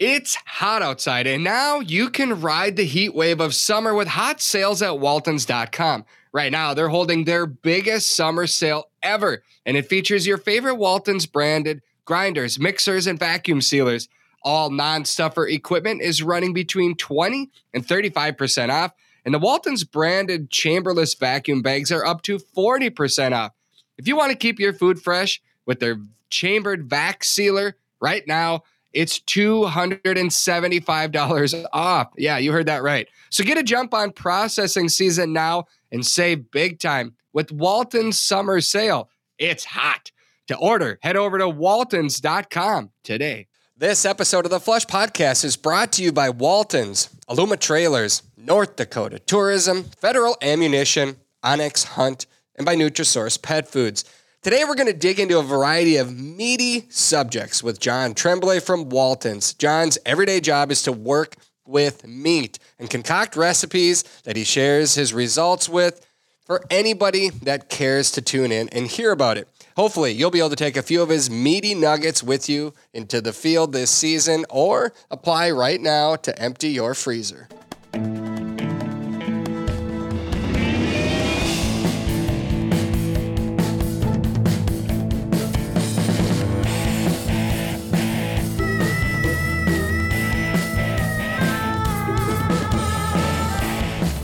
It's 0.00 0.36
hot 0.44 0.82
outside, 0.82 1.28
and 1.28 1.44
now 1.44 1.78
you 1.78 2.10
can 2.10 2.40
ride 2.40 2.74
the 2.74 2.84
heat 2.84 3.14
wave 3.14 3.40
of 3.40 3.54
summer 3.54 3.94
with 3.94 4.08
hot 4.08 4.40
sales 4.40 4.82
at 4.82 4.98
Waltons.com. 4.98 6.04
Right 6.32 6.50
now, 6.50 6.74
they're 6.74 6.88
holding 6.88 7.24
their 7.24 7.46
biggest 7.46 8.10
summer 8.10 8.48
sale 8.48 8.90
ever, 9.04 9.44
and 9.64 9.76
it 9.76 9.88
features 9.88 10.26
your 10.26 10.36
favorite 10.36 10.74
Waltons 10.74 11.26
branded 11.26 11.80
grinders, 12.04 12.58
mixers, 12.58 13.06
and 13.06 13.20
vacuum 13.20 13.60
sealers. 13.60 14.08
All 14.42 14.68
non 14.68 15.04
stuffer 15.04 15.46
equipment 15.46 16.02
is 16.02 16.24
running 16.24 16.52
between 16.52 16.96
20 16.96 17.52
and 17.72 17.86
35% 17.86 18.70
off, 18.70 18.92
and 19.24 19.32
the 19.32 19.38
Waltons 19.38 19.84
branded 19.84 20.50
chamberless 20.50 21.16
vacuum 21.16 21.62
bags 21.62 21.92
are 21.92 22.04
up 22.04 22.22
to 22.22 22.38
40% 22.38 23.32
off. 23.32 23.52
If 23.96 24.08
you 24.08 24.16
want 24.16 24.32
to 24.32 24.36
keep 24.36 24.58
your 24.58 24.72
food 24.72 25.00
fresh 25.00 25.40
with 25.66 25.78
their 25.78 26.00
chambered 26.30 26.90
vac 26.90 27.22
sealer 27.22 27.76
right 28.00 28.26
now, 28.26 28.64
it's 28.94 29.20
$275 29.20 31.64
off. 31.72 32.08
Yeah, 32.16 32.38
you 32.38 32.52
heard 32.52 32.66
that 32.66 32.82
right. 32.82 33.08
So 33.30 33.44
get 33.44 33.58
a 33.58 33.62
jump 33.62 33.92
on 33.92 34.12
processing 34.12 34.88
season 34.88 35.32
now 35.32 35.64
and 35.92 36.06
save 36.06 36.50
big 36.50 36.78
time 36.78 37.14
with 37.32 37.52
Walton's 37.52 38.18
summer 38.18 38.60
sale. 38.60 39.10
It's 39.38 39.64
hot. 39.64 40.10
To 40.48 40.56
order, 40.58 40.98
head 41.02 41.16
over 41.16 41.38
to 41.38 41.48
waltons.com 41.48 42.90
today. 43.02 43.46
This 43.76 44.04
episode 44.04 44.44
of 44.44 44.50
the 44.50 44.60
Flush 44.60 44.86
Podcast 44.86 45.44
is 45.44 45.56
brought 45.56 45.90
to 45.92 46.02
you 46.02 46.12
by 46.12 46.30
Waltons, 46.30 47.08
Aluma 47.28 47.58
Trailers, 47.58 48.22
North 48.36 48.76
Dakota 48.76 49.18
Tourism, 49.18 49.84
Federal 49.84 50.36
Ammunition, 50.42 51.16
onX 51.42 51.84
Hunt, 51.84 52.26
and 52.56 52.66
by 52.66 52.76
Nutrisource 52.76 53.40
Pet 53.40 53.66
Foods. 53.66 54.04
Today, 54.44 54.62
we're 54.64 54.74
going 54.74 54.88
to 54.88 54.92
dig 54.92 55.18
into 55.18 55.38
a 55.38 55.42
variety 55.42 55.96
of 55.96 56.14
meaty 56.14 56.84
subjects 56.90 57.62
with 57.62 57.80
John 57.80 58.12
Tremblay 58.12 58.60
from 58.60 58.90
Waltons. 58.90 59.54
John's 59.54 59.96
everyday 60.04 60.38
job 60.40 60.70
is 60.70 60.82
to 60.82 60.92
work 60.92 61.36
with 61.66 62.06
meat 62.06 62.58
and 62.78 62.90
concoct 62.90 63.36
recipes 63.36 64.02
that 64.24 64.36
he 64.36 64.44
shares 64.44 64.96
his 64.96 65.14
results 65.14 65.66
with 65.66 66.06
for 66.44 66.62
anybody 66.70 67.30
that 67.30 67.70
cares 67.70 68.10
to 68.10 68.20
tune 68.20 68.52
in 68.52 68.68
and 68.68 68.86
hear 68.86 69.12
about 69.12 69.38
it. 69.38 69.48
Hopefully, 69.78 70.12
you'll 70.12 70.30
be 70.30 70.40
able 70.40 70.50
to 70.50 70.56
take 70.56 70.76
a 70.76 70.82
few 70.82 71.00
of 71.00 71.08
his 71.08 71.30
meaty 71.30 71.74
nuggets 71.74 72.22
with 72.22 72.46
you 72.46 72.74
into 72.92 73.22
the 73.22 73.32
field 73.32 73.72
this 73.72 73.90
season 73.90 74.44
or 74.50 74.92
apply 75.10 75.50
right 75.52 75.80
now 75.80 76.16
to 76.16 76.38
empty 76.38 76.68
your 76.68 76.92
freezer. 76.92 77.48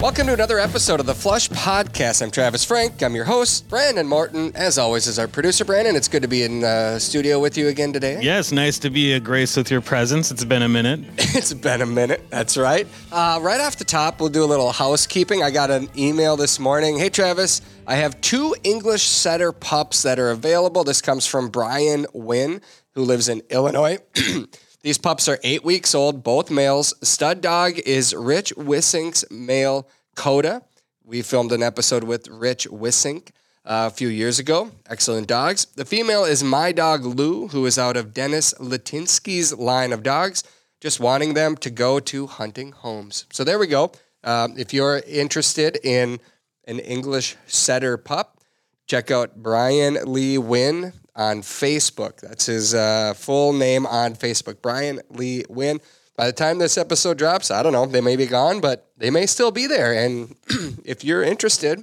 Welcome 0.01 0.29
to 0.29 0.33
another 0.33 0.59
episode 0.59 0.99
of 0.99 1.05
the 1.05 1.15
Flush 1.15 1.51
Podcast. 1.51 2.23
I'm 2.23 2.31
Travis 2.31 2.65
Frank. 2.65 3.03
I'm 3.03 3.15
your 3.15 3.27
host. 3.27 3.69
Brandon 3.69 4.07
Martin. 4.07 4.51
as 4.55 4.79
always, 4.79 5.07
is 5.07 5.19
our 5.19 5.29
producer. 5.29 5.63
Brandon, 5.63 5.95
it's 5.95 6.09
good 6.09 6.23
to 6.23 6.29
be 6.29 6.43
in 6.43 6.65
uh, 6.65 6.99
studio 6.99 7.39
with 7.39 7.59
you 7.59 7.69
again 7.69 7.93
today. 7.93 8.19
Yes, 8.23 8.51
nice 8.51 8.79
to 8.79 8.89
be 8.89 9.13
a 9.13 9.21
grace 9.21 9.59
with 9.59 9.71
your 9.71 9.83
presence. 9.83 10.31
It's 10.31 10.43
been 10.43 10.63
a 10.63 10.71
minute. 10.71 11.01
it's 11.19 11.53
been 11.53 11.83
a 11.83 11.87
minute. 11.87 12.23
That's 12.31 12.57
right. 12.57 12.87
Uh, 13.13 13.41
right 13.43 13.61
off 13.61 13.77
the 13.77 13.85
top, 13.85 14.21
we'll 14.21 14.31
do 14.31 14.43
a 14.43 14.47
little 14.47 14.73
housekeeping. 14.73 15.43
I 15.43 15.51
got 15.51 15.71
an 15.71 15.91
email 15.99 16.35
this 16.35 16.59
morning. 16.59 16.99
Hey, 16.99 17.11
Travis, 17.11 17.61
I 17.87 17.97
have 17.97 18.19
two 18.23 18.57
English 18.65 19.03
setter 19.03 19.53
pups 19.53 20.03
that 20.05 20.19
are 20.19 20.31
available. 20.31 20.83
This 20.83 21.03
comes 21.03 21.27
from 21.27 21.51
Brian 21.51 22.07
Wynn, 22.15 22.63
who 22.95 23.03
lives 23.03 23.29
in 23.29 23.43
Illinois. 23.51 23.99
These 24.83 24.97
pups 24.97 25.29
are 25.29 25.39
eight 25.43 25.63
weeks 25.63 25.95
old, 25.95 26.23
both 26.23 26.51
males. 26.51 26.95
Stud 27.07 27.43
dog 27.43 27.79
is 27.81 28.15
Rich 28.15 28.55
Wissink's 28.57 29.31
male 29.31 29.87
Coda. 30.17 30.63
We 31.05 31.21
filmed 31.21 31.53
an 31.53 31.63
episode 31.63 32.03
with 32.03 32.29
Rich 32.29 32.67
Wissink 32.69 33.29
uh, 33.67 33.91
a 33.93 33.95
few 33.95 34.09
years 34.09 34.39
ago. 34.39 34.71
Excellent 34.89 35.27
dogs. 35.27 35.67
The 35.67 35.85
female 35.85 36.25
is 36.25 36.43
my 36.43 36.73
dog 36.73 37.05
Lou, 37.05 37.49
who 37.49 37.67
is 37.67 37.79
out 37.79 37.99
of 37.99 38.15
Dennis 38.15 38.55
Latinsky's 38.55 39.53
line 39.55 39.93
of 39.93 40.03
dogs, 40.03 40.45
just 40.81 40.99
wanting 40.99 41.35
them 41.35 41.57
to 41.59 41.69
go 41.69 42.01
to 42.01 42.27
hunting 42.27 42.73
homes. 42.73 43.27
So 43.33 43.45
there 43.45 43.59
we 43.59 43.67
go. 43.67 43.93
Um, 44.25 44.55
if 44.57 44.73
you're 44.73 45.03
interested 45.07 45.79
in 45.85 46.21
an 46.67 46.79
English 46.79 47.37
setter 47.47 47.99
pup, 47.99 48.39
check 48.87 49.11
out 49.11 49.43
Brian 49.43 49.99
Lee 50.07 50.39
Wynn 50.39 50.95
on 51.17 51.43
Facebook. 51.43 52.21
That's 52.21 52.47
his 52.47 52.75
uh, 52.75 53.15
full 53.15 53.53
name 53.53 53.87
on 53.87 54.15
Facebook, 54.15 54.63
Brian 54.63 55.01
Lee 55.11 55.45
Wynn. 55.49 55.81
By 56.17 56.27
the 56.27 56.33
time 56.33 56.59
this 56.59 56.77
episode 56.77 57.17
drops, 57.19 57.51
I 57.51 57.63
don't 57.63 57.73
know, 57.73 57.87
they 57.87 58.01
may 58.03 58.17
be 58.17 58.27
gone, 58.27 58.61
but 58.61 58.91
they 58.99 59.11
may 59.11 59.27
still 59.27 59.51
be 59.51 59.67
there. 59.67 59.93
And 59.95 60.35
if 60.85 61.03
you're 61.05 61.23
interested, 61.23 61.83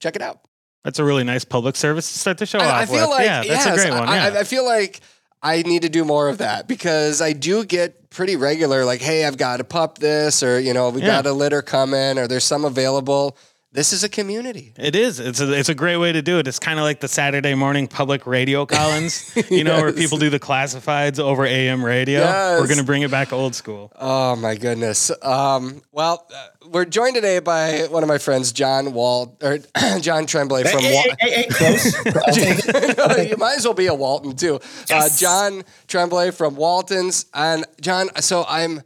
check 0.00 0.16
it 0.16 0.22
out. 0.22 0.40
That's 0.84 0.98
a 0.98 1.04
really 1.04 1.24
nice 1.24 1.44
public 1.44 1.76
service 1.76 2.12
to 2.12 2.18
start 2.18 2.38
the 2.38 2.46
show 2.46 2.58
I, 2.58 2.64
off 2.66 2.72
I 2.82 2.86
feel 2.86 3.00
with. 3.08 3.10
like, 3.10 3.24
yeah, 3.24 3.42
that's 3.42 3.66
yes, 3.66 3.66
a 3.66 3.74
great 3.88 3.90
one. 3.98 4.08
I, 4.08 4.16
Yeah. 4.28 4.36
I, 4.36 4.40
I 4.40 4.44
feel 4.44 4.64
like 4.64 5.00
I 5.42 5.62
need 5.62 5.82
to 5.82 5.88
do 5.88 6.04
more 6.04 6.28
of 6.28 6.38
that 6.38 6.68
because 6.68 7.20
I 7.20 7.32
do 7.32 7.64
get 7.64 8.10
pretty 8.10 8.36
regular, 8.36 8.84
like, 8.84 9.00
hey, 9.00 9.24
I've 9.24 9.36
got 9.36 9.56
to 9.58 9.64
pup 9.64 9.98
this, 9.98 10.42
or, 10.42 10.60
you 10.60 10.72
know, 10.74 10.90
we 10.90 11.00
Yeah. 11.00 11.06
got 11.22 11.26
a 11.26 11.32
litter 11.32 11.62
coming, 11.62 12.18
or 12.18 12.26
there's 12.28 12.44
some 12.44 12.64
available. 12.64 13.36
This 13.74 13.94
is 13.94 14.04
a 14.04 14.08
community. 14.10 14.74
It 14.76 14.94
is. 14.94 15.18
It's 15.18 15.40
a 15.40 15.50
it's 15.50 15.70
a 15.70 15.74
great 15.74 15.96
way 15.96 16.12
to 16.12 16.20
do 16.20 16.38
it. 16.38 16.46
It's 16.46 16.58
kind 16.58 16.78
of 16.78 16.82
like 16.82 17.00
the 17.00 17.08
Saturday 17.08 17.54
morning 17.54 17.88
public 17.88 18.26
radio 18.26 18.66
Collins, 18.76 19.34
you 19.50 19.64
know, 19.64 19.80
where 19.80 19.94
people 19.94 20.18
do 20.18 20.28
the 20.28 20.38
classifieds 20.38 21.18
over 21.18 21.46
AM 21.46 21.82
radio. 21.82 22.20
Yes. 22.20 22.60
We're 22.60 22.66
gonna 22.66 22.84
bring 22.84 23.00
it 23.00 23.10
back 23.10 23.32
old 23.32 23.54
school. 23.54 23.90
Oh 23.98 24.36
my 24.36 24.56
goodness. 24.56 25.10
Um, 25.22 25.80
well, 25.90 26.26
uh, 26.34 26.46
we're 26.68 26.84
joined 26.84 27.14
today 27.14 27.38
by 27.38 27.86
one 27.88 28.02
of 28.02 28.10
my 28.10 28.18
friends, 28.18 28.52
John 28.52 28.92
Wall 28.92 29.38
or 29.42 29.58
John 30.00 30.26
Tremblay 30.26 30.64
from. 30.64 30.80
Hey, 30.82 30.94
Wa- 30.94 31.16
hey, 31.18 31.30
hey, 31.30 31.42
hey, 31.44 31.48
close. 31.48 31.96
I'll 32.06 32.34
take 32.34 32.58
it. 32.68 33.30
you 33.30 33.36
might 33.38 33.56
as 33.56 33.64
well 33.64 33.72
be 33.72 33.86
a 33.86 33.94
Walton 33.94 34.36
too. 34.36 34.60
Uh, 34.90 35.08
John 35.16 35.62
Tremblay 35.88 36.32
from 36.32 36.56
Waltons, 36.56 37.24
and 37.32 37.64
John. 37.80 38.10
So 38.20 38.44
I'm. 38.46 38.82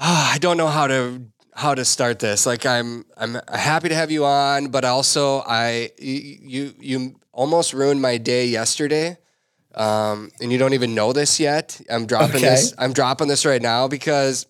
ah, 0.00 0.32
I 0.34 0.38
don't 0.38 0.56
know 0.56 0.66
how 0.66 0.88
to 0.88 1.22
how 1.58 1.74
to 1.74 1.84
start 1.84 2.20
this. 2.20 2.46
Like 2.46 2.64
I'm 2.64 3.04
I'm 3.16 3.36
happy 3.52 3.88
to 3.88 3.94
have 3.94 4.10
you 4.12 4.24
on, 4.24 4.68
but 4.68 4.84
also 4.84 5.42
I 5.46 5.90
you 5.98 6.38
you, 6.54 6.74
you 6.78 7.20
almost 7.32 7.72
ruined 7.74 8.00
my 8.00 8.16
day 8.18 8.46
yesterday. 8.46 9.18
Um, 9.74 10.30
and 10.40 10.50
you 10.52 10.58
don't 10.58 10.74
even 10.74 10.94
know 10.94 11.12
this 11.12 11.38
yet. 11.40 11.80
I'm 11.90 12.06
dropping 12.06 12.36
Okay. 12.36 12.50
this. 12.50 12.74
I'm 12.78 12.92
dropping 12.92 13.28
this 13.28 13.44
right 13.44 13.62
now 13.62 13.88
because 13.88 14.46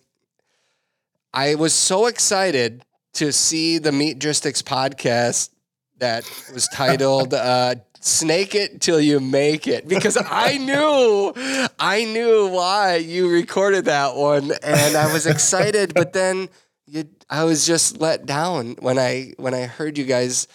I 1.33 1.55
was 1.55 1.73
so 1.73 2.05
excited 2.07 2.83
to 3.13 3.31
see 3.33 3.79
the 3.79 3.91
Meatgistics 3.91 4.61
podcast 4.63 5.49
that 5.97 6.23
was 6.53 6.67
titled 6.67 7.33
uh, 7.51 7.75
"Snake 7.99 8.53
It 8.55 8.81
Till 8.81 8.99
You 9.01 9.19
Make 9.19 9.67
It" 9.67 9.87
because 9.87 10.17
I 10.17 10.57
knew, 10.57 11.33
I 11.79 12.05
knew 12.05 12.47
why 12.49 12.95
you 12.97 13.29
recorded 13.29 13.85
that 13.85 14.15
one, 14.15 14.51
and 14.63 14.95
I 14.95 15.11
was 15.11 15.25
excited. 15.25 15.93
but 15.93 16.13
then 16.13 16.49
you, 16.89 17.09
I 17.29 17.43
was 17.43 17.65
just 17.65 17.99
let 17.99 18.25
down 18.25 18.75
when 18.79 18.97
I 18.97 19.33
when 19.37 19.53
I 19.53 19.65
heard 19.65 19.97
you 19.97 20.05
guys 20.05 20.47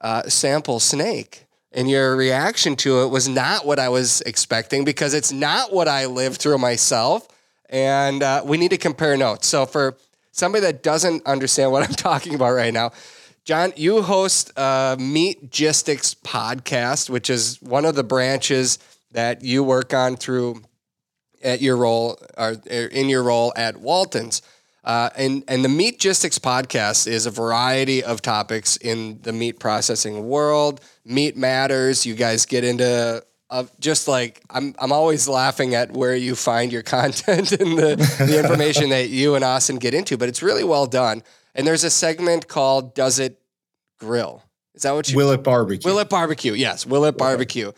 uh, 0.00 0.22
sample 0.28 0.80
Snake. 0.80 1.44
And 1.72 1.90
your 1.90 2.16
reaction 2.16 2.74
to 2.76 3.02
it 3.02 3.08
was 3.08 3.28
not 3.28 3.66
what 3.66 3.78
I 3.78 3.90
was 3.90 4.22
expecting 4.22 4.84
because 4.84 5.12
it's 5.12 5.32
not 5.32 5.72
what 5.74 5.88
I 5.88 6.06
lived 6.06 6.40
through 6.40 6.58
myself. 6.58 7.28
And 7.68 8.22
uh, 8.22 8.42
we 8.46 8.56
need 8.56 8.70
to 8.70 8.78
compare 8.78 9.16
notes. 9.16 9.46
So, 9.46 9.66
for 9.66 9.96
somebody 10.32 10.62
that 10.62 10.82
doesn't 10.82 11.26
understand 11.26 11.72
what 11.72 11.82
I'm 11.82 11.94
talking 11.96 12.34
about 12.34 12.52
right 12.52 12.72
now, 12.72 12.92
John, 13.44 13.72
you 13.76 14.02
host 14.02 14.50
a 14.56 14.96
Meatgistics 14.98 16.16
podcast, 16.16 17.10
which 17.10 17.28
is 17.28 17.60
one 17.60 17.84
of 17.84 17.94
the 17.94 18.04
branches 18.04 18.78
that 19.12 19.42
you 19.42 19.62
work 19.62 19.92
on 19.92 20.16
through 20.16 20.62
at 21.42 21.60
your 21.60 21.76
role 21.76 22.18
or 22.36 22.56
in 22.68 23.08
your 23.08 23.22
role 23.22 23.52
at 23.56 23.76
Waltons. 23.76 24.42
Uh, 24.86 25.10
and 25.16 25.42
and 25.48 25.64
the 25.64 25.68
Meatgistics 25.68 26.38
podcast 26.38 27.08
is 27.08 27.26
a 27.26 27.30
variety 27.30 28.04
of 28.04 28.22
topics 28.22 28.76
in 28.76 29.18
the 29.22 29.32
meat 29.32 29.58
processing 29.58 30.28
world. 30.28 30.80
Meat 31.04 31.36
matters. 31.36 32.06
You 32.06 32.14
guys 32.14 32.46
get 32.46 32.62
into 32.62 33.20
uh, 33.50 33.64
just 33.80 34.06
like 34.06 34.42
I'm. 34.48 34.76
I'm 34.78 34.92
always 34.92 35.26
laughing 35.26 35.74
at 35.74 35.90
where 35.90 36.14
you 36.14 36.36
find 36.36 36.70
your 36.70 36.82
content 36.96 37.50
and 37.50 37.76
the, 37.76 37.96
the 38.24 38.38
information 38.38 38.90
that 38.90 39.08
you 39.08 39.34
and 39.34 39.44
Austin 39.44 39.76
get 39.76 39.92
into. 39.92 40.16
But 40.16 40.28
it's 40.28 40.42
really 40.42 40.64
well 40.64 40.86
done. 40.86 41.24
And 41.56 41.66
there's 41.66 41.82
a 41.82 41.90
segment 41.90 42.46
called 42.46 42.94
"Does 42.94 43.18
It 43.18 43.40
Grill?" 43.98 44.44
Is 44.74 44.82
that 44.82 44.92
what 44.92 45.10
you 45.10 45.16
Will 45.16 45.32
it 45.32 45.42
barbecue? 45.42 45.90
Will 45.90 45.98
it 45.98 46.08
barbecue? 46.08 46.52
Yes, 46.52 46.86
will 46.86 47.06
it 47.06 47.18
barbecue? 47.18 47.72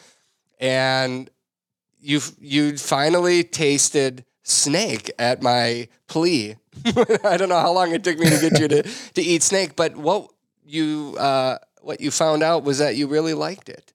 And 0.61 1.31
you 2.01 2.21
you 2.39 2.77
finally 2.77 3.45
tasted 3.45 4.27
snake 4.49 5.11
at 5.19 5.43
my 5.43 5.89
plea. 6.07 6.57
I 7.25 7.37
don't 7.37 7.49
know 7.49 7.61
how 7.61 7.73
long 7.73 7.93
it 7.93 8.05
took 8.05 8.19
me 8.19 8.29
to 8.29 8.39
get 8.39 8.61
you 8.61 8.69
to, 8.69 8.83
to 9.15 9.23
eat 9.23 9.43
snake, 9.43 9.77
but 9.77 9.97
what 9.97 10.31
you 10.65 11.17
uh, 11.19 11.59
what 11.83 12.01
you 12.01 12.11
found 12.11 12.43
out 12.43 12.65
was 12.65 12.79
that 12.79 12.97
you 12.97 13.07
really 13.07 13.35
liked 13.35 13.69
it. 13.69 13.93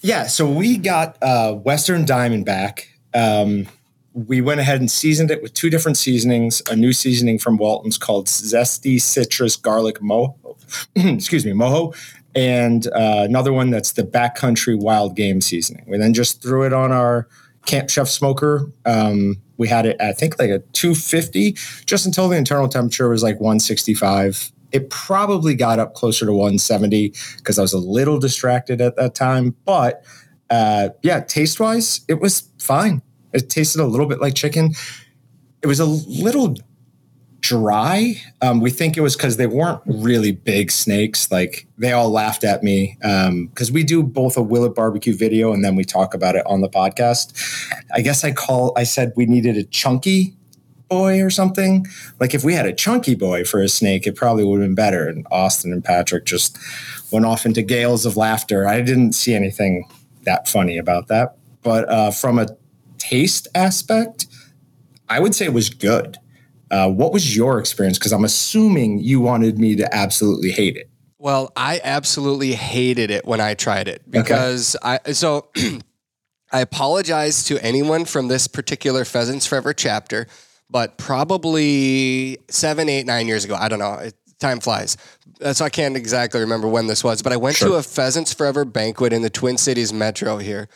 Yeah, 0.00 0.26
so 0.26 0.46
we 0.50 0.76
got 0.76 1.16
uh, 1.22 1.54
Western 1.54 2.04
Diamondback 2.04 2.84
Um, 3.14 3.66
we 4.14 4.40
went 4.40 4.60
ahead 4.60 4.78
and 4.78 4.90
seasoned 4.90 5.30
it 5.30 5.42
with 5.42 5.54
two 5.54 5.70
different 5.70 5.96
seasonings. 5.98 6.62
A 6.70 6.76
new 6.76 6.92
seasoning 6.92 7.38
from 7.38 7.56
Walton's 7.56 7.98
called 7.98 8.26
Zesty 8.26 9.00
Citrus 9.00 9.56
Garlic 9.56 9.98
Mojo. 9.98 10.56
excuse 10.96 11.44
me, 11.44 11.52
Mojo, 11.52 11.96
and 12.34 12.86
uh, 12.88 13.24
another 13.24 13.52
one 13.52 13.70
that's 13.70 13.92
the 13.92 14.02
Backcountry 14.02 14.78
Wild 14.78 15.16
Game 15.16 15.40
seasoning. 15.40 15.84
We 15.88 15.98
then 15.98 16.14
just 16.14 16.42
threw 16.42 16.64
it 16.64 16.72
on 16.72 16.92
our 16.92 17.28
Camp 17.66 17.90
Chef 17.90 18.08
smoker. 18.08 18.70
Um, 18.84 19.36
we 19.56 19.68
had 19.68 19.86
it, 19.86 20.00
I 20.00 20.12
think, 20.12 20.38
like 20.38 20.50
a 20.50 20.58
250, 20.72 21.52
just 21.86 22.06
until 22.06 22.28
the 22.28 22.36
internal 22.36 22.68
temperature 22.68 23.08
was 23.08 23.22
like 23.22 23.36
165. 23.40 24.52
It 24.72 24.90
probably 24.90 25.54
got 25.54 25.78
up 25.78 25.94
closer 25.94 26.26
to 26.26 26.32
170 26.32 27.14
because 27.36 27.58
I 27.58 27.62
was 27.62 27.72
a 27.72 27.78
little 27.78 28.18
distracted 28.18 28.80
at 28.80 28.96
that 28.96 29.14
time. 29.14 29.54
But 29.64 30.04
uh, 30.50 30.90
yeah, 31.02 31.20
taste 31.20 31.60
wise, 31.60 32.00
it 32.08 32.20
was 32.20 32.50
fine. 32.58 33.02
It 33.32 33.50
tasted 33.50 33.80
a 33.80 33.86
little 33.86 34.06
bit 34.06 34.20
like 34.20 34.34
chicken. 34.34 34.74
It 35.62 35.66
was 35.66 35.80
a 35.80 35.86
little 35.86 36.56
dry. 37.44 38.14
Um, 38.40 38.60
we 38.60 38.70
think 38.70 38.96
it 38.96 39.02
was 39.02 39.16
because 39.16 39.36
they 39.36 39.46
weren't 39.46 39.82
really 39.84 40.32
big 40.32 40.70
snakes. 40.70 41.30
Like 41.30 41.66
they 41.76 41.92
all 41.92 42.08
laughed 42.08 42.42
at 42.42 42.62
me 42.62 42.96
because 43.00 43.68
um, 43.68 43.74
we 43.74 43.84
do 43.84 44.02
both 44.02 44.38
a 44.38 44.42
Will 44.42 44.64
It 44.64 44.74
barbecue 44.74 45.14
video 45.14 45.52
and 45.52 45.62
then 45.62 45.76
we 45.76 45.84
talk 45.84 46.14
about 46.14 46.36
it 46.36 46.46
on 46.46 46.62
the 46.62 46.70
podcast. 46.70 47.34
I 47.92 48.00
guess 48.00 48.24
I 48.24 48.32
call. 48.32 48.72
I 48.78 48.84
said 48.84 49.12
we 49.14 49.26
needed 49.26 49.58
a 49.58 49.64
chunky 49.64 50.34
boy 50.88 51.20
or 51.22 51.28
something. 51.28 51.86
Like 52.18 52.32
if 52.32 52.44
we 52.44 52.54
had 52.54 52.64
a 52.64 52.72
chunky 52.72 53.14
boy 53.14 53.44
for 53.44 53.60
a 53.60 53.68
snake, 53.68 54.06
it 54.06 54.16
probably 54.16 54.44
would 54.44 54.60
have 54.60 54.66
been 54.66 54.74
better. 54.74 55.06
And 55.06 55.26
Austin 55.30 55.70
and 55.70 55.84
Patrick 55.84 56.24
just 56.24 56.56
went 57.12 57.26
off 57.26 57.44
into 57.44 57.60
gales 57.60 58.06
of 58.06 58.16
laughter. 58.16 58.66
I 58.66 58.80
didn't 58.80 59.12
see 59.12 59.34
anything 59.34 59.86
that 60.22 60.48
funny 60.48 60.78
about 60.78 61.08
that. 61.08 61.36
But 61.62 61.90
uh, 61.90 62.10
from 62.10 62.38
a 62.38 62.56
taste 62.96 63.48
aspect, 63.54 64.28
I 65.10 65.20
would 65.20 65.34
say 65.34 65.44
it 65.44 65.52
was 65.52 65.68
good. 65.68 66.16
Uh, 66.70 66.90
what 66.90 67.12
was 67.12 67.36
your 67.36 67.58
experience? 67.58 67.98
Because 67.98 68.12
I'm 68.12 68.24
assuming 68.24 68.98
you 68.98 69.20
wanted 69.20 69.58
me 69.58 69.76
to 69.76 69.94
absolutely 69.94 70.50
hate 70.50 70.76
it. 70.76 70.90
Well, 71.18 71.52
I 71.56 71.80
absolutely 71.82 72.52
hated 72.52 73.10
it 73.10 73.24
when 73.24 73.40
I 73.40 73.54
tried 73.54 73.88
it 73.88 74.02
because 74.10 74.76
okay. 74.76 74.98
I 75.06 75.12
so 75.12 75.48
I 76.52 76.60
apologize 76.60 77.44
to 77.44 77.58
anyone 77.64 78.04
from 78.04 78.28
this 78.28 78.46
particular 78.46 79.04
Pheasants 79.04 79.46
Forever 79.46 79.72
chapter, 79.72 80.26
but 80.68 80.98
probably 80.98 82.38
seven, 82.50 82.88
eight, 82.88 83.06
nine 83.06 83.26
years 83.26 83.44
ago, 83.44 83.54
I 83.54 83.68
don't 83.68 83.78
know. 83.78 83.94
It, 83.94 84.14
time 84.38 84.60
flies. 84.60 84.96
So 85.52 85.64
I 85.64 85.70
can't 85.70 85.96
exactly 85.96 86.40
remember 86.40 86.68
when 86.68 86.86
this 86.86 87.02
was, 87.02 87.22
but 87.22 87.32
I 87.32 87.36
went 87.36 87.56
sure. 87.56 87.68
to 87.68 87.74
a 87.76 87.82
Pheasants 87.82 88.34
Forever 88.34 88.64
banquet 88.64 89.12
in 89.12 89.22
the 89.22 89.30
Twin 89.30 89.56
Cities 89.56 89.92
Metro 89.92 90.36
here, 90.36 90.68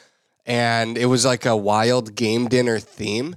and 0.47 0.97
it 0.97 1.07
was 1.07 1.27
like 1.27 1.45
a 1.45 1.57
wild 1.57 2.15
game 2.15 2.49
dinner 2.49 2.79
theme 2.79 3.37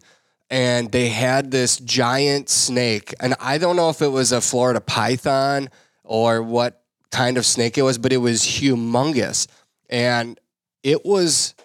and 0.51 0.91
they 0.91 1.07
had 1.07 1.49
this 1.49 1.77
giant 1.77 2.49
snake. 2.49 3.13
And 3.21 3.33
I 3.39 3.57
don't 3.57 3.77
know 3.77 3.89
if 3.89 4.01
it 4.01 4.09
was 4.09 4.33
a 4.33 4.41
Florida 4.41 4.81
python 4.81 5.69
or 6.03 6.43
what 6.43 6.83
kind 7.09 7.37
of 7.37 7.45
snake 7.45 7.77
it 7.77 7.83
was, 7.83 7.97
but 7.97 8.11
it 8.11 8.17
was 8.17 8.41
humongous. 8.41 9.47
And 9.89 10.37
it 10.83 11.05
was 11.05 11.55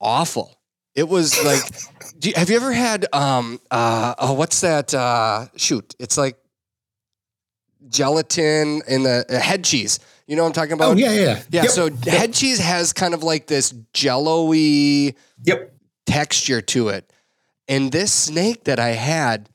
awful. 0.00 0.56
It 0.94 1.08
was 1.08 1.44
like, 1.44 1.62
you, 2.22 2.34
have 2.36 2.50
you 2.50 2.56
ever 2.56 2.72
had, 2.72 3.04
um, 3.12 3.60
uh, 3.68 4.14
oh, 4.16 4.34
what's 4.34 4.60
that? 4.60 4.94
Uh, 4.94 5.46
shoot, 5.56 5.96
it's 5.98 6.16
like 6.16 6.36
gelatin 7.88 8.82
in 8.86 9.02
the 9.02 9.26
uh, 9.28 9.40
head 9.40 9.64
cheese. 9.64 9.98
You 10.28 10.36
know 10.36 10.42
what 10.44 10.50
I'm 10.50 10.54
talking 10.54 10.72
about? 10.74 10.92
Oh, 10.92 10.96
yeah, 10.96 11.12
yeah. 11.12 11.42
Yeah. 11.50 11.62
Yep. 11.62 11.70
So 11.70 11.86
yep. 11.86 12.04
head 12.04 12.32
cheese 12.32 12.60
has 12.60 12.92
kind 12.92 13.12
of 13.12 13.24
like 13.24 13.48
this 13.48 13.74
jello-y 13.92 15.14
yep. 15.42 15.74
texture 16.06 16.62
to 16.62 16.90
it. 16.90 17.10
And 17.68 17.92
this 17.92 18.12
snake 18.12 18.64
that 18.64 18.78
I 18.78 18.90
had, 18.90 19.48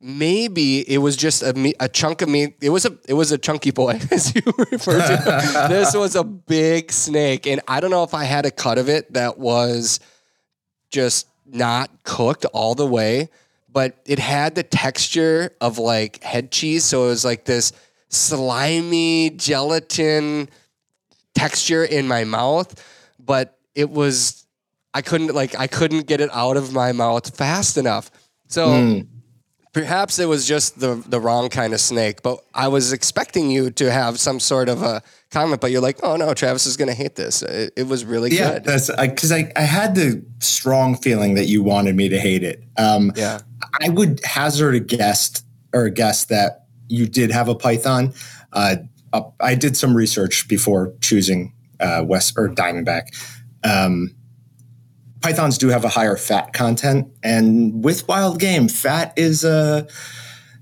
maybe 0.00 0.88
it 0.88 0.98
was 0.98 1.16
just 1.16 1.42
a, 1.42 1.74
a 1.80 1.88
chunk 1.88 2.22
of 2.22 2.28
meat. 2.28 2.56
It 2.60 2.70
was 2.70 2.86
a 2.86 2.96
it 3.08 3.14
was 3.14 3.32
a 3.32 3.38
chunky 3.38 3.70
boy, 3.70 4.00
as 4.10 4.34
you 4.34 4.42
refer 4.70 4.98
to. 4.98 5.66
this 5.68 5.94
was 5.94 6.14
a 6.14 6.24
big 6.24 6.92
snake, 6.92 7.46
and 7.46 7.60
I 7.66 7.80
don't 7.80 7.90
know 7.90 8.04
if 8.04 8.14
I 8.14 8.24
had 8.24 8.46
a 8.46 8.50
cut 8.50 8.78
of 8.78 8.88
it 8.88 9.12
that 9.14 9.38
was 9.38 10.00
just 10.90 11.26
not 11.46 11.90
cooked 12.04 12.44
all 12.46 12.74
the 12.74 12.86
way, 12.86 13.28
but 13.70 13.96
it 14.06 14.18
had 14.18 14.54
the 14.54 14.62
texture 14.62 15.54
of 15.60 15.78
like 15.78 16.22
head 16.22 16.50
cheese. 16.50 16.84
So 16.84 17.04
it 17.04 17.08
was 17.08 17.24
like 17.24 17.44
this 17.44 17.72
slimy 18.08 19.30
gelatin 19.30 20.48
texture 21.34 21.84
in 21.84 22.08
my 22.08 22.24
mouth, 22.24 22.82
but 23.18 23.58
it 23.74 23.90
was 23.90 24.46
I 24.94 25.02
couldn't 25.02 25.34
like 25.34 25.58
I 25.58 25.66
couldn't 25.66 26.06
get 26.06 26.20
it 26.20 26.30
out 26.32 26.56
of 26.56 26.72
my 26.72 26.92
mouth 26.92 27.36
fast 27.36 27.76
enough. 27.76 28.10
So 28.48 28.68
mm. 28.68 29.06
perhaps 29.72 30.18
it 30.18 30.26
was 30.26 30.46
just 30.46 30.80
the 30.80 31.02
the 31.06 31.20
wrong 31.20 31.48
kind 31.50 31.74
of 31.74 31.80
snake. 31.80 32.22
But 32.22 32.40
I 32.54 32.68
was 32.68 32.92
expecting 32.92 33.50
you 33.50 33.70
to 33.72 33.90
have 33.90 34.18
some 34.18 34.40
sort 34.40 34.68
of 34.68 34.82
a 34.82 35.02
comment, 35.30 35.60
but 35.60 35.70
you're 35.70 35.82
like, 35.82 35.98
oh 36.02 36.16
no, 36.16 36.32
Travis 36.34 36.66
is 36.66 36.76
going 36.76 36.88
to 36.88 36.94
hate 36.94 37.16
this. 37.16 37.42
It, 37.42 37.74
it, 37.76 37.86
was 37.86 38.04
really 38.04 38.30
yeah, 38.30 38.54
good. 38.54 38.64
that's 38.64 38.90
because 38.96 39.30
I, 39.30 39.38
I, 39.38 39.52
I 39.56 39.62
had 39.62 39.94
the 39.94 40.24
strong 40.40 40.96
feeling 40.96 41.34
that 41.34 41.46
you 41.46 41.62
wanted 41.62 41.94
me 41.94 42.08
to 42.08 42.18
hate 42.18 42.42
it. 42.42 42.64
Um, 42.78 43.12
yeah, 43.14 43.40
I 43.80 43.90
would 43.90 44.20
hazard 44.24 44.74
a 44.74 44.80
guess 44.80 45.42
or 45.74 45.84
a 45.84 45.90
guess 45.90 46.24
that 46.26 46.64
you 46.88 47.06
did 47.06 47.30
have 47.30 47.48
a 47.48 47.54
python. 47.54 48.14
Uh, 48.52 48.76
I 49.40 49.54
did 49.54 49.76
some 49.76 49.96
research 49.96 50.48
before 50.48 50.94
choosing 51.00 51.54
uh, 51.80 52.02
Western 52.02 52.54
Diamondback. 52.54 53.04
Um, 53.64 54.14
pythons 55.20 55.58
do 55.58 55.68
have 55.68 55.84
a 55.84 55.88
higher 55.88 56.16
fat 56.16 56.52
content, 56.52 57.08
and 57.22 57.84
with 57.84 58.06
wild 58.08 58.38
game, 58.38 58.68
fat 58.68 59.12
is 59.16 59.44
a 59.44 59.86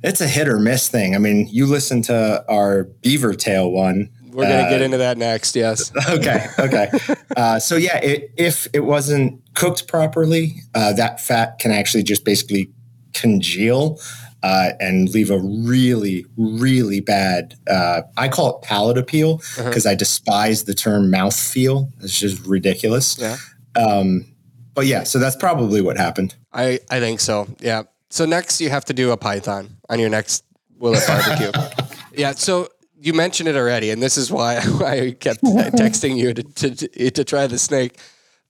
it's 0.03 0.21
a 0.21 0.29
hit 0.29 0.49
or 0.49 0.59
miss 0.59 0.89
thing. 0.89 1.15
I 1.15 1.19
mean, 1.19 1.49
you 1.51 1.67
listen 1.67 2.03
to 2.03 2.45
our 2.49 2.85
beaver 2.85 3.35
tail 3.35 3.71
one. 3.71 4.11
We're 4.31 4.45
going 4.45 4.59
to 4.59 4.67
uh, 4.67 4.71
get 4.71 4.83
into 4.83 4.99
that 4.99 5.17
next. 5.17 5.57
Yes. 5.57 5.91
Okay. 6.09 6.47
Okay. 6.59 6.89
uh, 7.37 7.59
so 7.59 7.77
yeah, 7.77 7.97
it, 7.99 8.31
if 8.37 8.69
it 8.75 8.81
wasn't 8.81 9.43
cooked 9.55 9.89
properly, 9.89 10.57
uh, 10.75 10.93
that 10.93 11.21
fat 11.21 11.59
can 11.59 11.73
actually 11.73 12.03
just 12.03 12.25
basically 12.25 12.71
congeal. 13.15 13.99
Uh, 14.43 14.73
and 14.79 15.09
leave 15.09 15.31
a 15.31 15.41
really, 15.41 16.25
really 16.37 17.01
bad. 17.01 17.55
Uh, 17.69 18.03
I 18.17 18.29
call 18.29 18.57
it 18.57 18.63
palate 18.63 18.97
appeal 18.97 19.39
because 19.57 19.87
uh-huh. 19.87 19.93
I 19.93 19.97
despise 19.97 20.65
the 20.65 20.75
term 20.75 21.11
mouth 21.11 21.35
feel. 21.35 21.91
It's 22.01 22.21
just 22.21 22.47
ridiculous. 22.47 23.19
Yeah. 23.19 23.39
Um, 23.75 24.36
but 24.77 24.87
yeah, 24.87 25.05
so 25.05 25.19
that's 25.19 25.35
probably 25.35 25.81
what 25.81 25.97
happened. 25.97 26.37
I, 26.53 26.81
I 26.91 27.01
think 27.01 27.21
so. 27.21 27.49
Yeah. 27.61 27.85
So 28.11 28.27
next 28.27 28.61
you 28.61 28.69
have 28.69 28.85
to 28.85 28.93
do 28.93 29.11
a 29.11 29.17
Python 29.17 29.79
on 29.89 29.99
your 29.99 30.11
next 30.11 30.45
Will 30.79 30.95
It 30.95 31.03
barbecue. 31.07 31.51
yeah. 32.13 32.33
So 32.33 32.69
you 33.01 33.15
mentioned 33.15 33.49
it 33.49 33.57
already, 33.57 33.91
and 33.91 34.03
this 34.03 34.19
is 34.19 34.31
why, 34.31 34.57
I 34.85 35.17
kept 35.19 35.43
texting 35.43 36.17
you 36.17 36.35
to, 36.35 36.43
to, 36.71 37.11
to 37.11 37.25
try 37.25 37.47
the 37.47 37.59
snake. 37.59 37.99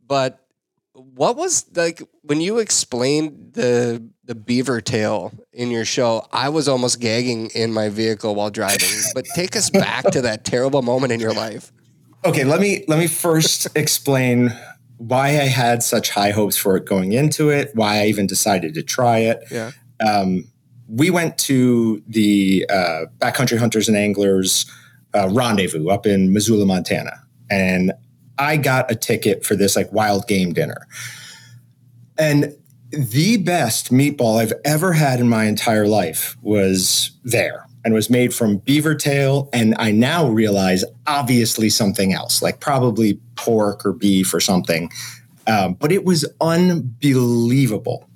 But 0.05 0.45
what 0.93 1.37
was 1.37 1.65
like 1.77 2.03
when 2.23 2.41
you 2.41 2.59
explained 2.59 3.53
the 3.53 4.03
the 4.25 4.35
beaver 4.35 4.81
tail 4.81 5.33
in 5.53 5.71
your 5.71 5.85
show? 5.85 6.27
I 6.33 6.49
was 6.49 6.67
almost 6.67 7.01
gagging 7.01 7.51
in 7.55 7.73
my 7.73 7.89
vehicle 7.89 8.35
while 8.35 8.51
driving. 8.51 8.89
but 9.15 9.25
take 9.37 9.55
us 9.55 9.71
back 9.71 10.05
to 10.11 10.23
that 10.23 10.45
terrible 10.45 10.83
moment 10.83 11.13
in 11.13 11.21
your 11.21 11.33
life. 11.33 11.73
Okay, 12.25 12.43
let 12.43 12.61
me 12.61 12.85
let 12.89 12.99
me 12.99 13.07
first 13.07 13.69
explain 13.77 14.53
why 14.99 15.29
I 15.29 15.47
had 15.47 15.83
such 15.83 16.11
high 16.11 16.31
hopes 16.31 16.57
for 16.57 16.77
it 16.77 16.85
going 16.85 17.13
into 17.13 17.51
it, 17.51 17.71
why 17.75 18.03
I 18.03 18.07
even 18.07 18.27
decided 18.27 18.75
to 18.75 18.83
try 18.83 19.19
it. 19.19 19.45
Yeah. 19.51 19.73
Um, 20.07 20.45
we 20.89 21.11
went 21.11 21.37
to 21.39 22.03
the 22.07 22.67
uh, 22.71 23.07
Backcountry 23.19 23.59
Hunters 23.59 23.89
and 23.89 23.97
Anglers 23.97 24.71
uh, 25.15 25.29
rendezvous 25.31 25.89
up 25.89 26.07
in 26.07 26.33
Missoula, 26.33 26.67
Montana. 26.67 27.23
And 27.51 27.93
I 28.39 28.57
got 28.57 28.91
a 28.91 28.95
ticket 28.95 29.45
for 29.45 29.57
this 29.57 29.77
like 29.77 29.93
wild 29.93 30.27
game 30.29 30.53
dinner. 30.53 30.87
And 32.19 32.57
the 32.91 33.37
best 33.39 33.91
meatball 33.91 34.41
I've 34.41 34.53
ever 34.65 34.93
had 34.93 35.21
in 35.21 35.29
my 35.29 35.45
entire 35.45 35.87
life 35.87 36.37
was 36.41 37.11
there 37.25 37.67
and 37.85 37.95
was 37.95 38.11
made 38.11 38.35
from 38.35 38.59
beaver 38.59 38.95
tail. 38.95 39.49
And 39.53 39.75
I 39.79 39.91
now 39.91 40.29
realize 40.29 40.85
obviously 41.07 41.69
something 41.71 42.13
else, 42.13 42.43
like 42.43 42.61
probably 42.61 43.21
pork 43.37 43.85
or 43.87 43.93
beef 43.93 44.33
or 44.35 44.41
something. 44.41 44.91
Um, 45.47 45.75
but 45.75 45.93
it 45.93 46.05
was 46.05 46.25
unbelievable. 46.41 48.09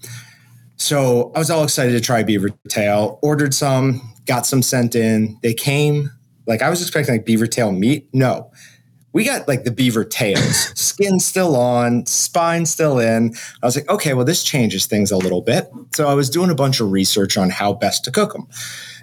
So 0.77 1.31
I 1.35 1.39
was 1.39 1.51
all 1.51 1.63
excited 1.63 1.93
to 1.93 2.01
try 2.01 2.23
beaver 2.23 2.49
tail, 2.69 3.19
ordered 3.23 3.55
some, 3.55 4.15
got 4.27 4.47
some 4.47 4.63
sent 4.63 4.95
in. 4.95 5.39
They 5.43 5.55
came, 5.55 6.11
like 6.47 6.63
I 6.63 6.71
was 6.71 6.81
expecting 6.81 7.15
like 7.15 7.27
beaver 7.27 7.47
tail 7.47 7.71
meat. 7.71 8.09
No, 8.13 8.51
we 9.13 9.25
got 9.25 9.49
like 9.49 9.65
the 9.65 9.71
beaver 9.71 10.05
tails, 10.05 10.57
skin 10.79 11.21
still 11.21 11.57
on, 11.57 12.07
spine 12.07 12.67
still 12.67 12.99
in. 12.99 13.35
I 13.63 13.67
was 13.67 13.77
like, 13.77 13.89
okay, 13.89 14.15
well, 14.15 14.25
this 14.25 14.45
changes 14.45 14.87
things 14.87 15.11
a 15.11 15.17
little 15.17 15.43
bit. 15.43 15.69
So 15.95 16.09
I 16.09 16.15
was 16.15 16.31
doing 16.31 16.51
a 16.51 16.55
bunch 16.55 16.81
of 16.81 16.91
research 16.91 17.37
on 17.37 17.51
how 17.51 17.73
best 17.73 18.05
to 18.05 18.11
cook 18.11 18.33
them. 18.33 18.49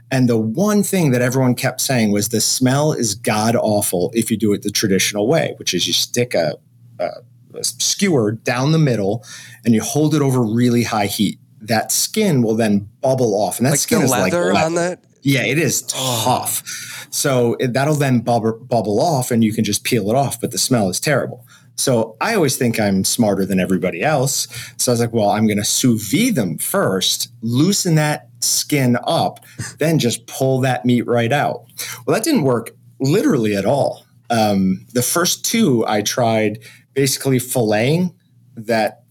And 0.10 0.30
the 0.30 0.38
one 0.38 0.84
thing 0.84 1.12
that 1.12 1.22
everyone 1.22 1.54
kept 1.56 1.82
saying 1.82 2.12
was 2.12 2.30
the 2.30 2.40
smell 2.42 2.94
is 2.94 3.14
god 3.14 3.56
awful 3.56 4.10
if 4.14 4.32
you 4.32 4.38
do 4.38 4.54
it 4.54 4.62
the 4.62 4.72
traditional 4.72 5.28
way, 5.28 5.54
which 5.58 5.74
is 5.74 5.86
you 5.88 5.94
stick 5.94 6.34
a, 6.34 6.56
a 7.00 7.08
a 7.56 7.64
skewer 7.64 8.34
down 8.34 8.72
the 8.72 8.78
middle 8.78 9.24
and 9.66 9.74
you 9.74 9.82
hold 9.82 10.14
it 10.14 10.22
over 10.22 10.42
really 10.44 10.84
high 10.84 11.08
heat. 11.08 11.40
That 11.60 11.92
skin 11.92 12.42
will 12.44 12.56
then 12.56 12.88
bubble 13.02 13.34
off, 13.34 13.58
and 13.58 13.66
that 13.66 13.72
Like 13.72 13.80
skin 13.80 14.02
is 14.04 14.12
like 14.12 14.32
leather 14.32 14.54
leather. 14.54 14.66
on 14.66 14.76
that. 14.76 15.04
Yeah, 15.24 15.44
it 15.44 15.58
is 15.58 15.82
tough. 15.82 17.08
So 17.10 17.56
it, 17.60 17.74
that'll 17.74 17.96
then 17.96 18.20
bubble, 18.20 18.54
bubble 18.54 19.02
off 19.02 19.32
and 19.32 19.44
you 19.44 19.52
can 19.54 19.64
just 19.64 19.84
peel 19.84 20.10
it 20.10 20.16
off, 20.16 20.40
but 20.40 20.52
the 20.52 20.58
smell 20.58 20.90
is 20.90 21.00
terrible. 21.00 21.46
So 21.76 22.16
I 22.22 22.34
always 22.36 22.56
think 22.58 22.80
I'm 22.80 23.04
smarter 23.04 23.46
than 23.46 23.60
everybody 23.60 24.02
else. 24.04 24.48
So 24.78 24.92
I 24.92 24.94
was 24.94 25.00
like, 25.02 25.14
well, 25.14 25.30
I'm 25.30 25.46
going 25.46 25.58
to 25.58 25.66
sous 25.66 26.10
vide 26.12 26.36
them 26.36 26.58
first, 26.58 27.30
loosen 27.42 27.96
that 27.96 28.27
skin 28.40 28.98
up, 29.04 29.40
then 29.80 30.00
just 30.00 30.28
pull 30.28 30.62
that 30.62 30.86
meat 30.86 31.06
right 31.08 31.32
out. 31.32 31.66
Well, 32.06 32.16
that 32.16 32.24
didn't 32.24 32.44
work 32.44 32.72
literally 33.00 33.56
at 33.56 33.66
all. 33.66 34.06
Um, 34.30 34.86
the 34.94 35.02
first 35.02 35.46
two 35.46 35.86
I 35.88 36.02
tried 36.02 36.60
basically 36.94 37.38
filleting 37.38 38.14
that 38.56 39.04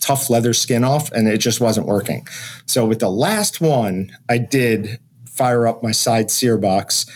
tough 0.00 0.30
leather 0.30 0.52
skin 0.52 0.84
off 0.84 1.10
and 1.12 1.28
it 1.28 1.38
just 1.38 1.60
wasn't 1.60 1.86
working. 1.86 2.26
So 2.66 2.86
with 2.86 3.00
the 3.00 3.10
last 3.10 3.60
one, 3.60 4.10
I 4.28 4.38
did 4.38 4.98
fire 5.28 5.66
up 5.66 5.82
my 5.82 5.92
side 5.92 6.30
sear 6.30 6.56
box, 6.56 7.06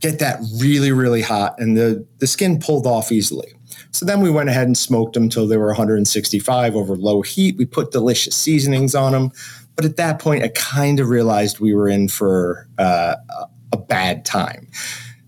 get 0.00 0.18
that 0.18 0.40
really, 0.60 0.92
really 0.92 1.22
hot, 1.22 1.54
and 1.58 1.76
the, 1.76 2.06
the 2.18 2.26
skin 2.26 2.58
pulled 2.58 2.86
off 2.86 3.10
easily. 3.10 3.52
So 3.92 4.04
then 4.06 4.20
we 4.20 4.30
went 4.30 4.48
ahead 4.48 4.66
and 4.66 4.76
smoked 4.76 5.14
them 5.14 5.28
till 5.28 5.46
they 5.46 5.56
were 5.56 5.68
165 5.68 6.76
over 6.76 6.96
low 6.96 7.22
heat. 7.22 7.56
We 7.56 7.66
put 7.66 7.92
delicious 7.92 8.34
seasonings 8.34 8.94
on 8.94 9.12
them. 9.12 9.32
But 9.82 9.90
at 9.90 9.96
that 9.96 10.20
point, 10.20 10.44
I 10.44 10.48
kind 10.54 11.00
of 11.00 11.08
realized 11.08 11.58
we 11.58 11.74
were 11.74 11.88
in 11.88 12.06
for 12.06 12.68
uh, 12.78 13.16
a- 13.72 13.76
bad 13.76 14.24
time. 14.24 14.68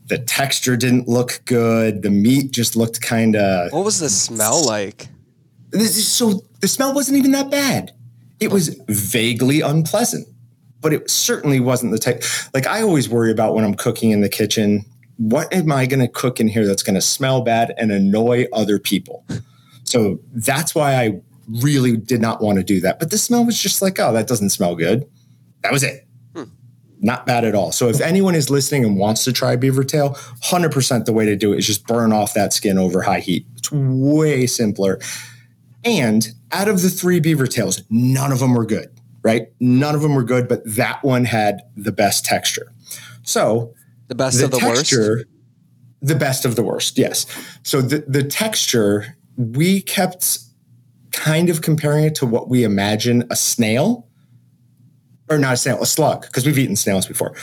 The 0.06 0.16
texture 0.18 0.76
didn't 0.76 1.08
look 1.08 1.40
good. 1.44 2.02
The 2.02 2.10
meat 2.10 2.52
just 2.52 2.76
looked 2.76 3.00
kind 3.02 3.34
of 3.34 3.72
What 3.72 3.84
was 3.84 3.98
the 3.98 4.08
smell 4.08 4.64
like? 4.64 5.08
this 5.70 5.96
is 5.96 6.06
so 6.06 6.44
the 6.60 6.68
smell 6.68 6.94
wasn't 6.94 7.18
even 7.18 7.32
that 7.32 7.50
bad. 7.50 7.90
It 8.38 8.52
was 8.52 8.68
vaguely 8.86 9.60
unpleasant, 9.60 10.28
but 10.80 10.92
it 10.92 11.10
certainly 11.10 11.58
wasn't 11.58 11.90
the 11.90 11.98
type. 11.98 12.22
Like 12.54 12.68
I 12.68 12.80
always 12.82 13.08
worry 13.08 13.32
about 13.32 13.54
when 13.56 13.64
I'm 13.64 13.74
cooking 13.74 14.12
in 14.12 14.20
the 14.20 14.28
kitchen. 14.28 14.84
What 15.16 15.52
am 15.52 15.72
I 15.72 15.86
going 15.86 16.00
to 16.00 16.08
cook 16.08 16.38
in 16.38 16.46
here 16.46 16.64
that's 16.64 16.84
going 16.84 16.94
to 16.94 17.00
smell 17.00 17.40
bad 17.42 17.74
and 17.76 17.90
annoy 17.90 18.46
other 18.52 18.78
people? 18.78 19.24
So 19.82 20.20
that's 20.32 20.76
why 20.76 20.94
I 20.94 21.20
really 21.48 21.96
did 21.96 22.20
not 22.20 22.40
want 22.42 22.58
to 22.58 22.64
do 22.64 22.80
that. 22.80 22.98
But 22.98 23.10
the 23.10 23.18
smell 23.18 23.44
was 23.44 23.58
just 23.60 23.82
like, 23.82 23.98
oh, 23.98 24.12
that 24.12 24.26
doesn't 24.26 24.50
smell 24.50 24.74
good. 24.76 25.04
That 25.62 25.72
was 25.72 25.82
it. 25.82 26.06
Hmm. 26.34 26.44
Not 27.00 27.26
bad 27.26 27.44
at 27.44 27.54
all. 27.54 27.72
So 27.72 27.88
if 27.88 28.00
anyone 28.00 28.34
is 28.34 28.50
listening 28.50 28.84
and 28.84 28.96
wants 28.98 29.24
to 29.24 29.32
try 29.32 29.56
beaver 29.56 29.84
tail, 29.84 30.10
100% 30.44 31.04
the 31.04 31.12
way 31.12 31.24
to 31.26 31.36
do 31.36 31.52
it 31.52 31.58
is 31.58 31.66
just 31.66 31.86
burn 31.86 32.12
off 32.12 32.34
that 32.34 32.52
skin 32.52 32.78
over 32.78 33.02
high 33.02 33.20
heat. 33.20 33.46
It's 33.56 33.70
way 33.72 34.46
simpler. 34.46 34.98
And 35.84 36.26
out 36.52 36.68
of 36.68 36.82
the 36.82 36.88
three 36.90 37.20
beaver 37.20 37.46
tails, 37.46 37.82
none 37.90 38.32
of 38.32 38.38
them 38.38 38.54
were 38.54 38.64
good, 38.66 38.88
right? 39.22 39.48
None 39.60 39.94
of 39.94 40.00
them 40.02 40.14
were 40.14 40.24
good, 40.24 40.48
but 40.48 40.62
that 40.64 41.02
one 41.04 41.24
had 41.24 41.62
the 41.76 41.92
best 41.92 42.24
texture. 42.24 42.72
So 43.22 43.74
The 44.08 44.14
best 44.14 44.38
the 44.38 44.44
of 44.46 44.50
the 44.50 44.58
texture, 44.58 45.10
worst. 45.16 45.26
the 46.02 46.14
best 46.14 46.44
of 46.44 46.56
the 46.56 46.62
worst, 46.62 46.96
yes. 46.98 47.26
So 47.62 47.82
the, 47.82 48.04
the 48.08 48.22
texture, 48.22 49.16
we 49.36 49.80
kept 49.82 50.38
kind 51.14 51.48
of 51.48 51.62
comparing 51.62 52.04
it 52.04 52.14
to 52.16 52.26
what 52.26 52.48
we 52.48 52.64
imagine 52.64 53.24
a 53.30 53.36
snail, 53.36 54.08
or 55.30 55.38
not 55.38 55.54
a 55.54 55.56
snail, 55.56 55.82
a 55.82 55.86
slug, 55.86 56.22
because 56.22 56.44
we've 56.44 56.58
eaten 56.58 56.76
snails 56.76 57.06
before. 57.06 57.34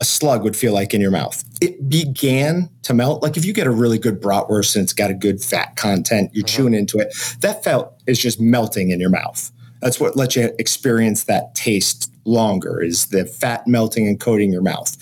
A 0.00 0.04
slug 0.04 0.42
would 0.42 0.56
feel 0.56 0.72
like 0.72 0.92
in 0.94 1.00
your 1.00 1.12
mouth. 1.12 1.44
It 1.60 1.88
began 1.88 2.68
to 2.82 2.92
melt. 2.92 3.22
Like 3.22 3.36
if 3.36 3.44
you 3.44 3.52
get 3.52 3.68
a 3.68 3.70
really 3.70 3.98
good 3.98 4.20
bratwurst 4.20 4.74
and 4.74 4.82
it's 4.82 4.92
got 4.92 5.10
a 5.10 5.14
good 5.14 5.40
fat 5.40 5.76
content, 5.76 6.30
you're 6.32 6.44
uh-huh. 6.44 6.56
chewing 6.56 6.74
into 6.74 6.98
it. 6.98 7.14
That 7.40 7.62
felt 7.62 7.94
is 8.08 8.18
just 8.18 8.40
melting 8.40 8.90
in 8.90 8.98
your 8.98 9.10
mouth. 9.10 9.52
That's 9.80 10.00
what 10.00 10.16
lets 10.16 10.34
you 10.34 10.50
experience 10.58 11.24
that 11.24 11.54
taste 11.54 12.12
longer. 12.24 12.82
Is 12.82 13.06
the 13.06 13.24
fat 13.26 13.68
melting 13.68 14.08
and 14.08 14.18
coating 14.18 14.52
your 14.52 14.62
mouth 14.62 14.96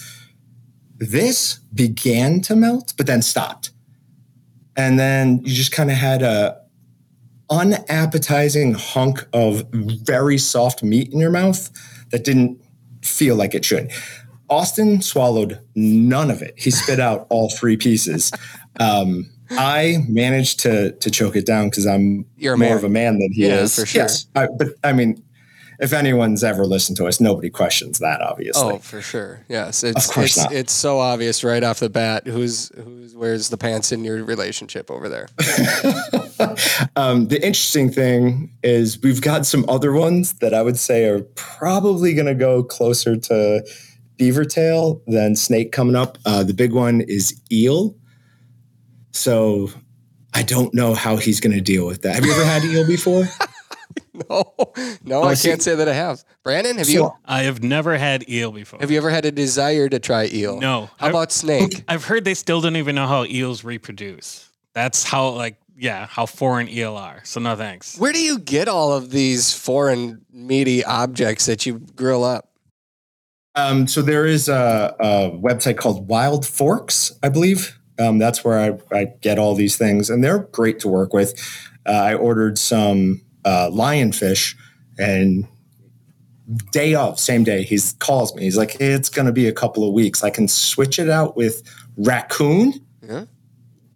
this 1.00 1.59
began 1.75 2.43
to 2.43 2.55
melt, 2.55 2.93
but 2.97 3.07
then 3.07 3.23
stopped. 3.23 3.71
And 4.76 4.99
then 4.99 5.38
you 5.38 5.55
just 5.55 5.73
kind 5.73 5.90
of 5.90 5.97
had 5.97 6.23
a 6.23 6.60
unappetizing 7.50 8.75
hunk 8.75 9.26
of 9.33 9.64
very 9.73 10.38
soft 10.38 10.83
meat 10.83 11.12
in 11.12 11.19
your 11.19 11.30
mouth 11.30 11.71
that 12.11 12.25
didn't 12.25 12.61
feel 13.02 13.37
like 13.37 13.54
it 13.54 13.64
should. 13.64 13.90
Austin 14.49 15.00
swallowed 15.00 15.61
none 15.75 16.30
of 16.30 16.42
it. 16.42 16.54
He 16.57 16.71
spit 16.71 16.99
out 17.00 17.26
all 17.30 17.50
three 17.50 17.76
pieces. 17.76 18.33
Um, 18.78 19.30
I 19.52 19.99
managed 20.09 20.61
to 20.61 20.92
to 20.92 21.11
choke 21.11 21.35
it 21.37 21.45
down 21.47 21.71
because 21.71 21.87
I'm 21.87 22.25
You're 22.37 22.57
more 22.57 22.69
man. 22.71 22.76
of 22.78 22.85
a 22.85 22.88
man 22.88 23.19
than 23.19 23.30
he 23.33 23.47
Yeah, 23.47 23.61
is. 23.62 23.75
for 23.75 23.87
sure. 23.87 24.02
Yes, 24.02 24.26
I, 24.37 24.47
but 24.47 24.69
I 24.85 24.92
mean, 24.92 25.23
if 25.80 25.92
anyone's 25.92 26.45
ever 26.45 26.66
listened 26.66 26.97
to 26.99 27.07
us, 27.07 27.21
nobody 27.21 27.49
questions 27.50 27.99
that. 28.00 28.21
Obviously, 28.21 28.62
Oh, 28.75 28.78
for 28.78 29.00
sure. 29.00 29.45
Yes, 29.49 29.83
it's 29.83 30.12
course 30.12 30.37
it's 30.37 30.45
not. 30.45 30.52
it's 30.52 30.73
so 30.73 30.99
obvious 31.00 31.42
right 31.42 31.62
off 31.64 31.80
the 31.80 31.88
bat 31.90 32.26
who's 32.26 32.71
who's 32.76 33.14
wears 33.16 33.49
the 33.49 33.57
pants 33.57 33.90
in 33.92 34.04
your 34.04 34.23
relationship 34.25 34.90
over 34.90 35.09
there. 35.09 35.28
um, 36.97 37.28
the 37.28 37.37
interesting 37.37 37.90
thing 37.90 38.54
is 38.62 39.00
we've 39.02 39.21
got 39.23 39.47
some 39.47 39.64
other 39.69 39.92
ones 39.92 40.35
that 40.35 40.52
I 40.54 40.62
would 40.62 40.78
say 40.78 41.04
are 41.07 41.21
probably 41.35 42.14
going 42.14 42.26
to 42.26 42.35
go 42.35 42.62
closer 42.62 43.16
to 43.16 43.66
beaver 44.16 44.45
tail 44.45 45.02
than 45.07 45.35
snake 45.37 45.73
coming 45.73 45.97
up. 45.97 46.19
Uh, 46.26 46.42
the 46.42 46.54
big 46.54 46.73
one 46.73 47.00
is 47.02 47.40
eel. 47.50 47.97
So 49.12 49.71
I 50.35 50.42
don't 50.42 50.73
know 50.75 50.95
how 50.95 51.16
he's 51.16 51.40
going 51.40 51.54
to 51.54 51.61
deal 51.61 51.87
with 51.87 52.02
that. 52.02 52.14
Have 52.14 52.25
you 52.25 52.33
ever 52.33 52.45
had 52.45 52.64
eel 52.64 52.87
before? 52.87 53.25
No, 54.28 54.52
no, 55.02 55.23
I 55.23 55.33
see- 55.33 55.49
can't 55.49 55.62
say 55.62 55.75
that 55.75 55.88
I 55.88 55.95
have. 55.95 56.23
Brandon, 56.45 56.76
have 56.76 56.90
you 56.90 57.11
I 57.25 57.45
have 57.45 57.62
never 57.62 57.97
had 57.97 58.28
eel 58.28 58.52
before. 58.52 58.78
have 58.78 58.90
you 58.90 58.99
ever 58.99 59.09
had 59.09 59.25
a 59.25 59.30
desire 59.33 59.88
to 59.88 59.99
try 59.99 60.26
eel? 60.26 60.61
No. 60.61 60.90
How 60.99 61.07
I- 61.07 61.11
about 61.11 61.33
snake? 61.33 61.83
I've 61.88 62.04
heard 62.04 62.25
they 62.26 62.35
still 62.35 62.61
don't 62.61 62.76
even 62.76 62.95
know 62.95 63.07
how 63.07 63.25
eels 63.25 63.64
reproduce. 63.64 64.47
That's 64.75 65.04
how, 65.04 65.30
like, 65.30 65.57
yeah, 65.81 66.07
how 66.07 66.27
foreign 66.27 66.67
ELR. 66.69 67.27
So 67.27 67.41
no 67.41 67.57
thanks. 67.57 67.97
Where 67.99 68.13
do 68.13 68.21
you 68.21 68.39
get 68.39 68.69
all 68.69 68.93
of 68.93 69.11
these 69.11 69.53
foreign 69.55 70.25
meaty 70.31 70.85
objects 70.85 71.47
that 71.47 71.65
you 71.65 71.79
grill 71.97 72.23
up? 72.23 72.51
Um, 73.55 73.87
so 73.89 74.03
there 74.03 74.27
is 74.27 74.49
a, 74.49 74.95
a 75.01 75.31
website 75.39 75.77
called 75.79 76.07
Wild 76.09 76.47
Forks, 76.47 77.13
I 77.23 77.31
believe. 77.31 77.79
Um, 77.99 78.19
that's 78.19 78.45
where 78.45 78.59
I, 78.59 78.97
I 78.97 79.05
get 79.23 79.39
all 79.39 79.55
these 79.55 79.77
things, 79.77 80.11
and 80.11 80.23
they're 80.23 80.41
great 80.53 80.79
to 80.81 80.89
work 80.89 81.13
with. 81.13 81.35
Uh, 81.87 81.93
I 81.93 82.15
ordered 82.15 82.59
some 82.59 83.23
uh, 83.45 83.69
lionfish, 83.73 84.55
and 84.99 85.47
day 86.73 86.95
of, 86.95 87.19
same 87.19 87.43
day, 87.45 87.63
he 87.63 87.79
calls 87.99 88.35
me. 88.35 88.43
He's 88.45 88.57
like, 88.57 88.73
hey, 88.79 88.93
"It's 88.93 89.09
going 89.09 89.27
to 89.27 89.33
be 89.33 89.47
a 89.49 89.53
couple 89.53 89.87
of 89.87 89.93
weeks. 89.95 90.23
I 90.23 90.31
can 90.31 90.47
switch 90.47 90.99
it 90.99 91.09
out 91.11 91.37
with 91.37 91.63
raccoon 91.97 92.75
Yeah. 93.03 93.25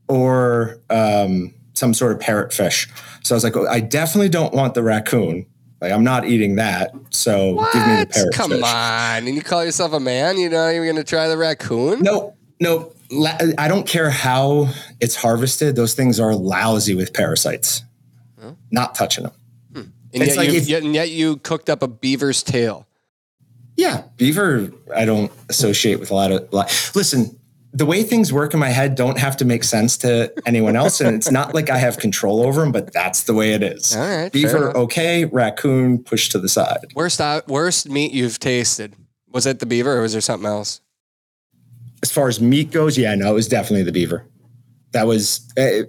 or 0.09 0.81
um, 0.91 1.55
some 1.75 1.93
sort 1.95 2.13
of 2.13 2.19
parrotfish." 2.19 2.89
So 3.23 3.35
I 3.35 3.37
was 3.37 3.45
like, 3.45 3.57
oh, 3.57 3.67
"I 3.67 3.81
definitely 3.81 4.29
don't 4.31 4.55
want 4.55 4.75
the 4.75 4.83
raccoon. 4.83 5.47
Like, 5.81 5.93
I'm 5.93 6.05
not 6.05 6.27
eating 6.27 6.57
that. 6.57 6.93
So 7.11 7.57
give 7.73 7.87
me 7.87 7.95
the 7.95 7.99
What? 7.99 8.09
parrotfish." 8.11 8.33
Come 8.33 8.53
on. 8.65 9.27
And 9.27 9.35
you 9.37 9.43
call 9.43 9.65
yourself 9.65 9.93
a 9.93 10.01
man? 10.01 10.39
You're 10.39 10.51
not 10.51 10.71
even 10.71 10.85
going 10.85 10.97
to 10.97 11.05
try 11.05 11.29
the 11.29 11.37
raccoon? 11.37 12.01
No, 12.03 12.35
no. 12.61 12.93
la- 13.11 13.37
I 13.59 13.69
don't 13.69 13.87
care 13.87 14.09
how 14.11 14.69
it's 15.01 15.15
harvested. 15.15 15.77
Those 15.77 15.95
things 15.95 16.19
are 16.19 16.35
lousy 16.35 16.95
with 16.95 17.13
parasites. 17.13 17.83
Not 18.71 18.95
touching 18.95 19.25
them. 19.25 19.33
Hmm. 19.73 19.81
And 20.13 20.23
It's 20.23 20.29
yet, 20.29 20.37
like 20.37 20.51
you, 20.51 20.57
if- 20.59 20.69
yet, 20.69 20.83
and 20.83 20.95
yet 20.95 21.11
you 21.11 21.37
cooked 21.39 21.69
up 21.71 21.83
a 21.83 21.89
beaver's 21.89 22.43
tail. 22.43 22.87
Yeah, 23.77 24.03
beaver. 24.17 24.71
I 24.95 25.05
don't 25.05 25.33
associate 25.49 25.99
with 25.99 26.11
a 26.11 26.15
lot 26.15 26.31
of. 26.31 26.53
Lot. 26.53 26.71
Listen, 26.95 27.37
the 27.75 27.85
way 27.85 28.03
things 28.03 28.33
work 28.33 28.55
in 28.55 28.61
my 28.61 28.71
head 28.71 28.95
don't 28.95 29.19
have 29.19 29.37
to 29.39 29.45
make 29.45 29.65
sense 29.65 29.99
to 29.99 30.33
anyone 30.47 30.77
else, 30.77 31.01
and 31.01 31.15
it's 31.15 31.31
not 31.31 31.55
like 31.55 31.69
I 31.69 31.79
have 31.79 31.99
control 31.99 32.43
over 32.43 32.61
them. 32.63 32.73
But 32.73 32.93
that's 32.93 33.25
the 33.25 33.35
way 33.35 33.53
it 33.53 33.63
is. 33.63 33.95
All 33.95 34.03
right, 34.03 34.33
Beaver, 34.33 34.77
okay. 34.77 35.25
Raccoon, 35.27 36.03
push 36.03 36.29
to 36.31 36.39
the 36.39 36.49
side. 36.49 36.93
Worst 36.95 37.21
uh, 37.21 37.43
worst 37.49 37.89
meat 37.89 38.13
you've 38.13 38.39
tasted. 38.39 38.95
Was 39.31 39.47
it 39.47 39.59
the 39.59 39.67
beaver 39.67 39.99
or 39.99 40.03
was 40.03 40.13
there 40.13 40.21
something 40.21 40.49
else? 40.49 40.81
as 42.05 42.13
far 42.13 42.29
as 42.29 42.39
meat 42.39 42.71
goes, 42.71 42.99
yeah, 42.99 43.15
no, 43.15 43.31
it 43.31 43.35
was 43.35 43.49
definitely 43.49 43.83
the 43.83 43.91
beaver. 43.91 44.27
That 44.93 45.07
was 45.07 45.51
uh, 45.57 45.85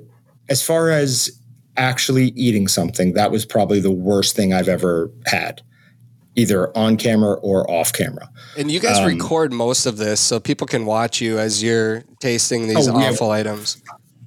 as 0.47 0.63
far 0.63 0.89
as 0.89 1.29
actually 1.75 2.27
eating 2.37 2.69
something. 2.69 3.15
That 3.15 3.31
was 3.31 3.45
probably 3.45 3.81
the 3.81 3.91
worst 3.91 4.33
thing 4.33 4.53
I've 4.53 4.69
ever 4.69 5.11
had, 5.25 5.61
either 6.35 6.75
on 6.77 6.97
camera 6.97 7.33
or 7.35 7.69
off 7.69 7.93
camera. 7.93 8.29
And 8.57 8.69
you 8.69 8.79
guys 8.79 8.99
Um, 8.99 9.05
record 9.05 9.53
most 9.53 9.85
of 9.85 9.97
this 9.97 10.19
so 10.19 10.39
people 10.39 10.67
can 10.67 10.85
watch 10.85 11.21
you 11.21 11.39
as 11.39 11.63
you're 11.63 12.03
tasting 12.19 12.67
these 12.67 12.87
Oh, 12.87 12.93
we 12.97 13.03
have- 13.03 13.13
awful 13.13 13.31
items. 13.31 13.77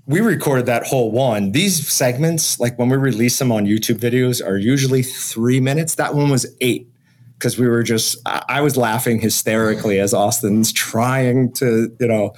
We 0.06 0.20
recorded 0.20 0.64
that 0.66 0.84
whole 0.86 1.10
one. 1.12 1.52
These 1.52 1.86
segments, 1.86 2.58
like 2.58 2.78
when 2.78 2.88
we 2.88 2.96
release 2.96 3.38
them 3.38 3.52
on 3.52 3.66
YouTube 3.66 3.98
videos, 3.98 4.42
are 4.42 4.56
usually 4.56 5.02
three 5.02 5.60
minutes. 5.60 5.96
That 5.96 6.14
one 6.14 6.30
was 6.30 6.46
eight 6.62 6.88
because 7.34 7.58
we 7.58 7.68
were 7.68 7.82
just, 7.82 8.16
I 8.24 8.42
I 8.48 8.60
was 8.62 8.76
laughing 8.78 9.20
hysterically 9.20 10.00
as 10.00 10.14
Austin's 10.14 10.72
trying 10.72 11.52
to, 11.54 11.94
you 12.00 12.06
know, 12.08 12.32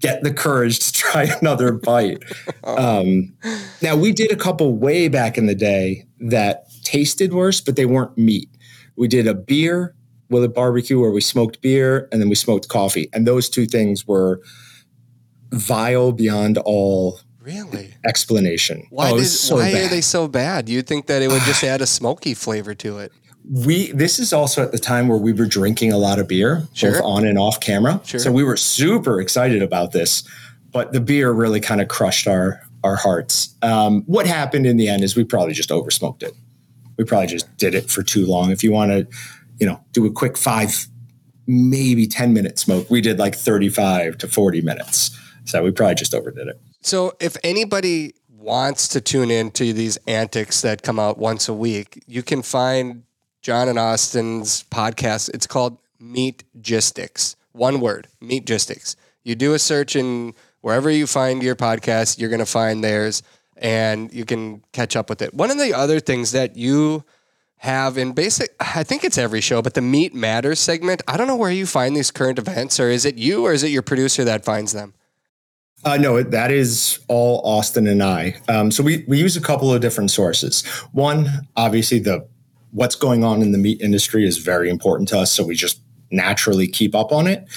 get 0.00 0.24
the 0.24 0.32
courage 0.34 0.80
to 0.80 0.92
try 1.04 1.22
another 1.40 1.70
bite. 1.72 2.22
Um, 2.64 3.34
now, 3.82 3.96
we 3.96 4.12
did 4.12 4.30
a 4.32 4.36
couple 4.36 4.74
way 4.76 5.08
back 5.08 5.36
in 5.38 5.46
the 5.46 5.54
day 5.54 6.04
that 6.20 6.64
tasted 6.84 7.32
worse, 7.32 7.60
but 7.60 7.74
they 7.76 7.86
weren't 7.86 8.16
meat. 8.16 8.48
We 8.96 9.08
did 9.08 9.26
a 9.26 9.34
beer 9.34 9.94
with 10.30 10.44
a 10.44 10.48
barbecue 10.48 10.98
where 11.00 11.10
we 11.10 11.20
smoked 11.20 11.60
beer 11.60 12.08
and 12.12 12.20
then 12.20 12.28
we 12.28 12.34
smoked 12.34 12.68
coffee. 12.68 13.08
And 13.12 13.26
those 13.26 13.48
two 13.48 13.66
things 13.66 14.06
were 14.06 14.40
vile 15.50 16.12
beyond 16.12 16.58
all 16.58 17.20
Really? 17.40 17.94
explanation. 18.06 18.86
Why, 18.90 19.10
Oh, 19.10 19.16
did, 19.18 19.26
so 19.26 19.56
why 19.56 19.72
are 19.72 19.88
they 19.88 20.00
so 20.00 20.28
bad? 20.28 20.68
You'd 20.68 20.86
think 20.86 21.06
that 21.06 21.22
it 21.22 21.28
would 21.28 21.42
just 21.42 21.62
add 21.72 21.80
a 21.82 21.86
smoky 21.86 22.34
flavor 22.34 22.74
to 22.76 22.98
it. 22.98 23.12
we 23.52 23.90
this 23.90 24.20
is 24.20 24.32
also 24.32 24.62
at 24.62 24.70
the 24.70 24.78
time 24.78 25.08
where 25.08 25.18
we 25.18 25.32
were 25.32 25.46
drinking 25.46 25.90
a 25.92 25.98
lot 25.98 26.20
of 26.20 26.28
beer 26.28 26.62
Sure. 26.74 26.92
both 26.92 27.02
on 27.02 27.26
and 27.26 27.36
off 27.36 27.58
camera 27.58 28.00
Sure. 28.04 28.20
so 28.20 28.30
we 28.30 28.44
were 28.44 28.56
super 28.56 29.20
excited 29.20 29.60
about 29.62 29.90
this 29.90 30.22
but 30.70 30.92
the 30.92 31.00
beer 31.00 31.32
really 31.32 31.58
kind 31.58 31.80
of 31.80 31.88
crushed 31.88 32.28
our 32.28 32.60
our 32.84 32.94
hearts 32.94 33.56
um, 33.62 34.02
what 34.06 34.28
happened 34.28 34.64
in 34.64 34.76
the 34.76 34.86
end 34.88 35.02
is 35.02 35.16
we 35.16 35.24
probably 35.24 35.54
just 35.54 35.70
oversmoked 35.70 36.22
it 36.22 36.34
we 36.96 37.04
probably 37.04 37.26
just 37.26 37.54
did 37.56 37.74
it 37.74 37.90
for 37.90 38.02
too 38.02 38.26
long 38.26 38.50
if 38.50 38.62
you 38.62 38.72
want 38.72 38.90
to 38.90 39.06
you 39.58 39.66
know 39.66 39.80
do 39.92 40.06
a 40.06 40.10
quick 40.10 40.36
five 40.36 40.86
maybe 41.46 42.06
10 42.06 42.32
minute 42.32 42.58
smoke 42.58 42.88
we 42.90 43.00
did 43.00 43.18
like 43.18 43.34
35 43.34 44.18
to 44.18 44.28
40 44.28 44.60
minutes 44.62 45.18
so 45.44 45.62
we 45.62 45.70
probably 45.70 45.94
just 45.96 46.14
overdid 46.14 46.48
it 46.48 46.60
So, 46.82 47.14
if 47.20 47.36
anybody 47.44 48.14
wants 48.28 48.88
to 48.88 49.00
tune 49.00 49.30
in 49.30 49.50
to 49.52 49.72
these 49.72 49.98
antics 50.08 50.62
that 50.62 50.82
come 50.82 50.98
out 50.98 51.16
once 51.16 51.48
a 51.48 51.54
week, 51.54 52.02
you 52.08 52.22
can 52.24 52.42
find 52.42 53.04
John 53.40 53.68
and 53.68 53.78
Austin's 53.78 54.64
podcast. 54.64 55.30
It's 55.32 55.46
called 55.46 55.78
Meat 56.00 56.42
Gistics. 56.60 57.36
One 57.52 57.80
word, 57.80 58.08
Meatgistics. 58.20 58.96
You 59.22 59.36
do 59.36 59.54
a 59.54 59.58
search 59.60 59.94
in 59.94 60.34
wherever 60.60 60.90
you 60.90 61.06
find 61.06 61.42
your 61.42 61.54
podcast, 61.54 62.18
you're 62.18 62.30
going 62.30 62.40
to 62.40 62.46
find 62.46 62.82
theirs 62.82 63.22
and 63.62 64.12
you 64.12 64.24
can 64.24 64.62
catch 64.72 64.96
up 64.96 65.08
with 65.08 65.22
it. 65.22 65.32
One 65.32 65.50
of 65.50 65.58
the 65.58 65.72
other 65.72 66.00
things 66.00 66.32
that 66.32 66.56
you 66.56 67.04
have 67.58 67.96
in 67.96 68.12
basic, 68.12 68.54
I 68.58 68.82
think 68.82 69.04
it's 69.04 69.16
every 69.16 69.40
show, 69.40 69.62
but 69.62 69.74
the 69.74 69.80
Meat 69.80 70.12
Matters 70.12 70.58
segment, 70.58 71.00
I 71.06 71.16
don't 71.16 71.28
know 71.28 71.36
where 71.36 71.50
you 71.50 71.64
find 71.64 71.96
these 71.96 72.10
current 72.10 72.38
events, 72.38 72.80
or 72.80 72.90
is 72.90 73.04
it 73.04 73.14
you 73.14 73.46
or 73.46 73.52
is 73.52 73.62
it 73.62 73.68
your 73.68 73.82
producer 73.82 74.24
that 74.24 74.44
finds 74.44 74.72
them? 74.72 74.94
Uh, 75.84 75.96
no, 75.96 76.22
that 76.22 76.50
is 76.50 77.00
all 77.08 77.40
Austin 77.44 77.86
and 77.86 78.02
I. 78.02 78.36
Um, 78.48 78.70
so 78.70 78.82
we 78.82 79.04
we 79.08 79.18
use 79.18 79.36
a 79.36 79.40
couple 79.40 79.72
of 79.72 79.80
different 79.80 80.10
sources. 80.10 80.64
One, 80.92 81.48
obviously, 81.56 81.98
the 81.98 82.26
what's 82.70 82.94
going 82.94 83.24
on 83.24 83.42
in 83.42 83.52
the 83.52 83.58
meat 83.58 83.80
industry 83.80 84.24
is 84.24 84.38
very 84.38 84.68
important 84.70 85.08
to 85.10 85.18
us, 85.18 85.32
so 85.32 85.44
we 85.44 85.54
just 85.54 85.80
naturally 86.10 86.68
keep 86.68 86.94
up 86.94 87.10
on 87.10 87.26
it. 87.26 87.48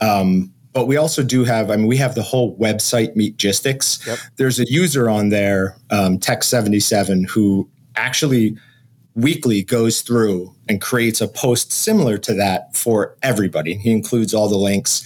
Um, 0.00 0.52
but 0.72 0.86
we 0.86 0.96
also 0.96 1.22
do 1.22 1.44
have, 1.44 1.70
I 1.70 1.76
mean, 1.76 1.86
we 1.86 1.96
have 1.98 2.14
the 2.14 2.22
whole 2.22 2.56
website 2.56 3.14
Meatgistics. 3.16 4.06
Yep. 4.06 4.18
There's 4.36 4.58
a 4.58 4.64
user 4.70 5.08
on 5.10 5.28
there, 5.28 5.76
um, 5.90 6.18
Tech77, 6.18 7.28
who 7.28 7.68
actually 7.96 8.56
weekly 9.14 9.62
goes 9.62 10.00
through 10.00 10.54
and 10.68 10.80
creates 10.80 11.20
a 11.20 11.28
post 11.28 11.72
similar 11.72 12.16
to 12.18 12.32
that 12.34 12.74
for 12.74 13.16
everybody. 13.22 13.74
He 13.74 13.90
includes 13.90 14.32
all 14.32 14.48
the 14.48 14.56
links 14.56 15.04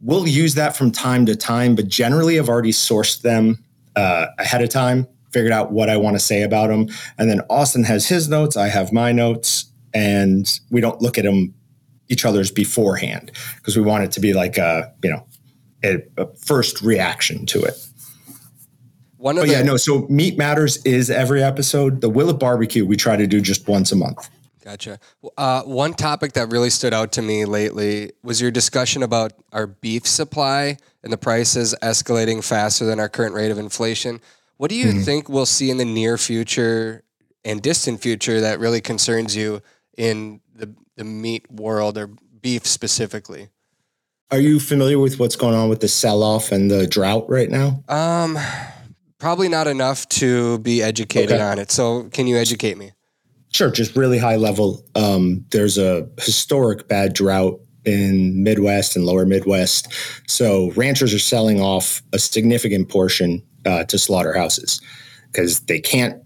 we'll 0.00 0.26
use 0.26 0.54
that 0.54 0.76
from 0.76 0.90
time 0.90 1.26
to 1.26 1.36
time, 1.36 1.74
but 1.74 1.88
generally 1.88 2.38
I've 2.38 2.48
already 2.48 2.72
sourced 2.72 3.22
them 3.22 3.62
uh, 3.96 4.26
ahead 4.38 4.62
of 4.62 4.70
time, 4.70 5.06
figured 5.30 5.52
out 5.52 5.72
what 5.72 5.90
I 5.90 5.96
want 5.96 6.16
to 6.16 6.20
say 6.20 6.42
about 6.42 6.68
them. 6.68 6.88
And 7.18 7.30
then 7.30 7.40
Austin 7.50 7.84
has 7.84 8.08
his 8.08 8.28
notes, 8.28 8.56
I 8.56 8.68
have 8.68 8.92
my 8.92 9.12
notes, 9.12 9.66
and 9.92 10.60
we 10.70 10.80
don't 10.80 11.00
look 11.02 11.18
at 11.18 11.24
them 11.24 11.54
each 12.10 12.24
other's 12.26 12.50
beforehand 12.50 13.30
because 13.56 13.76
we 13.76 13.82
want 13.82 14.04
it 14.04 14.12
to 14.12 14.20
be 14.20 14.34
like 14.34 14.58
a, 14.58 14.92
you 15.02 15.10
know, 15.10 15.26
a, 15.82 16.02
a 16.18 16.26
first 16.36 16.82
reaction 16.82 17.46
to 17.46 17.62
it. 17.62 17.74
One 19.16 19.36
of 19.36 19.42
But 19.42 19.46
the, 19.48 19.52
yeah, 19.54 19.62
no, 19.62 19.76
so 19.76 20.06
Meat 20.08 20.36
Matters 20.36 20.78
is 20.84 21.10
every 21.10 21.42
episode. 21.42 22.00
The 22.00 22.08
Will 22.10 22.30
It 22.30 22.38
Barbecue, 22.38 22.84
we 22.86 22.96
try 22.96 23.16
to 23.16 23.26
do 23.26 23.40
just 23.40 23.68
once 23.68 23.92
a 23.92 23.96
month. 23.96 24.28
Gotcha. 24.64 24.98
Uh, 25.38 25.62
one 25.62 25.94
topic 25.94 26.32
that 26.34 26.50
really 26.50 26.68
stood 26.70 26.92
out 26.92 27.12
to 27.12 27.22
me 27.22 27.44
lately 27.44 28.12
was 28.22 28.40
your 28.42 28.50
discussion 28.50 29.02
about 29.02 29.32
our 29.52 29.66
beef 29.66 30.06
supply 30.06 30.76
and 31.02 31.12
the 31.12 31.16
prices 31.18 31.74
escalating 31.82 32.44
faster 32.44 32.84
than 32.84 33.00
our 33.00 33.08
current 33.08 33.34
rate 33.34 33.50
of 33.50 33.58
inflation. 33.58 34.20
What 34.58 34.68
do 34.68 34.76
you 34.76 34.92
Mhm. 34.92 35.04
think 35.04 35.28
we'll 35.30 35.46
see 35.46 35.70
in 35.70 35.78
the 35.78 35.86
near 35.86 36.18
future 36.18 37.04
and 37.44 37.62
distant 37.62 38.02
future 38.02 38.40
that 38.42 38.58
really 38.60 38.82
concerns 38.82 39.34
you 39.34 39.62
in 39.96 40.40
the, 40.54 40.74
the 41.00 41.04
meat 41.04 41.50
world 41.50 41.96
or 41.96 42.10
beef 42.42 42.66
specifically? 42.66 43.48
Are 44.30 44.38
you 44.38 44.60
familiar 44.60 44.98
with 44.98 45.18
what's 45.18 45.34
going 45.34 45.54
on 45.54 45.68
with 45.70 45.80
the 45.80 45.88
sell 45.88 46.22
off 46.22 46.52
and 46.52 46.70
the 46.70 46.86
drought 46.86 47.24
right 47.28 47.50
now? 47.50 47.82
Um, 47.88 48.38
probably 49.18 49.48
not 49.48 49.66
enough 49.66 50.06
to 50.10 50.58
be 50.58 50.82
educated 50.82 51.32
Okay. 51.32 51.42
on 51.42 51.58
it. 51.58 51.70
So, 51.72 52.04
can 52.10 52.26
you 52.26 52.36
educate 52.36 52.76
me? 52.76 52.92
Sure, 53.52 53.70
just 53.70 53.96
really 53.96 54.18
high 54.18 54.36
level. 54.36 54.84
Um, 54.94 55.44
there's 55.50 55.78
a 55.78 56.06
historic 56.20 56.86
bad 56.86 57.14
drought 57.14 57.58
in 57.84 58.42
Midwest 58.44 58.94
and 58.94 59.04
lower 59.06 59.24
Midwest. 59.24 59.92
So 60.28 60.70
ranchers 60.72 61.14
are 61.14 61.18
selling 61.18 61.60
off 61.60 62.02
a 62.12 62.18
significant 62.18 62.90
portion 62.90 63.42
uh, 63.64 63.84
to 63.84 63.98
slaughterhouses 63.98 64.80
because 65.32 65.60
they 65.60 65.80
can't 65.80 66.22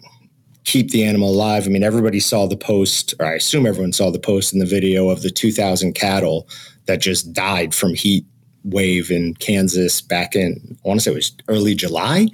keep 0.64 0.90
the 0.90 1.05
animal 1.05 1.31
alive. 1.31 1.66
I 1.66 1.68
mean, 1.68 1.83
everybody 1.83 2.20
saw 2.20 2.46
the 2.46 2.57
post, 2.57 3.14
or 3.20 3.27
I 3.27 3.35
assume 3.35 3.66
everyone 3.66 3.92
saw 3.92 4.11
the 4.11 4.18
post 4.18 4.53
in 4.53 4.59
the 4.59 4.66
video 4.66 5.09
of 5.09 5.22
the 5.22 5.31
2,000 5.31 5.94
cattle 5.94 6.48
that 6.87 7.00
just 7.00 7.33
died 7.33 7.74
from 7.74 7.94
heat 7.94 8.24
wave 8.64 9.11
in 9.11 9.35
Kansas 9.35 10.00
back 10.00 10.35
in, 10.35 10.59
I 10.85 10.88
want 10.88 11.00
to 11.00 11.05
say 11.05 11.11
it 11.12 11.14
was 11.14 11.37
early 11.48 11.74
July. 11.74 12.29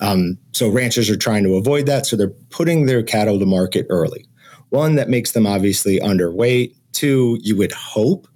Um, 0.00 0.38
so 0.52 0.68
ranchers 0.68 1.10
are 1.10 1.16
trying 1.16 1.42
to 1.44 1.56
avoid 1.56 1.86
that. 1.86 2.06
So 2.06 2.16
they're 2.16 2.28
putting 2.50 2.86
their 2.86 3.02
cattle 3.02 3.38
to 3.38 3.46
market 3.46 3.86
early. 3.90 4.26
One, 4.70 4.94
that 4.94 5.08
makes 5.08 5.32
them 5.32 5.46
obviously 5.46 5.98
underweight. 5.98 6.74
Two, 6.92 7.38
you 7.42 7.56
would 7.56 7.72
hope 7.72 8.28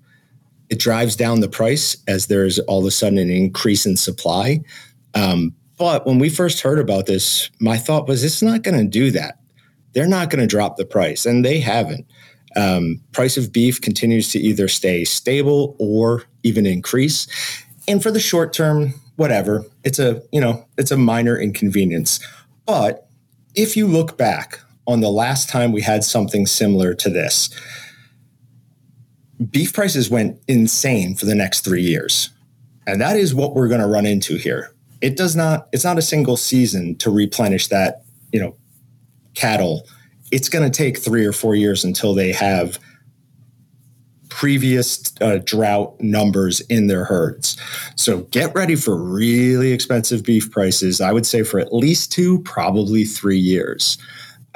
it 0.68 0.80
drives 0.80 1.14
down 1.14 1.40
the 1.40 1.48
price 1.48 1.96
as 2.09 2.26
there's 2.26 2.59
all 2.61 2.80
of 2.80 2.87
a 2.87 2.90
sudden 2.90 3.18
an 3.18 3.30
increase 3.30 3.87
in 3.87 3.96
supply. 3.96 4.61
Um, 5.14 5.54
but 5.79 6.07
when 6.07 6.19
we 6.19 6.29
first 6.29 6.61
heard 6.61 6.79
about 6.79 7.07
this, 7.07 7.51
my 7.61 7.77
thought 7.77 8.09
was 8.09 8.25
it's 8.25 8.43
not 8.43 8.62
going 8.62 8.79
to 8.79 8.89
do 8.89 9.11
that. 9.11 9.39
They're 9.93 10.07
not 10.07 10.31
going 10.31 10.41
to 10.41 10.47
drop 10.47 10.77
the 10.77 10.85
price, 10.85 11.27
and 11.27 11.45
they 11.45 11.61
haven't. 11.61 12.07
Um, 12.55 13.03
price 13.12 13.37
of 13.37 13.53
beef 13.53 13.81
continues 13.81 14.31
to 14.31 14.39
either 14.39 14.69
stay 14.69 15.05
stable 15.05 15.77
or 15.79 16.25
even 16.43 16.65
increase. 16.65 17.27
And 17.87 18.03
for 18.03 18.11
the 18.11 18.21
short 18.21 18.53
term, 18.53 18.95
whatever, 19.17 19.65
it's 19.85 19.99
a 19.99 20.23
you 20.33 20.41
know 20.41 20.67
it's 20.79 20.91
a 20.91 20.97
minor 20.97 21.39
inconvenience. 21.39 22.21
But 22.65 23.09
if 23.55 23.77
you 23.77 23.87
look 23.87 24.17
back 24.17 24.61
on 24.87 25.01
the 25.01 25.11
last 25.11 25.49
time 25.49 25.73
we 25.73 25.83
had 25.83 26.05
something 26.05 26.47
similar 26.47 26.95
to 26.95 27.11
this, 27.11 27.51
beef 29.51 29.73
prices 29.73 30.11
went 30.11 30.41
insane 30.49 31.15
for 31.15 31.27
the 31.27 31.35
next 31.35 31.61
three 31.61 31.83
years. 31.83 32.31
And 32.87 33.01
that 33.01 33.17
is 33.17 33.35
what 33.35 33.55
we're 33.55 33.69
going 33.69 33.81
to 33.81 33.87
run 33.87 34.07
into 34.07 34.37
here. 34.37 34.76
It 35.07 35.16
does 35.16 35.37
not, 35.37 35.69
it's 35.73 35.85
not 35.85 35.99
a 35.99 36.03
single 36.03 36.37
season 36.37 36.97
to 36.97 37.11
replenish 37.11 37.69
that, 37.69 38.03
you 38.33 38.40
know, 38.40 38.57
cattle. 39.35 39.87
It's 40.33 40.49
going 40.49 40.69
to 40.69 40.77
take 40.77 40.99
three 40.99 41.25
or 41.25 41.33
four 41.33 41.55
years 41.55 41.85
until 41.85 42.12
they 42.12 42.33
have 42.33 42.81
previous 44.29 45.14
uh, 45.21 45.38
drought 45.45 45.95
numbers 46.01 46.61
in 46.62 46.88
their 46.88 47.05
herds. 47.05 47.57
So 47.95 48.23
get 48.33 48.53
ready 48.57 48.75
for 48.75 48.97
really 48.97 49.73
expensive 49.73 50.25
beef 50.25 50.51
prices. 50.51 51.01
I 51.01 51.12
would 51.12 51.25
say 51.25 51.45
for 51.45 51.61
at 51.61 51.73
least 51.73 52.11
two, 52.11 52.40
probably 52.40 53.05
three 53.05 53.38
years. 53.38 53.99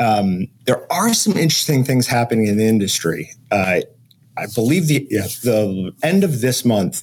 Um, 0.00 0.48
there 0.64 0.92
are 0.92 1.14
some 1.14 1.34
interesting 1.34 1.84
things 1.84 2.08
happening 2.08 2.48
in 2.48 2.56
the 2.56 2.66
industry. 2.66 3.30
Uh, 3.52 3.82
I 4.36 4.46
believe 4.54 4.88
the 4.88 5.06
the 5.44 5.92
end 6.02 6.24
of 6.24 6.40
this 6.40 6.64
month, 6.64 7.02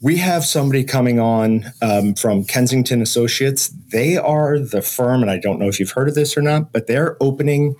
we 0.00 0.16
have 0.18 0.44
somebody 0.44 0.84
coming 0.84 1.18
on 1.18 1.66
um, 1.82 2.14
from 2.14 2.44
Kensington 2.44 3.02
Associates. 3.02 3.68
They 3.92 4.16
are 4.16 4.58
the 4.58 4.82
firm, 4.82 5.22
and 5.22 5.30
I 5.30 5.38
don't 5.38 5.58
know 5.58 5.68
if 5.68 5.80
you've 5.80 5.90
heard 5.90 6.08
of 6.08 6.14
this 6.14 6.36
or 6.36 6.42
not, 6.42 6.72
but 6.72 6.86
they're 6.86 7.16
opening 7.20 7.74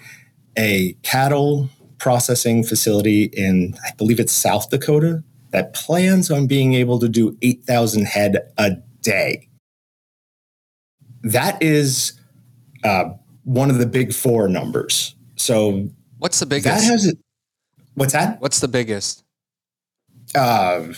a 0.57 0.95
cattle 1.03 1.69
processing 1.99 2.65
facility 2.65 3.25
in, 3.25 3.75
I 3.85 3.91
believe 3.97 4.19
it's 4.21 4.33
South 4.33 4.71
Dakota, 4.71 5.23
that 5.51 5.75
plans 5.75 6.31
on 6.31 6.47
being 6.47 6.75
able 6.75 6.99
to 6.99 7.09
do 7.09 7.37
8,000 7.43 8.07
head 8.07 8.39
a 8.59 8.73
day. 9.03 9.49
That 11.23 11.63
is 11.63 12.13
uh, 12.85 13.11
one 13.45 13.71
of 13.71 13.79
the 13.79 13.87
big 13.87 14.13
four 14.13 14.49
numbers. 14.49 15.15
So 15.37 15.89
What's 16.19 16.41
the 16.41 16.47
that 16.47 16.63
biggest? 16.63 16.85
has 16.85 17.15
what's 17.95 18.13
that? 18.13 18.41
What's 18.41 18.61
the 18.61 18.69
biggest? 18.69 19.25
Uh, 20.35 20.89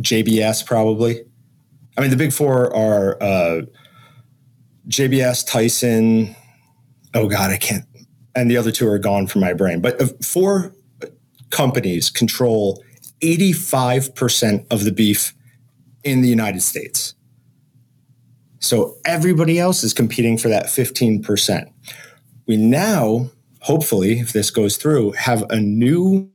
JBS 0.00 0.64
probably. 0.66 1.24
I 1.96 2.00
mean, 2.00 2.10
the 2.10 2.16
big 2.16 2.32
four 2.32 2.74
are 2.74 3.20
uh, 3.22 3.62
JBS, 4.88 5.46
Tyson. 5.46 6.34
Oh 7.14 7.28
God, 7.28 7.50
I 7.50 7.56
can't. 7.56 7.84
And 8.34 8.50
the 8.50 8.56
other 8.56 8.70
two 8.70 8.86
are 8.88 8.98
gone 8.98 9.26
from 9.26 9.40
my 9.40 9.52
brain. 9.52 9.80
But 9.80 10.00
uh, 10.00 10.06
four 10.22 10.72
companies 11.50 12.10
control 12.10 12.82
eighty-five 13.22 14.14
percent 14.14 14.66
of 14.70 14.84
the 14.84 14.92
beef 14.92 15.34
in 16.04 16.20
the 16.20 16.28
United 16.28 16.62
States. 16.62 17.14
So 18.60 18.96
everybody 19.04 19.58
else 19.58 19.84
is 19.84 19.92
competing 19.92 20.36
for 20.36 20.48
that 20.48 20.66
15%. 20.66 21.70
We 22.46 22.56
now, 22.56 23.30
hopefully, 23.60 24.18
if 24.20 24.32
this 24.32 24.50
goes 24.50 24.76
through, 24.76 25.12
have 25.12 25.42
a 25.50 25.60
new 25.60 26.30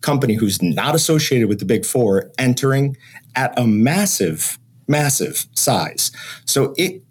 company 0.00 0.34
who's 0.34 0.62
not 0.62 0.94
associated 0.94 1.48
with 1.48 1.58
the 1.58 1.64
big 1.64 1.84
four 1.84 2.30
entering 2.38 2.96
at 3.34 3.56
a 3.58 3.66
massive, 3.66 4.58
massive 4.88 5.46
size. 5.54 6.10
So 6.44 6.74
it 6.76 7.02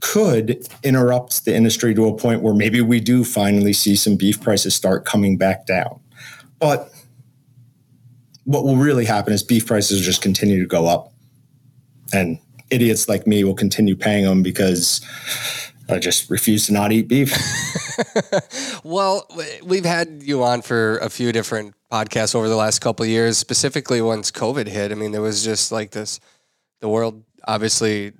could 0.00 0.66
interrupt 0.82 1.46
the 1.46 1.54
industry 1.54 1.94
to 1.94 2.06
a 2.06 2.14
point 2.14 2.42
where 2.42 2.54
maybe 2.54 2.80
we 2.80 3.00
do 3.00 3.24
finally 3.24 3.72
see 3.72 3.96
some 3.96 4.16
beef 4.16 4.40
prices 4.40 4.74
start 4.74 5.06
coming 5.06 5.38
back 5.38 5.66
down. 5.66 6.00
But 6.58 6.90
what 8.44 8.64
will 8.64 8.76
really 8.76 9.06
happen 9.06 9.32
is 9.32 9.42
beef 9.42 9.66
prices 9.66 10.02
just 10.02 10.20
continue 10.20 10.60
to 10.60 10.66
go 10.66 10.86
up. 10.86 11.12
And 12.12 12.38
idiots 12.70 13.08
like 13.08 13.26
me 13.26 13.44
will 13.44 13.54
continue 13.54 13.96
paying 13.96 14.24
them 14.24 14.42
because 14.42 15.00
I 15.88 15.98
just 15.98 16.30
refuse 16.30 16.66
to 16.66 16.72
not 16.72 16.92
eat 16.92 17.08
beef. 17.08 17.34
well, 18.84 19.26
we've 19.64 19.84
had 19.84 20.22
you 20.22 20.42
on 20.42 20.62
for 20.62 20.98
a 20.98 21.08
few 21.08 21.32
different 21.32 21.74
podcasts 21.94 22.34
over 22.34 22.48
the 22.48 22.56
last 22.56 22.80
couple 22.80 23.06
years, 23.06 23.38
specifically 23.38 24.00
once 24.02 24.32
COVID 24.32 24.66
hit. 24.66 24.90
I 24.90 24.96
mean, 24.96 25.12
there 25.12 25.22
was 25.22 25.44
just 25.44 25.70
like 25.70 25.92
this 25.92 26.18
the 26.80 26.88
world 26.88 27.22
obviously 27.46 28.12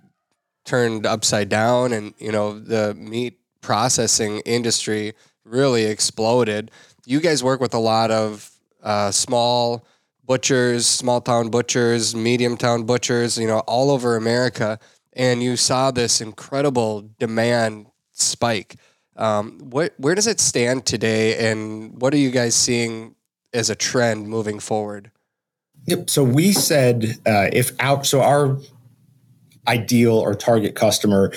turned 0.65 1.05
upside 1.05 1.49
down 1.49 1.93
and, 1.93 2.15
you 2.19 2.31
know, 2.31 2.59
the 2.59 2.95
meat 2.95 3.39
processing 3.61 4.41
industry 4.47 5.13
really 5.45 5.85
exploded. 5.85 6.71
You 7.05 7.21
guys 7.21 7.43
work 7.43 7.61
with 7.61 7.75
a 7.75 7.85
lot 7.95 8.11
of 8.11 8.51
uh, 8.83 9.11
small 9.11 9.85
butchers, 10.25 10.87
small 10.87 11.21
town 11.21 11.51
butchers, 11.51 12.15
medium 12.15 12.57
town 12.57 12.85
butchers, 12.85 13.37
you 13.37 13.47
know, 13.47 13.59
all 13.67 13.91
over 13.91 14.17
America. 14.17 14.79
And 15.15 15.43
you 15.43 15.57
saw 15.57 15.91
this 15.91 16.21
incredible 16.21 17.11
demand 17.19 17.87
spike. 18.13 18.77
Um, 19.17 19.59
what, 19.71 19.95
where 19.99 20.15
does 20.15 20.27
it 20.27 20.41
stand 20.41 20.87
today, 20.87 21.51
and 21.51 22.01
what 22.01 22.13
are 22.15 22.23
you 22.27 22.31
guys 22.31 22.55
seeing 22.55 23.15
as 23.55 23.71
a 23.71 23.75
trend 23.75 24.29
moving 24.29 24.59
forward? 24.59 25.11
Yep. 25.87 26.11
So 26.11 26.25
we 26.25 26.53
said 26.53 27.19
uh, 27.27 27.49
if 27.53 27.73
out, 27.81 28.07
so 28.07 28.21
our 28.21 28.59
ideal 29.67 30.19
or 30.19 30.35
target 30.35 30.75
customer 30.75 31.33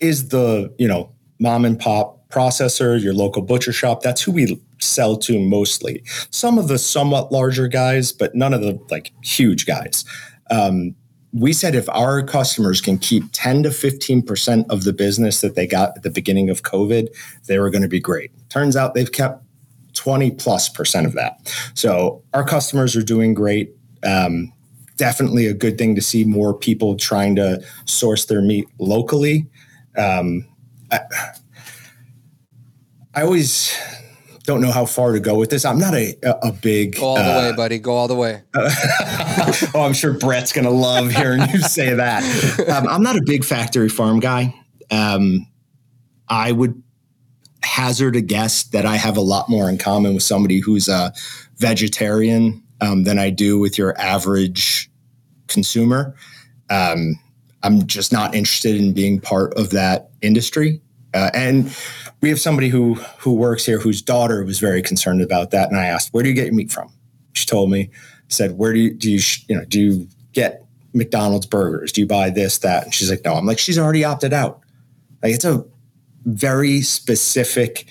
is 0.00 0.28
the 0.28 0.72
you 0.78 0.86
know 0.86 1.10
mom 1.40 1.64
and 1.64 1.78
pop 1.78 2.28
processor, 2.30 3.00
your 3.02 3.14
local 3.14 3.42
butcher 3.42 3.72
shop. 3.72 4.02
That's 4.02 4.22
who 4.22 4.32
we 4.32 4.60
sell 4.80 5.16
to 5.18 5.38
mostly. 5.38 6.02
Some 6.30 6.58
of 6.58 6.68
the 6.68 6.78
somewhat 6.78 7.30
larger 7.30 7.68
guys, 7.68 8.12
but 8.12 8.34
none 8.34 8.54
of 8.54 8.62
the 8.62 8.80
like 8.90 9.12
huge 9.22 9.66
guys. 9.66 10.04
Um, 10.50 10.94
we 11.32 11.52
said 11.52 11.74
if 11.74 11.88
our 11.88 12.22
customers 12.22 12.80
can 12.80 12.98
keep 12.98 13.24
10 13.32 13.62
to 13.62 13.70
15% 13.70 14.66
of 14.68 14.84
the 14.84 14.92
business 14.92 15.40
that 15.40 15.54
they 15.54 15.66
got 15.66 15.96
at 15.96 16.02
the 16.02 16.10
beginning 16.10 16.50
of 16.50 16.62
COVID, 16.62 17.08
they 17.46 17.58
were 17.58 17.70
going 17.70 17.82
to 17.82 17.88
be 17.88 18.00
great. 18.00 18.30
Turns 18.50 18.76
out 18.76 18.92
they've 18.92 19.10
kept 19.10 19.42
20 19.94 20.30
plus 20.32 20.68
percent 20.68 21.06
of 21.06 21.12
that. 21.14 21.38
So 21.74 22.22
our 22.32 22.44
customers 22.44 22.96
are 22.96 23.02
doing 23.02 23.34
great. 23.34 23.74
Um, 24.04 24.52
definitely 24.96 25.46
a 25.46 25.54
good 25.54 25.78
thing 25.78 25.94
to 25.94 26.02
see 26.02 26.24
more 26.24 26.54
people 26.54 26.96
trying 26.96 27.36
to 27.36 27.62
source 27.84 28.26
their 28.26 28.42
meat 28.42 28.68
locally. 28.78 29.46
Um, 29.96 30.46
I, 30.90 31.00
I 33.14 33.22
always 33.22 33.76
don't 34.44 34.60
know 34.60 34.72
how 34.72 34.86
far 34.86 35.12
to 35.12 35.20
go 35.20 35.36
with 35.36 35.50
this. 35.50 35.64
I'm 35.64 35.78
not 35.78 35.94
a 35.94 36.16
a, 36.22 36.48
a 36.48 36.52
big 36.52 36.96
go 36.96 37.06
all 37.06 37.16
the 37.16 37.22
uh, 37.22 37.50
way, 37.50 37.52
buddy. 37.56 37.78
Go 37.78 37.92
all 37.92 38.08
the 38.08 38.14
way. 38.14 38.42
oh, 38.54 39.82
I'm 39.82 39.92
sure 39.92 40.12
Brett's 40.14 40.52
gonna 40.52 40.70
love 40.70 41.10
hearing 41.10 41.42
you 41.52 41.60
say 41.60 41.94
that. 41.94 42.22
Um, 42.68 42.88
I'm 42.88 43.02
not 43.02 43.16
a 43.16 43.22
big 43.22 43.44
factory 43.44 43.88
farm 43.88 44.20
guy. 44.20 44.54
Um, 44.90 45.46
I 46.28 46.52
would 46.52 46.81
hazard 47.64 48.16
a 48.16 48.20
guess 48.20 48.64
that 48.64 48.86
I 48.86 48.96
have 48.96 49.16
a 49.16 49.20
lot 49.20 49.48
more 49.48 49.68
in 49.68 49.78
common 49.78 50.14
with 50.14 50.22
somebody 50.22 50.60
who's 50.60 50.88
a 50.88 51.12
vegetarian 51.58 52.62
um, 52.80 53.04
than 53.04 53.18
I 53.18 53.30
do 53.30 53.58
with 53.58 53.78
your 53.78 53.98
average 54.00 54.90
consumer. 55.46 56.14
Um, 56.70 57.18
I'm 57.62 57.86
just 57.86 58.12
not 58.12 58.34
interested 58.34 58.76
in 58.76 58.92
being 58.92 59.20
part 59.20 59.54
of 59.54 59.70
that 59.70 60.10
industry. 60.20 60.80
Uh, 61.14 61.30
and 61.34 61.76
we 62.20 62.28
have 62.28 62.40
somebody 62.40 62.68
who 62.68 62.94
who 63.18 63.34
works 63.34 63.66
here 63.66 63.78
whose 63.78 64.00
daughter 64.00 64.44
was 64.44 64.58
very 64.58 64.82
concerned 64.82 65.20
about 65.20 65.50
that. 65.50 65.68
And 65.68 65.78
I 65.78 65.86
asked, 65.86 66.12
"Where 66.12 66.22
do 66.22 66.28
you 66.28 66.34
get 66.34 66.46
your 66.46 66.54
meat 66.54 66.72
from?" 66.72 66.92
She 67.34 67.46
told 67.46 67.70
me, 67.70 67.90
said, 68.28 68.56
"Where 68.58 68.72
do 68.72 68.80
you 68.80 68.94
do 68.94 69.10
you 69.10 69.20
you 69.48 69.56
know 69.56 69.64
do 69.66 69.80
you 69.80 70.08
get 70.32 70.64
McDonald's 70.94 71.46
burgers? 71.46 71.92
Do 71.92 72.00
you 72.00 72.06
buy 72.06 72.30
this 72.30 72.58
that?" 72.58 72.84
And 72.84 72.94
she's 72.94 73.10
like, 73.10 73.24
"No." 73.24 73.34
I'm 73.34 73.46
like, 73.46 73.58
"She's 73.58 73.78
already 73.78 74.04
opted 74.04 74.32
out." 74.32 74.60
Like 75.22 75.34
it's 75.34 75.44
a 75.44 75.64
very 76.24 76.82
specific 76.82 77.86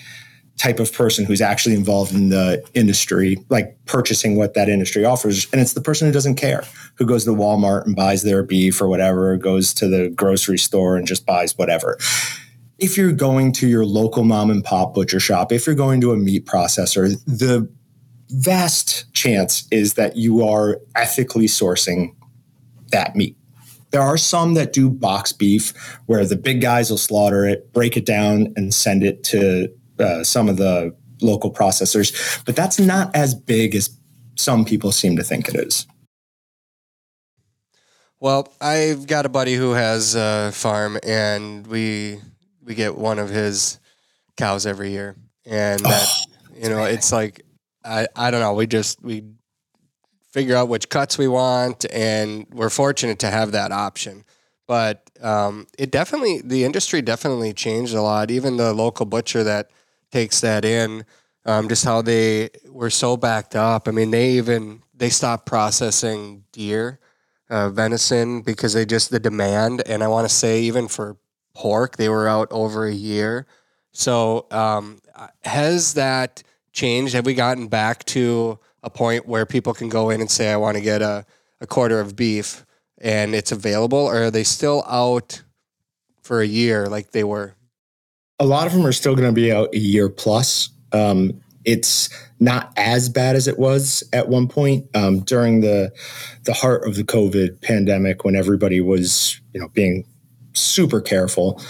type 0.57 0.79
of 0.79 0.93
person 0.93 1.25
who's 1.25 1.41
actually 1.41 1.75
involved 1.75 2.13
in 2.13 2.29
the 2.29 2.63
industry, 2.75 3.37
like 3.49 3.75
purchasing 3.85 4.35
what 4.35 4.53
that 4.53 4.69
industry 4.69 5.03
offers. 5.03 5.47
And 5.51 5.59
it's 5.59 5.73
the 5.73 5.81
person 5.81 6.07
who 6.07 6.13
doesn't 6.13 6.35
care, 6.35 6.63
who 6.95 7.05
goes 7.05 7.25
to 7.25 7.31
Walmart 7.31 7.85
and 7.85 7.95
buys 7.95 8.21
their 8.21 8.43
beef 8.43 8.79
or 8.81 8.87
whatever, 8.87 9.35
goes 9.37 9.73
to 9.75 9.87
the 9.87 10.09
grocery 10.09 10.59
store 10.59 10.97
and 10.97 11.07
just 11.07 11.25
buys 11.25 11.57
whatever 11.57 11.97
if 12.81 12.97
you're 12.97 13.11
going 13.11 13.51
to 13.51 13.67
your 13.67 13.85
local 13.85 14.23
mom 14.23 14.49
and 14.49 14.63
pop 14.63 14.95
butcher 14.95 15.19
shop, 15.19 15.51
if 15.51 15.67
you're 15.67 15.75
going 15.75 16.01
to 16.01 16.11
a 16.11 16.17
meat 16.17 16.47
processor, 16.47 17.15
the 17.25 17.71
vast 18.29 19.13
chance 19.13 19.67
is 19.71 19.93
that 19.93 20.17
you 20.17 20.43
are 20.43 20.79
ethically 20.95 21.45
sourcing 21.45 22.15
that 22.91 23.15
meat. 23.15 23.37
There 23.91 24.01
are 24.01 24.17
some 24.17 24.54
that 24.56 24.73
do 24.73 24.89
box 24.89 25.32
beef 25.32 25.73
where 26.06 26.25
the 26.25 26.36
big 26.36 26.62
guys 26.62 26.89
will 26.89 26.97
slaughter 26.97 27.45
it, 27.45 27.71
break 27.73 27.97
it 27.97 28.06
down, 28.06 28.54
and 28.56 28.73
send 28.73 29.04
it 29.04 29.23
to 29.25 29.69
uh, 29.99 30.23
some 30.23 30.49
of 30.49 30.58
the 30.58 30.95
local 31.21 31.54
processors. 31.54 32.43
But 32.45 32.56
that's 32.56 32.80
not 32.80 33.15
as 33.15 33.36
big 33.36 33.75
as 33.75 33.95
some 34.36 34.65
people 34.65 34.91
seem 34.91 35.15
to 35.17 35.23
think 35.23 35.49
it 35.49 35.56
is. 35.56 35.86
Well, 38.19 38.54
I've 38.62 39.08
got 39.08 39.25
a 39.25 39.30
buddy 39.30 39.56
who 39.56 39.71
has 39.71 40.15
a 40.15 40.51
farm, 40.54 40.99
and 41.04 41.65
we 41.65 42.19
we 42.63 42.75
get 42.75 42.95
one 42.95 43.17
of 43.17 43.30
his 43.30 43.80
cows 44.38 44.65
every 44.65 44.91
year, 44.91 45.15
and 45.45 45.80
that 45.80 46.08
oh, 46.08 46.34
you 46.56 46.69
know 46.69 46.84
it's 46.84 47.12
like 47.12 47.41
I 47.84 48.08
I 48.15 48.30
don't 48.30 48.41
know. 48.41 48.54
We 48.54 48.67
just 48.67 49.01
we 49.01 49.23
figure 50.31 50.55
out 50.55 50.69
which 50.69 50.89
cuts 50.89 51.17
we 51.17 51.27
want, 51.27 51.85
and 51.91 52.47
we're 52.51 52.69
fortunate 52.69 53.19
to 53.19 53.27
have 53.27 53.51
that 53.51 53.71
option. 53.71 54.23
But 54.67 55.09
um, 55.21 55.67
it 55.77 55.91
definitely 55.91 56.41
the 56.43 56.63
industry 56.63 57.01
definitely 57.01 57.53
changed 57.53 57.93
a 57.93 58.01
lot. 58.01 58.31
Even 58.31 58.57
the 58.57 58.73
local 58.73 59.05
butcher 59.05 59.43
that 59.43 59.69
takes 60.11 60.41
that 60.41 60.65
in, 60.65 61.05
um, 61.45 61.67
just 61.67 61.83
how 61.83 62.01
they 62.01 62.49
were 62.69 62.89
so 62.89 63.17
backed 63.17 63.55
up. 63.55 63.87
I 63.87 63.91
mean, 63.91 64.11
they 64.11 64.31
even 64.31 64.81
they 64.95 65.09
stopped 65.09 65.45
processing 65.45 66.43
deer. 66.51 66.99
Uh, 67.49 67.69
venison 67.69 68.41
because 68.41 68.71
they 68.71 68.85
just 68.85 69.11
the 69.11 69.19
demand 69.19 69.83
and 69.85 70.01
I 70.01 70.07
want 70.07 70.23
to 70.25 70.33
say 70.33 70.61
even 70.61 70.87
for 70.87 71.17
pork. 71.53 71.97
They 71.97 72.07
were 72.07 72.25
out 72.25 72.47
over 72.49 72.85
a 72.85 72.93
year. 72.93 73.45
So 73.91 74.47
um, 74.51 75.01
has 75.43 75.95
that 75.95 76.43
changed? 76.71 77.13
Have 77.13 77.25
we 77.25 77.33
gotten 77.33 77.67
back 77.67 78.05
to 78.05 78.57
a 78.83 78.89
point 78.89 79.27
where 79.27 79.45
people 79.45 79.73
can 79.73 79.89
go 79.89 80.09
in 80.09 80.21
and 80.21 80.29
say, 80.29 80.51
I 80.51 80.57
want 80.57 80.77
to 80.77 80.81
get 80.81 81.01
a, 81.01 81.25
a 81.59 81.67
quarter 81.67 81.99
of 81.99 82.15
beef 82.15 82.65
and 82.99 83.35
it's 83.35 83.51
available? 83.51 83.99
Or 83.99 84.23
are 84.23 84.31
they 84.31 84.43
still 84.43 84.83
out 84.87 85.43
for 86.21 86.41
a 86.41 86.47
year 86.47 86.87
like 86.87 87.11
they 87.11 87.23
were? 87.23 87.55
A 88.39 88.45
lot 88.45 88.67
of 88.67 88.73
them 88.73 88.85
are 88.85 88.91
still 88.91 89.15
going 89.15 89.29
to 89.29 89.33
be 89.33 89.51
out 89.51 89.73
a 89.73 89.79
year 89.79 90.09
plus. 90.09 90.69
Um, 90.91 91.41
it's 91.63 92.09
not 92.39 92.73
as 92.75 93.07
bad 93.07 93.35
as 93.35 93.47
it 93.47 93.59
was 93.59 94.03
at 94.13 94.29
one 94.29 94.47
point 94.47 94.87
um, 94.95 95.19
during 95.19 95.61
the 95.61 95.91
the 96.43 96.53
heart 96.53 96.87
of 96.87 96.95
the 96.95 97.03
COVID 97.03 97.61
pandemic 97.61 98.23
when 98.23 98.35
everybody 98.35 98.81
was 98.81 99.39
you 99.53 99.59
know 99.61 99.67
being 99.69 100.05
super 100.53 101.01
careful. 101.01 101.61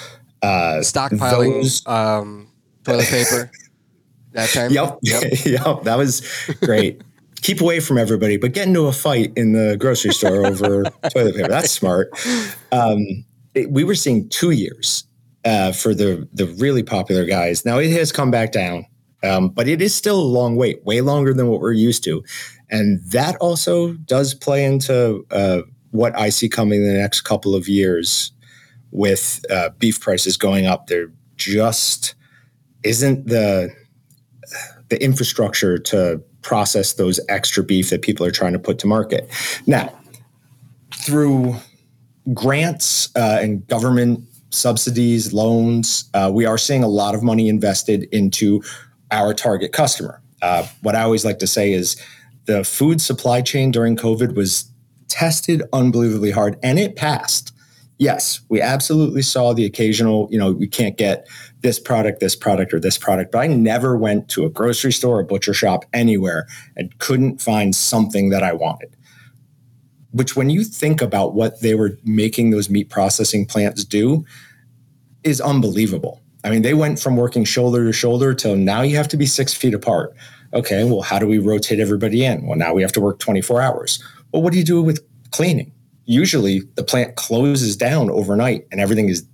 Uh, 0.41 0.79
Stockpiling 0.79 1.61
those, 1.61 1.85
um, 1.87 2.47
toilet 2.83 3.05
paper 3.07 3.51
that 4.33 4.49
time. 4.49 4.71
Yep. 4.71 4.99
Yep. 5.01 5.23
yep. 5.45 5.83
That 5.83 5.97
was 5.97 6.21
great. 6.61 7.01
Keep 7.41 7.61
away 7.61 7.79
from 7.79 7.97
everybody, 7.97 8.37
but 8.37 8.53
get 8.53 8.67
into 8.67 8.85
a 8.85 8.91
fight 8.91 9.33
in 9.35 9.53
the 9.53 9.75
grocery 9.75 10.13
store 10.13 10.45
over 10.45 10.83
toilet 11.09 11.35
paper. 11.35 11.47
That's 11.47 11.71
smart. 11.71 12.11
Um, 12.71 13.25
it, 13.55 13.71
we 13.71 13.83
were 13.83 13.95
seeing 13.95 14.29
two 14.29 14.51
years 14.51 15.05
uh, 15.43 15.71
for 15.71 15.95
the 15.95 16.27
the 16.33 16.45
really 16.59 16.83
popular 16.83 17.25
guys. 17.25 17.65
Now 17.65 17.79
it 17.79 17.89
has 17.93 18.11
come 18.11 18.29
back 18.29 18.51
down, 18.51 18.85
um, 19.23 19.49
but 19.49 19.67
it 19.67 19.81
is 19.81 19.95
still 19.95 20.19
a 20.19 20.21
long 20.21 20.55
wait, 20.55 20.85
way 20.85 21.01
longer 21.01 21.33
than 21.33 21.47
what 21.47 21.61
we're 21.61 21.71
used 21.71 22.03
to, 22.03 22.23
and 22.69 23.03
that 23.05 23.37
also 23.37 23.93
does 23.93 24.35
play 24.35 24.63
into 24.63 25.25
uh, 25.31 25.61
what 25.89 26.15
I 26.15 26.29
see 26.29 26.47
coming 26.47 26.81
in 26.81 26.93
the 26.93 26.99
next 26.99 27.21
couple 27.21 27.55
of 27.55 27.67
years 27.67 28.31
with 28.91 29.43
uh, 29.49 29.69
beef 29.77 29.99
prices 29.99 30.37
going 30.37 30.65
up, 30.65 30.87
there 30.87 31.11
just 31.37 32.15
isn't 32.83 33.27
the 33.27 33.73
the 34.91 35.03
infrastructure 35.03 35.79
to 35.79 36.21
process 36.43 36.93
those 36.93 37.19
extra 37.29 37.63
beef 37.63 37.89
that 37.89 38.01
people 38.01 38.25
are 38.25 38.31
trying 38.31 38.53
to 38.53 38.59
put 38.59 38.77
to 38.77 38.87
market. 38.87 39.27
Now, 39.65 39.97
through 40.93 41.55
grants 42.33 43.09
uh, 43.15 43.39
and 43.41 43.65
government 43.67 44.19
subsidies, 44.49 45.31
loans, 45.31 46.09
uh, 46.13 46.29
we 46.31 46.45
are 46.45 46.57
seeing 46.57 46.83
a 46.83 46.89
lot 46.89 47.15
of 47.15 47.23
money 47.23 47.47
invested 47.47 48.03
into 48.11 48.61
our 49.11 49.33
target 49.33 49.71
customer. 49.71 50.21
Uh, 50.41 50.67
what 50.81 50.93
I 50.93 51.03
always 51.03 51.23
like 51.23 51.39
to 51.39 51.47
say 51.47 51.71
is 51.71 51.95
the 52.45 52.65
food 52.65 52.99
supply 52.99 53.41
chain 53.41 53.71
during 53.71 53.95
COVID 53.95 54.35
was 54.35 54.69
tested 55.07 55.63
unbelievably 55.71 56.31
hard 56.31 56.59
and 56.61 56.77
it 56.77 56.97
passed. 56.97 57.53
Yes, 58.01 58.41
we 58.49 58.59
absolutely 58.59 59.21
saw 59.21 59.53
the 59.53 59.63
occasional, 59.63 60.27
you 60.31 60.39
know, 60.39 60.53
we 60.53 60.65
can't 60.65 60.97
get 60.97 61.27
this 61.59 61.79
product, 61.79 62.19
this 62.19 62.35
product, 62.35 62.73
or 62.73 62.79
this 62.79 62.97
product, 62.97 63.31
but 63.31 63.37
I 63.37 63.45
never 63.45 63.95
went 63.95 64.27
to 64.29 64.43
a 64.43 64.49
grocery 64.49 64.91
store, 64.91 65.19
a 65.19 65.23
butcher 65.23 65.53
shop, 65.53 65.85
anywhere 65.93 66.47
and 66.75 66.97
couldn't 66.97 67.43
find 67.43 67.75
something 67.75 68.31
that 68.31 68.41
I 68.41 68.53
wanted. 68.53 68.97
Which, 70.09 70.35
when 70.35 70.49
you 70.49 70.63
think 70.63 70.99
about 70.99 71.35
what 71.35 71.61
they 71.61 71.75
were 71.75 71.99
making 72.03 72.49
those 72.49 72.71
meat 72.71 72.89
processing 72.89 73.45
plants 73.45 73.85
do, 73.85 74.25
is 75.23 75.39
unbelievable. 75.39 76.23
I 76.43 76.49
mean, 76.49 76.63
they 76.63 76.73
went 76.73 76.99
from 76.99 77.17
working 77.17 77.43
shoulder 77.43 77.85
to 77.85 77.93
shoulder 77.93 78.33
till 78.33 78.55
now 78.55 78.81
you 78.81 78.95
have 78.95 79.09
to 79.09 79.17
be 79.17 79.27
six 79.27 79.53
feet 79.53 79.75
apart. 79.75 80.15
Okay, 80.55 80.83
well, 80.85 81.03
how 81.03 81.19
do 81.19 81.27
we 81.27 81.37
rotate 81.37 81.79
everybody 81.79 82.25
in? 82.25 82.47
Well, 82.47 82.57
now 82.57 82.73
we 82.73 82.81
have 82.81 82.93
to 82.93 82.99
work 82.99 83.19
24 83.19 83.61
hours. 83.61 84.03
Well, 84.33 84.41
what 84.41 84.53
do 84.53 84.57
you 84.57 84.65
do 84.65 84.81
with 84.81 85.07
cleaning? 85.29 85.71
Usually 86.05 86.61
the 86.75 86.83
plant 86.83 87.15
closes 87.15 87.75
down 87.75 88.09
overnight 88.09 88.67
and 88.71 88.81
everything 88.81 89.09
is 89.09 89.25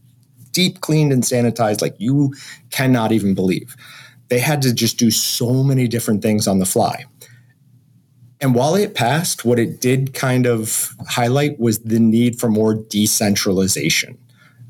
deep 0.52 0.82
cleaned 0.82 1.14
and 1.14 1.24
sanitized 1.24 1.82
like 1.82 1.96
you 2.00 2.34
cannot 2.72 3.12
even 3.12 3.36
believe. 3.36 3.76
They 4.30 4.40
had 4.40 4.62
to 4.64 4.74
just 4.74 4.98
do 4.98 5.12
so 5.12 5.64
many 5.64 5.88
different 5.88 6.22
things 6.22 6.48
on 6.48 6.60
the 6.60 6.66
fly. 6.66 7.06
And 8.42 8.54
while 8.54 8.76
it 8.76 8.94
passed, 8.94 9.46
what 9.46 9.60
it 9.60 9.82
did 9.82 10.14
kind 10.14 10.46
of 10.46 10.96
highlight 11.08 11.60
was 11.60 11.80
the 11.80 12.00
need 12.00 12.40
for 12.40 12.50
more 12.50 12.76
decentralization. 12.76 14.18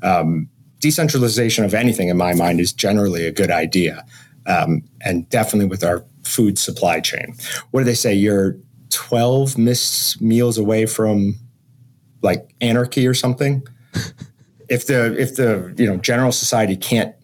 Um, 0.02 0.48
decentralization 0.80 1.64
of 1.64 1.74
anything, 1.74 2.08
in 2.08 2.16
my 2.16 2.34
mind, 2.34 2.60
is 2.60 2.72
generally 2.72 3.26
a 3.26 3.32
good 3.32 3.50
idea, 3.50 4.04
um, 4.46 4.82
and 5.00 5.28
definitely 5.28 5.68
with 5.68 5.84
our 5.84 6.04
food 6.22 6.58
supply 6.58 7.00
chain. 7.00 7.34
What 7.70 7.80
do 7.80 7.84
they 7.84 7.94
say? 7.94 8.14
You're 8.14 8.56
12 8.90 9.58
missed 9.58 10.20
meals 10.22 10.56
away 10.56 10.86
from 10.86 11.34
like 12.22 12.54
anarchy 12.60 13.06
or 13.06 13.14
something. 13.14 13.66
if 14.68 14.86
the 14.86 15.18
if 15.18 15.36
the 15.36 15.74
you 15.76 15.86
know 15.86 15.96
general 15.96 16.32
society 16.32 16.76
can't 16.76 17.14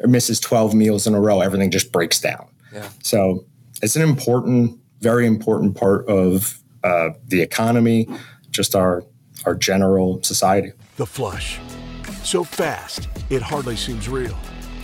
or 0.00 0.08
misses 0.08 0.40
12 0.40 0.74
meals 0.74 1.06
in 1.06 1.14
a 1.14 1.20
row, 1.20 1.40
everything 1.40 1.70
just 1.70 1.92
breaks 1.92 2.20
down. 2.20 2.46
Yeah. 2.72 2.88
So 3.02 3.44
it's 3.82 3.96
an 3.96 4.02
important 4.02 4.78
very 5.00 5.26
important 5.26 5.76
part 5.76 6.06
of 6.08 6.58
uh, 6.82 7.10
the 7.28 7.40
economy, 7.40 8.08
just 8.50 8.74
our 8.74 9.04
our 9.44 9.54
general 9.54 10.22
society. 10.22 10.72
The 10.96 11.06
flush. 11.06 11.60
So 12.24 12.42
fast, 12.42 13.08
it 13.30 13.42
hardly 13.42 13.76
seems 13.76 14.08
real. 14.08 14.36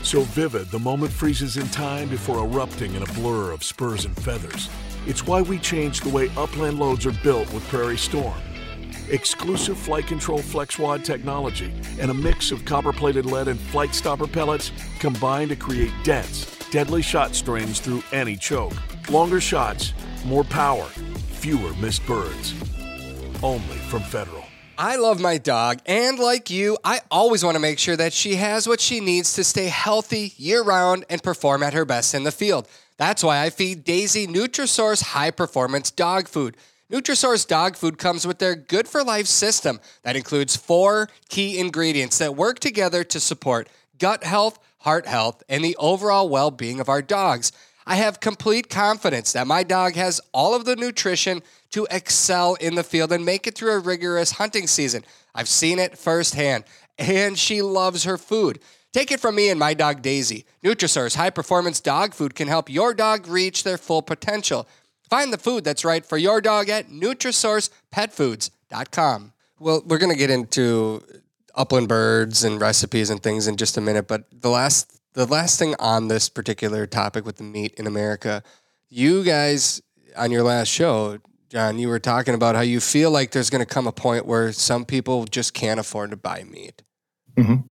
So 0.02 0.22
vivid, 0.22 0.68
the 0.68 0.78
moment 0.78 1.12
freezes 1.12 1.56
in 1.56 1.68
time 1.68 2.08
before 2.08 2.44
erupting 2.44 2.94
in 2.94 3.02
a 3.02 3.12
blur 3.14 3.52
of 3.52 3.64
spurs 3.64 4.04
and 4.04 4.16
feathers. 4.16 4.68
It's 5.06 5.26
why 5.26 5.42
we 5.42 5.58
changed 5.58 6.04
the 6.04 6.10
way 6.10 6.30
upland 6.36 6.78
loads 6.78 7.06
are 7.06 7.12
built 7.22 7.52
with 7.52 7.66
Prairie 7.68 7.96
Storm. 7.96 8.34
Exclusive 9.12 9.76
FliteControl 9.76 10.40
FlexWad 10.40 11.04
technology 11.04 11.70
and 12.00 12.10
a 12.10 12.14
mix 12.14 12.50
of 12.50 12.64
copper 12.64 12.94
plated 12.94 13.26
lead 13.26 13.46
and 13.46 13.60
FliteStopper 13.60 14.32
pellets 14.32 14.72
combine 15.00 15.48
to 15.48 15.56
create 15.56 15.92
dense, 16.02 16.46
deadly 16.70 17.02
shot 17.02 17.34
strings 17.34 17.78
through 17.78 18.02
any 18.12 18.36
choke. 18.36 18.72
Longer 19.10 19.38
shots, 19.38 19.92
more 20.24 20.44
power, 20.44 20.86
fewer 20.86 21.74
missed 21.74 22.06
birds. 22.06 22.54
Only 23.42 23.76
from 23.90 24.00
Federal. 24.00 24.44
I 24.78 24.96
love 24.96 25.20
my 25.20 25.36
dog, 25.36 25.80
and 25.84 26.18
like 26.18 26.48
you, 26.48 26.78
I 26.82 27.00
always 27.10 27.44
want 27.44 27.56
to 27.56 27.60
make 27.60 27.78
sure 27.78 27.96
that 27.96 28.14
she 28.14 28.36
has 28.36 28.66
what 28.66 28.80
she 28.80 29.00
needs 29.00 29.34
to 29.34 29.44
stay 29.44 29.66
healthy 29.66 30.32
year 30.38 30.62
round 30.62 31.04
and 31.10 31.22
perform 31.22 31.62
at 31.62 31.74
her 31.74 31.84
best 31.84 32.14
in 32.14 32.24
the 32.24 32.32
field. 32.32 32.66
That's 32.96 33.22
why 33.22 33.42
I 33.42 33.50
feed 33.50 33.84
Daisy 33.84 34.26
Nutrisource 34.26 35.02
high 35.02 35.30
performance 35.30 35.90
dog 35.90 36.28
food. 36.28 36.56
Nutrisource 36.92 37.48
dog 37.48 37.74
food 37.74 37.96
comes 37.96 38.26
with 38.26 38.38
their 38.38 38.54
Good 38.54 38.86
for 38.86 39.02
Life 39.02 39.26
system 39.26 39.80
that 40.02 40.14
includes 40.14 40.56
four 40.56 41.08
key 41.30 41.58
ingredients 41.58 42.18
that 42.18 42.36
work 42.36 42.58
together 42.58 43.02
to 43.02 43.18
support 43.18 43.70
gut 43.98 44.24
health, 44.24 44.58
heart 44.80 45.06
health, 45.06 45.42
and 45.48 45.64
the 45.64 45.74
overall 45.78 46.28
well 46.28 46.50
being 46.50 46.80
of 46.80 46.90
our 46.90 47.00
dogs. 47.00 47.50
I 47.86 47.96
have 47.96 48.20
complete 48.20 48.68
confidence 48.68 49.32
that 49.32 49.46
my 49.46 49.62
dog 49.62 49.94
has 49.94 50.20
all 50.34 50.54
of 50.54 50.66
the 50.66 50.76
nutrition 50.76 51.42
to 51.70 51.86
excel 51.90 52.56
in 52.56 52.74
the 52.74 52.84
field 52.84 53.10
and 53.10 53.24
make 53.24 53.46
it 53.46 53.54
through 53.54 53.72
a 53.72 53.78
rigorous 53.78 54.32
hunting 54.32 54.66
season. 54.66 55.02
I've 55.34 55.48
seen 55.48 55.78
it 55.78 55.96
firsthand, 55.96 56.64
and 56.98 57.38
she 57.38 57.62
loves 57.62 58.04
her 58.04 58.18
food. 58.18 58.58
Take 58.92 59.10
it 59.10 59.20
from 59.20 59.36
me 59.36 59.48
and 59.48 59.58
my 59.58 59.72
dog 59.72 60.02
Daisy. 60.02 60.44
Nutrisource 60.62 61.16
high 61.16 61.30
performance 61.30 61.80
dog 61.80 62.12
food 62.12 62.34
can 62.34 62.48
help 62.48 62.68
your 62.68 62.92
dog 62.92 63.26
reach 63.26 63.64
their 63.64 63.78
full 63.78 64.02
potential. 64.02 64.68
Find 65.12 65.28
the 65.30 65.36
food 65.36 65.62
that's 65.62 65.84
right 65.84 66.06
for 66.06 66.16
your 66.16 66.40
dog 66.40 66.70
at 66.70 66.88
NutrisourcePetFoods.com. 66.88 69.32
Well, 69.60 69.82
we're 69.86 69.98
going 69.98 70.10
to 70.10 70.16
get 70.16 70.30
into 70.30 71.02
upland 71.54 71.88
birds 71.88 72.44
and 72.44 72.58
recipes 72.58 73.10
and 73.10 73.22
things 73.22 73.46
in 73.46 73.58
just 73.58 73.76
a 73.76 73.82
minute, 73.82 74.08
but 74.08 74.24
the 74.32 74.48
last 74.48 74.98
the 75.12 75.26
last 75.26 75.58
thing 75.58 75.74
on 75.78 76.08
this 76.08 76.30
particular 76.30 76.86
topic 76.86 77.26
with 77.26 77.36
the 77.36 77.44
meat 77.44 77.74
in 77.76 77.86
America, 77.86 78.42
you 78.88 79.22
guys 79.22 79.82
on 80.16 80.30
your 80.30 80.44
last 80.44 80.68
show, 80.68 81.18
John, 81.50 81.78
you 81.78 81.88
were 81.88 81.98
talking 81.98 82.32
about 82.32 82.54
how 82.54 82.62
you 82.62 82.80
feel 82.80 83.10
like 83.10 83.32
there's 83.32 83.50
going 83.50 83.62
to 83.62 83.66
come 83.66 83.86
a 83.86 83.92
point 83.92 84.24
where 84.24 84.50
some 84.50 84.86
people 84.86 85.26
just 85.26 85.52
can't 85.52 85.78
afford 85.78 86.10
to 86.12 86.16
buy 86.16 86.42
meat. 86.44 86.80
Mhm. 87.36 87.64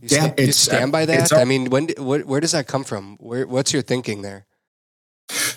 You, 0.00 0.08
Yeah, 0.12 0.28
sta- 0.30 0.42
you 0.44 0.52
stand 0.52 0.90
uh, 0.90 0.92
by 0.92 1.06
that. 1.06 1.22
it's 1.22 1.32
I 1.32 1.42
mean, 1.42 1.70
when 1.70 1.86
d- 1.86 1.94
where, 1.98 2.20
where 2.20 2.38
does 2.40 2.52
that 2.52 2.68
come 2.68 2.84
from? 2.84 3.16
Where, 3.16 3.48
what's 3.48 3.72
your 3.72 3.82
thinking 3.82 4.22
there? 4.22 4.46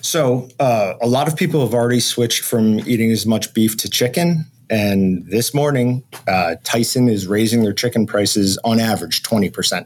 So 0.08 0.48
uh, 0.60 0.94
a 1.02 1.08
lot 1.08 1.28
of 1.28 1.36
people 1.36 1.60
have 1.62 1.74
already 1.74 2.00
switched 2.00 2.44
from 2.44 2.80
eating 2.88 3.12
as 3.12 3.26
much 3.26 3.54
beef 3.54 3.76
to 3.78 3.90
chicken. 3.90 4.46
And 4.70 5.26
this 5.28 5.54
morning, 5.54 6.02
uh, 6.28 6.56
Tyson 6.64 7.10
is 7.10 7.28
raising 7.28 7.62
their 7.62 7.74
chicken 7.74 8.06
prices 8.06 8.58
on 8.64 8.80
average 8.80 9.22
20%. 9.24 9.86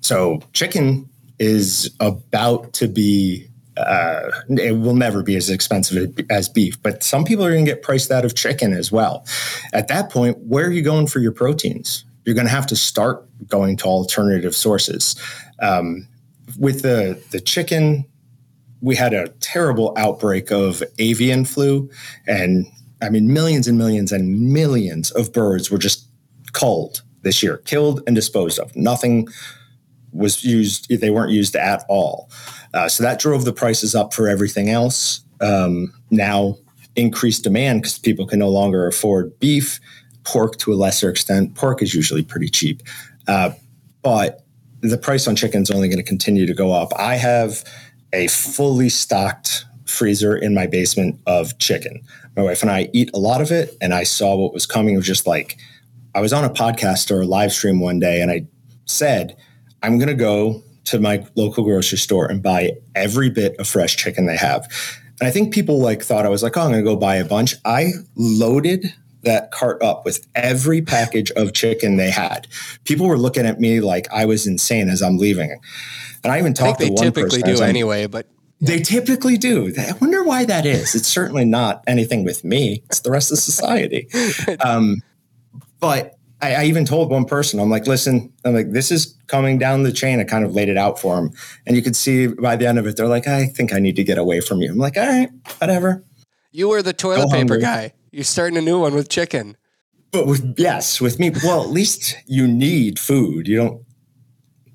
So 0.00 0.40
chicken 0.52 1.08
is 1.38 1.94
about 2.00 2.74
to 2.74 2.88
be, 2.88 3.48
uh, 3.78 4.30
it 4.48 4.76
will 4.76 4.94
never 4.94 5.22
be 5.22 5.36
as 5.36 5.48
expensive 5.48 6.14
as 6.28 6.48
beef, 6.48 6.80
but 6.82 7.02
some 7.02 7.24
people 7.24 7.46
are 7.46 7.50
going 7.52 7.64
to 7.64 7.70
get 7.70 7.82
priced 7.82 8.10
out 8.10 8.24
of 8.24 8.34
chicken 8.34 8.74
as 8.74 8.92
well. 8.92 9.26
At 9.72 9.88
that 9.88 10.10
point, 10.10 10.36
where 10.40 10.66
are 10.66 10.72
you 10.72 10.82
going 10.82 11.06
for 11.06 11.20
your 11.20 11.32
proteins? 11.32 12.04
You're 12.26 12.34
going 12.34 12.46
to 12.46 12.52
have 12.52 12.66
to 12.66 12.76
start 12.76 13.26
going 13.46 13.78
to 13.78 13.84
alternative 13.86 14.54
sources. 14.54 15.16
Um, 15.60 16.06
with 16.58 16.82
the, 16.82 17.22
the 17.30 17.40
chicken, 17.40 18.04
we 18.80 18.94
had 18.96 19.12
a 19.12 19.28
terrible 19.40 19.92
outbreak 19.96 20.50
of 20.50 20.82
avian 20.98 21.44
flu 21.44 21.88
and 22.26 22.66
i 23.02 23.08
mean 23.08 23.32
millions 23.32 23.66
and 23.66 23.78
millions 23.78 24.12
and 24.12 24.52
millions 24.52 25.10
of 25.12 25.32
birds 25.32 25.70
were 25.70 25.78
just 25.78 26.08
culled 26.52 27.02
this 27.22 27.42
year 27.42 27.58
killed 27.58 28.02
and 28.06 28.16
disposed 28.16 28.58
of. 28.58 28.74
Nothing 28.76 29.28
was 30.12 30.44
used 30.44 30.88
they 30.88 31.10
weren't 31.10 31.32
used 31.32 31.54
at 31.56 31.84
all. 31.88 32.30
Uh, 32.74 32.88
so 32.88 33.02
that 33.02 33.18
drove 33.18 33.44
the 33.44 33.52
prices 33.52 33.94
up 33.94 34.14
for 34.14 34.28
everything 34.28 34.68
else. 34.68 35.20
Um, 35.40 35.92
now 36.10 36.56
increased 36.96 37.44
demand 37.44 37.82
because 37.82 37.98
people 37.98 38.26
can 38.26 38.38
no 38.38 38.48
longer 38.48 38.86
afford 38.86 39.38
beef 39.38 39.80
pork 40.24 40.58
to 40.58 40.72
a 40.72 40.74
lesser 40.74 41.08
extent. 41.08 41.54
Pork 41.54 41.82
is 41.82 41.94
usually 41.94 42.22
pretty 42.22 42.48
cheap. 42.48 42.82
Uh, 43.26 43.50
but 44.02 44.44
the 44.80 44.98
price 44.98 45.26
on 45.26 45.36
chicken 45.36 45.62
is 45.62 45.70
only 45.70 45.88
going 45.88 45.98
to 45.98 46.04
continue 46.04 46.46
to 46.46 46.54
go 46.54 46.72
up. 46.72 46.92
I 46.98 47.16
have 47.16 47.64
a 48.12 48.26
fully 48.28 48.88
stocked 48.88 49.64
freezer 49.86 50.36
in 50.36 50.54
my 50.54 50.66
basement 50.66 51.18
of 51.26 51.58
chicken. 51.58 52.02
My 52.36 52.42
wife 52.42 52.62
and 52.62 52.70
I 52.70 52.88
eat 52.92 53.10
a 53.14 53.18
lot 53.18 53.40
of 53.40 53.50
it, 53.50 53.76
and 53.80 53.94
I 53.94 54.04
saw 54.04 54.36
what 54.36 54.52
was 54.52 54.66
coming. 54.66 54.94
It 54.94 54.98
was 54.98 55.06
just 55.06 55.26
like 55.26 55.58
I 56.14 56.20
was 56.20 56.32
on 56.32 56.44
a 56.44 56.50
podcast 56.50 57.10
or 57.10 57.22
a 57.22 57.26
live 57.26 57.52
stream 57.52 57.80
one 57.80 57.98
day, 57.98 58.20
and 58.20 58.30
I 58.30 58.46
said, 58.86 59.36
I'm 59.82 59.98
going 59.98 60.08
to 60.08 60.14
go 60.14 60.62
to 60.84 60.98
my 60.98 61.24
local 61.36 61.64
grocery 61.64 61.98
store 61.98 62.26
and 62.26 62.42
buy 62.42 62.72
every 62.94 63.30
bit 63.30 63.54
of 63.58 63.68
fresh 63.68 63.96
chicken 63.96 64.26
they 64.26 64.36
have. 64.36 64.66
And 65.20 65.28
I 65.28 65.30
think 65.30 65.52
people 65.52 65.80
like 65.80 66.02
thought 66.02 66.24
I 66.24 66.30
was 66.30 66.42
like, 66.42 66.56
oh, 66.56 66.62
I'm 66.62 66.70
going 66.70 66.84
to 66.84 66.90
go 66.90 66.96
buy 66.96 67.16
a 67.16 67.24
bunch. 67.24 67.54
I 67.64 67.90
loaded 68.16 68.94
that 69.22 69.50
cart 69.50 69.82
up 69.82 70.04
with 70.04 70.26
every 70.34 70.80
package 70.80 71.30
of 71.32 71.52
chicken 71.52 71.96
they 71.96 72.10
had. 72.10 72.46
People 72.84 73.06
were 73.06 73.18
looking 73.18 73.44
at 73.44 73.60
me 73.60 73.80
like 73.80 74.08
I 74.12 74.24
was 74.24 74.46
insane 74.46 74.88
as 74.88 75.02
I'm 75.02 75.18
leaving. 75.18 75.60
And 76.24 76.32
I 76.32 76.38
even 76.38 76.52
I 76.52 76.54
think 76.54 76.56
talked 76.56 76.80
to 76.80 76.86
they 76.86 76.90
one 76.90 77.04
typically 77.04 77.40
person 77.42 77.50
as 77.50 77.58
do 77.58 77.64
I'm- 77.64 77.70
anyway, 77.70 78.06
but 78.06 78.26
they 78.60 78.80
typically 78.80 79.36
do. 79.38 79.72
I 79.78 79.92
wonder 80.00 80.24
why 80.24 80.44
that 80.44 80.66
is. 80.66 80.96
It's 80.96 81.06
certainly 81.06 81.44
not 81.44 81.84
anything 81.86 82.24
with 82.24 82.42
me. 82.42 82.82
It's 82.86 83.00
the 83.00 83.10
rest 83.10 83.30
of 83.30 83.38
society. 83.38 84.08
Um, 84.64 85.00
but 85.80 86.14
I, 86.40 86.54
I 86.56 86.64
even 86.64 86.84
told 86.84 87.10
one 87.10 87.24
person, 87.24 87.60
I'm 87.60 87.70
like, 87.70 87.86
listen, 87.86 88.32
I'm 88.44 88.54
like, 88.54 88.72
this 88.72 88.90
is 88.90 89.16
coming 89.28 89.58
down 89.58 89.84
the 89.84 89.92
chain. 89.92 90.18
I 90.18 90.24
kind 90.24 90.44
of 90.44 90.54
laid 90.54 90.68
it 90.68 90.76
out 90.76 90.98
for 90.98 91.14
them, 91.16 91.30
and 91.66 91.76
you 91.76 91.82
could 91.82 91.94
see 91.94 92.26
by 92.26 92.56
the 92.56 92.66
end 92.66 92.78
of 92.80 92.86
it, 92.88 92.96
they're 92.96 93.06
like, 93.08 93.28
I 93.28 93.46
think 93.46 93.72
I 93.72 93.78
need 93.78 93.94
to 93.96 94.02
get 94.04 94.18
away 94.18 94.40
from 94.40 94.60
you. 94.60 94.70
I'm 94.72 94.78
like, 94.78 94.96
all 94.96 95.06
right, 95.06 95.30
whatever. 95.58 96.04
you 96.50 96.68
were 96.68 96.82
the 96.82 96.92
toilet 96.92 97.16
Go 97.18 97.30
paper 97.30 97.36
hungry. 97.54 97.60
guy. 97.60 97.94
You're 98.10 98.24
starting 98.24 98.56
a 98.56 98.60
new 98.60 98.80
one 98.80 98.94
with 98.94 99.08
chicken. 99.08 99.56
But 100.10 100.26
with 100.26 100.54
yes, 100.58 101.00
with 101.00 101.20
me, 101.20 101.30
well, 101.44 101.62
at 101.62 101.68
least 101.70 102.16
you 102.26 102.48
need 102.48 102.98
food. 102.98 103.46
You 103.46 103.56
don't. 103.56 103.82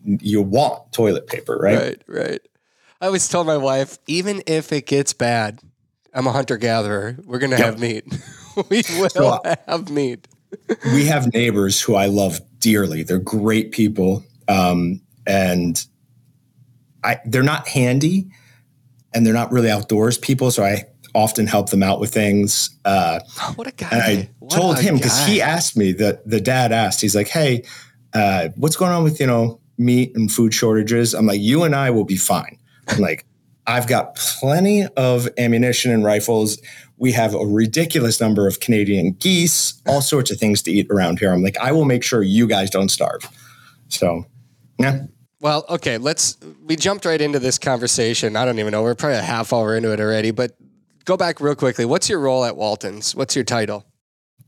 You 0.06 0.42
want 0.42 0.92
toilet 0.92 1.28
paper, 1.28 1.58
right? 1.58 1.78
Right, 1.78 2.02
right. 2.08 2.42
I 3.02 3.08
always 3.08 3.28
tell 3.28 3.44
my 3.44 3.58
wife, 3.58 3.98
even 4.08 4.44
if 4.48 4.72
it 4.72 4.86
gets 4.86 5.14
bad, 5.14 5.60
I'm 6.14 6.28
a 6.28 6.32
hunter 6.32 6.58
gatherer. 6.58 7.18
We're 7.26 7.40
gonna 7.40 7.58
Yep. 7.58 7.66
have 7.66 7.80
meat. 7.80 8.06
we 8.70 8.84
will 8.98 9.10
So, 9.10 9.40
have 9.68 9.90
meat. 9.90 10.28
we 10.94 11.06
have 11.06 11.34
neighbors 11.34 11.82
who 11.82 11.96
I 11.96 12.06
love 12.06 12.40
dearly. 12.60 13.04
They're 13.04 13.18
great 13.20 13.72
people, 13.72 14.24
um, 14.48 15.02
and 15.26 15.84
I 17.04 17.20
they're 17.26 17.44
not 17.44 17.68
handy, 17.68 18.28
and 19.14 19.26
they're 19.26 19.34
not 19.34 19.52
really 19.52 19.70
outdoors 19.70 20.18
people. 20.18 20.52
So 20.52 20.64
I 20.64 20.84
often 21.16 21.46
help 21.48 21.70
them 21.70 21.84
out 21.84 22.00
with 22.00 22.14
things. 22.14 22.70
Uh, 22.86 23.20
What 23.56 23.68
a 23.68 23.72
guy! 23.72 23.90
and 23.92 24.02
I 24.02 24.30
What 24.40 24.52
told 24.52 24.80
him 24.80 24.96
because 24.96 25.26
he 25.26 25.42
asked 25.42 25.76
me 25.78 25.92
that 25.94 26.28
the 26.28 26.40
dad 26.42 26.72
asked. 26.72 27.02
He's 27.02 27.16
like, 27.16 27.28
"Hey, 27.28 27.64
uh, 28.14 28.50
what's 28.56 28.76
going 28.76 28.92
on 28.92 29.04
with 29.04 29.20
you 29.20 29.28
know 29.28 29.60
meat 29.78 30.12
and 30.16 30.32
food 30.32 30.54
shortages?" 30.54 31.14
I'm 31.14 31.26
like, 31.26 31.42
"You 31.42 31.64
and 31.64 31.76
I 31.76 31.90
will 31.90 32.06
be 32.06 32.18
fine." 32.18 32.58
I'm 32.88 33.00
like, 33.00 33.26
"I've 33.68 33.88
got 33.88 34.16
plenty 34.16 34.86
of 34.98 35.30
ammunition 35.38 35.92
and 35.92 36.04
rifles." 36.04 36.60
We 36.98 37.12
have 37.14 37.34
a 37.34 37.40
ridiculous 37.40 38.22
number 38.22 38.48
of 38.48 38.60
Canadian 38.60 39.14
geese, 39.14 39.82
all 39.88 40.02
sorts 40.02 40.32
of 40.32 40.38
things 40.38 40.62
to 40.64 40.72
eat 40.72 40.88
around 40.90 41.20
here. 41.20 41.34
I'm 41.34 41.44
like, 41.44 41.58
I 41.58 41.72
will 41.72 41.86
make 41.86 42.04
sure 42.04 42.24
you 42.24 42.48
guys 42.48 42.70
don't 42.70 42.90
starve. 42.90 43.28
So, 43.90 44.26
yeah. 44.80 45.08
Well, 45.42 45.66
okay, 45.70 45.98
let's. 45.98 46.38
We 46.64 46.78
jumped 46.78 47.04
right 47.04 47.20
into 47.20 47.40
this 47.40 47.58
conversation. 47.58 48.38
I 48.38 48.46
don't 48.46 48.60
even 48.60 48.72
know. 48.72 48.82
We're 48.82 48.96
probably 48.96 49.18
a 49.18 49.22
half 49.22 49.52
hour 49.52 49.76
into 49.76 49.92
it 49.92 50.00
already, 50.00 50.32
but 50.32 50.56
go 51.04 51.18
back 51.18 51.42
real 51.42 51.56
quickly. 51.56 51.84
What's 51.84 52.08
your 52.08 52.20
role 52.20 52.46
at 52.46 52.56
Walton's? 52.56 53.14
What's 53.14 53.36
your 53.36 53.44
title? 53.44 53.86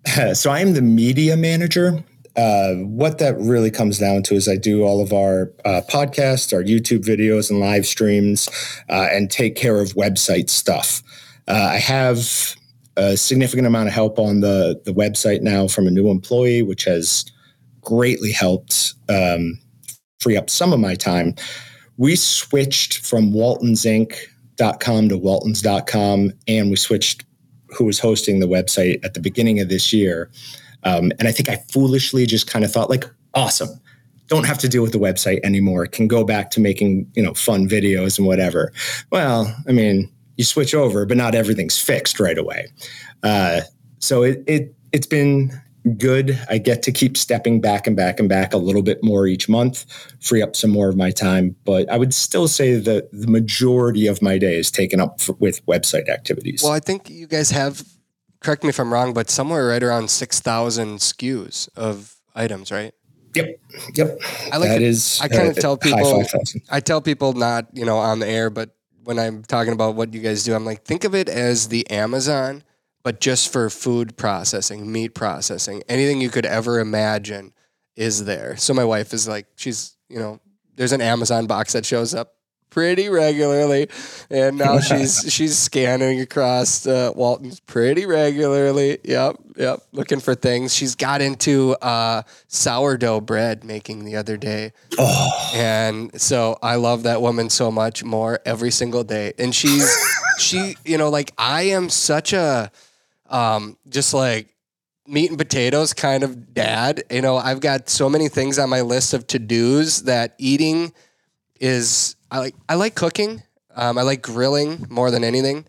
so 0.34 0.52
I 0.52 0.60
am 0.60 0.74
the 0.74 0.82
media 0.82 1.36
manager. 1.36 2.04
Uh, 2.36 2.74
what 2.76 3.18
that 3.20 3.38
really 3.40 3.72
comes 3.72 3.98
down 3.98 4.22
to 4.24 4.36
is 4.36 4.48
I 4.48 4.58
do 4.58 4.84
all 4.84 5.02
of 5.02 5.14
our 5.14 5.54
uh, 5.64 5.82
podcasts, 5.90 6.54
our 6.54 6.64
YouTube 6.64 7.04
videos, 7.06 7.50
and 7.50 7.60
live 7.60 7.86
streams, 7.86 8.50
uh, 8.90 9.08
and 9.12 9.32
take 9.32 9.56
care 9.56 9.80
of 9.80 9.94
website 9.94 10.50
stuff. 10.50 11.02
Uh, 11.48 11.70
I 11.72 11.78
have 11.78 12.56
a 12.98 13.16
significant 13.16 13.68
amount 13.68 13.88
of 13.88 13.94
help 13.94 14.20
on 14.20 14.42
the 14.42 14.82
the 14.86 14.94
website 14.94 15.42
now 15.42 15.68
from 15.68 15.88
a 15.88 15.92
new 15.92 16.10
employee, 16.10 16.62
which 16.62 16.84
has 16.86 17.26
greatly 17.82 18.32
helped 18.32 18.94
um, 19.10 19.60
free 20.20 20.36
up 20.36 20.50
some 20.50 20.74
of 20.74 20.80
my 20.80 20.96
time. 20.96 21.36
We 21.98 22.16
switched 22.16 23.06
from 23.06 23.32
waltonsinc.com 23.32 25.10
to 25.10 25.18
waltons.com, 25.18 26.32
and 26.48 26.70
we 26.70 26.76
switched 26.76 27.24
who 27.70 27.86
was 27.86 28.00
hosting 28.00 28.40
the 28.40 28.48
website 28.48 29.04
at 29.04 29.14
the 29.14 29.20
beginning 29.20 29.60
of 29.60 29.70
this 29.70 29.94
year. 29.94 30.30
Um, 30.86 31.12
and 31.20 31.28
I 31.28 31.32
think 31.32 31.50
I 31.50 31.58
foolishly 31.72 32.26
just 32.26 32.48
kind 32.48 32.64
of 32.64 32.72
thought, 32.72 32.90
like, 32.90 33.06
awesome. 33.34 33.70
Don't 34.28 34.46
have 34.46 34.58
to 34.60 34.70
deal 34.70 34.82
with 34.82 34.92
the 34.92 35.00
website 35.00 35.40
anymore. 35.44 35.86
Can 35.88 36.08
go 36.08 36.24
back 36.24 36.50
to 36.52 36.60
making, 36.60 37.12
you 37.16 37.22
know, 37.22 37.34
fun 37.34 37.68
videos 37.68 38.18
and 38.18 38.26
whatever. 38.26 38.72
Well, 39.12 39.56
I 39.68 39.72
mean, 39.72 40.12
you 40.38 40.44
switch 40.44 40.74
over, 40.74 41.06
but 41.06 41.18
not 41.18 41.36
everything's 41.36 41.80
fixed 41.80 42.20
right 42.20 42.38
away. 42.38 42.68
Uh, 43.24 43.62
so 44.00 44.24
it, 44.24 44.44
it 44.48 44.76
it's 44.92 45.08
been 45.08 45.52
good. 45.98 46.40
I 46.50 46.58
get 46.58 46.82
to 46.84 46.92
keep 46.92 47.18
stepping 47.18 47.62
back 47.62 47.86
and 47.86 47.96
back 47.96 48.20
and 48.20 48.28
back 48.28 48.54
a 48.54 48.58
little 48.58 48.82
bit 48.82 49.04
more 49.04 49.28
each 49.28 49.48
month, 49.48 49.86
free 50.20 50.42
up 50.42 50.56
some 50.56 50.72
more 50.72 50.90
of 50.90 50.98
my 50.98 51.12
time. 51.12 51.56
But 51.64 51.90
I 51.92 51.98
would 51.98 52.14
still 52.14 52.48
say 52.48 52.76
that 52.76 53.12
the 53.12 53.28
majority 53.28 54.08
of 54.08 54.22
my 54.22 54.40
day 54.40 54.58
is 54.58 54.72
taken 54.72 55.00
up 55.00 55.22
for, 55.22 55.34
with 55.34 55.66
website 55.68 56.10
activities. 56.10 56.62
Well, 56.64 56.74
I 56.74 56.80
think 56.80 57.10
you 57.10 57.28
guys 57.28 57.52
have. 57.52 57.84
Correct 58.46 58.62
me 58.64 58.70
if 58.70 58.80
I'm 58.80 58.94
wrong, 58.94 59.12
but 59.12 59.32
somewhere 59.32 59.66
right 59.68 59.82
around 59.82 60.08
six 60.12 60.40
thousand 60.40 61.00
SKUs 61.00 61.68
of 61.76 62.16
items, 62.36 62.72
right? 62.72 62.94
Yep. 63.34 63.60
Yep. 63.96 64.20
I 64.54 64.58
like 64.58 64.70
that 64.70 64.82
it. 64.84 64.88
is. 64.88 65.20
I 65.20 65.28
kinda 65.28 65.50
uh, 65.50 65.54
tell 65.54 65.78
people- 65.78 66.24
I 66.70 66.80
tell 66.80 67.02
people 67.02 67.34
not, 67.34 67.66
you 67.74 67.86
know, 67.86 67.98
on 67.98 68.20
the 68.20 68.28
air, 68.28 68.52
but 68.52 68.70
when 69.04 69.18
I'm 69.18 69.42
talking 69.44 69.74
about 69.74 69.96
what 69.96 70.14
you 70.14 70.22
guys 70.22 70.44
do, 70.44 70.54
I'm 70.54 70.64
like, 70.64 70.84
think 70.84 71.06
of 71.06 71.16
it 71.16 71.28
as 71.28 71.70
the 71.70 71.90
Amazon, 71.90 72.64
but 73.04 73.20
just 73.20 73.52
for 73.52 73.68
food 73.72 74.16
processing, 74.16 74.92
meat 74.92 75.16
processing. 75.16 75.82
Anything 75.90 76.22
you 76.22 76.30
could 76.30 76.46
ever 76.46 76.80
imagine 76.80 77.52
is 77.96 78.26
there. 78.26 78.58
So 78.58 78.76
my 78.76 78.86
wife 78.86 79.12
is 79.12 79.28
like, 79.28 79.48
she's, 79.56 79.96
you 80.08 80.20
know, 80.20 80.40
there's 80.76 80.92
an 80.92 81.02
Amazon 81.02 81.48
box 81.48 81.74
that 81.74 81.84
shows 81.86 82.14
up 82.14 82.35
pretty 82.76 83.08
regularly, 83.08 83.88
and 84.30 84.58
now 84.58 84.80
she's 84.82 85.34
she's 85.34 85.58
scanning 85.58 86.20
across 86.20 86.86
uh, 86.86 87.10
Walton's 87.16 87.62
pretty 87.62 88.06
regularly. 88.06 88.98
Yep, 89.06 89.38
yep, 89.56 89.80
looking 89.94 90.20
for 90.20 90.36
things. 90.36 90.76
She's 90.76 90.94
got 90.94 91.22
into 91.22 91.72
uh, 91.82 92.24
sourdough 92.48 93.22
bread 93.22 93.64
making 93.64 94.04
the 94.04 94.18
other 94.18 94.36
day. 94.36 94.74
Oh, 95.00 95.52
And 95.56 96.20
so 96.20 96.60
I 96.62 96.76
love 96.76 97.04
that 97.04 97.22
woman 97.22 97.50
so 97.50 97.72
much 97.72 98.04
more 98.04 98.42
every 98.46 98.72
single 98.72 99.06
day. 99.06 99.32
And 99.40 99.56
she's 99.56 99.90
she, 100.38 100.76
you 100.84 100.98
know, 100.98 101.10
like 101.10 101.32
I 101.38 101.62
am 101.64 101.88
such 101.88 102.34
a 102.34 102.70
um 103.30 103.78
just 103.88 104.14
like 104.14 104.54
meat 105.08 105.30
and 105.30 105.38
potatoes 105.38 105.94
kind 105.94 106.24
of 106.24 106.54
dad. 106.54 107.04
You 107.10 107.22
know, 107.22 107.38
I've 107.38 107.62
got 107.62 107.88
so 107.88 108.10
many 108.10 108.28
things 108.28 108.60
on 108.60 108.70
my 108.70 108.82
list 108.82 109.14
of 109.14 109.28
to-dos 109.28 110.04
that 110.04 110.36
eating 110.38 110.92
is 111.60 112.16
I 112.32 112.40
like 112.40 112.56
I 112.70 112.76
like 112.76 112.96
cooking. 112.96 113.44
Um, 113.76 113.98
I 113.98 114.04
like 114.04 114.22
grilling 114.22 114.86
more 114.90 115.12
than 115.12 115.24
anything. 115.24 115.66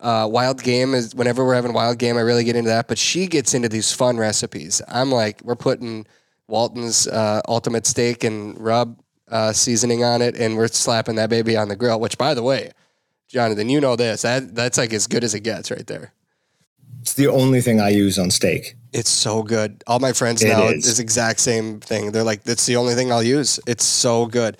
Uh, 0.00 0.26
wild 0.30 0.62
game 0.62 0.94
is 0.94 1.14
whenever 1.14 1.44
we're 1.44 1.54
having 1.54 1.74
wild 1.74 1.98
game, 1.98 2.16
I 2.16 2.20
really 2.20 2.44
get 2.44 2.56
into 2.56 2.70
that. 2.70 2.88
But 2.88 2.96
she 2.98 3.26
gets 3.26 3.52
into 3.52 3.68
these 3.68 3.92
fun 3.92 4.16
recipes. 4.16 4.80
I'm 4.88 5.12
like, 5.12 5.42
we're 5.44 5.56
putting 5.56 6.06
Walton's 6.48 7.06
uh, 7.06 7.42
ultimate 7.48 7.86
steak 7.86 8.24
and 8.24 8.58
rub 8.58 8.98
uh, 9.28 9.52
seasoning 9.52 10.02
on 10.02 10.22
it, 10.22 10.36
and 10.36 10.56
we're 10.56 10.68
slapping 10.68 11.16
that 11.16 11.28
baby 11.28 11.56
on 11.56 11.68
the 11.68 11.76
grill. 11.76 12.00
Which, 12.00 12.16
by 12.16 12.32
the 12.32 12.42
way, 12.42 12.70
Jonathon, 13.28 13.68
you 13.68 13.80
know 13.80 13.94
this. 13.94 14.22
That 14.22 14.54
that's 14.54 14.78
like 14.78 14.92
as 14.94 15.06
good 15.06 15.22
as 15.22 15.34
it 15.34 15.40
gets 15.40 15.70
right 15.70 15.86
there. 15.86 16.12
it's 17.02 17.12
the 17.14 17.28
only 17.28 17.60
thing 17.60 17.78
I 17.80 17.90
use 17.90 18.18
on 18.18 18.30
steak. 18.30 18.76
It's 18.92 19.10
so 19.10 19.42
good. 19.42 19.84
All 19.86 20.00
my 20.00 20.12
friends 20.14 20.42
It 20.42 20.48
now 20.48 20.68
is. 20.68 20.84
this 20.84 20.98
exact 20.98 21.40
same 21.40 21.78
thing. 21.78 22.10
They're 22.10 22.24
like, 22.24 22.42
that's 22.42 22.66
the 22.66 22.76
only 22.76 22.94
thing 22.94 23.12
I'll 23.12 23.22
use. 23.22 23.60
It's 23.66 23.84
so 23.84 24.26
good. 24.26 24.56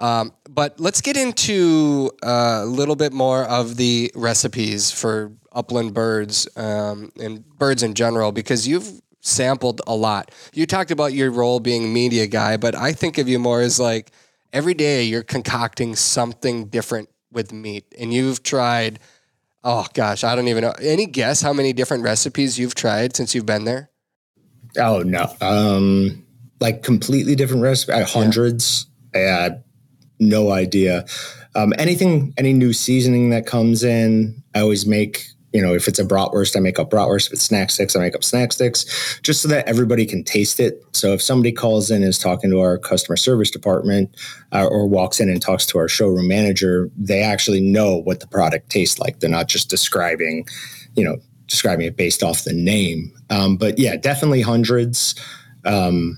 Um, 0.00 0.32
but 0.48 0.80
let's 0.80 1.02
get 1.02 1.16
into 1.16 2.10
uh, 2.22 2.60
a 2.62 2.66
little 2.66 2.96
bit 2.96 3.12
more 3.12 3.44
of 3.44 3.76
the 3.76 4.10
recipes 4.14 4.90
for 4.90 5.32
upland 5.52 5.94
birds 5.94 6.48
um, 6.56 7.12
and 7.20 7.44
birds 7.58 7.82
in 7.82 7.94
general 7.94 8.32
because 8.32 8.66
you've 8.66 9.00
sampled 9.20 9.82
a 9.86 9.94
lot. 9.94 10.30
You 10.54 10.66
talked 10.66 10.90
about 10.90 11.12
your 11.12 11.30
role 11.30 11.60
being 11.60 11.92
media 11.92 12.26
guy, 12.26 12.56
but 12.56 12.74
I 12.74 12.92
think 12.92 13.18
of 13.18 13.28
you 13.28 13.38
more 13.38 13.60
as 13.60 13.78
like 13.78 14.10
every 14.52 14.74
day 14.74 15.04
you're 15.04 15.22
concocting 15.22 15.94
something 15.94 16.66
different 16.66 17.08
with 17.32 17.52
meat, 17.52 17.84
and 17.98 18.12
you've 18.12 18.42
tried. 18.42 18.98
Oh 19.62 19.86
gosh, 19.92 20.24
I 20.24 20.34
don't 20.34 20.48
even 20.48 20.62
know. 20.62 20.74
Any 20.80 21.06
guess 21.06 21.42
how 21.42 21.52
many 21.52 21.72
different 21.72 22.02
recipes 22.02 22.58
you've 22.58 22.74
tried 22.74 23.14
since 23.14 23.34
you've 23.34 23.46
been 23.46 23.64
there? 23.64 23.90
Oh 24.78 25.02
no, 25.02 25.30
um, 25.40 26.24
like 26.60 26.82
completely 26.82 27.34
different 27.36 27.62
recipes. 27.62 28.10
Hundreds. 28.10 28.86
Yeah, 29.14 29.58
no 30.20 30.52
idea. 30.52 31.04
Um, 31.54 31.72
anything, 31.78 32.32
any 32.36 32.52
new 32.52 32.72
seasoning 32.72 33.30
that 33.30 33.46
comes 33.46 33.82
in, 33.82 34.42
I 34.54 34.60
always 34.60 34.86
make. 34.86 35.26
You 35.52 35.60
know, 35.60 35.74
if 35.74 35.88
it's 35.88 35.98
a 35.98 36.04
bratwurst, 36.04 36.56
I 36.56 36.60
make 36.60 36.78
up 36.78 36.90
bratwurst. 36.90 37.26
If 37.26 37.32
it's 37.32 37.42
snack 37.42 37.70
sticks, 37.70 37.96
I 37.96 37.98
make 37.98 38.14
up 38.14 38.22
snack 38.22 38.52
sticks, 38.52 39.18
just 39.24 39.42
so 39.42 39.48
that 39.48 39.66
everybody 39.66 40.06
can 40.06 40.22
taste 40.22 40.60
it. 40.60 40.80
So 40.92 41.12
if 41.12 41.20
somebody 41.20 41.50
calls 41.50 41.90
in 41.90 42.02
and 42.02 42.04
is 42.04 42.20
talking 42.20 42.50
to 42.50 42.60
our 42.60 42.78
customer 42.78 43.16
service 43.16 43.50
department, 43.50 44.16
uh, 44.52 44.68
or 44.70 44.86
walks 44.86 45.18
in 45.18 45.28
and 45.28 45.42
talks 45.42 45.66
to 45.66 45.78
our 45.78 45.88
showroom 45.88 46.28
manager, 46.28 46.88
they 46.96 47.20
actually 47.20 47.60
know 47.60 47.96
what 47.96 48.20
the 48.20 48.28
product 48.28 48.70
tastes 48.70 49.00
like. 49.00 49.18
They're 49.18 49.28
not 49.28 49.48
just 49.48 49.68
describing, 49.68 50.46
you 50.94 51.02
know, 51.02 51.16
describing 51.48 51.86
it 51.86 51.96
based 51.96 52.22
off 52.22 52.44
the 52.44 52.52
name. 52.52 53.12
Um, 53.28 53.56
but 53.56 53.76
yeah, 53.76 53.96
definitely 53.96 54.42
hundreds. 54.42 55.16
Um, 55.64 56.16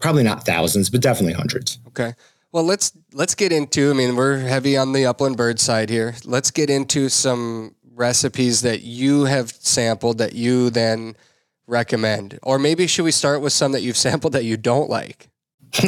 probably 0.00 0.24
not 0.24 0.44
thousands, 0.44 0.90
but 0.90 1.00
definitely 1.00 1.34
hundreds. 1.34 1.78
Okay. 1.86 2.14
Well, 2.50 2.64
let's 2.64 2.92
let's 3.12 3.34
get 3.34 3.52
into. 3.52 3.90
I 3.90 3.92
mean, 3.92 4.16
we're 4.16 4.38
heavy 4.38 4.76
on 4.76 4.92
the 4.92 5.04
upland 5.04 5.36
bird 5.36 5.60
side 5.60 5.90
here. 5.90 6.14
Let's 6.24 6.50
get 6.50 6.70
into 6.70 7.08
some 7.08 7.74
recipes 7.94 8.62
that 8.62 8.82
you 8.82 9.24
have 9.24 9.50
sampled 9.50 10.18
that 10.18 10.34
you 10.34 10.70
then 10.70 11.16
recommend, 11.66 12.38
or 12.42 12.58
maybe 12.58 12.86
should 12.86 13.04
we 13.04 13.10
start 13.10 13.42
with 13.42 13.52
some 13.52 13.72
that 13.72 13.82
you've 13.82 13.96
sampled 14.06 14.32
that 14.32 14.44
you 14.44 14.56
don't 14.56 14.88
like? 14.88 15.28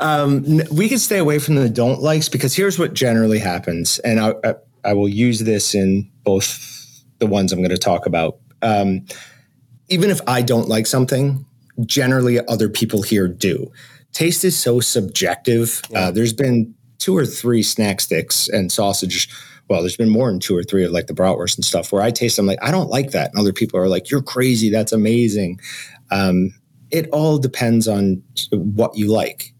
um, 0.00 0.44
we 0.70 0.90
can 0.90 0.98
stay 0.98 1.16
away 1.18 1.38
from 1.38 1.54
the 1.54 1.70
don't 1.70 2.02
likes 2.02 2.28
because 2.28 2.54
here's 2.54 2.78
what 2.78 2.92
generally 2.92 3.38
happens, 3.38 3.98
and 4.00 4.20
I, 4.20 4.34
I, 4.44 4.54
I 4.84 4.92
will 4.92 5.08
use 5.08 5.40
this 5.40 5.74
in 5.74 6.10
both 6.22 7.02
the 7.18 7.26
ones 7.26 7.52
I'm 7.52 7.60
going 7.60 7.70
to 7.70 7.78
talk 7.78 8.04
about. 8.04 8.38
Um, 8.60 9.06
even 9.88 10.10
if 10.10 10.20
I 10.26 10.42
don't 10.42 10.68
like 10.68 10.86
something, 10.86 11.46
generally 11.86 12.46
other 12.46 12.68
people 12.68 13.02
here 13.02 13.28
do. 13.28 13.72
Taste 14.14 14.44
is 14.44 14.56
so 14.58 14.80
subjective. 14.80 15.82
Uh, 15.94 16.10
there's 16.10 16.32
been 16.32 16.74
two 16.98 17.16
or 17.16 17.26
three 17.26 17.62
snack 17.62 18.00
sticks 18.00 18.48
and 18.48 18.72
sausage. 18.72 19.28
Well, 19.68 19.80
there's 19.80 19.96
been 19.96 20.08
more 20.08 20.30
than 20.30 20.40
two 20.40 20.56
or 20.56 20.62
three 20.62 20.84
of 20.84 20.92
like 20.92 21.08
the 21.08 21.14
bratwurst 21.14 21.56
and 21.56 21.64
stuff 21.64 21.92
where 21.92 22.02
I 22.02 22.10
taste 22.10 22.36
them 22.36 22.46
like 22.46 22.62
I 22.62 22.70
don't 22.70 22.90
like 22.90 23.10
that, 23.10 23.30
and 23.30 23.38
other 23.38 23.52
people 23.52 23.78
are 23.78 23.88
like, 23.88 24.10
"You're 24.10 24.22
crazy. 24.22 24.70
That's 24.70 24.92
amazing." 24.92 25.60
Um, 26.10 26.54
it 26.90 27.08
all 27.10 27.38
depends 27.38 27.88
on 27.88 28.22
what 28.52 28.96
you 28.96 29.12
like. 29.12 29.52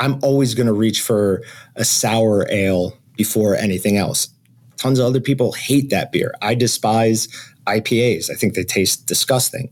I'm 0.00 0.18
always 0.22 0.54
going 0.54 0.66
to 0.66 0.72
reach 0.72 1.00
for 1.00 1.42
a 1.76 1.84
sour 1.84 2.46
ale 2.50 2.98
before 3.16 3.54
anything 3.54 3.96
else. 3.96 4.28
Tons 4.76 4.98
of 4.98 5.06
other 5.06 5.20
people 5.20 5.52
hate 5.52 5.90
that 5.90 6.10
beer. 6.10 6.34
I 6.42 6.54
despise 6.54 7.28
IPAs. 7.66 8.30
I 8.30 8.34
think 8.34 8.54
they 8.54 8.64
taste 8.64 9.06
disgusting. 9.06 9.70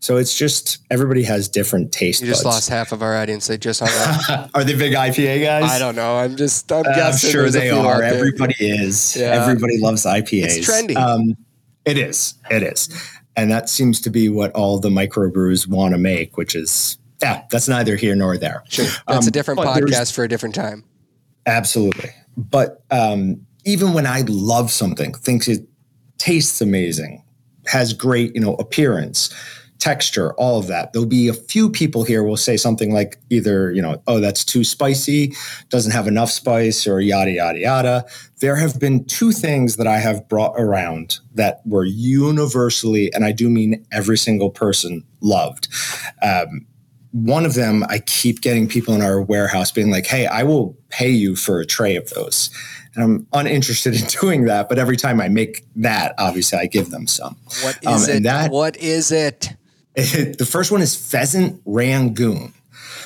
So 0.00 0.18
it's 0.18 0.36
just 0.36 0.78
everybody 0.90 1.22
has 1.24 1.48
different 1.48 1.90
taste. 1.92 2.20
You 2.20 2.26
just 2.28 2.44
buds. 2.44 2.56
lost 2.56 2.68
half 2.68 2.92
of 2.92 3.02
our 3.02 3.16
audience. 3.16 3.46
They 3.46 3.58
just 3.58 3.80
hung 3.84 4.28
up. 4.30 4.50
are 4.54 4.62
they 4.62 4.74
big 4.76 4.92
IPA 4.92 5.42
guys? 5.42 5.70
I 5.70 5.78
don't 5.78 5.96
know. 5.96 6.16
I'm 6.16 6.36
just. 6.36 6.70
I'm 6.70 6.84
Uh, 6.86 6.90
I'm 6.90 7.16
sure 7.16 7.50
they 7.50 7.70
are. 7.70 8.02
Everybody 8.02 8.54
is. 8.60 9.16
Yeah. 9.16 9.26
Everybody 9.26 9.78
loves 9.80 10.04
IPAs. 10.04 10.58
It's 10.58 10.68
trendy. 10.70 10.96
Um, 10.96 11.34
it 11.84 11.98
is. 11.98 12.34
It 12.50 12.62
is. 12.62 12.88
And 13.36 13.50
that 13.50 13.68
seems 13.68 14.00
to 14.02 14.10
be 14.10 14.28
what 14.28 14.52
all 14.52 14.78
the 14.80 14.88
microbrews 14.88 15.66
want 15.66 15.92
to 15.92 15.98
make, 15.98 16.36
which 16.36 16.54
is, 16.54 16.96
yeah, 17.20 17.42
that's 17.50 17.68
neither 17.68 17.96
here 17.96 18.14
nor 18.16 18.38
there. 18.38 18.62
Sure. 18.68 18.86
That's 19.06 19.26
a 19.26 19.28
Um, 19.28 19.32
different 19.32 19.60
podcast 19.60 20.12
for 20.12 20.24
a 20.24 20.28
different 20.28 20.54
time. 20.54 20.84
Absolutely. 21.46 22.10
But 22.36 22.82
um, 22.90 23.46
even 23.64 23.92
when 23.92 24.06
I 24.06 24.22
love 24.28 24.70
something, 24.70 25.12
thinks 25.14 25.48
it 25.48 25.66
tastes 26.18 26.60
amazing, 26.60 27.22
has 27.66 27.92
great, 27.92 28.34
you 28.34 28.40
know, 28.40 28.54
appearance, 28.54 29.32
texture, 29.78 30.32
all 30.34 30.58
of 30.58 30.66
that, 30.66 30.92
there'll 30.92 31.06
be 31.06 31.28
a 31.28 31.34
few 31.34 31.68
people 31.70 32.02
here 32.04 32.22
will 32.22 32.36
say 32.36 32.56
something 32.56 32.92
like 32.92 33.18
either, 33.30 33.72
you 33.72 33.82
know, 33.82 34.00
oh, 34.06 34.20
that's 34.20 34.44
too 34.44 34.64
spicy, 34.64 35.32
doesn't 35.68 35.92
have 35.92 36.06
enough 36.08 36.30
spice, 36.30 36.86
or 36.86 37.00
yada, 37.00 37.30
yada, 37.30 37.58
yada. 37.58 38.04
There 38.40 38.56
have 38.56 38.78
been 38.80 39.04
two 39.04 39.32
things 39.32 39.76
that 39.76 39.86
I 39.86 39.98
have 39.98 40.28
brought 40.28 40.54
around 40.58 41.18
that 41.34 41.60
were 41.66 41.84
universally, 41.84 43.12
and 43.14 43.24
I 43.24 43.32
do 43.32 43.48
mean 43.48 43.84
every 43.92 44.18
single 44.18 44.50
person 44.50 45.04
loved. 45.20 45.68
Um, 46.22 46.66
one 47.12 47.46
of 47.46 47.54
them, 47.54 47.82
I 47.88 48.00
keep 48.00 48.42
getting 48.42 48.68
people 48.68 48.92
in 48.94 49.00
our 49.00 49.22
warehouse 49.22 49.70
being 49.72 49.90
like, 49.90 50.06
hey, 50.06 50.26
I 50.26 50.42
will 50.42 50.76
pay 50.90 51.08
you 51.08 51.34
for 51.34 51.60
a 51.60 51.66
tray 51.66 51.96
of 51.96 52.10
those. 52.10 52.50
And 52.94 53.02
I'm 53.04 53.26
uninterested 53.32 53.94
in 53.98 54.06
doing 54.20 54.44
that. 54.46 54.68
But 54.68 54.78
every 54.78 54.96
time 54.98 55.20
I 55.20 55.28
make 55.28 55.64
that, 55.76 56.14
obviously, 56.18 56.58
I 56.58 56.66
give 56.66 56.90
them 56.90 57.06
some. 57.06 57.36
What 57.62 57.86
Um, 57.86 58.02
it? 58.08 58.22
that- 58.24 58.50
what 58.50 58.76
is 58.76 59.10
it? 59.12 59.54
the 60.38 60.48
first 60.48 60.70
one 60.70 60.82
is 60.82 60.94
pheasant 60.94 61.60
rangoon. 61.64 62.52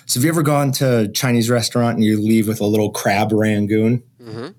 So, 0.07 0.19
have 0.19 0.25
you 0.25 0.31
ever 0.31 0.43
gone 0.43 0.73
to 0.73 1.01
a 1.03 1.09
Chinese 1.09 1.49
restaurant 1.49 1.97
and 1.97 2.05
you 2.05 2.21
leave 2.21 2.49
with 2.49 2.61
a 2.61 2.67
little 2.67 2.91
crab 2.91 3.33
rangoon? 3.33 4.03
Mhm. 4.21 4.55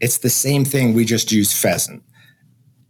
It's 0.00 0.18
the 0.18 0.30
same 0.30 0.64
thing. 0.64 0.94
We 0.94 1.04
just 1.04 1.30
use 1.30 1.52
pheasant. 1.52 2.02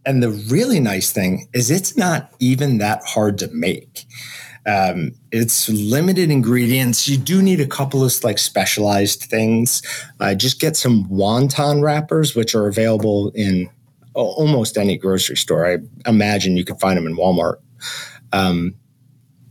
And 0.03 0.23
the 0.23 0.31
really 0.31 0.79
nice 0.79 1.11
thing 1.11 1.47
is 1.53 1.69
it's 1.69 1.95
not 1.95 2.31
even 2.39 2.79
that 2.79 3.03
hard 3.05 3.37
to 3.37 3.47
make. 3.49 4.05
Um, 4.65 5.11
it's 5.31 5.69
limited 5.69 6.31
ingredients. 6.31 7.07
You 7.07 7.17
do 7.17 7.41
need 7.41 7.59
a 7.59 7.67
couple 7.67 8.03
of 8.03 8.23
like 8.23 8.39
specialized 8.39 9.23
things. 9.23 9.83
Uh, 10.19 10.33
just 10.33 10.59
get 10.59 10.75
some 10.75 11.05
wonton 11.07 11.83
wrappers, 11.83 12.35
which 12.35 12.55
are 12.55 12.67
available 12.67 13.31
in 13.35 13.69
almost 14.15 14.77
any 14.77 14.97
grocery 14.97 15.37
store. 15.37 15.67
I 15.67 15.77
imagine 16.09 16.57
you 16.57 16.65
can 16.65 16.77
find 16.77 16.97
them 16.97 17.05
in 17.05 17.15
Walmart. 17.15 17.57
Um, 18.33 18.75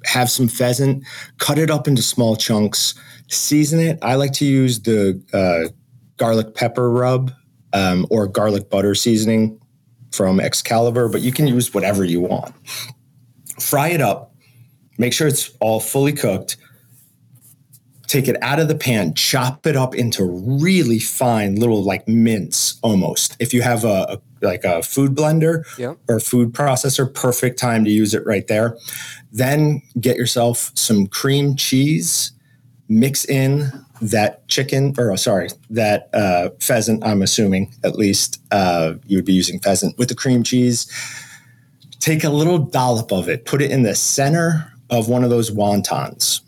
have 0.04 0.30
some 0.30 0.48
pheasant, 0.48 1.04
cut 1.38 1.58
it 1.58 1.70
up 1.70 1.88
into 1.88 2.02
small 2.02 2.36
chunks, 2.36 2.94
season 3.28 3.80
it. 3.80 3.98
I 4.02 4.16
like 4.16 4.32
to 4.34 4.44
use 4.44 4.80
the 4.80 5.22
uh, 5.32 5.72
garlic 6.16 6.54
pepper 6.54 6.90
rub 6.90 7.32
um, 7.72 8.06
or 8.10 8.26
garlic 8.26 8.68
butter 8.70 8.94
seasoning 8.94 9.60
from 10.12 10.40
Excalibur, 10.40 11.08
but 11.08 11.22
you 11.22 11.32
can 11.32 11.46
use 11.46 11.72
whatever 11.72 12.04
you 12.04 12.20
want. 12.20 12.54
Fry 13.60 13.88
it 13.88 14.00
up, 14.00 14.34
make 14.98 15.12
sure 15.12 15.26
it's 15.26 15.50
all 15.60 15.80
fully 15.80 16.12
cooked. 16.12 16.56
Take 18.06 18.28
it 18.28 18.36
out 18.42 18.58
of 18.58 18.68
the 18.68 18.74
pan, 18.74 19.14
chop 19.14 19.66
it 19.66 19.74
up 19.74 19.94
into 19.94 20.24
really 20.24 20.98
fine 20.98 21.54
little 21.54 21.82
like 21.82 22.06
mince 22.06 22.78
almost. 22.82 23.36
If 23.40 23.54
you 23.54 23.62
have 23.62 23.84
a, 23.84 24.06
a 24.10 24.20
like 24.42 24.64
a 24.64 24.82
food 24.82 25.14
blender 25.14 25.64
Yeah. 25.78 25.94
or 26.08 26.20
food 26.20 26.52
processor, 26.52 27.12
perfect 27.12 27.58
time 27.58 27.84
to 27.84 27.90
use 27.90 28.14
it 28.14 28.24
right 28.26 28.46
there. 28.48 28.76
Then 29.32 29.82
get 30.00 30.16
yourself 30.16 30.70
some 30.74 31.06
cream 31.06 31.56
cheese, 31.56 32.32
mix 32.88 33.24
in 33.24 33.70
that 34.02 34.46
chicken, 34.48 34.94
or 34.98 35.12
oh, 35.12 35.16
sorry, 35.16 35.48
that 35.70 36.10
uh, 36.12 36.50
pheasant. 36.60 37.04
I'm 37.04 37.22
assuming 37.22 37.72
at 37.84 37.94
least 37.94 38.40
uh, 38.50 38.94
you 39.06 39.16
would 39.16 39.24
be 39.24 39.32
using 39.32 39.60
pheasant 39.60 39.96
with 39.96 40.08
the 40.08 40.14
cream 40.14 40.42
cheese. 40.42 40.90
Take 42.00 42.24
a 42.24 42.30
little 42.30 42.58
dollop 42.58 43.12
of 43.12 43.28
it, 43.28 43.44
put 43.44 43.62
it 43.62 43.70
in 43.70 43.84
the 43.84 43.94
center 43.94 44.72
of 44.90 45.08
one 45.08 45.22
of 45.22 45.30
those 45.30 45.50
wontons. 45.50 46.40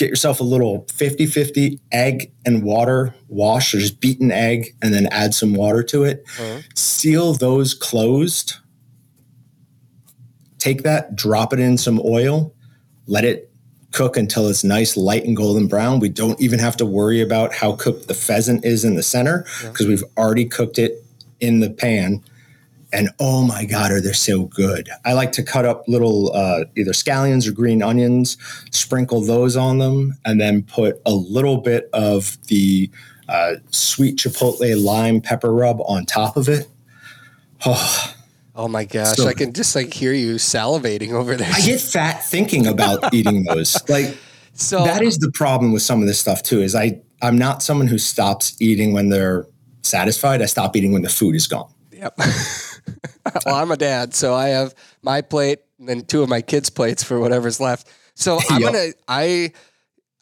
Get 0.00 0.08
yourself 0.08 0.40
a 0.40 0.44
little 0.44 0.86
50 0.94 1.26
50 1.26 1.78
egg 1.92 2.32
and 2.46 2.62
water 2.62 3.14
wash, 3.28 3.74
or 3.74 3.80
just 3.80 4.00
beaten 4.00 4.32
egg, 4.32 4.74
and 4.80 4.94
then 4.94 5.06
add 5.08 5.34
some 5.34 5.52
water 5.52 5.82
to 5.82 6.04
it. 6.04 6.24
Uh-huh. 6.38 6.62
Seal 6.74 7.34
those 7.34 7.74
closed. 7.74 8.54
Take 10.56 10.84
that, 10.84 11.16
drop 11.16 11.52
it 11.52 11.60
in 11.60 11.76
some 11.76 12.00
oil, 12.02 12.54
let 13.06 13.26
it 13.26 13.52
cook 13.92 14.16
until 14.16 14.48
it's 14.48 14.64
nice, 14.64 14.96
light, 14.96 15.24
and 15.26 15.36
golden 15.36 15.66
brown. 15.66 16.00
We 16.00 16.08
don't 16.08 16.40
even 16.40 16.60
have 16.60 16.78
to 16.78 16.86
worry 16.86 17.20
about 17.20 17.52
how 17.52 17.72
cooked 17.76 18.08
the 18.08 18.14
pheasant 18.14 18.64
is 18.64 18.86
in 18.86 18.96
the 18.96 19.02
center 19.02 19.44
because 19.64 19.86
we've 19.86 20.04
already 20.16 20.46
cooked 20.46 20.78
it 20.78 21.04
in 21.40 21.60
the 21.60 21.68
pan. 21.68 22.24
And 22.92 23.08
oh 23.20 23.42
my 23.44 23.64
God, 23.64 23.92
are 23.92 24.00
they 24.00 24.12
so 24.12 24.44
good? 24.44 24.88
I 25.04 25.12
like 25.12 25.32
to 25.32 25.42
cut 25.42 25.64
up 25.64 25.84
little 25.86 26.32
uh, 26.34 26.64
either 26.76 26.92
scallions 26.92 27.46
or 27.46 27.52
green 27.52 27.82
onions, 27.82 28.36
sprinkle 28.72 29.20
those 29.20 29.56
on 29.56 29.78
them, 29.78 30.14
and 30.24 30.40
then 30.40 30.62
put 30.64 31.00
a 31.06 31.12
little 31.12 31.58
bit 31.58 31.88
of 31.92 32.36
the 32.48 32.90
uh, 33.28 33.54
sweet 33.70 34.16
chipotle 34.18 34.82
lime 34.82 35.20
pepper 35.20 35.52
rub 35.54 35.80
on 35.82 36.04
top 36.04 36.36
of 36.36 36.48
it. 36.48 36.68
Oh, 37.64 38.14
Oh 38.56 38.68
my 38.68 38.84
gosh! 38.84 39.16
So- 39.16 39.28
I 39.28 39.32
can 39.32 39.52
just 39.52 39.74
like 39.76 39.94
hear 39.94 40.12
you 40.12 40.34
salivating 40.34 41.12
over 41.12 41.36
there. 41.36 41.50
I 41.50 41.60
get 41.60 41.80
fat 41.80 42.22
thinking 42.24 42.66
about 42.66 43.14
eating 43.14 43.44
those. 43.44 43.76
Like 43.88 44.16
so 44.52 44.84
that 44.84 45.02
is 45.02 45.18
the 45.18 45.30
problem 45.30 45.72
with 45.72 45.82
some 45.82 46.02
of 46.02 46.08
this 46.08 46.18
stuff 46.18 46.42
too. 46.42 46.60
Is 46.60 46.74
I 46.74 47.00
I'm 47.22 47.38
not 47.38 47.62
someone 47.62 47.86
who 47.86 47.96
stops 47.96 48.56
eating 48.60 48.92
when 48.92 49.08
they're 49.08 49.46
satisfied. 49.82 50.42
I 50.42 50.46
stop 50.46 50.76
eating 50.76 50.92
when 50.92 51.02
the 51.02 51.08
food 51.08 51.36
is 51.36 51.46
gone. 51.46 51.72
Yep. 51.92 52.18
well, 53.46 53.54
I'm 53.54 53.70
a 53.70 53.76
dad, 53.76 54.14
so 54.14 54.34
I 54.34 54.48
have 54.48 54.74
my 55.02 55.20
plate 55.20 55.60
and 55.78 55.88
then 55.88 56.02
two 56.02 56.22
of 56.22 56.28
my 56.28 56.42
kids' 56.42 56.70
plates 56.70 57.02
for 57.02 57.18
whatever's 57.20 57.60
left. 57.60 57.88
So 58.14 58.38
I'm 58.50 58.60
Yep. 58.62 58.72
gonna 58.72 58.86
I 59.08 59.52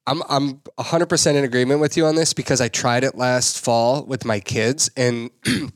I'm 0.06 0.22
I'm 0.28 0.54
100% 0.78 1.34
in 1.34 1.44
agreement 1.44 1.80
with 1.80 1.96
you 1.96 2.06
on 2.06 2.14
this 2.14 2.32
because 2.32 2.60
I 2.60 2.68
tried 2.68 3.04
it 3.04 3.14
last 3.16 3.62
fall 3.62 4.04
with 4.04 4.24
my 4.24 4.40
kids 4.40 4.90
and 4.96 5.30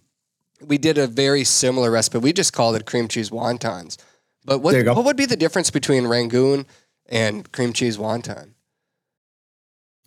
we 0.66 0.78
did 0.78 0.98
a 0.98 1.06
very 1.06 1.44
similar 1.44 1.90
recipe. 1.90 2.18
We 2.18 2.32
just 2.32 2.52
called 2.52 2.76
it 2.76 2.86
cream 2.86 3.08
cheese 3.08 3.30
wontons. 3.30 3.96
But 4.44 4.58
what 4.60 4.72
There 4.72 4.80
you 4.80 4.84
go. 4.86 4.94
what 4.94 5.04
would 5.04 5.16
be 5.16 5.26
the 5.26 5.36
difference 5.36 5.70
between 5.70 6.06
rangoon 6.06 6.66
and 7.08 7.50
cream 7.52 7.72
cheese 7.72 7.96
wonton? 7.98 8.54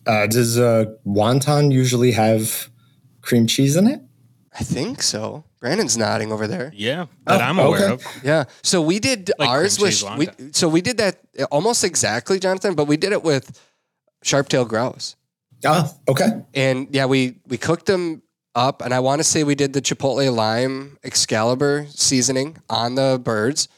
Uh, 0.06 0.26
does 0.26 0.58
uh, 0.58 0.84
wonton 1.06 1.72
usually 1.72 2.12
have 2.12 2.70
cream 3.22 3.46
cheese 3.46 3.76
in 3.76 3.86
it? 3.88 4.00
I 4.58 4.62
think 4.62 5.02
so. 5.02 5.44
Brandon's 5.66 5.96
nodding 5.98 6.30
over 6.30 6.46
there. 6.46 6.70
Yeah, 6.72 7.06
that 7.24 7.40
Oh, 7.40 7.44
I'm 7.44 7.58
aware 7.58 7.90
okay. 7.90 7.92
of. 7.94 8.24
Yeah. 8.24 8.44
So 8.62 8.80
we 8.80 9.00
did 9.00 9.32
Like 9.36 9.48
ours 9.48 9.80
with 9.80 10.00
we, 10.16 10.28
so 10.52 10.68
we 10.68 10.80
did 10.80 10.98
that 10.98 11.18
almost 11.50 11.82
exactly, 11.82 12.38
Jonathon, 12.38 12.74
but 12.76 12.84
we 12.86 12.96
did 12.96 13.10
it 13.10 13.24
with 13.24 13.60
sharp 14.22 14.48
tail 14.48 14.64
grouse. 14.64 15.16
Ah, 15.64 15.92
okay. 16.06 16.44
And 16.54 16.86
yeah, 16.92 17.06
we 17.06 17.40
we 17.48 17.58
cooked 17.58 17.86
them 17.86 18.22
up 18.54 18.80
and 18.80 18.94
I 18.94 19.00
want 19.00 19.18
to 19.18 19.24
say 19.24 19.42
we 19.42 19.56
did 19.56 19.72
the 19.72 19.82
chipotle 19.82 20.32
lime 20.32 20.98
Excalibur 21.02 21.86
seasoning 21.90 22.58
on 22.70 22.94
the 22.94 23.20
birds. 23.20 23.68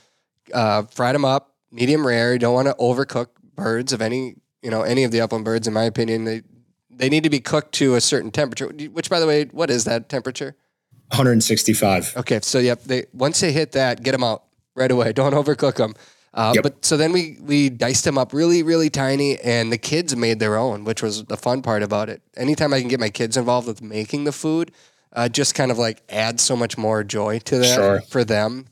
Uh, 0.52 0.82
fried 0.82 1.14
them 1.14 1.24
up, 1.24 1.54
medium 1.72 2.06
rare. 2.06 2.34
You 2.34 2.38
don't 2.38 2.54
want 2.54 2.68
to 2.68 2.74
overcook 2.74 3.28
birds 3.54 3.94
of 3.94 4.02
any, 4.02 4.36
you 4.62 4.70
know, 4.70 4.82
any 4.82 5.04
of 5.04 5.10
the 5.10 5.22
upland 5.22 5.46
birds 5.46 5.66
in 5.66 5.72
my 5.72 5.84
opinion. 5.84 6.24
They 6.24 6.42
they 6.90 7.08
need 7.08 7.22
to 7.22 7.30
be 7.30 7.40
cooked 7.40 7.72
to 7.76 7.94
a 7.94 8.00
certain 8.02 8.30
temperature, 8.30 8.66
which 8.92 9.08
by 9.08 9.20
the 9.20 9.26
way, 9.26 9.44
what 9.46 9.70
is 9.70 9.84
that 9.84 10.10
temperature? 10.10 10.54
165. 11.10 12.14
Okay, 12.18 12.40
so 12.42 12.58
yep, 12.58 12.82
they 12.84 13.06
once 13.12 13.40
they 13.40 13.52
hit 13.52 13.72
that, 13.72 14.02
get 14.02 14.12
them 14.12 14.24
out 14.24 14.44
right 14.74 14.90
away. 14.90 15.12
Don't 15.20 15.32
overcook 15.34 15.76
them. 15.76 15.94
Uh, 16.34 16.52
Yep. 16.54 16.62
But 16.62 16.84
so 16.84 16.96
then 16.96 17.12
we 17.12 17.38
we 17.40 17.68
diced 17.70 18.04
them 18.04 18.18
up 18.18 18.32
really 18.32 18.62
really 18.62 18.90
tiny, 18.90 19.38
and 19.40 19.72
the 19.72 19.78
kids 19.78 20.14
made 20.14 20.38
their 20.38 20.56
own, 20.56 20.84
which 20.84 21.02
was 21.02 21.24
the 21.24 21.36
fun 21.36 21.62
part 21.62 21.82
about 21.82 22.08
it. 22.08 22.22
Anytime 22.36 22.72
I 22.74 22.80
can 22.80 22.88
get 22.88 23.00
my 23.00 23.10
kids 23.10 23.36
involved 23.36 23.66
with 23.66 23.80
making 23.82 24.24
the 24.24 24.32
food, 24.32 24.70
uh, 25.14 25.28
just 25.28 25.54
kind 25.54 25.70
of 25.70 25.78
like 25.78 26.02
adds 26.10 26.42
so 26.42 26.54
much 26.54 26.76
more 26.78 27.02
joy 27.02 27.38
to 27.40 27.58
that 27.58 27.74
Sure. 27.74 28.00
for 28.02 28.24
them. 28.24 28.66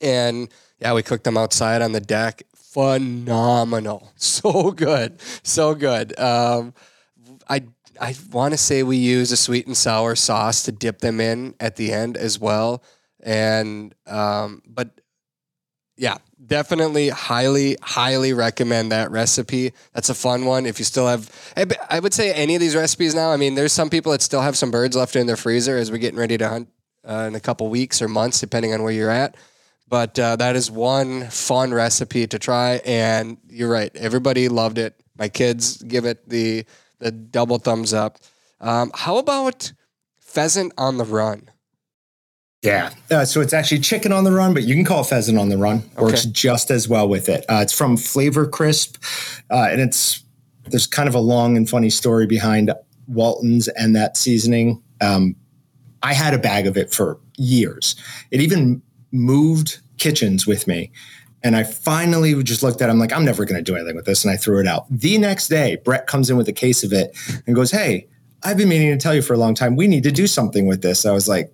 And 0.00 0.48
yeah, 0.78 0.92
we 0.94 1.02
cooked 1.02 1.24
them 1.24 1.36
outside 1.36 1.82
on 1.82 1.92
the 1.92 2.00
deck. 2.00 2.42
Phenomenal, 2.54 4.12
so 4.16 4.70
good, 4.70 5.20
so 5.42 5.74
good. 5.74 6.18
Um, 6.18 6.74
I 7.48 7.62
I 8.00 8.14
want 8.30 8.52
to 8.52 8.58
say 8.58 8.82
we 8.82 8.96
use 8.96 9.32
a 9.32 9.36
sweet 9.36 9.66
and 9.66 9.76
sour 9.76 10.14
sauce 10.16 10.62
to 10.64 10.72
dip 10.72 10.98
them 11.00 11.20
in 11.20 11.54
at 11.60 11.76
the 11.76 11.92
end 11.92 12.16
as 12.16 12.38
well. 12.38 12.82
And 13.22 13.94
um, 14.06 14.62
but 14.66 15.00
yeah, 15.96 16.18
definitely 16.44 17.08
highly 17.08 17.76
highly 17.80 18.32
recommend 18.32 18.92
that 18.92 19.10
recipe. 19.10 19.72
That's 19.92 20.08
a 20.08 20.14
fun 20.14 20.44
one. 20.44 20.66
If 20.66 20.78
you 20.78 20.84
still 20.84 21.06
have, 21.06 21.30
I 21.88 22.00
would 22.00 22.14
say 22.14 22.32
any 22.32 22.54
of 22.54 22.60
these 22.60 22.76
recipes 22.76 23.14
now. 23.14 23.30
I 23.30 23.36
mean, 23.36 23.54
there's 23.54 23.72
some 23.72 23.90
people 23.90 24.12
that 24.12 24.22
still 24.22 24.42
have 24.42 24.56
some 24.56 24.70
birds 24.70 24.96
left 24.96 25.16
in 25.16 25.26
their 25.26 25.36
freezer 25.36 25.76
as 25.76 25.90
we're 25.90 25.98
getting 25.98 26.18
ready 26.18 26.36
to 26.38 26.48
hunt 26.48 26.68
uh, 27.08 27.26
in 27.28 27.34
a 27.34 27.40
couple 27.40 27.68
weeks 27.68 28.02
or 28.02 28.08
months, 28.08 28.40
depending 28.40 28.74
on 28.74 28.82
where 28.82 28.92
you're 28.92 29.10
at. 29.10 29.36
But 29.88 30.18
uh, 30.18 30.36
that 30.36 30.56
is 30.56 30.70
one 30.70 31.28
fun 31.28 31.72
recipe 31.72 32.26
to 32.26 32.38
try, 32.38 32.80
and 32.84 33.36
you're 33.48 33.70
right. 33.70 33.94
Everybody 33.94 34.48
loved 34.48 34.78
it. 34.78 34.98
My 35.16 35.28
kids 35.28 35.82
give 35.82 36.06
it 36.06 36.28
the 36.28 36.64
the 37.04 37.12
double 37.12 37.58
thumbs 37.58 37.92
up. 37.92 38.16
Um, 38.60 38.90
how 38.94 39.18
about 39.18 39.72
pheasant 40.18 40.72
on 40.78 40.96
the 40.96 41.04
run? 41.04 41.50
Yeah. 42.62 42.94
Uh, 43.10 43.26
so 43.26 43.42
it's 43.42 43.52
actually 43.52 43.80
chicken 43.80 44.10
on 44.10 44.24
the 44.24 44.32
run, 44.32 44.54
but 44.54 44.62
you 44.62 44.74
can 44.74 44.86
call 44.86 45.02
it 45.02 45.08
pheasant 45.08 45.38
on 45.38 45.50
the 45.50 45.58
run. 45.58 45.82
Works 45.98 46.24
just 46.24 46.70
as 46.70 46.88
well 46.88 47.06
with 47.06 47.28
it. 47.28 47.44
Uh, 47.46 47.60
it's 47.60 47.74
from 47.74 47.98
Flavor 47.98 48.46
Crisp, 48.46 48.96
uh, 49.50 49.68
and 49.70 49.82
it's 49.82 50.24
there's 50.68 50.86
kind 50.86 51.06
of 51.06 51.14
a 51.14 51.20
long 51.20 51.58
and 51.58 51.68
funny 51.68 51.90
story 51.90 52.26
behind 52.26 52.72
Walton's 53.06 53.68
and 53.68 53.94
that 53.94 54.16
seasoning. 54.16 54.82
Um, 55.02 55.36
I 56.02 56.14
had 56.14 56.32
a 56.32 56.38
bag 56.38 56.66
of 56.66 56.78
it 56.78 56.90
for 56.90 57.20
years. 57.36 57.96
It 58.30 58.40
even 58.40 58.80
moved 59.12 59.80
kitchens 59.98 60.46
with 60.46 60.66
me. 60.66 60.90
And 61.44 61.54
I 61.54 61.62
finally 61.62 62.42
just 62.42 62.62
looked 62.62 62.80
at 62.80 62.88
it. 62.88 62.92
I'm 62.92 62.98
like, 62.98 63.12
I'm 63.12 63.24
never 63.24 63.44
going 63.44 63.62
to 63.62 63.62
do 63.62 63.76
anything 63.76 63.94
with 63.94 64.06
this. 64.06 64.24
And 64.24 64.32
I 64.32 64.36
threw 64.36 64.58
it 64.60 64.66
out. 64.66 64.86
The 64.90 65.18
next 65.18 65.48
day, 65.48 65.76
Brett 65.84 66.06
comes 66.06 66.30
in 66.30 66.36
with 66.36 66.48
a 66.48 66.52
case 66.52 66.82
of 66.82 66.92
it 66.92 67.16
and 67.46 67.54
goes, 67.54 67.70
Hey, 67.70 68.08
I've 68.42 68.56
been 68.56 68.68
meaning 68.68 68.90
to 68.90 68.98
tell 68.98 69.14
you 69.14 69.22
for 69.22 69.34
a 69.34 69.38
long 69.38 69.54
time. 69.54 69.76
We 69.76 69.86
need 69.86 70.02
to 70.02 70.10
do 70.10 70.26
something 70.26 70.66
with 70.66 70.82
this. 70.82 71.06
I 71.06 71.12
was 71.12 71.28
like, 71.28 71.52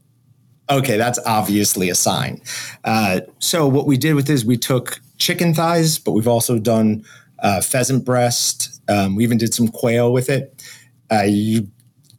okay, 0.71 0.97
that's 0.97 1.19
obviously 1.27 1.91
a 1.91 1.95
sign. 1.95 2.41
Uh, 2.85 3.21
so 3.39 3.67
what 3.67 3.87
we 3.87 3.97
did 3.97 4.15
with 4.15 4.27
this, 4.27 4.45
we 4.45 4.57
took 4.57 5.01
chicken 5.19 5.53
thighs, 5.53 5.99
but 5.99 6.13
we've 6.13 6.29
also 6.29 6.59
done 6.59 7.05
uh, 7.41 7.61
pheasant 7.61 8.05
breast. 8.05 8.81
Um, 8.89 9.17
we 9.17 9.25
even 9.25 9.39
did 9.39 9.53
some 9.53 9.69
quail 9.69 10.13
with 10.13 10.29
it. 10.31 10.63
Uh, 11.11 11.23
you 11.23 11.69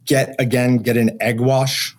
get 0.04 0.34
again, 0.38 0.78
get 0.78 0.96
an 0.96 1.16
egg 1.20 1.40
wash, 1.40 1.96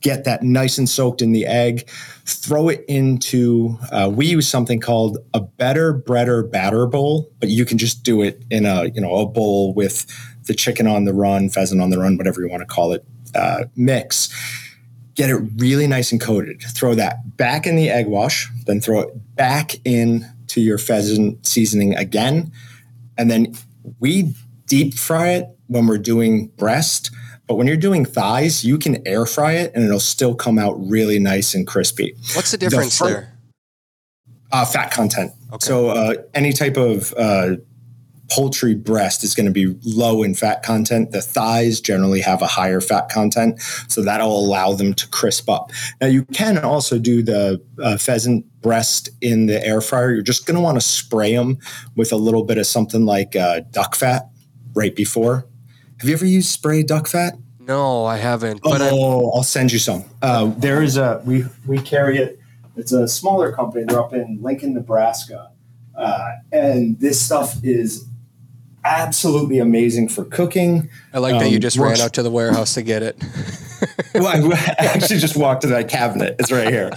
get 0.00 0.24
that 0.24 0.42
nice 0.42 0.78
and 0.78 0.88
soaked 0.88 1.20
in 1.20 1.32
the 1.32 1.46
egg, 1.46 1.88
throw 2.26 2.68
it 2.68 2.84
into. 2.88 3.78
Uh, 3.90 4.10
we 4.12 4.26
use 4.26 4.48
something 4.48 4.80
called 4.80 5.18
a 5.34 5.40
better 5.40 5.94
breader 5.94 6.50
batter 6.50 6.86
bowl, 6.86 7.30
but 7.40 7.48
you 7.48 7.64
can 7.64 7.78
just 7.78 8.02
do 8.02 8.22
it 8.22 8.42
in 8.50 8.66
a 8.66 8.86
you 8.86 9.00
know 9.00 9.14
a 9.16 9.26
bowl 9.26 9.74
with 9.74 10.06
the 10.44 10.54
chicken 10.54 10.86
on 10.86 11.04
the 11.04 11.14
run, 11.14 11.48
pheasant 11.48 11.80
on 11.80 11.90
the 11.90 11.98
run, 11.98 12.16
whatever 12.16 12.40
you 12.40 12.48
want 12.48 12.60
to 12.60 12.66
call 12.66 12.92
it, 12.92 13.04
uh, 13.34 13.64
mix 13.76 14.28
get 15.14 15.30
it 15.30 15.40
really 15.56 15.86
nice 15.86 16.12
and 16.12 16.20
coated. 16.20 16.60
Throw 16.60 16.94
that 16.94 17.36
back 17.36 17.66
in 17.66 17.76
the 17.76 17.88
egg 17.88 18.06
wash, 18.06 18.50
then 18.66 18.80
throw 18.80 19.00
it 19.00 19.36
back 19.36 19.74
in 19.84 20.26
to 20.48 20.60
your 20.60 20.78
pheasant 20.78 21.46
seasoning 21.46 21.94
again. 21.94 22.52
And 23.16 23.30
then 23.30 23.54
we 24.00 24.34
deep 24.66 24.94
fry 24.94 25.30
it 25.30 25.46
when 25.68 25.86
we're 25.86 25.98
doing 25.98 26.48
breast. 26.56 27.10
But 27.46 27.56
when 27.56 27.66
you're 27.66 27.76
doing 27.76 28.04
thighs, 28.04 28.64
you 28.64 28.78
can 28.78 29.06
air 29.06 29.26
fry 29.26 29.52
it 29.52 29.72
and 29.74 29.84
it'll 29.84 30.00
still 30.00 30.34
come 30.34 30.58
out 30.58 30.74
really 30.78 31.18
nice 31.18 31.54
and 31.54 31.66
crispy. 31.66 32.14
What's 32.34 32.50
the 32.50 32.58
difference 32.58 32.98
fir- 32.98 33.08
there? 33.08 33.38
Uh, 34.50 34.64
fat 34.64 34.92
content. 34.92 35.32
Okay. 35.52 35.66
So 35.66 35.88
uh, 35.88 36.14
any 36.32 36.52
type 36.52 36.76
of 36.76 37.12
uh, 37.16 37.56
poultry 38.30 38.74
breast 38.74 39.24
is 39.24 39.34
going 39.34 39.46
to 39.46 39.52
be 39.52 39.76
low 39.84 40.22
in 40.22 40.34
fat 40.34 40.62
content. 40.62 41.12
The 41.12 41.20
thighs 41.20 41.80
generally 41.80 42.20
have 42.20 42.40
a 42.40 42.46
higher 42.46 42.80
fat 42.80 43.08
content, 43.08 43.60
so 43.88 44.02
that'll 44.02 44.38
allow 44.38 44.72
them 44.72 44.94
to 44.94 45.08
crisp 45.08 45.50
up. 45.50 45.70
Now 46.00 46.06
you 46.06 46.24
can 46.26 46.58
also 46.58 46.98
do 46.98 47.22
the 47.22 47.60
uh, 47.82 47.96
pheasant 47.96 48.46
breast 48.62 49.10
in 49.20 49.46
the 49.46 49.64
air 49.64 49.80
fryer. 49.80 50.12
You're 50.12 50.22
just 50.22 50.46
going 50.46 50.56
to 50.56 50.62
want 50.62 50.76
to 50.76 50.80
spray 50.80 51.34
them 51.34 51.58
with 51.96 52.12
a 52.12 52.16
little 52.16 52.44
bit 52.44 52.58
of 52.58 52.66
something 52.66 53.04
like 53.04 53.36
uh, 53.36 53.60
duck 53.70 53.94
fat 53.94 54.28
right 54.74 54.94
before. 54.94 55.46
Have 56.04 56.10
you 56.10 56.16
ever 56.16 56.26
used 56.26 56.50
spray 56.50 56.82
duck 56.82 57.06
fat? 57.06 57.38
No, 57.58 58.04
I 58.04 58.18
haven't. 58.18 58.60
But 58.62 58.82
oh, 58.82 59.30
I'll 59.30 59.42
send 59.42 59.72
you 59.72 59.78
some. 59.78 60.04
Uh, 60.20 60.52
there 60.58 60.82
is 60.82 60.98
a 60.98 61.22
we 61.24 61.46
we 61.66 61.78
carry 61.78 62.18
it. 62.18 62.38
It's 62.76 62.92
a 62.92 63.08
smaller 63.08 63.52
company. 63.52 63.86
They're 63.88 64.00
up 64.00 64.12
in 64.12 64.38
Lincoln, 64.42 64.74
Nebraska, 64.74 65.50
uh, 65.96 66.32
and 66.52 67.00
this 67.00 67.18
stuff 67.22 67.56
is 67.64 68.06
absolutely 68.84 69.60
amazing 69.60 70.10
for 70.10 70.26
cooking. 70.26 70.90
I 71.14 71.20
like 71.20 71.40
that 71.40 71.48
you 71.48 71.56
um, 71.56 71.62
just 71.62 71.78
ran 71.78 71.98
out 72.02 72.12
to 72.12 72.22
the 72.22 72.30
warehouse 72.30 72.74
to 72.74 72.82
get 72.82 73.02
it. 73.02 73.16
well, 74.14 74.52
I 74.52 74.74
actually 74.78 75.20
just 75.20 75.38
walked 75.38 75.62
to 75.62 75.68
that 75.68 75.88
cabinet. 75.88 76.36
It's 76.38 76.52
right 76.52 76.68
here. 76.68 76.90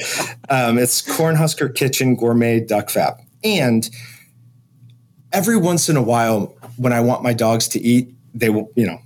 Um, 0.49 0.78
it's 0.78 1.01
Cornhusker 1.01 1.74
Kitchen 1.74 2.18
Gourmet 2.18 2.60
Duck 2.60 2.89
Fat. 2.89 3.22
And 3.41 3.89
every 5.32 5.55
once 5.55 5.88
in 5.88 5.95
a 5.95 6.03
while, 6.03 6.58
when 6.76 6.91
I 6.91 6.99
want 6.99 7.24
my 7.24 7.32
dogs 7.32 7.70
to 7.70 7.80
eat, 7.80 8.14
they 8.40 8.50
will, 8.50 8.72
you 8.76 8.86
know, 8.86 9.00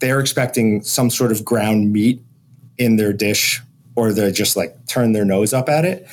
they're 0.00 0.20
expecting 0.20 0.82
some 0.82 1.10
sort 1.10 1.32
of 1.32 1.44
ground 1.44 1.92
meat 1.92 2.22
in 2.78 2.96
their 2.96 3.12
dish, 3.12 3.60
or 3.96 4.12
they're 4.12 4.30
just 4.30 4.56
like 4.56 4.74
turn 4.86 5.12
their 5.12 5.24
nose 5.24 5.52
up 5.52 5.68
at 5.68 5.84
it. 5.84 6.06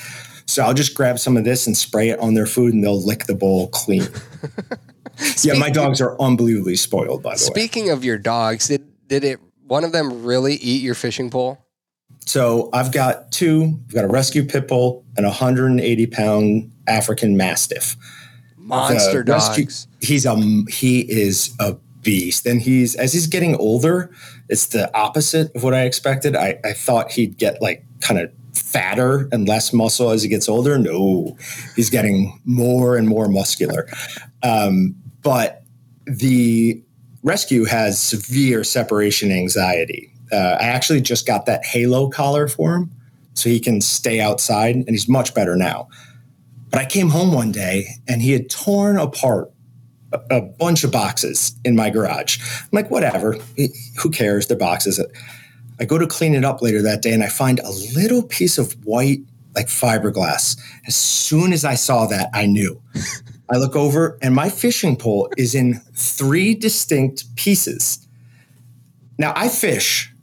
So 0.45 0.63
I'll 0.63 0.73
just 0.73 0.95
grab 0.95 1.19
some 1.19 1.35
of 1.37 1.43
this 1.43 1.67
and 1.67 1.75
spray 1.77 2.09
it 2.09 2.19
on 2.19 2.33
their 2.33 2.45
food, 2.45 2.73
and 2.73 2.83
they'll 2.83 3.01
lick 3.01 3.25
the 3.25 3.35
bowl 3.35 3.67
clean. 3.69 4.07
yeah, 5.43 5.53
my 5.53 5.69
dogs 5.69 6.01
are 6.01 6.19
unbelievably 6.21 6.75
spoiled, 6.75 7.23
by 7.23 7.31
the 7.35 7.43
way. 7.43 7.61
Speaking 7.61 7.89
of 7.89 8.03
your 8.03 8.17
dogs, 8.17 8.67
did 8.67 8.85
did 9.07 9.23
it 9.23 9.39
one 9.65 9.83
of 9.83 9.91
them 9.91 10.23
really 10.23 10.55
eat 10.55 10.81
your 10.81 10.95
fishing 10.95 11.29
pole? 11.29 11.57
So 12.25 12.69
I've 12.73 12.91
got 12.91 13.31
two. 13.31 13.79
I've 13.87 13.93
got 13.93 14.03
a 14.05 14.09
rescue 14.09 14.43
pit 14.45 14.67
bull 14.67 15.05
and 15.15 15.25
a 15.25 15.29
180 15.29 16.07
pound 16.07 16.71
African 16.87 17.37
Mastiff. 17.37 17.95
Monster 18.57 19.19
The 19.19 19.23
dogs. 19.23 19.47
rescue- 19.47 19.67
he's 20.01 20.25
a 20.25 20.35
he 20.69 20.99
is 21.09 21.55
a 21.59 21.77
beast, 22.07 22.45
and 22.45 22.61
he's 22.61 22.95
as 22.95 23.11
he's 23.11 23.27
getting 23.27 23.53
older, 23.57 24.09
it's 24.47 24.67
the 24.67 24.89
opposite 24.97 25.53
of 25.55 25.63
what 25.63 25.73
I 25.73 25.81
expected. 25.81 26.37
I, 26.37 26.57
I 26.63 26.71
thought 26.71 27.11
he'd 27.11 27.37
get 27.37 27.61
like 27.61 27.83
kind 27.99 28.17
of 28.17 28.31
fatter 28.53 29.27
and 29.33 29.45
less 29.45 29.73
muscle 29.73 30.11
as 30.11 30.23
he 30.23 30.29
gets 30.29 30.47
older. 30.47 30.79
No, 30.79 31.35
he's 31.75 31.89
getting 31.89 32.39
more 32.45 32.95
and 32.95 33.09
more 33.09 33.27
muscular. 33.27 33.89
Um, 34.41 34.95
but 35.21 35.63
the 36.05 36.81
rescue 37.23 37.65
has 37.65 37.99
severe 37.99 38.63
separation 38.63 39.29
anxiety. 39.29 40.09
Uh, 40.31 40.55
I 40.61 40.63
actually 40.63 41.01
just 41.01 41.27
got 41.27 41.45
that 41.47 41.65
halo 41.65 42.09
collar 42.09 42.47
for 42.47 42.75
him 42.75 42.91
so 43.33 43.49
he 43.49 43.59
can 43.59 43.81
stay 43.81 44.21
outside, 44.21 44.75
and 44.75 44.89
he's 44.91 45.09
much 45.09 45.35
better 45.35 45.57
now. 45.57 45.89
But 46.69 46.79
I 46.79 46.85
came 46.85 47.09
home 47.09 47.33
one 47.33 47.51
day 47.51 47.85
and 48.07 48.21
he 48.21 48.31
had 48.31 48.49
torn 48.49 48.97
apart 48.97 49.51
a, 50.11 50.41
bunch 50.41 50.83
of 50.83 50.91
boxes 50.91 51.55
in 51.65 51.75
my 51.75 51.89
garage. 51.89 52.39
I'm 52.61 52.69
like, 52.71 52.89
whatever, 52.89 53.37
who 53.97 54.09
cares? 54.09 54.47
They're 54.47 54.57
boxes. 54.57 55.03
I 55.79 55.85
go 55.85 55.97
to 55.97 56.07
clean 56.07 56.33
it 56.33 56.45
up 56.45 56.61
later 56.61 56.81
that 56.81 57.01
day 57.01 57.13
and 57.13 57.23
I 57.23 57.29
find 57.29 57.59
a 57.59 57.69
little 57.95 58.23
piece 58.23 58.57
of 58.57 58.73
white, 58.85 59.19
like 59.55 59.67
fiberglass. 59.67 60.59
As 60.87 60.95
soon 60.95 61.53
as 61.53 61.65
I 61.65 61.75
saw 61.75 62.05
that, 62.07 62.29
I 62.33 62.45
knew. 62.45 62.81
I 63.49 63.57
look 63.57 63.75
over 63.75 64.17
and 64.21 64.35
my 64.35 64.49
fishing 64.49 64.97
pole 64.97 65.29
is 65.37 65.55
in 65.55 65.75
three 65.95 66.53
distinct 66.53 67.35
pieces. 67.35 68.05
Now 69.17 69.33
I 69.35 69.47
fish, 69.47 70.13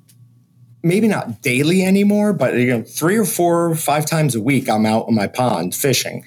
maybe 0.82 1.08
not 1.08 1.40
daily 1.40 1.82
anymore, 1.82 2.32
but 2.32 2.54
you 2.54 2.66
know, 2.66 2.82
three 2.82 3.16
or 3.16 3.24
four, 3.24 3.70
or 3.70 3.74
five 3.74 4.04
times 4.04 4.34
a 4.34 4.40
week, 4.40 4.68
I'm 4.68 4.86
out 4.86 5.06
on 5.08 5.14
my 5.14 5.26
pond 5.26 5.74
fishing. 5.74 6.24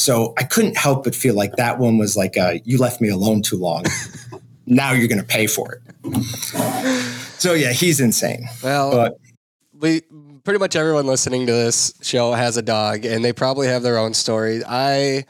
So 0.00 0.32
I 0.38 0.44
couldn't 0.44 0.78
help 0.78 1.04
but 1.04 1.14
feel 1.14 1.34
like 1.34 1.56
that 1.56 1.78
one 1.78 1.98
was 1.98 2.16
like, 2.16 2.38
uh, 2.38 2.54
you 2.64 2.78
left 2.78 3.02
me 3.02 3.10
alone 3.10 3.42
too 3.42 3.58
long. 3.58 3.84
now 4.66 4.92
you're 4.92 5.08
going 5.08 5.20
to 5.20 5.26
pay 5.26 5.46
for 5.46 5.74
it. 5.74 6.24
So 7.38 7.52
yeah, 7.52 7.72
he's 7.72 8.00
insane. 8.00 8.48
Well, 8.62 8.92
But 8.92 9.18
we 9.78 10.00
pretty 10.42 10.58
much 10.58 10.74
everyone 10.74 11.06
listening 11.06 11.46
to 11.46 11.52
this 11.52 11.92
show 12.00 12.32
has 12.32 12.56
a 12.56 12.62
dog, 12.62 13.04
and 13.04 13.22
they 13.22 13.34
probably 13.34 13.66
have 13.66 13.82
their 13.82 13.98
own 13.98 14.14
story. 14.14 14.62
I 14.66 15.26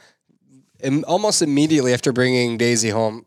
am 0.81 1.03
almost 1.05 1.41
immediately 1.41 1.93
after 1.93 2.13
bringing 2.13 2.57
Daisy 2.57 2.91
home, 2.91 3.25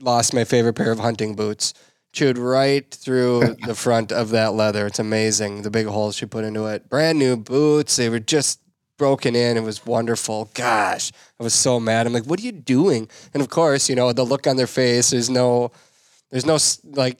lost 0.00 0.32
my 0.32 0.44
favorite 0.44 0.74
pair 0.74 0.92
of 0.92 0.98
hunting 0.98 1.34
boots. 1.34 1.74
Chewed 2.12 2.38
right 2.38 2.90
through 2.90 3.56
the 3.66 3.74
front 3.74 4.12
of 4.12 4.30
that 4.30 4.54
leather. 4.54 4.86
It's 4.86 4.98
amazing 4.98 5.60
the 5.60 5.70
big 5.70 5.86
holes 5.86 6.16
she 6.16 6.24
put 6.24 6.44
into 6.44 6.64
it. 6.64 6.88
Brand 6.88 7.18
new 7.18 7.36
boots. 7.36 7.96
They 7.96 8.08
were 8.08 8.18
just 8.18 8.60
broken 8.96 9.34
in. 9.36 9.56
It 9.56 9.62
was 9.62 9.84
wonderful. 9.86 10.50
Gosh, 10.54 11.12
I 11.38 11.42
was 11.42 11.54
so 11.54 11.78
mad. 11.80 12.06
I'm 12.06 12.12
like, 12.12 12.24
what 12.24 12.40
are 12.40 12.42
you 12.42 12.52
doing? 12.52 13.08
And 13.34 13.42
of 13.42 13.48
course, 13.48 13.88
you 13.88 13.96
know, 13.96 14.12
the 14.12 14.24
look 14.24 14.46
on 14.46 14.56
their 14.56 14.66
face. 14.66 15.10
There's 15.10 15.30
no, 15.30 15.70
there's 16.30 16.46
no 16.46 16.58
like, 16.96 17.18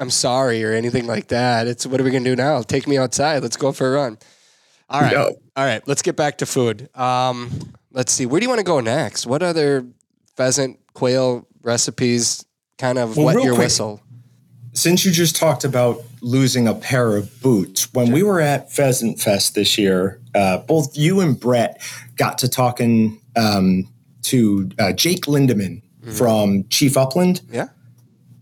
I'm 0.00 0.10
sorry 0.10 0.64
or 0.64 0.72
anything 0.72 1.06
like 1.06 1.28
that. 1.28 1.66
It's 1.66 1.86
what 1.86 2.00
are 2.00 2.04
we 2.04 2.10
gonna 2.10 2.24
do 2.24 2.36
now? 2.36 2.62
Take 2.62 2.86
me 2.86 2.98
outside. 2.98 3.42
Let's 3.42 3.56
go 3.56 3.72
for 3.72 3.88
a 3.94 3.96
run. 3.96 4.18
All 4.90 5.00
right, 5.00 5.12
No. 5.14 5.36
all 5.56 5.64
right. 5.64 5.86
Let's 5.88 6.02
get 6.02 6.14
back 6.16 6.38
to 6.38 6.46
food. 6.46 6.88
Um, 6.96 7.50
let's 7.92 8.12
see. 8.12 8.26
Where 8.26 8.38
do 8.40 8.44
you 8.44 8.50
want 8.50 8.58
to 8.58 8.64
go 8.64 8.80
next? 8.80 9.26
What 9.26 9.42
other 9.42 9.86
pheasant 10.36 10.78
quail 10.92 11.46
recipes 11.62 12.44
kind 12.76 12.98
of 12.98 13.16
Well, 13.16 13.26
wet 13.26 13.36
your 13.36 13.54
quick, 13.54 13.64
whistle? 13.66 14.00
Since 14.74 15.04
you 15.04 15.12
just 15.12 15.36
talked 15.36 15.64
about 15.64 16.02
losing 16.20 16.68
a 16.68 16.74
pair 16.74 17.16
of 17.16 17.40
boots, 17.40 17.92
when 17.94 18.12
we 18.12 18.22
were 18.22 18.40
at 18.40 18.70
Pheasant 18.70 19.20
Fest 19.20 19.54
this 19.54 19.78
year, 19.78 20.20
uh, 20.34 20.58
both 20.58 20.96
you 20.96 21.20
and 21.20 21.38
Brett 21.38 21.80
got 22.16 22.38
to 22.38 22.48
talking 22.48 23.20
um, 23.36 23.88
to 24.22 24.70
uh, 24.78 24.92
Jake 24.92 25.26
Lindeman 25.26 25.82
from 26.12 26.66
Chief 26.68 26.96
Upland. 26.96 27.40
Yeah. 27.50 27.68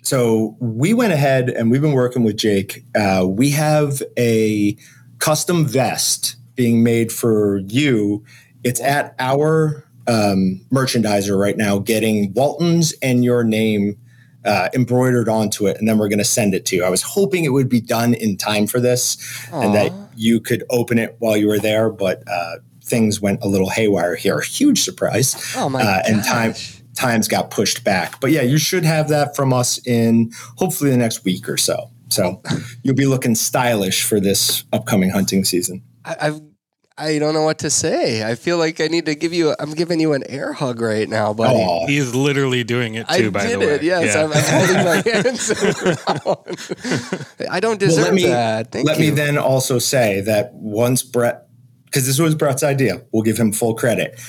So 0.02 0.56
we 0.58 0.94
went 0.94 1.12
ahead 1.12 1.48
and 1.48 1.70
we've 1.70 1.80
been 1.80 1.92
working 1.92 2.24
with 2.24 2.36
Jake. 2.36 2.84
Uh, 2.94 3.24
we 3.28 3.50
have 3.50 4.02
a 4.18 4.76
custom 5.18 5.64
vest 5.64 6.36
being 6.56 6.82
made 6.82 7.12
for 7.12 7.58
you. 7.58 8.24
It's 8.64 8.80
at 8.80 9.14
our 9.20 9.86
um, 10.08 10.60
merchandiser 10.72 11.38
right 11.38 11.56
now, 11.56 11.78
getting 11.78 12.32
Walton's 12.34 12.92
and 13.02 13.24
your 13.24 13.44
name 13.44 13.96
uh, 14.44 14.68
embroidered 14.74 15.28
onto 15.28 15.66
it, 15.66 15.76
and 15.78 15.88
then 15.88 15.98
we're 15.98 16.08
going 16.08 16.18
to 16.18 16.24
send 16.24 16.54
it 16.54 16.66
to 16.66 16.76
you. 16.76 16.84
I 16.84 16.90
was 16.90 17.02
hoping 17.02 17.44
it 17.44 17.50
would 17.50 17.68
be 17.68 17.80
done 17.80 18.14
in 18.14 18.36
time 18.36 18.66
for 18.66 18.80
this 18.80 19.16
and 19.52 19.74
that 19.74 19.92
you 20.16 20.40
could 20.40 20.64
open 20.70 20.98
it 20.98 21.16
while 21.18 21.36
you 21.36 21.48
were 21.48 21.58
there, 21.58 21.90
but 21.90 22.22
uh, 22.28 22.56
things 22.82 23.20
went 23.20 23.42
a 23.42 23.48
little 23.48 23.70
haywire 23.70 24.16
here. 24.16 24.40
Huge 24.40 24.82
surprise. 24.82 25.54
Oh 25.56 25.68
my 25.68 25.82
uh, 25.82 26.02
And 26.06 26.24
time 26.24 26.54
times 26.94 27.28
got 27.28 27.50
pushed 27.50 27.84
back. 27.84 28.20
But 28.20 28.32
yeah, 28.32 28.42
you 28.42 28.58
should 28.58 28.84
have 28.84 29.08
that 29.08 29.34
from 29.34 29.52
us 29.52 29.84
in 29.86 30.30
hopefully 30.56 30.90
the 30.90 30.96
next 30.96 31.24
week 31.24 31.48
or 31.48 31.56
so. 31.56 31.90
So 32.08 32.42
you'll 32.82 32.94
be 32.94 33.06
looking 33.06 33.34
stylish 33.34 34.04
for 34.04 34.20
this 34.20 34.64
upcoming 34.72 35.10
hunting 35.10 35.44
season. 35.44 35.82
I, 36.04 36.16
I've 36.20 36.40
I 36.98 37.18
don't 37.18 37.32
know 37.34 37.42
what 37.42 37.58
to 37.60 37.70
say. 37.70 38.22
I 38.28 38.34
feel 38.34 38.58
like 38.58 38.80
I 38.80 38.86
need 38.86 39.06
to 39.06 39.14
give 39.14 39.32
you. 39.32 39.50
A, 39.50 39.56
I'm 39.58 39.72
giving 39.72 39.98
you 39.98 40.12
an 40.12 40.22
air 40.28 40.52
hug 40.52 40.80
right 40.80 41.08
now, 41.08 41.32
buddy. 41.32 41.54
Aw. 41.58 41.86
He's 41.86 42.14
literally 42.14 42.64
doing 42.64 42.94
it 42.94 43.08
too. 43.08 43.26
I 43.26 43.30
by 43.30 43.46
did 43.46 43.54
the 43.60 43.66
way, 43.66 43.74
it. 43.76 43.82
Yes, 43.82 44.14
Yeah. 44.14 44.24
I'm, 44.24 44.32
I'm 44.32 44.44
holding 44.44 44.84
my 44.84 45.02
hands. 47.40 47.48
I 47.50 47.60
don't 47.60 47.80
deserve 47.80 48.04
let 48.04 48.14
me 48.14 48.26
that. 48.26 48.70
Thank 48.72 48.86
let 48.86 48.98
you. 48.98 49.10
me 49.10 49.16
then 49.16 49.38
also 49.38 49.78
say 49.78 50.20
that 50.22 50.52
once 50.52 51.02
Brett, 51.02 51.46
because 51.86 52.06
this 52.06 52.18
was 52.18 52.34
Brett's 52.34 52.62
idea, 52.62 53.02
we'll 53.12 53.22
give 53.22 53.38
him 53.38 53.52
full 53.52 53.74
credit. 53.74 54.20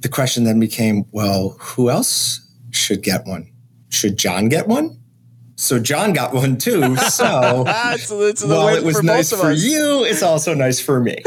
The 0.00 0.08
question 0.08 0.44
then 0.44 0.60
became, 0.60 1.04
well, 1.12 1.56
who 1.60 1.88
else 1.90 2.40
should 2.70 3.02
get 3.02 3.26
one? 3.26 3.50
Should 3.90 4.16
John 4.16 4.48
get 4.48 4.68
one? 4.68 4.97
So 5.60 5.80
John 5.80 6.12
got 6.12 6.32
one 6.32 6.56
too. 6.56 6.96
So 6.96 7.64
it's, 7.68 8.10
it's 8.12 8.44
while 8.44 8.68
it 8.68 8.84
was 8.84 9.02
nice 9.02 9.32
for 9.32 9.48
us. 9.50 9.62
you, 9.64 10.04
it's 10.04 10.22
also 10.22 10.54
nice 10.54 10.78
for 10.80 11.00
me. 11.00 11.16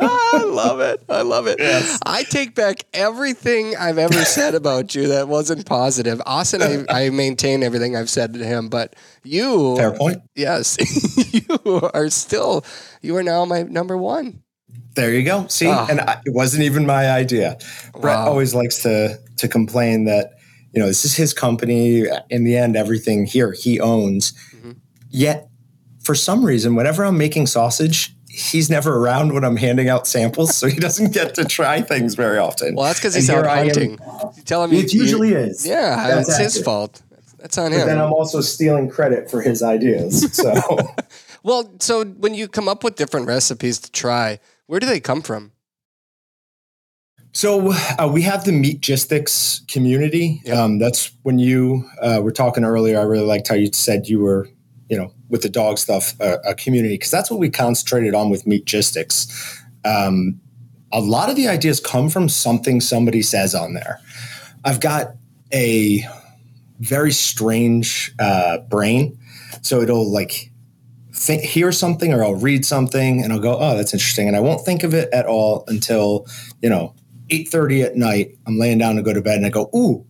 I 0.00 0.42
love 0.44 0.80
it. 0.80 1.02
I 1.08 1.22
love 1.22 1.46
it. 1.48 1.58
I 2.06 2.22
take 2.22 2.54
back 2.54 2.84
everything 2.94 3.74
I've 3.76 3.98
ever 3.98 4.24
said 4.24 4.54
about 4.54 4.94
you 4.94 5.08
that 5.08 5.26
wasn't 5.28 5.66
positive. 5.66 6.20
Austin, 6.26 6.62
I, 6.88 7.06
I 7.06 7.10
maintain 7.10 7.62
everything 7.62 7.96
I've 7.96 8.10
said 8.10 8.34
to 8.34 8.44
him, 8.44 8.68
but 8.68 8.94
you, 9.24 9.76
Fair 9.76 9.92
point. 9.92 10.22
yes, 10.34 10.76
you 11.32 11.80
are 11.92 12.08
still, 12.10 12.64
you 13.02 13.16
are 13.16 13.22
now 13.22 13.44
my 13.46 13.62
number 13.62 13.96
one. 13.96 14.42
There 14.94 15.12
you 15.12 15.22
go. 15.24 15.46
See, 15.48 15.68
Ah. 15.68 15.86
and 15.90 16.00
I, 16.00 16.20
it 16.24 16.34
wasn't 16.34 16.62
even 16.64 16.86
my 16.86 17.10
idea. 17.10 17.58
Brett 18.00 18.16
Wow. 18.18 18.28
always 18.28 18.54
likes 18.54 18.82
to 18.82 19.18
to 19.38 19.48
complain 19.48 20.04
that 20.06 20.37
you 20.72 20.80
know 20.80 20.86
this 20.86 21.04
is 21.04 21.14
his 21.16 21.32
company. 21.34 22.04
In 22.30 22.44
the 22.44 22.56
end, 22.56 22.76
everything 22.76 23.26
here 23.26 23.52
he 23.52 23.80
owns. 23.80 24.32
Mm-hmm. 24.54 24.72
Yet, 25.10 25.48
for 26.02 26.14
some 26.14 26.44
reason, 26.44 26.74
whenever 26.74 27.04
I'm 27.04 27.18
making 27.18 27.46
sausage, 27.46 28.14
he's 28.28 28.68
never 28.70 28.96
around 28.96 29.32
when 29.34 29.44
I'm 29.44 29.56
handing 29.56 29.88
out 29.88 30.06
samples, 30.06 30.54
so 30.56 30.66
he 30.66 30.78
doesn't 30.78 31.12
get 31.12 31.34
to 31.36 31.44
try 31.44 31.80
things 31.80 32.14
very 32.14 32.38
often. 32.38 32.74
Well, 32.74 32.86
that's 32.86 32.98
because 33.00 33.14
he's 33.14 33.30
out 33.30 33.46
hunting. 33.46 33.98
You 34.36 34.42
tell 34.44 34.62
him 34.64 34.72
It 34.72 34.92
you- 34.92 35.02
usually 35.02 35.32
is. 35.32 35.66
Yeah, 35.66 36.08
That's 36.08 36.28
it's 36.28 36.38
his 36.38 36.62
fault. 36.62 37.02
That's 37.38 37.56
on 37.56 37.72
him. 37.72 37.86
Then. 37.86 37.98
I'm 37.98 38.12
also 38.12 38.40
stealing 38.40 38.88
credit 38.90 39.30
for 39.30 39.40
his 39.40 39.62
ideas. 39.62 40.32
So. 40.34 40.52
Well, 41.44 41.70
so 41.78 42.04
when 42.04 42.34
you 42.34 42.48
come 42.48 42.68
up 42.68 42.82
with 42.82 42.96
different 42.96 43.28
recipes 43.28 43.78
to 43.78 43.92
try, 43.92 44.40
where 44.66 44.80
do 44.80 44.86
they 44.86 44.98
come 45.00 45.22
from? 45.22 45.52
So 47.38 47.70
uh, 48.00 48.10
we 48.12 48.22
have 48.22 48.42
the 48.42 48.50
Meat 48.50 48.80
Meatgistics 48.80 49.64
community. 49.68 50.42
Yep. 50.44 50.56
Um, 50.56 50.78
that's 50.80 51.12
when 51.22 51.38
you 51.38 51.88
uh, 52.02 52.20
were 52.20 52.32
talking 52.32 52.64
earlier. 52.64 52.98
I 52.98 53.04
really 53.04 53.26
liked 53.26 53.46
how 53.46 53.54
you 53.54 53.70
said 53.72 54.08
you 54.08 54.18
were, 54.18 54.48
you 54.88 54.98
know, 54.98 55.12
with 55.28 55.42
the 55.42 55.48
dog 55.48 55.78
stuff, 55.78 56.20
uh, 56.20 56.38
a 56.44 56.56
community 56.56 56.94
because 56.94 57.12
that's 57.12 57.30
what 57.30 57.38
we 57.38 57.48
concentrated 57.48 58.12
on 58.12 58.28
with 58.28 58.44
Meatgistics. 58.44 59.56
Um, 59.84 60.40
a 60.90 61.00
lot 61.00 61.30
of 61.30 61.36
the 61.36 61.46
ideas 61.46 61.78
come 61.78 62.08
from 62.08 62.28
something 62.28 62.80
somebody 62.80 63.22
says 63.22 63.54
on 63.54 63.74
there. 63.74 64.00
I've 64.64 64.80
got 64.80 65.12
a 65.54 66.04
very 66.80 67.12
strange 67.12 68.12
uh, 68.18 68.58
brain, 68.68 69.16
so 69.62 69.80
it'll 69.80 70.12
like 70.12 70.50
think, 71.14 71.44
hear 71.44 71.70
something 71.70 72.12
or 72.12 72.24
I'll 72.24 72.34
read 72.34 72.64
something 72.64 73.22
and 73.22 73.32
I'll 73.32 73.38
go, 73.38 73.56
oh, 73.60 73.76
that's 73.76 73.94
interesting, 73.94 74.26
and 74.26 74.36
I 74.36 74.40
won't 74.40 74.64
think 74.64 74.82
of 74.82 74.92
it 74.92 75.08
at 75.12 75.26
all 75.26 75.62
until 75.68 76.26
you 76.60 76.68
know 76.68 76.96
8:30 77.30 77.84
at 77.84 77.96
night. 77.96 78.36
I'm 78.46 78.58
laying 78.58 78.78
down 78.78 78.96
to 78.96 79.02
go 79.02 79.12
to 79.12 79.20
bed 79.20 79.36
and 79.36 79.46
I 79.46 79.50
go, 79.50 79.70
ooh, 79.74 80.04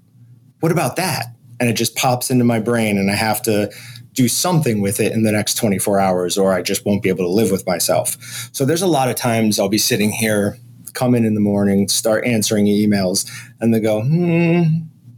what 0.60 0.72
about 0.72 0.96
that? 0.96 1.26
And 1.60 1.68
it 1.68 1.74
just 1.74 1.96
pops 1.96 2.30
into 2.30 2.44
my 2.44 2.60
brain 2.60 2.98
and 2.98 3.10
I 3.10 3.14
have 3.14 3.42
to 3.42 3.70
do 4.12 4.28
something 4.28 4.80
with 4.80 4.98
it 5.00 5.12
in 5.12 5.22
the 5.22 5.30
next 5.32 5.54
24 5.54 6.00
hours 6.00 6.36
or 6.38 6.52
I 6.52 6.62
just 6.62 6.84
won't 6.84 7.02
be 7.02 7.08
able 7.08 7.24
to 7.24 7.30
live 7.30 7.50
with 7.50 7.66
myself. 7.66 8.16
So 8.52 8.64
there's 8.64 8.82
a 8.82 8.86
lot 8.86 9.08
of 9.08 9.16
times 9.16 9.58
I'll 9.60 9.68
be 9.68 9.78
sitting 9.78 10.10
here, 10.10 10.58
come 10.94 11.14
in 11.14 11.24
in 11.24 11.34
the 11.34 11.40
morning, 11.40 11.88
start 11.88 12.24
answering 12.24 12.66
emails, 12.66 13.30
and 13.60 13.72
they 13.72 13.78
go, 13.80 14.02
hmm, 14.02 14.62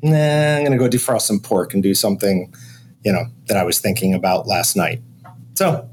nah, 0.02 0.56
I'm 0.56 0.64
going 0.64 0.72
to 0.72 0.78
go 0.78 0.88
defrost 0.88 1.22
some 1.22 1.40
pork 1.40 1.72
and 1.72 1.82
do 1.82 1.94
something, 1.94 2.52
you 3.02 3.12
know, 3.12 3.24
that 3.46 3.56
I 3.56 3.64
was 3.64 3.78
thinking 3.78 4.12
about 4.12 4.46
last 4.46 4.76
night. 4.76 5.00
So 5.54 5.88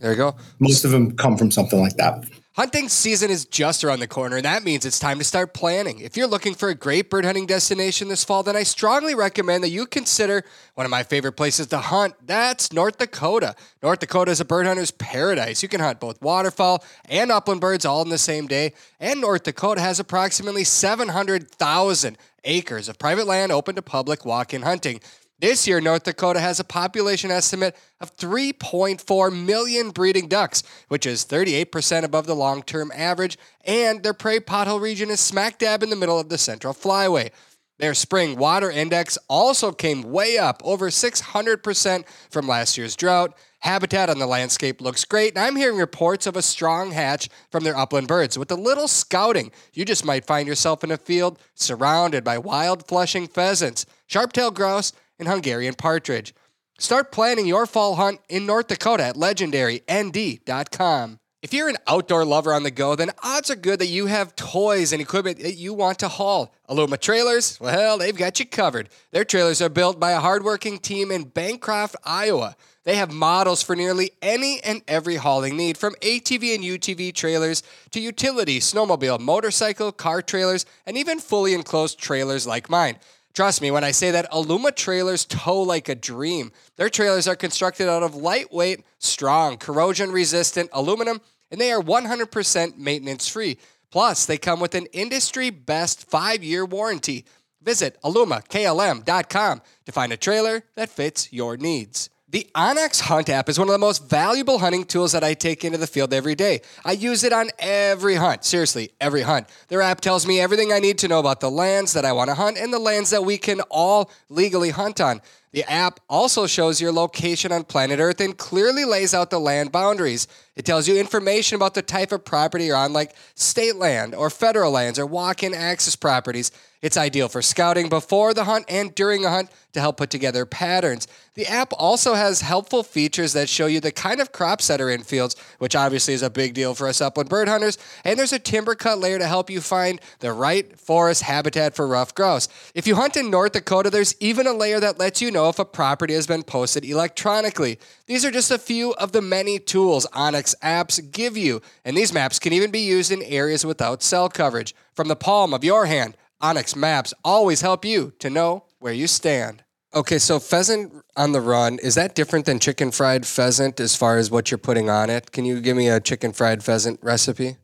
There 0.00 0.12
you 0.12 0.16
go. 0.16 0.34
most 0.58 0.84
of 0.84 0.90
them 0.90 1.14
come 1.16 1.36
from 1.36 1.50
something 1.50 1.80
like 1.80 1.96
that. 1.96 2.24
Hunting 2.58 2.88
season 2.88 3.30
is 3.30 3.44
just 3.44 3.84
around 3.84 4.00
the 4.00 4.08
corner, 4.08 4.34
and 4.34 4.44
that 4.44 4.64
means 4.64 4.84
it's 4.84 4.98
time 4.98 5.18
to 5.18 5.24
start 5.24 5.54
planning. 5.54 6.00
If 6.00 6.16
you're 6.16 6.26
looking 6.26 6.54
for 6.54 6.70
a 6.70 6.74
great 6.74 7.08
bird 7.08 7.24
hunting 7.24 7.46
destination 7.46 8.08
this 8.08 8.24
fall, 8.24 8.42
then 8.42 8.56
I 8.56 8.64
strongly 8.64 9.14
recommend 9.14 9.62
that 9.62 9.68
you 9.68 9.86
consider 9.86 10.42
one 10.74 10.84
of 10.84 10.90
my 10.90 11.04
favorite 11.04 11.34
places 11.34 11.68
to 11.68 11.78
hunt. 11.78 12.14
That's 12.26 12.72
North 12.72 12.98
Dakota. 12.98 13.54
North 13.80 14.00
Dakota 14.00 14.32
is 14.32 14.40
a 14.40 14.44
bird 14.44 14.66
hunter's 14.66 14.90
paradise. 14.90 15.62
You 15.62 15.68
can 15.68 15.78
hunt 15.78 16.00
both 16.00 16.20
waterfowl 16.20 16.82
and 17.08 17.30
upland 17.30 17.60
birds 17.60 17.84
all 17.84 18.02
in 18.02 18.08
the 18.08 18.18
same 18.18 18.48
day. 18.48 18.72
And 18.98 19.20
North 19.20 19.44
Dakota 19.44 19.80
has 19.80 20.00
approximately 20.00 20.64
700,000 20.64 22.18
acres 22.42 22.88
of 22.88 22.98
private 22.98 23.28
land 23.28 23.52
open 23.52 23.76
to 23.76 23.82
public 23.82 24.24
walk 24.24 24.52
in 24.52 24.62
hunting. 24.62 25.00
This 25.40 25.68
year, 25.68 25.80
North 25.80 26.02
Dakota 26.02 26.40
has 26.40 26.58
a 26.58 26.64
population 26.64 27.30
estimate 27.30 27.76
of 28.00 28.16
3.4 28.16 29.44
million 29.46 29.90
breeding 29.90 30.26
ducks, 30.26 30.64
which 30.88 31.06
is 31.06 31.24
38% 31.24 32.02
above 32.02 32.26
the 32.26 32.34
long 32.34 32.64
term 32.64 32.90
average, 32.92 33.38
and 33.64 34.02
their 34.02 34.14
prairie 34.14 34.40
pothole 34.40 34.80
region 34.80 35.10
is 35.10 35.20
smack 35.20 35.58
dab 35.58 35.84
in 35.84 35.90
the 35.90 35.96
middle 35.96 36.18
of 36.18 36.28
the 36.28 36.38
Central 36.38 36.74
Flyway. 36.74 37.30
Their 37.78 37.94
spring 37.94 38.36
water 38.36 38.68
index 38.68 39.16
also 39.28 39.70
came 39.70 40.02
way 40.02 40.38
up, 40.38 40.60
over 40.64 40.90
600% 40.90 42.04
from 42.28 42.48
last 42.48 42.76
year's 42.76 42.96
drought. 42.96 43.36
Habitat 43.60 44.10
on 44.10 44.18
the 44.18 44.26
landscape 44.26 44.80
looks 44.80 45.04
great, 45.04 45.36
and 45.36 45.44
I'm 45.44 45.54
hearing 45.54 45.78
reports 45.78 46.26
of 46.26 46.36
a 46.36 46.42
strong 46.42 46.90
hatch 46.90 47.28
from 47.52 47.62
their 47.62 47.76
upland 47.76 48.08
birds. 48.08 48.36
With 48.36 48.50
a 48.50 48.56
little 48.56 48.88
scouting, 48.88 49.52
you 49.72 49.84
just 49.84 50.04
might 50.04 50.26
find 50.26 50.48
yourself 50.48 50.82
in 50.82 50.90
a 50.90 50.96
field 50.96 51.38
surrounded 51.54 52.24
by 52.24 52.38
wild 52.38 52.88
flushing 52.88 53.28
pheasants, 53.28 53.86
sharp-tailed 54.08 54.56
grouse, 54.56 54.92
and 55.18 55.28
Hungarian 55.28 55.74
partridge. 55.74 56.34
Start 56.78 57.10
planning 57.10 57.46
your 57.46 57.66
fall 57.66 57.96
hunt 57.96 58.20
in 58.28 58.46
North 58.46 58.68
Dakota 58.68 59.04
at 59.04 59.16
legendarynd.com. 59.16 61.18
If 61.40 61.54
you're 61.54 61.68
an 61.68 61.76
outdoor 61.86 62.24
lover 62.24 62.52
on 62.52 62.64
the 62.64 62.70
go, 62.72 62.96
then 62.96 63.12
odds 63.22 63.48
are 63.48 63.54
good 63.54 63.78
that 63.78 63.86
you 63.86 64.06
have 64.06 64.34
toys 64.34 64.92
and 64.92 65.00
equipment 65.00 65.38
that 65.38 65.54
you 65.54 65.72
want 65.72 66.00
to 66.00 66.08
haul. 66.08 66.52
Aluma 66.68 67.00
Trailers, 67.00 67.60
well, 67.60 67.96
they've 67.96 68.16
got 68.16 68.40
you 68.40 68.46
covered. 68.46 68.88
Their 69.12 69.24
trailers 69.24 69.62
are 69.62 69.68
built 69.68 70.00
by 70.00 70.10
a 70.10 70.18
hardworking 70.18 70.78
team 70.78 71.12
in 71.12 71.24
Bancroft, 71.24 71.94
Iowa. 72.04 72.56
They 72.82 72.96
have 72.96 73.12
models 73.12 73.62
for 73.62 73.76
nearly 73.76 74.10
any 74.20 74.60
and 74.64 74.82
every 74.88 75.16
hauling 75.16 75.56
need, 75.56 75.78
from 75.78 75.94
ATV 76.02 76.56
and 76.56 76.64
UTV 76.64 77.14
trailers 77.14 77.62
to 77.90 78.00
utility, 78.00 78.58
snowmobile, 78.58 79.20
motorcycle, 79.20 79.92
car 79.92 80.22
trailers, 80.22 80.66
and 80.86 80.96
even 80.96 81.20
fully 81.20 81.54
enclosed 81.54 82.00
trailers 82.00 82.48
like 82.48 82.68
mine. 82.68 82.96
Trust 83.34 83.62
me 83.62 83.70
when 83.70 83.84
I 83.84 83.92
say 83.92 84.10
that 84.10 84.30
Aluma 84.32 84.74
trailers 84.74 85.24
tow 85.24 85.60
like 85.62 85.88
a 85.88 85.94
dream. 85.94 86.50
Their 86.76 86.88
trailers 86.88 87.28
are 87.28 87.36
constructed 87.36 87.88
out 87.88 88.02
of 88.02 88.14
lightweight, 88.14 88.84
strong, 88.98 89.58
corrosion 89.58 90.10
resistant 90.10 90.70
aluminum, 90.72 91.20
and 91.50 91.60
they 91.60 91.72
are 91.72 91.80
100% 91.80 92.76
maintenance 92.76 93.28
free. 93.28 93.58
Plus, 93.90 94.26
they 94.26 94.38
come 94.38 94.60
with 94.60 94.74
an 94.74 94.86
industry 94.86 95.50
best 95.50 96.10
five 96.10 96.42
year 96.42 96.64
warranty. 96.64 97.24
Visit 97.62 97.96
alumaklm.com 98.02 99.62
to 99.86 99.92
find 99.92 100.12
a 100.12 100.16
trailer 100.16 100.64
that 100.74 100.90
fits 100.90 101.32
your 101.32 101.56
needs. 101.56 102.10
The 102.30 102.46
onX 102.54 103.00
Hunt 103.00 103.30
app 103.30 103.48
is 103.48 103.58
one 103.58 103.68
of 103.68 103.72
the 103.72 103.78
most 103.78 104.06
valuable 104.06 104.58
hunting 104.58 104.84
tools 104.84 105.12
that 105.12 105.24
I 105.24 105.32
take 105.32 105.64
into 105.64 105.78
the 105.78 105.86
field 105.86 106.12
every 106.12 106.34
day. 106.34 106.60
I 106.84 106.92
use 106.92 107.24
it 107.24 107.32
on 107.32 107.48
every 107.58 108.16
hunt, 108.16 108.44
seriously, 108.44 108.92
every 109.00 109.22
hunt. 109.22 109.48
Their 109.68 109.80
app 109.80 110.02
tells 110.02 110.26
me 110.26 110.38
everything 110.38 110.70
I 110.70 110.78
need 110.78 110.98
to 110.98 111.08
know 111.08 111.20
about 111.20 111.40
the 111.40 111.50
lands 111.50 111.94
that 111.94 112.04
I 112.04 112.12
want 112.12 112.28
to 112.28 112.34
hunt 112.34 112.58
and 112.58 112.70
the 112.70 112.78
lands 112.78 113.08
that 113.10 113.24
we 113.24 113.38
can 113.38 113.62
all 113.70 114.10
legally 114.28 114.68
hunt 114.68 115.00
on. 115.00 115.22
The 115.52 115.64
app 115.64 116.00
also 116.10 116.46
shows 116.46 116.82
your 116.82 116.92
location 116.92 117.50
on 117.50 117.64
planet 117.64 117.98
Earth 117.98 118.20
and 118.20 118.36
clearly 118.36 118.84
lays 118.84 119.14
out 119.14 119.30
the 119.30 119.40
land 119.40 119.72
boundaries. 119.72 120.28
It 120.54 120.66
tells 120.66 120.86
you 120.86 120.98
information 120.98 121.56
about 121.56 121.72
the 121.72 121.80
type 121.80 122.12
of 122.12 122.26
property 122.26 122.66
you're 122.66 122.76
on, 122.76 122.92
like 122.92 123.14
state 123.36 123.76
land 123.76 124.14
or 124.14 124.28
federal 124.28 124.70
lands 124.70 124.98
or 124.98 125.06
walk 125.06 125.42
in 125.42 125.54
access 125.54 125.96
properties. 125.96 126.52
It's 126.80 126.96
ideal 126.96 127.28
for 127.28 127.42
scouting 127.42 127.88
before 127.88 128.32
the 128.32 128.44
hunt 128.44 128.64
and 128.68 128.94
during 128.94 129.24
a 129.24 129.30
hunt 129.30 129.50
to 129.72 129.80
help 129.80 129.96
put 129.96 130.10
together 130.10 130.46
patterns. 130.46 131.08
The 131.34 131.46
app 131.46 131.72
also 131.76 132.14
has 132.14 132.40
helpful 132.40 132.84
features 132.84 133.32
that 133.32 133.48
show 133.48 133.66
you 133.66 133.80
the 133.80 133.90
kind 133.90 134.20
of 134.20 134.30
crops 134.30 134.68
that 134.68 134.80
are 134.80 134.90
in 134.90 135.02
fields, 135.02 135.34
which 135.58 135.74
obviously 135.74 136.14
is 136.14 136.22
a 136.22 136.30
big 136.30 136.54
deal 136.54 136.74
for 136.74 136.86
us 136.86 137.00
upland 137.00 137.30
bird 137.30 137.48
hunters. 137.48 137.78
And 138.04 138.16
there's 138.16 138.32
a 138.32 138.38
timber 138.38 138.76
cut 138.76 138.98
layer 138.98 139.18
to 139.18 139.26
help 139.26 139.50
you 139.50 139.60
find 139.60 140.00
the 140.20 140.32
right 140.32 140.78
forest 140.78 141.22
habitat 141.22 141.74
for 141.74 141.86
ruffed 141.86 142.14
grouse. 142.14 142.48
If 142.74 142.86
you 142.86 142.94
hunt 142.94 143.16
in 143.16 143.28
North 143.28 143.52
Dakota, 143.52 143.90
there's 143.90 144.14
even 144.20 144.46
a 144.46 144.52
layer 144.52 144.78
that 144.78 145.00
lets 145.00 145.20
you 145.20 145.32
know 145.32 145.48
if 145.48 145.58
a 145.58 145.64
property 145.64 146.14
has 146.14 146.28
been 146.28 146.44
posted 146.44 146.84
electronically. 146.84 147.80
These 148.06 148.24
are 148.24 148.30
just 148.30 148.52
a 148.52 148.58
few 148.58 148.92
of 148.94 149.10
the 149.10 149.22
many 149.22 149.58
tools 149.58 150.06
onX 150.12 150.54
apps 150.62 151.10
give 151.10 151.36
you, 151.36 151.60
and 151.84 151.96
these 151.96 152.12
maps 152.12 152.38
can 152.38 152.52
even 152.52 152.70
be 152.70 152.80
used 152.80 153.10
in 153.10 153.22
areas 153.22 153.66
without 153.66 154.02
cell 154.02 154.28
coverage. 154.28 154.76
From 154.94 155.08
the 155.08 155.16
palm 155.16 155.52
of 155.52 155.62
your 155.62 155.86
hand, 155.86 156.16
onX 156.42 156.76
maps 156.76 157.12
always 157.24 157.60
help 157.60 157.84
you 157.84 158.12
to 158.18 158.30
know 158.30 158.64
where 158.78 158.92
you 158.92 159.06
stand. 159.06 159.64
Okay, 159.94 160.18
so 160.18 160.38
pheasant 160.38 160.92
on 161.16 161.32
the 161.32 161.40
run, 161.40 161.78
is 161.78 161.94
that 161.94 162.14
different 162.14 162.44
than 162.44 162.58
chicken 162.58 162.90
fried 162.90 163.26
pheasant 163.26 163.80
as 163.80 163.96
far 163.96 164.18
as 164.18 164.30
what 164.30 164.50
you're 164.50 164.58
putting 164.58 164.90
on 164.90 165.08
it? 165.08 165.32
Can 165.32 165.44
you 165.44 165.60
give 165.60 165.76
me 165.76 165.88
a 165.88 165.98
chicken 165.98 166.32
fried 166.32 166.62
pheasant 166.62 167.00
recipe? 167.02 167.56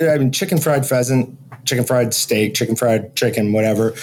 I 0.00 0.16
mean, 0.16 0.32
chicken 0.32 0.58
fried 0.58 0.86
pheasant, 0.86 1.36
chicken 1.64 1.84
fried 1.84 2.14
steak, 2.14 2.54
chicken 2.54 2.76
fried 2.76 3.16
chicken, 3.16 3.52
whatever, 3.52 3.94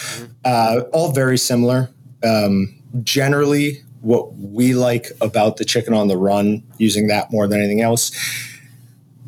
uh, 0.44 0.82
all 0.92 1.10
very 1.12 1.38
similar. 1.38 1.90
Um, 2.22 2.74
generally, 3.02 3.82
what 4.02 4.34
we 4.36 4.74
like 4.74 5.06
about 5.20 5.56
the 5.56 5.64
chicken 5.64 5.92
on 5.92 6.06
the 6.06 6.16
run, 6.16 6.62
using 6.78 7.08
that 7.08 7.32
more 7.32 7.48
than 7.48 7.58
anything 7.58 7.80
else, 7.80 8.12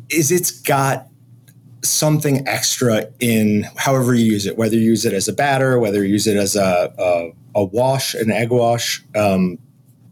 is 0.09 0.31
it's 0.31 0.51
got 0.51 1.08
something 1.83 2.47
extra 2.47 3.07
in 3.19 3.63
however 3.75 4.13
you 4.13 4.25
use 4.25 4.45
it, 4.45 4.57
whether 4.57 4.75
you 4.75 4.81
use 4.81 5.05
it 5.05 5.13
as 5.13 5.27
a 5.27 5.33
batter, 5.33 5.79
whether 5.79 6.03
you 6.03 6.11
use 6.11 6.27
it 6.27 6.37
as 6.37 6.55
a, 6.55 6.93
a, 6.97 7.59
a 7.59 7.63
wash, 7.63 8.13
an 8.13 8.31
egg 8.31 8.49
wash. 8.51 9.03
Um, 9.15 9.57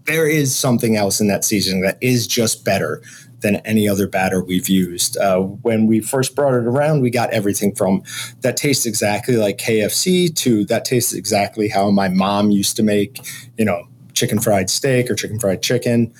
there 0.05 0.27
is 0.27 0.55
something 0.55 0.95
else 0.95 1.19
in 1.19 1.27
that 1.27 1.43
seasoning 1.43 1.81
that 1.81 1.97
is 1.99 2.27
just 2.27 2.63
better 2.63 3.01
than 3.41 3.57
any 3.57 3.87
other 3.87 4.07
batter 4.07 4.43
we've 4.43 4.69
used. 4.69 5.17
Uh, 5.17 5.39
when 5.39 5.85
we 5.85 5.99
first 5.99 6.35
brought 6.35 6.53
it 6.53 6.65
around, 6.65 7.01
we 7.01 7.09
got 7.09 7.29
everything 7.31 7.75
from 7.75 8.01
that 8.41 8.57
tastes 8.57 8.85
exactly 8.85 9.35
like 9.35 9.57
KFC 9.57 10.33
to 10.37 10.65
that 10.65 10.85
tastes 10.85 11.13
exactly 11.13 11.67
how 11.67 11.91
my 11.91 12.07
mom 12.07 12.49
used 12.49 12.75
to 12.77 12.83
make, 12.83 13.19
you 13.57 13.65
know, 13.65 13.87
chicken 14.13 14.39
fried 14.39 14.69
steak 14.69 15.11
or 15.11 15.15
chicken 15.15 15.39
fried 15.39 15.61
chicken. 15.61 16.13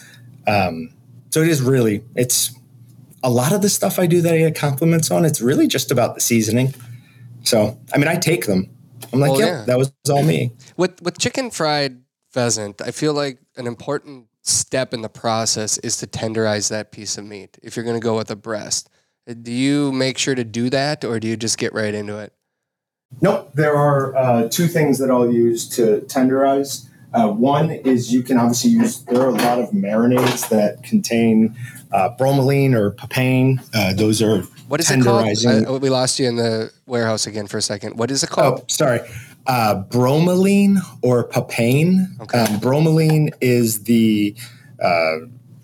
Um, 0.46 0.94
so 1.32 1.42
it 1.42 1.50
is 1.50 1.62
really, 1.62 2.04
it's 2.16 2.57
a 3.28 3.32
lot 3.42 3.52
of 3.52 3.62
the 3.62 3.70
stuff 3.70 4.00
I 4.00 4.08
do 4.08 4.22
that 4.22 4.34
I 4.34 4.38
get 4.38 4.56
compliments 4.56 5.12
on, 5.12 5.26
it's 5.26 5.42
really 5.42 5.68
just 5.68 5.92
about 5.92 6.16
the 6.16 6.22
seasoning. 6.22 6.74
So, 7.44 7.78
I 7.94 7.98
mean, 7.98 8.08
I 8.08 8.16
take 8.16 8.46
them. 8.46 8.70
I'm 9.12 9.20
like, 9.20 9.32
Well, 9.32 9.40
yep, 9.42 9.50
yeah. 9.50 9.66
that 9.66 9.78
was 9.78 9.92
all 10.10 10.24
me. 10.24 10.52
With 10.78 11.02
with 11.02 11.18
chicken 11.20 11.52
fried 11.52 11.94
pheasant, 12.32 12.82
I 12.82 12.92
feel 12.92 13.14
like 13.14 13.40
an 13.58 13.68
important 13.68 14.28
step 14.44 14.94
in 14.94 15.02
the 15.02 15.10
process 15.10 15.78
is 15.80 15.98
to 15.98 16.08
tenderize 16.08 16.70
that 16.70 16.92
piece 16.92 17.18
of 17.18 17.26
meat. 17.26 17.58
If 17.62 17.76
you're 17.76 17.86
going 17.86 18.00
to 18.00 18.08
go 18.12 18.16
with 18.18 18.32
a 18.32 18.36
breast, 18.50 18.90
Uh, 19.30 19.34
do 19.34 19.52
you 19.52 19.92
make 19.92 20.18
sure 20.18 20.36
to 20.36 20.46
do 20.46 20.70
that, 20.70 21.04
or 21.04 21.20
do 21.20 21.28
you 21.28 21.36
just 21.36 21.58
get 21.58 21.74
right 21.74 21.94
into 21.94 22.18
it? 22.18 22.32
Nope. 23.22 23.52
There 23.56 23.76
are 23.76 24.16
uh, 24.16 24.48
two 24.50 24.68
things 24.68 24.98
that 25.00 25.10
I'll 25.12 25.32
use 25.32 25.68
to 25.76 25.84
tenderize. 26.08 26.88
Uh, 27.18 27.30
one 27.30 27.72
is 27.72 28.14
you 28.14 28.22
can 28.22 28.38
obviously 28.38 28.70
use, 28.70 29.04
there 29.06 29.22
are 29.22 29.30
a 29.30 29.32
lot 29.32 29.58
of 29.58 29.72
marinades 29.72 30.48
that 30.50 30.84
contain 30.84 31.56
uh, 31.92 32.10
bromelain 32.20 32.76
or 32.76 32.92
papain. 32.92 33.60
Uh, 33.74 33.92
those 33.94 34.22
are 34.22 34.44
What 34.68 34.80
is 34.80 34.92
it 34.92 35.04
called? 35.04 35.26
I, 35.26 35.78
we 35.78 35.90
lost 35.90 36.20
you 36.20 36.28
in 36.28 36.36
the 36.36 36.72
warehouse 36.86 37.26
again 37.26 37.48
for 37.48 37.58
a 37.58 37.62
second. 37.62 37.98
What 37.98 38.12
is 38.12 38.22
it 38.22 38.30
called? 38.30 38.60
Oh, 38.60 38.66
sorry. 38.68 39.00
Uh, 39.48 39.82
bromelain 39.90 40.78
or 41.02 41.28
papain. 41.28 42.06
Okay. 42.22 42.38
Um, 42.38 42.60
bromelain 42.60 43.34
is 43.42 43.86
the 43.86 44.36
uh, 44.80 45.16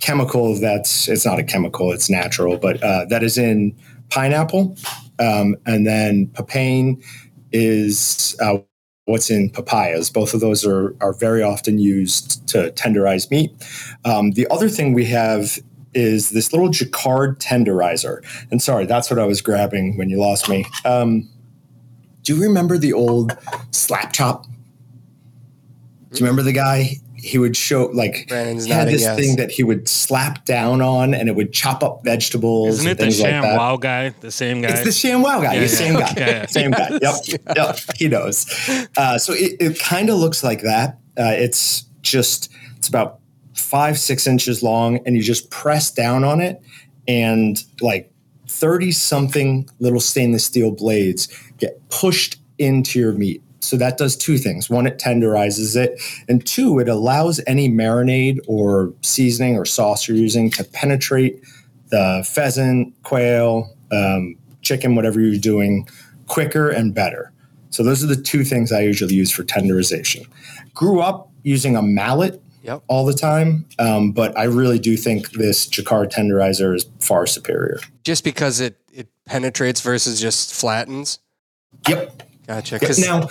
chemical 0.01 0.59
that's, 0.59 1.07
it's 1.07 1.23
not 1.23 1.37
a 1.37 1.43
chemical, 1.43 1.91
it's 1.91 2.09
natural, 2.09 2.57
but 2.57 2.81
uh, 2.81 3.05
that 3.09 3.21
is 3.21 3.37
in 3.37 3.75
pineapple. 4.09 4.75
Um, 5.19 5.55
and 5.67 5.85
then 5.85 6.31
papain 6.33 7.03
is 7.51 8.35
uh, 8.41 8.57
what's 9.05 9.29
in 9.29 9.49
papayas. 9.49 10.09
Both 10.09 10.33
of 10.33 10.39
those 10.39 10.65
are, 10.65 10.95
are 11.01 11.13
very 11.13 11.43
often 11.43 11.77
used 11.77 12.47
to 12.49 12.71
tenderize 12.71 13.29
meat. 13.29 13.51
Um, 14.05 14.31
the 14.31 14.47
other 14.49 14.69
thing 14.69 14.93
we 14.93 15.05
have 15.05 15.59
is 15.93 16.31
this 16.31 16.53
little 16.53 16.69
Jaccard 16.69 17.37
tenderizer. 17.39 18.23
And 18.49 18.61
sorry, 18.61 18.85
that's 18.85 19.09
what 19.09 19.19
I 19.19 19.25
was 19.25 19.41
grabbing 19.41 19.97
when 19.97 20.09
you 20.09 20.19
lost 20.19 20.49
me. 20.49 20.65
Um, 20.85 21.29
do 22.23 22.35
you 22.35 22.41
remember 22.41 22.77
the 22.77 22.93
old 22.93 23.37
slap 23.71 24.13
chop? 24.13 24.45
Do 24.45 26.19
you 26.19 26.25
remember 26.25 26.41
the 26.41 26.53
guy? 26.53 26.97
He 27.23 27.37
would 27.37 27.55
show 27.55 27.85
like 27.85 28.27
Brandon's 28.27 28.65
he 28.65 28.71
had 28.71 28.89
this 28.89 29.01
yes. 29.01 29.17
thing 29.17 29.37
that 29.37 29.49
he 29.49 29.63
would 29.63 29.87
slap 29.87 30.43
down 30.43 30.81
on, 30.81 31.13
and 31.13 31.29
it 31.29 31.35
would 31.35 31.53
chop 31.53 31.81
up 31.81 32.03
vegetables 32.03 32.79
Isn't 32.79 32.87
and 32.87 32.91
it 32.91 32.97
the 32.97 33.03
things 33.05 33.21
like 33.21 33.31
Sham. 33.31 33.43
Wow 33.43 33.77
guy? 33.77 34.09
The 34.09 34.29
same 34.29 34.61
guy? 34.61 34.69
It's 34.69 34.83
the 34.83 34.91
Sham 34.91 35.21
Wow 35.21 35.39
guy. 35.39 35.53
Yeah, 35.53 35.59
the 35.59 35.65
yeah. 35.65 35.67
same 35.67 35.93
guy. 35.93 36.11
Okay. 36.11 36.45
Same 36.49 36.71
guy. 36.71 36.99
Yep. 37.01 37.13
Yep. 37.55 37.79
He 37.95 38.07
knows. 38.09 38.45
Uh, 38.97 39.17
so 39.17 39.33
it, 39.33 39.55
it 39.59 39.79
kind 39.79 40.09
of 40.09 40.17
looks 40.17 40.43
like 40.43 40.61
that. 40.63 40.99
Uh, 41.17 41.33
it's 41.35 41.83
just 42.01 42.51
it's 42.77 42.89
about 42.89 43.19
five 43.53 43.97
six 43.97 44.27
inches 44.27 44.61
long, 44.61 44.99
and 45.05 45.15
you 45.15 45.23
just 45.23 45.49
press 45.49 45.91
down 45.91 46.23
on 46.23 46.41
it, 46.41 46.61
and 47.07 47.63
like 47.81 48.11
thirty 48.47 48.91
something 48.91 49.69
little 49.79 49.99
stainless 50.01 50.45
steel 50.45 50.71
blades 50.71 51.27
get 51.57 51.87
pushed 51.89 52.37
into 52.57 52.99
your 52.99 53.13
meat. 53.13 53.41
So 53.63 53.77
that 53.77 53.97
does 53.97 54.15
two 54.15 54.37
things. 54.37 54.69
One, 54.69 54.85
it 54.85 54.97
tenderizes 54.99 55.75
it, 55.75 55.99
and 56.27 56.45
two, 56.45 56.79
it 56.79 56.89
allows 56.89 57.39
any 57.47 57.69
marinade 57.69 58.39
or 58.47 58.93
seasoning 59.01 59.55
or 59.57 59.65
sauce 59.65 60.07
you're 60.07 60.17
using 60.17 60.51
to 60.51 60.63
penetrate 60.63 61.41
the 61.89 62.23
pheasant, 62.27 62.93
quail, 63.03 63.73
um, 63.91 64.35
chicken, 64.61 64.95
whatever 64.95 65.19
you're 65.21 65.39
doing, 65.39 65.87
quicker 66.27 66.69
and 66.69 66.93
better. 66.93 67.31
So 67.69 67.83
those 67.83 68.03
are 68.03 68.07
the 68.07 68.15
two 68.21 68.43
things 68.43 68.71
I 68.71 68.81
usually 68.81 69.15
use 69.15 69.31
for 69.31 69.43
tenderization. 69.43 70.27
Grew 70.73 70.99
up 71.01 71.29
using 71.43 71.75
a 71.75 71.81
mallet 71.81 72.39
Yep. 72.63 72.83
all 72.87 73.05
the 73.05 73.13
time, 73.13 73.65
um, 73.77 74.11
but 74.13 74.37
I 74.37 74.43
really 74.45 74.79
do 74.79 74.95
think 74.95 75.31
this 75.31 75.67
Jaccard 75.67 76.11
tenderizer 76.11 76.73
is 76.75 76.85
far 76.99 77.25
superior. 77.27 77.79
Just 78.03 78.23
because 78.23 78.59
it 78.61 78.77
it 78.93 79.07
penetrates 79.25 79.81
versus 79.81 80.21
just 80.21 80.53
flattens. 80.53 81.19
Yep. 81.89 82.23
Gotcha. 82.47 82.75
Yeah, 82.81 82.87
'Cause- 82.87 82.99
Now, 82.99 83.27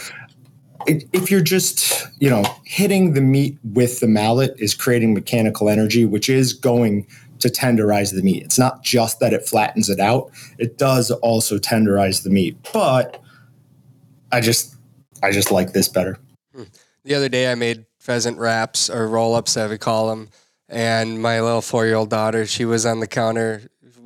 if 0.86 1.30
you're 1.30 1.40
just, 1.40 2.08
you 2.20 2.30
know, 2.30 2.44
hitting 2.64 3.14
the 3.14 3.20
meat 3.20 3.58
with 3.62 4.00
the 4.00 4.08
mallet 4.08 4.54
is 4.58 4.74
creating 4.74 5.14
mechanical 5.14 5.68
energy, 5.68 6.04
which 6.04 6.28
is 6.28 6.52
going 6.52 7.06
to 7.40 7.48
tenderize 7.48 8.14
the 8.14 8.22
meat. 8.22 8.42
It's 8.44 8.58
not 8.58 8.82
just 8.82 9.20
that 9.20 9.32
it 9.32 9.46
flattens 9.46 9.90
it 9.90 10.00
out, 10.00 10.30
it 10.58 10.78
does 10.78 11.10
also 11.10 11.58
tenderize 11.58 12.22
the 12.22 12.30
meat. 12.30 12.56
But 12.72 13.22
I 14.30 14.40
just 14.40 14.76
I 15.22 15.32
just 15.32 15.50
like 15.50 15.72
this 15.72 15.88
better. 15.88 16.18
Hmm. 16.54 16.64
the 17.04 17.14
other 17.14 17.28
day 17.28 17.50
I 17.50 17.54
made 17.54 17.86
pheasant 17.98 18.38
wraps 18.38 18.90
or 18.90 19.06
roll 19.06 19.34
ups, 19.34 19.54
that 19.54 19.70
we 19.70 19.78
call 19.78 20.08
them. 20.08 20.28
And 20.68 21.20
my 21.20 21.40
little 21.40 21.60
four 21.60 21.86
year 21.86 21.96
old 21.96 22.10
daughter, 22.10 22.46
she 22.46 22.64
was 22.64 22.86
on 22.86 23.00
the 23.00 23.06
counter 23.06 23.62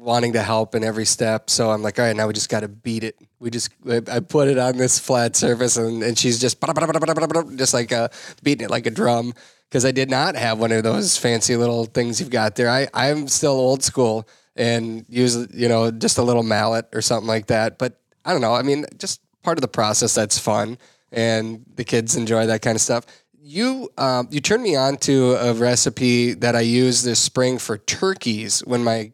wanting 0.07 0.34
to 0.34 0.42
help 0.42 0.76
in 0.76 0.84
every 0.84 1.04
step. 1.04 1.50
So 1.50 1.72
I'm 1.72 1.82
like, 1.82 1.98
all 1.98 2.04
right, 2.04 2.14
now 2.14 2.28
we 2.28 2.32
just 2.32 2.48
got 2.48 2.61
to 2.61 2.68
beat 2.68 3.02
it. 3.02 3.18
We 3.40 3.50
just, 3.50 3.70
I 4.09 4.20
put 4.20 4.46
it 4.46 4.57
on 4.57 4.76
this 4.76 5.00
flat 5.00 5.34
surface 5.34 5.76
and, 5.76 6.00
and 6.04 6.16
she's 6.16 6.40
just, 6.40 6.61
just 6.61 7.74
like 7.74 7.92
uh, 7.92 8.09
beating 8.42 8.64
it 8.64 8.70
like 8.70 8.86
a 8.86 8.90
drum. 8.90 9.34
Because 9.68 9.84
I 9.84 9.90
did 9.90 10.09
not 10.09 10.36
have 10.36 10.61
one 10.61 10.70
of 10.70 10.84
those 10.84 11.16
fancy 11.16 11.57
little 11.57 11.86
things 11.86 12.20
you've 12.20 12.30
got 12.30 12.54
there. 12.54 12.70
I, 12.70 12.86
I'm 12.94 13.26
still 13.26 13.50
old 13.50 13.82
school 13.82 14.28
and 14.54 15.04
use, 15.09 15.48
you 15.52 15.68
know, 15.68 15.90
just 15.90 16.18
a 16.18 16.22
little 16.22 16.44
mallet 16.44 16.86
or 16.94 17.02
something 17.02 17.26
like 17.26 17.46
that. 17.46 17.76
But 17.76 18.00
I 18.24 18.30
don't 18.30 18.40
know. 18.40 18.54
I 18.54 18.62
mean, 18.62 18.86
just 18.96 19.20
part 19.42 19.59
of 19.59 19.62
the 19.62 19.68
process 19.68 20.14
that's 20.14 20.38
fun 20.38 20.78
and 21.11 21.64
the 21.74 21.82
kids 21.82 22.14
enjoy 22.14 22.46
that 22.46 22.62
kind 22.62 22.76
of 22.76 22.80
stuff. 22.80 23.07
You 23.42 23.90
um, 23.98 24.28
you 24.30 24.40
turned 24.40 24.62
me 24.62 24.76
on 24.76 24.98
to 24.98 25.34
a 25.34 25.52
recipe 25.52 26.34
that 26.34 26.54
I 26.54 26.61
used 26.61 27.04
this 27.04 27.18
spring 27.18 27.59
for 27.59 27.78
turkeys 27.78 28.61
when 28.61 28.84
my 28.84 29.12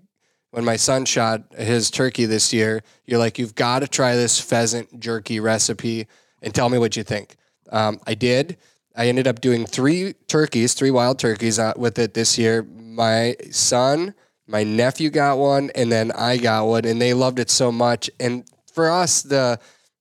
when 0.52 0.64
my 0.64 0.76
son 0.76 1.04
shot 1.04 1.42
his 1.56 1.90
turkey 1.90 2.26
this 2.26 2.52
year. 2.52 2.82
You're 3.06 3.18
like, 3.18 3.38
you've 3.38 3.54
got 3.54 3.80
to 3.80 3.88
try 3.88 4.14
this 4.14 4.38
pheasant 4.38 5.00
jerky 5.00 5.40
recipe 5.40 6.06
and 6.40 6.54
tell 6.54 6.68
me 6.68 6.78
what 6.78 6.96
you 6.96 7.02
think. 7.02 7.36
Um, 7.70 8.00
I 8.06 8.14
did, 8.14 8.58
I 8.94 9.08
ended 9.08 9.26
up 9.26 9.40
doing 9.40 9.64
three 9.64 10.12
turkeys, 10.28 10.74
three 10.74 10.90
wild 10.90 11.18
turkeys 11.18 11.58
uh, 11.58 11.72
with 11.76 11.98
it 11.98 12.12
this 12.14 12.38
year. 12.38 12.62
My 12.62 13.34
son, 13.50 14.14
my 14.46 14.62
nephew 14.62 15.08
got 15.08 15.38
one, 15.38 15.70
and 15.74 15.90
then 15.90 16.12
I 16.12 16.36
got 16.36 16.66
one, 16.66 16.84
and 16.84 17.00
they 17.00 17.14
loved 17.14 17.38
it 17.38 17.48
so 17.48 17.72
much. 17.72 18.10
And 18.20 18.44
for 18.72 18.90
us, 18.90 19.22
the 19.22 19.58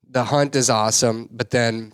the 0.10 0.26
hunt 0.26 0.58
is 0.58 0.70
awesome, 0.70 1.30
but 1.32 1.52
then 1.52 1.94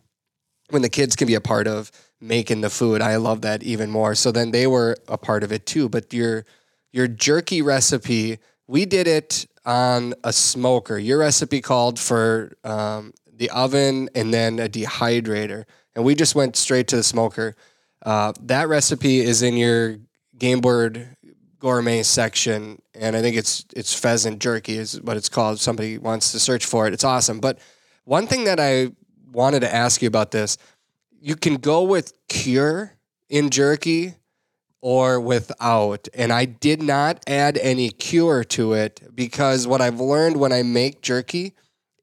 when 0.72 0.82
the 0.82 0.90
kids 0.90 1.16
can 1.16 1.28
be 1.28 1.36
a 1.36 1.42
part 1.42 1.68
of 1.68 1.92
making 2.20 2.62
the 2.62 2.70
food, 2.72 3.00
I 3.00 3.18
love 3.18 3.42
that 3.42 3.62
even 3.62 3.92
more. 3.92 4.16
So 4.16 4.32
then 4.32 4.50
they 4.50 4.66
were 4.66 4.98
a 5.08 5.20
part 5.20 5.44
of 5.44 5.52
it 5.52 5.68
too. 5.68 5.88
But 5.88 6.12
your 6.12 6.44
your 6.98 7.08
jerky 7.08 7.62
recipe, 7.62 8.40
we 8.66 8.84
did 8.84 9.08
it 9.08 9.46
on 9.66 10.16
a 10.24 10.34
smoker. 10.34 10.98
Your 10.98 11.20
recipe 11.20 11.62
called 11.62 12.00
for 12.00 12.58
um, 12.64 13.14
the 13.32 13.52
oven 13.52 14.10
and 14.16 14.34
then 14.34 14.58
a 14.58 14.68
dehydrator, 14.68 15.66
and 15.96 16.04
we 16.04 16.16
just 16.16 16.34
went 16.34 16.56
straight 16.56 16.88
to 16.88 16.96
the 16.96 17.04
smoker. 17.04 17.56
Uh, 18.04 18.34
that 18.42 18.68
recipe 18.68 19.20
is 19.20 19.44
in 19.44 19.56
your 19.56 19.98
game 20.40 20.60
bird 20.60 21.16
gourmet 21.60 22.02
section, 22.02 22.82
and 22.96 23.16
I 23.16 23.22
think 23.22 23.38
it's 23.38 23.64
it's 23.76 23.94
pheasant 23.94 24.40
jerky 24.40 24.76
is 24.80 25.00
what 25.00 25.18
it's 25.18 25.30
called. 25.30 25.60
Somebody 25.60 26.00
wants 26.00 26.32
to 26.32 26.40
search 26.40 26.66
for 26.66 26.88
it. 26.88 26.94
It's 26.96 27.04
awesome. 27.04 27.40
But 27.40 27.60
one 28.06 28.26
thing 28.26 28.46
that 28.46 28.60
I 28.60 28.90
wanted 29.32 29.60
to 29.60 29.72
ask 29.72 30.02
you 30.02 30.08
about 30.08 30.32
this, 30.32 30.58
you 31.22 31.36
can 31.36 31.58
go 31.58 31.84
with 31.84 32.14
cure 32.28 32.94
in 33.30 33.52
jerky 33.52 34.16
or 34.82 35.20
without. 35.20 36.08
And 36.14 36.32
I 36.32 36.46
did 36.46 36.82
not 36.82 37.24
add 37.28 37.58
any 37.58 37.90
cure 37.90 38.44
to 38.46 38.74
it 38.74 39.02
because 39.14 39.68
what 39.68 39.82
I've 39.82 40.00
learned 40.00 40.38
when 40.38 40.52
I 40.52 40.64
make 40.64 41.02
jerky, 41.02 41.54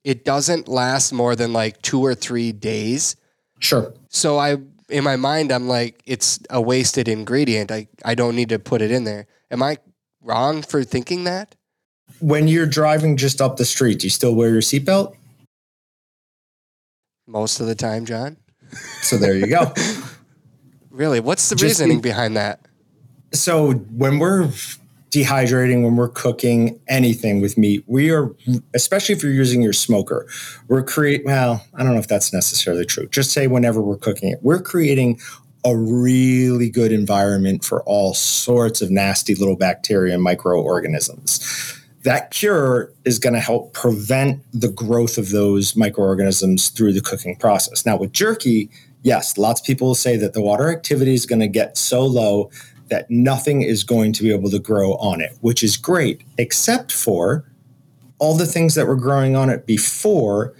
it 0.03 0.25
doesn't 0.25 0.68
last 0.68 1.12
more 1.12 1.37
than 1.37 1.53
like 1.53 1.81
two 1.83 2.05
or 2.05 2.14
three 2.14 2.53
days. 2.53 3.16
Sure. 3.59 3.95
So 4.09 4.39
I 4.39 4.57
in 4.91 5.03
my 5.03 5.16
mind 5.16 5.51
I'm 5.51 5.68
like 5.68 6.03
it's 6.05 6.41
a 6.51 6.61
wasted 6.61 7.09
ingredient. 7.09 7.70
I, 7.70 7.89
I 8.05 8.14
don't 8.14 8.37
need 8.37 8.51
to 8.51 8.59
put 8.59 8.83
it 8.83 8.91
in 8.91 9.05
there. 9.05 9.27
Am 9.51 9.62
I 9.62 9.79
wrong 10.22 10.62
for 10.62 10.85
thinking 10.85 11.25
that? 11.25 11.55
When 12.20 12.49
you're 12.49 12.66
driving 12.66 13.16
just 13.16 13.41
up 13.41 13.57
the 13.57 13.64
street, 13.64 14.01
do 14.01 14.07
you 14.07 14.11
still 14.11 14.35
wear 14.35 14.51
your 14.51 14.61
seatbelt? 14.61 15.14
Most 17.27 17.61
of 17.61 17.66
the 17.66 17.75
time, 17.75 18.05
John. 18.05 18.37
So 19.03 19.16
there 19.16 19.35
you 19.35 19.47
go. 19.47 19.72
Really? 20.95 21.18
What's 21.18 21.49
the 21.49 21.57
Just 21.57 21.80
reasoning 21.80 21.99
be- 22.01 22.09
behind 22.11 22.36
that? 22.36 22.61
so 23.32 23.72
when 23.72 24.20
we're 24.20 24.49
dehydrating, 25.11 25.82
when 25.82 25.97
we're 25.97 26.09
cooking 26.09 26.80
anything 26.86 27.40
with 27.40 27.59
meat, 27.59 27.82
we 27.88 28.11
are, 28.12 28.30
especially 28.74 29.14
if 29.14 29.22
you're 29.24 29.32
using 29.32 29.61
your 29.61 29.72
smoker, 29.72 30.28
we're 30.68 30.84
create. 30.84 31.24
Well, 31.24 31.64
I 31.74 31.82
don't 31.82 31.95
know 31.95 31.99
if 31.99 32.07
that's 32.07 32.32
necessarily 32.32 32.84
true. 32.84 33.09
Just 33.09 33.32
say 33.32 33.49
whenever 33.49 33.80
we're 33.82 33.97
cooking 33.97 34.28
it, 34.30 34.38
we're 34.42 34.62
creating 34.62 35.18
a 35.64 35.76
really 35.76 36.68
good 36.70 36.92
environment 36.92 37.64
for 37.64 37.82
all 37.84 38.14
sorts 38.14 38.80
of 38.82 38.90
nasty 38.90 39.34
little 39.34 39.57
bacteria 39.57 40.14
and 40.14 40.22
microorganisms. 40.22 41.80
That 42.05 42.30
cure 42.30 42.92
is 43.05 43.18
going 43.18 43.32
to 43.32 43.40
help 43.40 43.72
prevent 43.72 44.42
the 44.53 44.68
growth 44.68 45.16
of 45.18 45.30
those 45.30 45.74
microorganisms 45.74 46.68
through 46.68 46.92
the 46.92 47.01
cooking 47.01 47.34
process. 47.34 47.84
Now, 47.86 47.97
with 47.97 48.12
jerky, 48.12 48.68
yes, 49.05 49.39
lots 49.39 49.61
of 49.61 49.67
people 49.67 49.95
say 49.95 50.17
that 50.17 50.33
the 50.33 50.41
water 50.41 50.73
activity 50.73 51.15
is 51.15 51.27
going 51.27 51.41
to 51.41 51.47
get 51.47 51.77
so 51.79 52.05
low 52.05 52.51
that 52.89 53.09
nothing 53.11 53.63
is 53.63 53.85
going 53.85 54.13
to 54.15 54.23
be 54.23 54.33
able 54.33 54.51
to 54.51 54.59
grow 54.59 54.95
on 54.95 55.21
it, 55.21 55.37
which 55.41 55.63
is 55.63 55.77
great, 55.77 56.23
except 56.37 56.91
for 56.91 57.45
all 58.19 58.37
the 58.37 58.47
things 58.47 58.75
that 58.75 58.87
were 58.87 58.97
growing 58.97 59.37
on 59.37 59.49
it 59.49 59.67
before. 59.67 60.55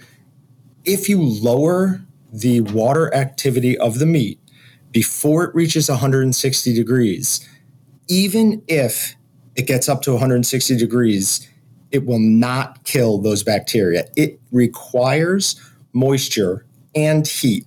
If 0.85 1.09
you 1.09 1.21
lower 1.21 2.01
the 2.31 2.61
water 2.61 3.13
activity 3.13 3.77
of 3.77 3.99
the 3.99 4.05
meat 4.05 4.39
before 4.91 5.43
it 5.43 5.55
reaches 5.55 5.89
160 5.89 6.73
degrees, 6.73 7.47
even 8.07 8.63
if 8.67 9.15
it 9.55 9.67
gets 9.67 9.89
up 9.89 10.01
to 10.03 10.11
160 10.11 10.77
degrees, 10.77 11.49
it 11.91 12.05
will 12.05 12.19
not 12.19 12.83
kill 12.83 13.19
those 13.19 13.41
bacteria. 13.41 14.05
It 14.15 14.39
requires 14.51 15.59
moisture 15.93 16.65
and 16.93 17.27
heat 17.27 17.65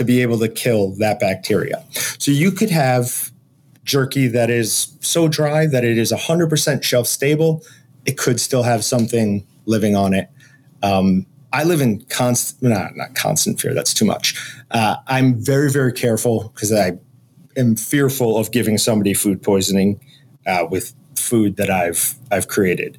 to 0.00 0.04
be 0.04 0.22
able 0.22 0.38
to 0.38 0.48
kill 0.48 0.92
that 0.92 1.20
bacteria. 1.20 1.84
So 2.18 2.30
you 2.30 2.50
could 2.50 2.70
have 2.70 3.30
jerky 3.84 4.28
that 4.28 4.48
is 4.48 4.96
so 5.00 5.28
dry 5.28 5.66
that 5.66 5.84
it 5.84 5.98
is 5.98 6.10
100% 6.10 6.82
shelf 6.82 7.06
stable. 7.06 7.62
It 8.06 8.16
could 8.16 8.40
still 8.40 8.62
have 8.62 8.82
something 8.82 9.46
living 9.66 9.94
on 9.94 10.14
it. 10.14 10.30
Um, 10.82 11.26
I 11.52 11.64
live 11.64 11.82
in 11.82 12.00
constant, 12.06 12.72
not, 12.72 12.96
not 12.96 13.14
constant 13.14 13.60
fear, 13.60 13.74
that's 13.74 13.92
too 13.92 14.06
much. 14.06 14.34
Uh, 14.70 14.96
I'm 15.06 15.34
very, 15.34 15.70
very 15.70 15.92
careful 15.92 16.50
because 16.54 16.72
I 16.72 16.92
am 17.58 17.76
fearful 17.76 18.38
of 18.38 18.52
giving 18.52 18.78
somebody 18.78 19.12
food 19.12 19.42
poisoning 19.42 20.00
uh, 20.46 20.64
with 20.70 20.94
food 21.14 21.56
that 21.56 21.68
I've 21.68 22.14
I've 22.30 22.48
created. 22.48 22.96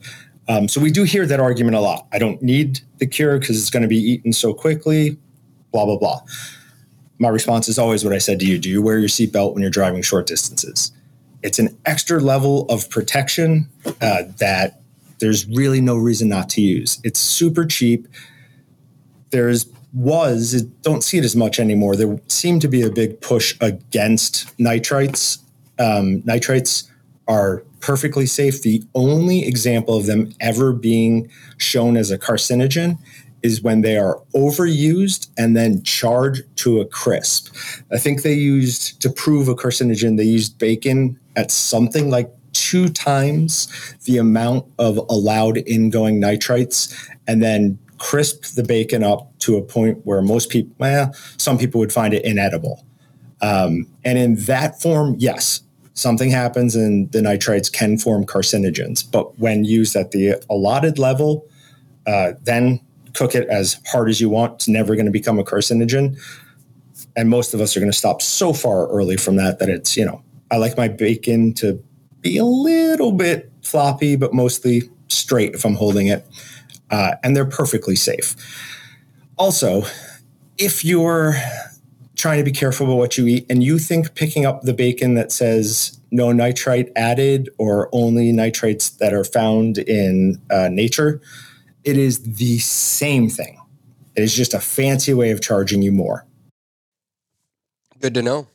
Um, 0.48 0.68
so 0.68 0.80
we 0.80 0.92
do 0.92 1.04
hear 1.04 1.26
that 1.26 1.40
argument 1.40 1.78
a 1.78 1.80
lot. 1.80 2.08
I 2.14 2.20
don't 2.20 2.44
need 2.44 2.82
the 2.98 3.08
cure 3.08 3.40
because 3.40 3.58
it's 3.58 3.72
going 3.72 3.82
to 3.82 3.90
be 3.90 3.98
eaten 3.98 4.34
so 4.34 4.54
quickly. 4.54 5.18
Blah 5.72 5.86
blah 5.86 5.98
blah. 5.98 6.22
My 7.22 7.30
response 7.30 7.70
is 7.70 7.78
always 7.78 8.04
what 8.04 8.14
I 8.14 8.18
said 8.18 8.40
to 8.40 8.48
you: 8.48 8.58
Do 8.58 8.68
you 8.68 8.82
wear 8.82 8.98
your 8.98 9.08
seatbelt 9.08 9.54
when 9.54 9.62
you're 9.62 9.70
driving 9.70 10.02
short 10.02 10.26
distances? 10.26 10.92
It's 11.44 11.60
an 11.60 11.78
extra 11.86 12.20
level 12.20 12.66
of 12.66 12.90
protection 12.90 13.70
uh, 14.02 14.24
that 14.40 14.82
there's 15.20 15.48
really 15.48 15.82
no 15.82 15.98
reason 15.98 16.30
not 16.30 16.50
to 16.50 16.62
use. 16.62 17.00
It's 17.04 17.20
super 17.20 17.64
cheap. 17.64 18.08
There's 19.30 19.68
was 19.94 20.64
don't 20.82 21.04
see 21.04 21.20
it 21.20 21.24
as 21.24 21.36
much 21.36 21.60
anymore. 21.60 21.96
There 21.96 22.20
seemed 22.28 22.64
to 22.64 22.68
be 22.68 22.82
a 22.82 22.90
big 22.90 23.22
push 23.22 23.56
against 23.62 24.58
nitrites. 24.58 25.38
Um, 25.78 26.24
nitrites 26.24 26.90
are 27.28 27.64
perfectly 27.82 28.26
safe. 28.26 28.64
The 28.64 28.84
only 28.96 29.46
example 29.46 29.96
of 29.96 30.08
them 30.08 30.34
ever 30.40 30.74
being 30.74 31.30
shown 31.58 31.98
as 31.98 32.10
a 32.10 32.18
carcinogen 32.18 32.98
is 33.44 33.62
when 33.62 33.82
they 33.82 33.98
are 33.98 34.22
overused 34.36 35.30
and 35.38 35.56
then 35.56 35.84
charred 35.84 36.46
to 36.58 36.80
a 36.80 36.86
crisp. 36.86 37.54
I 37.92 37.98
think 37.98 38.22
they 38.22 38.34
used 38.34 39.02
to 39.02 39.10
prove 39.10 39.48
a 39.48 39.56
carcinogen, 39.56 40.18
they 40.18 40.24
used 40.24 40.58
bacon 40.58 41.20
at 41.36 41.52
something 41.52 42.10
like 42.10 42.32
two 42.54 42.90
times 42.90 43.68
the 44.06 44.18
amount 44.18 44.66
of 44.78 44.98
allowed 45.10 45.58
ingoing 45.68 46.20
nitrites 46.22 46.94
and 47.28 47.42
then 47.42 47.80
crisp 47.98 48.56
the 48.56 48.64
bacon 48.64 49.04
up 49.04 49.32
to 49.40 49.58
a 49.58 49.62
point 49.62 50.00
where 50.06 50.22
most 50.22 50.50
people, 50.50 50.74
well, 50.80 51.14
some 51.38 51.58
people 51.58 51.80
would 51.80 51.94
find 51.94 52.14
it 52.14 52.26
inedible. 52.26 52.86
Um, 53.42 53.88
and 54.04 54.18
in 54.18 54.36
that 54.46 54.82
form, 54.82 55.16
yes, 55.18 55.62
something 55.94 56.30
happens 56.30 56.76
and 56.76 57.12
the 57.12 57.20
nitrites 57.20 57.72
can 57.72 57.98
form 57.98 58.26
carcinogens. 58.26 59.10
But 59.10 59.38
when 59.40 59.66
used 59.66 59.96
at 59.96 60.12
the 60.12 60.44
allotted 60.50 60.98
level, 60.98 61.48
uh, 62.08 62.34
then 62.44 62.82
cook 63.14 63.36
it 63.36 63.48
as 63.48 63.80
hard 63.88 64.10
as 64.10 64.22
you 64.22 64.30
want. 64.30 64.54
It's 64.54 64.68
never 64.68 64.96
going 64.96 65.06
to 65.06 65.12
become 65.12 65.40
a 65.40 65.44
carcinogen. 65.44 66.20
And 67.16 67.30
most 67.30 67.54
of 67.54 67.62
us 67.62 67.76
are 67.76 67.80
going 67.80 67.92
to 67.92 67.98
stop 67.98 68.22
so 68.22 68.54
far 68.54 68.88
early 68.88 69.18
from 69.18 69.36
that 69.36 69.60
that 69.60 69.70
it's, 69.70 69.98
you 69.98 70.06
know, 70.06 70.24
I 70.50 70.58
like 70.58 70.78
my 70.78 70.88
bacon 70.88 71.54
to 71.56 71.84
be 72.22 72.38
a 72.38 72.46
little 72.46 73.12
bit 73.12 73.52
floppy, 73.64 74.16
but 74.16 74.34
mostly 74.34 74.84
straight 75.08 75.54
if 75.56 75.66
I'm 75.66 75.76
holding 75.76 76.08
it. 76.08 76.26
Uh, 76.90 77.16
and 77.24 77.36
they're 77.36 77.46
perfectly 77.46 77.96
safe. 77.96 78.36
Also, 79.38 79.84
if 80.58 80.86
you're 80.86 81.36
trying 82.16 82.38
to 82.38 82.44
be 82.44 82.52
careful 82.52 82.86
about 82.86 82.98
what 82.98 83.18
you 83.18 83.26
eat 83.26 83.46
and 83.50 83.64
you 83.64 83.80
think 83.80 84.14
picking 84.14 84.46
up 84.46 84.62
the 84.62 84.74
bacon 84.74 85.16
that 85.16 85.32
says 85.32 86.00
no 86.12 86.32
nitrite 86.32 86.92
added 86.96 87.50
or 87.58 87.90
only 87.94 88.32
nitrates 88.32 88.90
that 88.90 89.14
are 89.14 89.24
found 89.24 89.78
in 89.80 90.40
uh, 90.52 90.70
nature, 90.70 91.22
it 91.84 91.98
is 91.98 92.20
the 92.38 92.60
same 92.60 93.30
thing. 93.30 93.60
It 94.16 94.24
is 94.24 94.34
just 94.36 94.54
a 94.54 94.60
fancy 94.60 95.14
way 95.14 95.32
of 95.32 95.42
charging 95.42 95.82
you 95.82 95.92
more. 95.92 96.26
Good 98.00 98.14
to 98.16 98.22
know. 98.22 98.48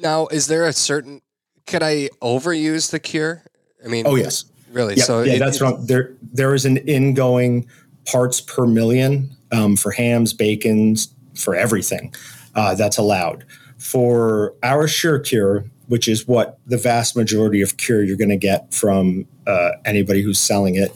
Now, 0.00 0.26
is 0.28 0.46
there 0.46 0.64
a 0.64 0.72
certain? 0.72 1.22
Could 1.66 1.82
I 1.82 2.08
overuse 2.22 2.90
the 2.90 3.00
cure? 3.00 3.42
I 3.84 3.88
mean, 3.88 4.06
Oh 4.06 4.14
yes, 4.14 4.44
really. 4.70 4.94
yeah, 4.96 5.04
so 5.04 5.22
yeah, 5.22 5.34
it- 5.34 5.38
that's 5.38 5.56
it- 5.56 5.62
wrong. 5.62 5.84
There, 5.86 6.14
there 6.32 6.54
is 6.54 6.64
an 6.64 6.76
ingoing 6.78 7.66
parts 8.04 8.40
per 8.40 8.66
million 8.66 9.30
um, 9.52 9.76
for 9.76 9.90
hams, 9.90 10.32
bacons, 10.32 11.08
for 11.34 11.54
everything 11.54 12.14
uh, 12.54 12.74
that's 12.74 12.98
allowed. 12.98 13.44
For 13.78 14.54
our 14.62 14.86
Sure 14.88 15.18
Cure, 15.18 15.64
which 15.88 16.08
is 16.08 16.26
what 16.26 16.58
the 16.66 16.78
vast 16.78 17.16
majority 17.16 17.60
of 17.62 17.76
cure 17.76 18.02
you're 18.02 18.16
going 18.16 18.30
to 18.30 18.36
get 18.36 18.72
from 18.72 19.26
uh, 19.46 19.72
anybody 19.84 20.22
who's 20.22 20.38
selling 20.38 20.76
it, 20.76 20.92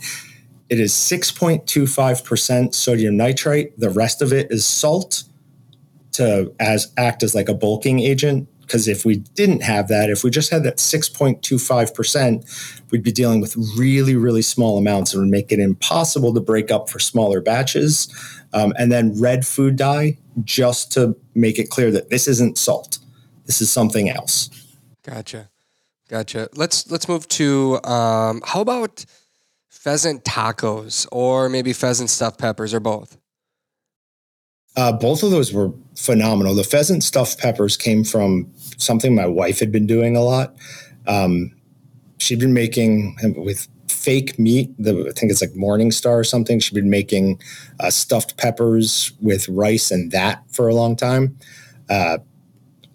it 0.71 0.79
is 0.79 0.93
6.25% 0.93 2.75
sodium 2.75 3.17
nitrite. 3.17 3.79
The 3.79 3.91
rest 3.91 4.23
of 4.23 4.33
it 4.33 4.47
is 4.51 4.65
salt 4.65 5.25
to 6.13 6.55
as 6.61 6.93
act 6.97 7.25
as 7.25 7.35
like 7.35 7.49
a 7.49 7.55
bulking 7.55 7.99
agent. 7.99 8.49
Because 8.61 8.87
if 8.87 9.05
we 9.05 9.17
didn't 9.17 9.65
have 9.65 9.89
that, 9.89 10.11
if 10.11 10.23
we 10.23 10.31
just 10.31 10.53
had 10.53 10.63
that 10.63 10.77
6.25%, 10.77 12.83
we'd 12.93 13.03
be 13.03 13.11
dealing 13.11 13.41
with 13.41 13.57
really, 13.77 14.15
really 14.15 14.43
small 14.43 14.79
amounts 14.79 15.13
and 15.13 15.23
would 15.23 15.31
make 15.31 15.51
it 15.51 15.59
impossible 15.59 16.33
to 16.35 16.41
break 16.41 16.71
up 16.71 16.89
for 16.89 17.01
smaller 17.01 17.41
batches. 17.41 18.09
Um, 18.53 18.73
and 18.79 18.93
then 18.93 19.21
red 19.21 19.45
food 19.45 19.75
dye, 19.75 20.19
just 20.45 20.93
to 20.93 21.17
make 21.35 21.59
it 21.59 21.69
clear 21.69 21.91
that 21.91 22.11
this 22.11 22.29
isn't 22.29 22.59
salt. 22.59 23.01
This 23.47 23.61
is 23.61 23.73
something 23.73 24.09
else. 24.09 24.51
Gotcha. 25.03 25.51
Gotcha. 26.09 26.49
Let's 26.55 26.91
let's 26.91 27.09
move 27.09 27.27
to 27.29 27.81
um, 27.85 28.43
how 28.45 28.61
about 28.61 29.05
pheasant 29.71 30.25
tacos 30.25 31.07
or 31.11 31.49
maybe 31.49 31.73
pheasant 31.73 32.11
stuffed 32.11 32.39
peppers 32.39 32.75
or 32.75 32.81
both? 32.81 33.17
Uh, 34.77 34.93
both 34.93 35.23
of 35.23 35.31
those 35.31 35.53
were 35.53 35.73
phenomenal. 35.97 36.55
The 36.55 36.65
pheasant 36.65 37.03
stuffed 37.03 37.39
peppers 37.39 37.77
came 37.77 38.05
from 38.05 38.53
something 38.77 39.15
my 39.15 39.27
wife 39.27 39.59
had 39.59 39.73
been 39.73 39.87
doing 39.87 40.17
a 40.17 40.23
lot. 40.23 40.55
Um, 41.07 41.55
she'd 42.19 42.39
been 42.39 42.55
making 42.55 43.17
with 43.37 43.69
fake 43.89 44.39
meat. 44.39 44.71
The, 44.79 45.09
I 45.09 45.19
think 45.19 45.33
it's 45.33 45.41
like 45.41 45.51
Morningstar 45.51 46.21
or 46.21 46.25
something. 46.25 46.61
She'd 46.61 46.75
been 46.75 46.91
making 46.91 47.41
uh, 47.81 47.91
stuffed 47.91 48.37
peppers 48.37 49.13
with 49.21 49.49
rice 49.49 49.91
and 49.91 50.13
that 50.13 50.45
for 50.51 50.69
a 50.69 50.75
long 50.75 50.95
time. 50.95 51.37
Uh, 51.89 52.19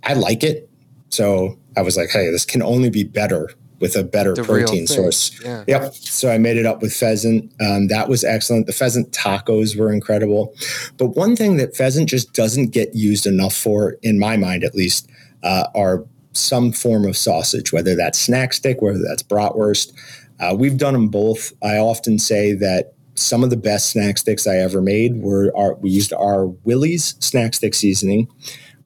I 0.03 0.13
like 0.13 0.43
it, 0.43 0.69
so 1.09 1.57
I 1.75 1.81
was 1.81 1.97
like, 1.97 2.09
"Hey, 2.11 2.29
this 2.31 2.45
can 2.45 2.61
only 2.61 2.89
be 2.89 3.03
better 3.03 3.49
with 3.79 3.95
a 3.95 4.03
better 4.03 4.33
The 4.33 4.43
protein 4.43 4.87
source." 4.87 5.39
Yeah. 5.43 5.63
Yep. 5.67 5.93
So 5.93 6.31
I 6.31 6.37
made 6.37 6.57
it 6.57 6.65
up 6.65 6.81
with 6.81 6.93
pheasant. 6.93 7.51
Um, 7.59 7.87
that 7.87 8.09
was 8.09 8.23
excellent. 8.23 8.67
The 8.67 8.73
pheasant 8.73 9.11
tacos 9.11 9.77
were 9.77 9.91
incredible. 9.91 10.53
But 10.97 11.15
one 11.15 11.35
thing 11.35 11.57
that 11.57 11.75
pheasant 11.75 12.09
just 12.09 12.33
doesn't 12.33 12.67
get 12.67 12.95
used 12.95 13.25
enough 13.25 13.55
for, 13.55 13.97
in 14.01 14.19
my 14.19 14.37
mind 14.37 14.63
at 14.63 14.75
least, 14.75 15.09
uh, 15.43 15.67
are 15.75 16.05
some 16.33 16.71
form 16.71 17.05
of 17.05 17.15
sausage, 17.15 17.71
whether 17.71 17.95
that's 17.95 18.19
snack 18.19 18.53
stick, 18.53 18.81
whether 18.81 18.99
that's 19.07 19.23
bratwurst. 19.23 19.93
Uh, 20.39 20.55
we've 20.57 20.77
done 20.77 20.93
them 20.93 21.07
both. 21.07 21.53
I 21.63 21.77
often 21.77 22.19
say 22.19 22.53
that 22.53 22.93
some 23.15 23.43
of 23.43 23.49
the 23.49 23.57
best 23.57 23.91
snack 23.91 24.17
sticks 24.17 24.45
I 24.45 24.57
ever 24.57 24.81
made 24.81 25.21
were 25.21 25.51
our, 25.55 25.75
we 25.75 25.89
used 25.89 26.11
our 26.13 26.47
Willie's 26.47 27.15
snack 27.19 27.53
stick 27.53 27.73
seasoning. 27.73 28.27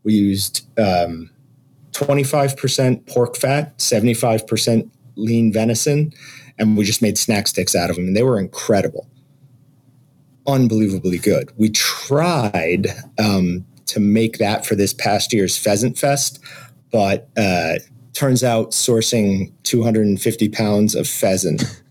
We 0.04 0.14
used 0.14 0.68
um, 0.80 1.32
25% 2.00 3.06
pork 3.08 3.36
fat, 3.36 3.78
75% 3.78 4.90
lean 5.16 5.52
venison, 5.52 6.14
and 6.58 6.78
we 6.78 6.86
just 6.86 7.02
made 7.02 7.18
snack 7.18 7.48
sticks 7.48 7.76
out 7.76 7.90
of 7.90 7.96
them, 7.96 8.08
and 8.08 8.16
they 8.16 8.24
were 8.24 8.40
incredible. 8.40 9.08
Unbelievably 10.48 11.20
good. 11.20 11.52
We 11.58 11.70
tried 11.70 12.88
um, 13.18 13.66
to 13.88 14.00
make 14.00 14.38
that 14.38 14.66
for 14.66 14.76
this 14.76 14.94
past 14.94 15.34
year's 15.34 15.58
Pheasant 15.58 15.98
Fest, 15.98 16.40
but 16.92 17.28
uh, 17.38 17.76
turns 18.14 18.44
out 18.44 18.72
sourcing 18.72 19.52
250 19.64 20.50
pounds 20.50 20.96
of 20.96 21.08
pheasant 21.08 21.64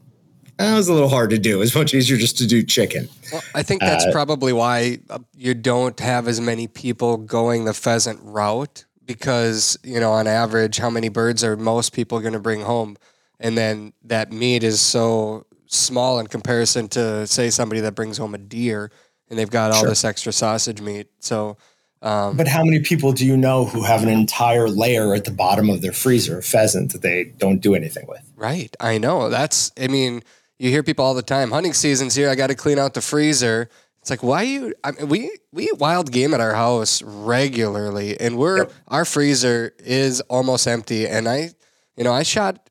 that 0.58 0.74
was 0.74 0.88
a 0.88 0.92
little 0.92 1.08
hard 1.08 1.30
to 1.30 1.38
do. 1.38 1.62
It's 1.62 1.74
much 1.74 1.94
easier 1.94 2.16
just 2.16 2.36
to 2.38 2.46
do 2.46 2.64
chicken. 2.64 3.08
Well, 3.32 3.42
I 3.54 3.62
think 3.62 3.80
that's 3.80 4.04
Uh, 4.04 4.12
probably 4.12 4.52
why 4.52 4.98
uh, 5.08 5.20
you 5.36 5.54
don't 5.54 5.98
have 6.00 6.26
as 6.26 6.40
many 6.40 6.66
people 6.66 7.16
going 7.16 7.64
the 7.64 7.72
pheasant 7.72 8.18
route 8.22 8.84
because, 9.08 9.78
you 9.82 9.98
know, 9.98 10.12
on 10.12 10.26
average, 10.28 10.76
how 10.76 10.90
many 10.90 11.08
birds 11.08 11.42
are 11.42 11.56
most 11.56 11.92
people 11.94 12.20
going 12.20 12.34
to 12.34 12.38
bring 12.38 12.60
home? 12.60 12.96
And 13.40 13.56
then 13.56 13.94
that 14.04 14.30
meat 14.30 14.62
is 14.62 14.80
so 14.80 15.46
small 15.66 16.20
in 16.20 16.26
comparison 16.26 16.88
to, 16.88 17.26
say, 17.26 17.48
somebody 17.50 17.80
that 17.80 17.94
brings 17.94 18.18
home 18.18 18.34
a 18.34 18.38
deer 18.38 18.92
and 19.30 19.38
they've 19.38 19.50
got 19.50 19.72
all 19.72 19.80
Sure. 19.80 19.88
this 19.88 20.04
extra 20.04 20.30
sausage 20.32 20.80
meat. 20.82 21.08
So, 21.20 21.56
um, 22.02 22.36
But 22.36 22.48
how 22.48 22.62
many 22.62 22.80
people 22.80 23.12
do 23.12 23.26
you 23.26 23.36
know 23.36 23.64
who 23.64 23.82
have 23.82 24.02
an 24.02 24.10
entire 24.10 24.68
layer 24.68 25.14
at 25.14 25.24
the 25.24 25.30
bottom 25.30 25.70
of 25.70 25.80
their 25.80 25.92
freezer 25.92 26.38
of 26.38 26.44
pheasant 26.44 26.92
that 26.92 27.00
they 27.02 27.24
don't 27.24 27.60
do 27.60 27.74
anything 27.74 28.06
with? 28.08 28.30
Right. 28.36 28.76
I 28.78 28.98
know. 28.98 29.30
That's, 29.30 29.72
I 29.80 29.88
mean, 29.88 30.22
you 30.58 30.68
hear 30.70 30.82
people 30.82 31.04
all 31.04 31.14
the 31.14 31.22
time, 31.22 31.50
hunting 31.50 31.72
season's 31.72 32.14
here. 32.14 32.28
I 32.28 32.34
got 32.34 32.48
to 32.48 32.54
clean 32.54 32.78
out 32.78 32.92
the 32.92 33.00
freezer. 33.00 33.70
It's 34.00 34.10
like, 34.10 34.22
why 34.22 34.42
you, 34.42 34.74
I 34.84 34.92
mean, 34.92 35.08
we, 35.08 35.38
we 35.52 35.64
eat 35.64 35.78
wild 35.78 36.10
game 36.12 36.32
at 36.34 36.40
our 36.40 36.54
house 36.54 37.02
regularly 37.02 38.18
and 38.18 38.38
we're, 38.38 38.58
Yep. 38.58 38.72
our 38.88 39.04
freezer 39.04 39.74
is 39.78 40.20
almost 40.22 40.66
empty. 40.66 41.06
And 41.06 41.28
I, 41.28 41.50
you 41.96 42.04
know, 42.04 42.12
I 42.12 42.22
shot 42.22 42.70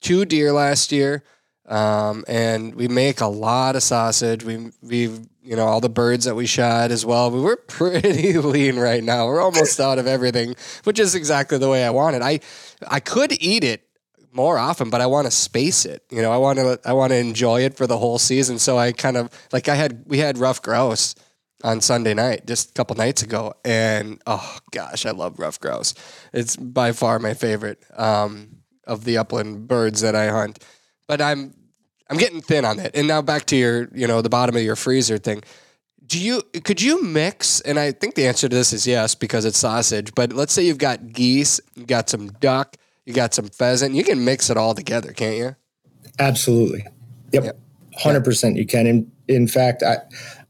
two 0.00 0.24
deer 0.24 0.52
last 0.52 0.92
year. 0.92 1.24
Um, 1.66 2.24
and 2.28 2.74
we 2.74 2.88
make 2.88 3.20
a 3.20 3.26
lot 3.26 3.76
of 3.76 3.82
sausage. 3.82 4.42
We, 4.42 4.70
we've, 4.80 5.20
you 5.42 5.54
know, 5.56 5.66
all 5.66 5.80
the 5.80 5.90
birds 5.90 6.24
that 6.24 6.34
we 6.34 6.46
shot 6.46 6.90
as 6.90 7.04
well. 7.04 7.30
We 7.30 7.40
were 7.40 7.56
pretty 7.68 8.32
lean 8.38 8.78
right 8.78 9.02
now. 9.04 9.26
We're 9.26 9.42
almost 9.42 9.78
out 9.78 9.98
of 9.98 10.06
everything, 10.06 10.54
which 10.84 10.98
is 10.98 11.14
exactly 11.14 11.58
the 11.58 11.68
way 11.68 11.84
I 11.84 11.90
wanted. 11.90 12.22
I, 12.22 12.40
I 12.86 13.00
could 13.00 13.32
eat 13.42 13.64
it 13.64 13.86
more 14.32 14.58
often, 14.58 14.90
but 14.90 15.00
I 15.00 15.06
want 15.06 15.26
to 15.26 15.30
space 15.30 15.84
it. 15.84 16.02
You 16.10 16.22
know, 16.22 16.32
I 16.32 16.36
want 16.36 16.58
to 16.58 16.78
I 16.84 16.92
want 16.92 17.12
to 17.12 17.16
enjoy 17.16 17.62
it 17.62 17.76
for 17.76 17.86
the 17.86 17.98
whole 17.98 18.18
season. 18.18 18.58
So 18.58 18.78
I 18.78 18.92
kind 18.92 19.16
of 19.16 19.30
like 19.52 19.68
I 19.68 19.74
had 19.74 20.04
we 20.06 20.18
had 20.18 20.38
ruffed 20.38 20.62
grouse 20.62 21.14
on 21.64 21.80
Sunday 21.80 22.14
night 22.14 22.46
just 22.46 22.70
a 22.70 22.72
couple 22.74 22.96
nights 22.96 23.22
ago, 23.22 23.54
and 23.64 24.20
oh 24.26 24.58
gosh, 24.70 25.06
I 25.06 25.10
love 25.10 25.38
ruffed 25.38 25.60
grouse. 25.60 25.94
It's 26.32 26.56
by 26.56 26.92
far 26.92 27.18
my 27.18 27.34
favorite 27.34 27.82
um, 27.96 28.58
of 28.84 29.04
the 29.04 29.18
upland 29.18 29.68
birds 29.68 30.00
that 30.02 30.14
I 30.14 30.28
hunt. 30.28 30.64
But 31.06 31.20
I'm 31.20 31.54
I'm 32.10 32.16
getting 32.16 32.40
thin 32.40 32.64
on 32.64 32.78
it. 32.78 32.92
And 32.94 33.08
now 33.08 33.22
back 33.22 33.46
to 33.46 33.56
your 33.56 33.88
you 33.94 34.06
know 34.06 34.22
the 34.22 34.28
bottom 34.28 34.56
of 34.56 34.62
your 34.62 34.76
freezer 34.76 35.18
thing. 35.18 35.42
Do 36.06 36.18
you 36.18 36.42
could 36.64 36.80
you 36.80 37.02
mix? 37.02 37.60
And 37.60 37.78
I 37.78 37.92
think 37.92 38.14
the 38.14 38.26
answer 38.26 38.48
to 38.48 38.54
this 38.54 38.72
is 38.72 38.86
yes 38.86 39.14
because 39.14 39.44
it's 39.44 39.58
sausage. 39.58 40.14
But 40.14 40.32
let's 40.32 40.52
say 40.52 40.64
you've 40.64 40.78
got 40.78 41.12
geese, 41.12 41.60
you 41.74 41.84
got 41.84 42.08
some 42.08 42.28
duck, 42.28 42.76
you 43.08 43.14
got 43.14 43.32
some 43.32 43.48
pheasant. 43.48 43.94
You 43.94 44.04
can 44.04 44.22
mix 44.22 44.50
it 44.50 44.58
all 44.58 44.74
together, 44.74 45.14
can't 45.14 45.36
you? 45.36 45.56
Absolutely. 46.18 46.84
Yep. 47.32 47.44
Yep. 47.44 47.60
Hundred 47.96 48.22
percent. 48.22 48.56
You 48.56 48.66
can. 48.66 48.86
In, 48.86 49.10
in 49.28 49.48
fact, 49.48 49.82
I, 49.82 49.96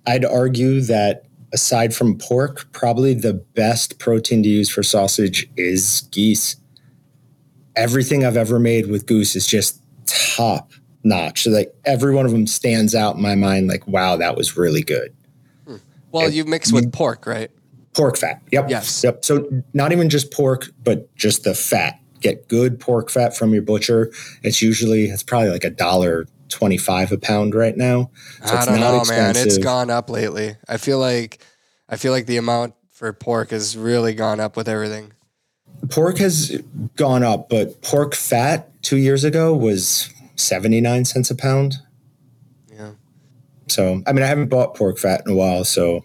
I'd 0.08 0.24
argue 0.24 0.80
that 0.80 1.26
aside 1.52 1.94
from 1.94 2.18
pork, 2.18 2.66
probably 2.72 3.14
the 3.14 3.32
best 3.32 4.00
protein 4.00 4.42
to 4.42 4.48
use 4.48 4.68
for 4.68 4.82
sausage 4.82 5.48
is 5.56 6.08
geese. 6.10 6.56
Everything 7.76 8.24
I've 8.24 8.36
ever 8.36 8.58
made 8.58 8.88
with 8.90 9.06
goose 9.06 9.36
is 9.36 9.46
just 9.46 9.80
top 10.06 10.72
notch. 11.04 11.44
So 11.44 11.50
like 11.50 11.72
every 11.84 12.12
one 12.12 12.26
of 12.26 12.32
them 12.32 12.48
stands 12.48 12.92
out 12.92 13.14
in 13.14 13.22
my 13.22 13.36
mind. 13.36 13.68
Like, 13.68 13.86
wow, 13.86 14.16
that 14.16 14.36
was 14.36 14.56
really 14.56 14.82
good. 14.82 15.14
Hmm. 15.64 15.76
Well, 16.10 16.28
you 16.28 16.44
mix 16.44 16.72
with 16.72 16.92
pork, 16.92 17.24
right? 17.24 17.52
Pork 17.94 18.16
fat. 18.16 18.42
Yep. 18.50 18.68
Yes. 18.68 19.04
Yep. 19.04 19.24
So 19.24 19.48
not 19.74 19.92
even 19.92 20.10
just 20.10 20.32
pork, 20.32 20.70
but 20.82 21.14
just 21.14 21.44
the 21.44 21.54
fat. 21.54 22.00
Get 22.20 22.48
good 22.48 22.80
pork 22.80 23.10
fat 23.10 23.36
from 23.36 23.52
your 23.52 23.62
butcher. 23.62 24.10
It's 24.42 24.60
usually 24.60 25.06
it's 25.06 25.22
probably 25.22 25.50
like 25.50 25.64
a 25.64 25.70
dollar 25.70 26.26
twenty 26.48 26.78
five 26.78 27.12
a 27.12 27.18
pound 27.18 27.54
right 27.54 27.76
now. 27.76 28.10
So 28.44 28.56
I 28.56 28.64
don't 28.64 28.80
not 28.80 28.90
know, 28.92 29.14
man. 29.14 29.30
It's 29.30 29.38
expensive. 29.38 29.62
gone 29.62 29.90
up 29.90 30.10
lately. 30.10 30.56
I 30.68 30.76
feel 30.76 30.98
like 30.98 31.38
I 31.88 31.96
feel 31.96 32.12
like 32.12 32.26
the 32.26 32.36
amount 32.36 32.74
for 32.90 33.12
pork 33.12 33.50
has 33.50 33.76
really 33.76 34.14
gone 34.14 34.40
up 34.40 34.56
with 34.56 34.68
everything. 34.68 35.12
Pork 35.90 36.18
has 36.18 36.60
gone 36.96 37.22
up, 37.22 37.48
but 37.48 37.80
pork 37.82 38.14
fat 38.14 38.82
two 38.82 38.96
years 38.96 39.24
ago 39.24 39.54
was 39.54 40.10
seventy 40.34 40.80
nine 40.80 41.04
cents 41.04 41.30
a 41.30 41.36
pound. 41.36 41.76
Yeah. 42.72 42.92
So 43.68 44.02
I 44.06 44.12
mean, 44.12 44.24
I 44.24 44.26
haven't 44.26 44.48
bought 44.48 44.74
pork 44.74 44.98
fat 44.98 45.22
in 45.24 45.32
a 45.32 45.36
while, 45.36 45.64
so 45.64 46.04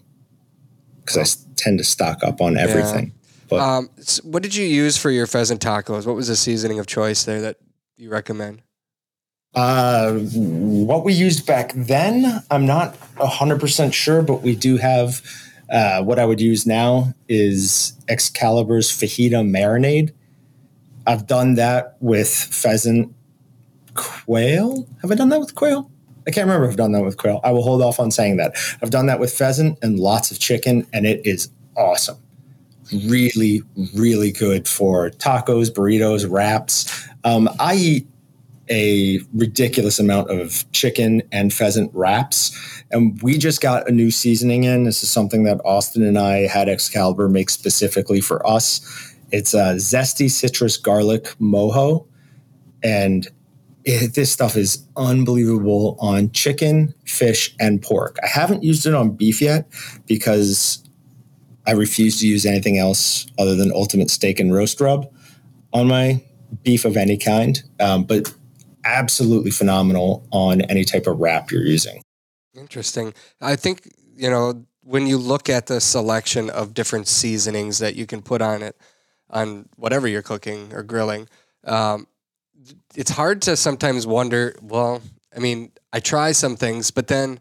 because 1.04 1.18
I 1.18 1.54
tend 1.56 1.80
to 1.80 1.84
stock 1.84 2.24
up 2.24 2.42
on 2.42 2.58
everything. 2.58 3.14
But 3.58 3.62
Um, 3.62 3.90
s- 4.00 4.22
what 4.24 4.44
did 4.44 4.56
you 4.56 4.66
use 4.66 4.98
for 4.98 5.10
your 5.12 5.28
pheasant 5.28 5.62
tacos? 5.62 6.06
What 6.06 6.16
was 6.16 6.28
the 6.28 6.36
seasoning 6.36 6.80
of 6.80 6.88
choice 6.88 7.24
there 7.24 7.42
that 7.42 7.58
you 7.98 8.10
recommend? 8.10 8.62
Uh, 9.56 10.14
what 10.14 11.04
we 11.06 11.14
used 11.14 11.46
back 11.46 11.74
then, 11.76 12.42
I'm 12.50 12.66
not 12.66 12.98
100% 13.18 13.94
sure, 13.94 14.22
but 14.24 14.42
we 14.42 14.56
do 14.56 14.78
have 14.78 15.22
uh, 15.70 16.02
what 16.04 16.18
I 16.20 16.26
would 16.26 16.42
use 16.42 16.66
now 16.66 17.14
is 17.30 17.94
Excalibur's 18.08 18.90
fajita 18.92 19.48
marinade. 19.48 20.12
I've 21.06 21.28
done 21.28 21.56
that 21.56 21.98
with 22.00 22.30
pheasant 22.30 23.14
quail. 23.96 24.88
Have 25.02 25.12
I 25.12 25.16
done 25.16 25.30
that 25.30 25.40
with 25.40 25.56
quail? 25.56 25.90
I 26.26 26.32
can't 26.32 26.48
remember 26.48 26.66
if 26.66 26.72
I've 26.72 26.78
done 26.78 26.94
that 26.94 27.04
with 27.04 27.18
quail. 27.18 27.40
I 27.44 27.52
will 27.52 27.64
hold 27.64 27.82
off 27.82 28.00
on 28.00 28.10
saying 28.10 28.38
that. 28.38 28.56
I've 28.82 28.90
done 28.92 29.08
that 29.08 29.20
with 29.20 29.34
pheasant 29.34 29.78
and 29.82 30.00
lots 30.00 30.32
of 30.32 30.40
chicken, 30.40 30.88
and 30.94 31.06
it 31.06 31.22
is 31.26 31.50
awesome. 31.76 32.18
Really, 32.92 33.62
really 33.96 34.32
good 34.32 34.68
for 34.68 35.10
tacos, 35.10 35.70
burritos, 35.70 36.30
wraps. 36.30 37.08
Um, 37.24 37.50
I 37.60 37.76
eat 37.76 38.08
a 38.70 39.20
ridiculous 39.34 40.00
amount 40.00 40.30
of 40.30 40.70
chicken 40.72 41.22
and 41.32 41.54
pheasant 41.54 41.92
wraps. 41.94 42.84
And 42.92 43.22
we 43.22 43.38
just 43.38 43.62
got 43.62 43.90
a 43.90 43.92
new 43.92 44.12
seasoning 44.12 44.64
in. 44.64 44.84
This 44.84 45.04
is 45.04 45.12
something 45.12 45.44
that 45.44 45.60
Austin 45.66 46.04
and 46.04 46.18
I 46.18 46.48
had 46.48 46.70
Excalibur 46.70 47.30
make 47.30 47.50
specifically 47.50 48.22
for 48.22 48.46
us. 48.48 48.82
It's 49.32 49.54
a 49.54 49.76
zesty 49.76 50.30
citrus 50.30 50.78
garlic 50.78 51.26
mojo. 51.40 52.06
And 52.84 53.28
it, 53.86 54.14
this 54.14 54.32
stuff 54.32 54.56
is 54.56 54.86
unbelievable 54.96 55.98
on 56.00 56.32
chicken, 56.32 56.94
fish, 57.06 57.54
and 57.60 57.82
pork. 57.82 58.18
I 58.24 58.28
haven't 58.28 58.64
used 58.64 58.86
it 58.86 58.94
on 58.94 59.12
beef 59.12 59.42
yet 59.42 59.68
because 60.06 60.83
I 61.66 61.72
refuse 61.72 62.20
to 62.20 62.28
use 62.28 62.46
anything 62.46 62.78
else 62.78 63.26
other 63.38 63.56
than 63.56 63.72
Ultimate 63.72 64.10
Steak 64.10 64.40
and 64.40 64.54
Roast 64.54 64.80
Rub 64.82 65.12
on 65.72 65.88
my 65.88 66.24
beef 66.64 66.86
of 66.86 66.98
any 66.98 67.18
kind. 67.18 67.62
Um, 67.80 68.04
but 68.04 68.34
absolutely 68.86 69.52
phenomenal 69.52 70.28
on 70.32 70.62
any 70.62 70.84
type 70.84 71.08
of 71.08 71.20
wrap 71.20 71.52
you're 71.52 71.66
using. 71.66 72.02
Interesting. 72.54 73.14
I 73.42 73.56
think, 73.56 73.90
you 74.16 74.30
know, 74.30 74.66
when 74.82 75.08
you 75.08 75.18
look 75.18 75.50
at 75.50 75.68
the 75.68 75.80
selection 75.80 76.50
of 76.50 76.74
different 76.74 77.08
seasonings 77.08 77.80
that 77.80 77.96
you 77.96 78.06
can 78.06 78.22
put 78.22 78.42
on 78.42 78.62
it, 78.62 78.76
on 79.34 79.68
whatever 79.76 80.08
you're 80.08 80.22
cooking 80.22 80.72
or 80.74 80.84
grilling. 80.84 81.28
Um, 81.66 82.08
it's 82.96 83.12
hard 83.12 83.42
to 83.44 83.58
sometimes 83.58 84.08
wonder. 84.08 84.56
Well, 84.62 85.02
I 85.36 85.40
mean, 85.40 85.72
I 85.92 86.00
try 86.00 86.32
some 86.32 86.56
things, 86.56 86.92
but 86.92 87.08
then 87.08 87.40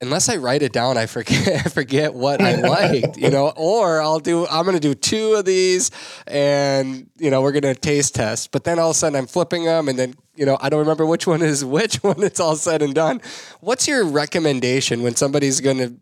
unless 0.00 0.28
I 0.28 0.36
write 0.36 0.62
it 0.62 0.72
down, 0.72 0.96
I 0.96 1.06
forget 1.06 1.48
I 1.66 1.68
forget 1.68 2.14
what 2.14 2.40
I 2.40 2.56
liked, 2.56 3.16
you 3.16 3.30
know, 3.30 3.52
or 3.56 4.00
I'll 4.00 4.18
do 4.20 4.46
I'm 4.46 4.64
gonna 4.64 4.80
do 4.80 4.94
two 4.94 5.34
of 5.34 5.44
these 5.44 5.90
and 6.26 7.08
you 7.18 7.30
know, 7.30 7.42
we're 7.42 7.52
gonna 7.52 7.74
taste 7.74 8.14
test. 8.14 8.50
But 8.50 8.64
then 8.64 8.78
all 8.78 8.90
of 8.90 8.96
a 8.96 8.98
sudden 8.98 9.18
I'm 9.18 9.26
flipping 9.26 9.64
them 9.64 9.88
and 9.88 9.98
then, 9.98 10.14
you 10.34 10.46
know, 10.46 10.58
I 10.60 10.68
don't 10.68 10.80
remember 10.80 11.06
which 11.06 11.26
one 11.26 11.42
is 11.42 11.64
which 11.76 11.96
when 12.02 12.22
it's 12.22 12.40
all 12.40 12.56
said 12.56 12.82
and 12.82 12.94
done. 12.94 13.20
What's 13.60 13.88
your 13.88 14.04
recommendation 14.04 15.02
when 15.02 15.16
somebody's 15.16 15.60
gonna 15.60 15.92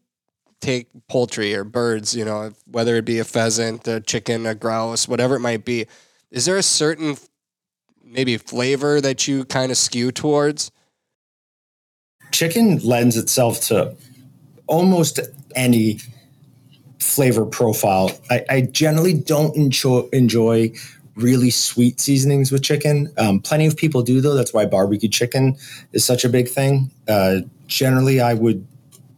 take 0.61 0.89
poultry 1.09 1.55
or 1.55 1.65
birds, 1.65 2.15
you 2.17 2.25
know, 2.25 2.53
whether 2.67 2.97
it 2.97 3.05
be 3.05 3.19
a 3.19 3.25
pheasant, 3.25 3.87
a 3.87 4.01
chicken, 4.01 4.47
a 4.47 4.55
grouse, 4.55 5.07
whatever 5.07 5.37
it 5.37 5.41
might 5.41 5.65
be? 5.65 5.87
Is 6.31 6.47
there 6.47 6.57
a 6.57 6.63
certain 6.63 7.17
maybe 8.03 8.37
flavor 8.37 9.01
that 9.01 9.29
you 9.29 9.45
kind 9.45 9.71
of 9.71 9.79
skew 9.79 10.11
towards? 10.11 10.71
Chicken 12.35 12.79
lends 12.79 13.17
itself 13.17 13.61
to 13.61 13.95
almost 14.67 15.21
any 15.55 16.01
flavor 16.99 17.47
profile. 17.47 18.11
I, 18.29 18.45
I 18.51 18.61
generally 18.63 19.15
don't 19.15 19.55
enjoy, 19.57 20.09
enjoy 20.13 20.73
really 21.15 21.51
sweet 21.51 22.01
seasonings 22.01 22.51
with 22.51 22.65
chicken. 22.65 23.13
Um, 23.19 23.39
plenty 23.41 23.67
of 23.67 23.77
people 23.77 24.03
do, 24.03 24.21
though. 24.21 24.35
That's 24.35 24.53
why 24.53 24.67
barbecue 24.67 25.09
chicken 25.09 25.57
is 25.93 26.05
such 26.05 26.25
a 26.25 26.29
big 26.29 26.49
thing. 26.49 26.91
Uh, 27.07 27.43
generally, 27.69 28.21
I 28.21 28.35
would 28.35 28.67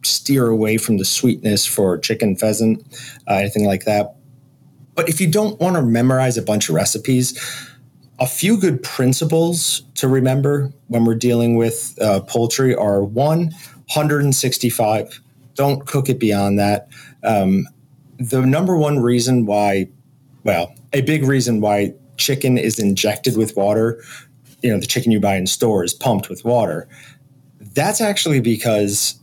steer 0.03 0.47
away 0.47 0.77
from 0.77 0.97
the 0.97 1.05
sweetness 1.05 1.65
for 1.65 1.97
chicken, 1.97 2.35
pheasant, 2.35 2.85
uh, 3.27 3.33
anything 3.33 3.65
like 3.65 3.85
that. 3.85 4.15
But 4.93 5.09
if 5.09 5.19
you 5.19 5.29
don't 5.29 5.59
want 5.59 5.75
to 5.75 5.81
memorize 5.81 6.37
a 6.37 6.43
bunch 6.43 6.69
of 6.69 6.75
recipes, 6.75 7.35
a 8.19 8.27
few 8.27 8.57
good 8.57 8.81
principles 8.81 9.83
to 9.95 10.07
remember 10.07 10.71
when 10.87 11.05
we're 11.05 11.15
dealing 11.15 11.55
with 11.55 11.97
uh, 12.01 12.21
poultry 12.21 12.75
are 12.75 13.03
one, 13.03 13.51
165. 13.93 15.21
Don't 15.53 15.85
cook 15.85 16.09
it 16.09 16.19
beyond 16.19 16.57
that. 16.59 16.87
Um, 17.23 17.67
the 18.17 18.41
number 18.41 18.75
one 18.75 18.99
reason 18.99 19.45
why, 19.45 19.87
well, 20.43 20.73
a 20.93 21.01
big 21.01 21.23
reason 21.23 21.61
why 21.61 21.93
chicken 22.17 22.57
is 22.57 22.79
injected 22.79 23.37
with 23.37 23.55
water, 23.55 24.03
you 24.63 24.71
know, 24.71 24.79
the 24.79 24.87
chicken 24.87 25.11
you 25.11 25.19
buy 25.19 25.35
in 25.35 25.45
stores 25.45 25.93
pumped 25.93 26.29
with 26.29 26.43
water, 26.43 26.87
that's 27.73 28.01
actually 28.01 28.41
because 28.41 29.19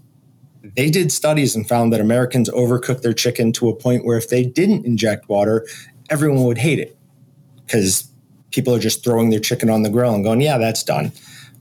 they 0.77 0.91
did 0.91 1.11
studies 1.11 1.57
and 1.57 1.69
found 1.69 1.93
that 1.93 2.01
Americans 2.01 2.49
overcook 2.51 3.03
their 3.03 3.13
chicken 3.13 3.53
to 3.53 3.69
a 3.69 3.75
point 3.75 4.05
where 4.05 4.17
if 4.17 4.29
they 4.29 4.45
didn't 4.45 4.87
inject 4.87 5.29
water, 5.29 5.67
everyone 6.09 6.45
would 6.45 6.59
hate 6.59 6.79
it 6.79 6.97
because 7.67 8.09
people 8.55 8.75
are 8.75 8.79
just 8.79 9.03
throwing 9.03 9.31
their 9.31 9.41
chicken 9.41 9.69
on 9.69 9.83
the 9.83 9.91
grill 9.91 10.15
and 10.15 10.23
going, 10.23 10.41
yeah, 10.41 10.59
that's 10.59 10.85
done. 10.85 11.13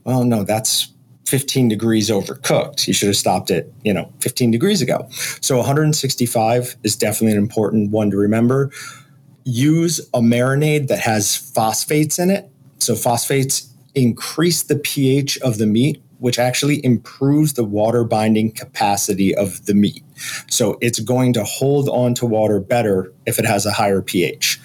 Well, 0.04 0.24
no, 0.24 0.44
that's 0.44 0.92
15 1.26 1.68
degrees 1.68 2.08
overcooked. 2.08 2.86
You 2.86 2.92
should 2.92 3.08
have 3.08 3.16
stopped 3.16 3.50
it, 3.50 3.72
you 3.82 3.92
know, 3.92 4.12
15 4.20 4.52
degrees 4.52 4.80
ago. 4.80 5.08
So 5.40 5.56
165 5.56 6.76
is 6.84 6.94
definitely 6.94 7.32
an 7.32 7.42
important 7.42 7.90
one 7.90 8.10
to 8.10 8.16
remember. 8.16 8.70
Use 9.44 9.98
a 10.14 10.20
marinade 10.20 10.86
that 10.88 11.00
has 11.00 11.36
phosphates 11.36 12.18
in 12.18 12.30
it. 12.30 12.48
So 12.78 12.94
phosphates 12.94 13.68
increase 13.94 14.62
the 14.62 14.76
pH 14.76 15.38
of 15.38 15.58
the 15.58 15.66
meat, 15.66 16.00
which 16.18 16.38
actually 16.38 16.84
improves 16.84 17.54
the 17.54 17.64
water 17.64 18.04
binding 18.04 18.52
capacity 18.52 19.34
of 19.34 19.66
the 19.66 19.74
meat. 19.74 20.04
So 20.48 20.78
it's 20.80 21.00
going 21.00 21.32
to 21.32 21.44
hold 21.44 21.88
on 21.88 22.14
to 22.14 22.26
water 22.26 22.60
better 22.60 23.12
if 23.26 23.38
it 23.38 23.46
has 23.46 23.66
a 23.66 23.72
higher 23.72 24.00
pH. 24.00 24.60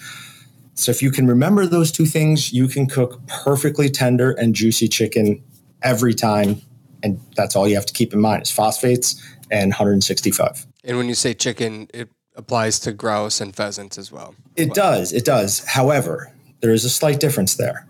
So 0.80 0.90
if 0.90 1.02
you 1.02 1.10
can 1.10 1.26
remember 1.26 1.66
those 1.66 1.92
two 1.92 2.06
things, 2.06 2.54
you 2.54 2.66
can 2.66 2.86
cook 2.86 3.20
perfectly 3.26 3.90
tender 3.90 4.30
and 4.30 4.54
juicy 4.54 4.88
chicken 4.88 5.42
every 5.82 6.14
time. 6.14 6.62
And 7.02 7.20
that's 7.36 7.54
all 7.54 7.68
you 7.68 7.74
have 7.74 7.84
to 7.84 7.92
keep 7.92 8.14
in 8.14 8.20
mind 8.20 8.42
is 8.42 8.50
phosphates 8.50 9.22
and 9.50 9.72
165. 9.72 10.66
And 10.84 10.96
when 10.96 11.06
you 11.06 11.14
say 11.14 11.34
chicken, 11.34 11.88
it 11.92 12.08
applies 12.34 12.80
to 12.80 12.92
grouse 12.92 13.42
and 13.42 13.54
pheasants 13.54 13.98
as 13.98 14.10
well. 14.10 14.34
It 14.56 14.68
well. 14.68 14.74
does. 14.74 15.12
It 15.12 15.26
does. 15.26 15.62
However, 15.66 16.32
there 16.60 16.72
is 16.72 16.86
a 16.86 16.90
slight 16.90 17.20
difference 17.20 17.56
there. 17.56 17.86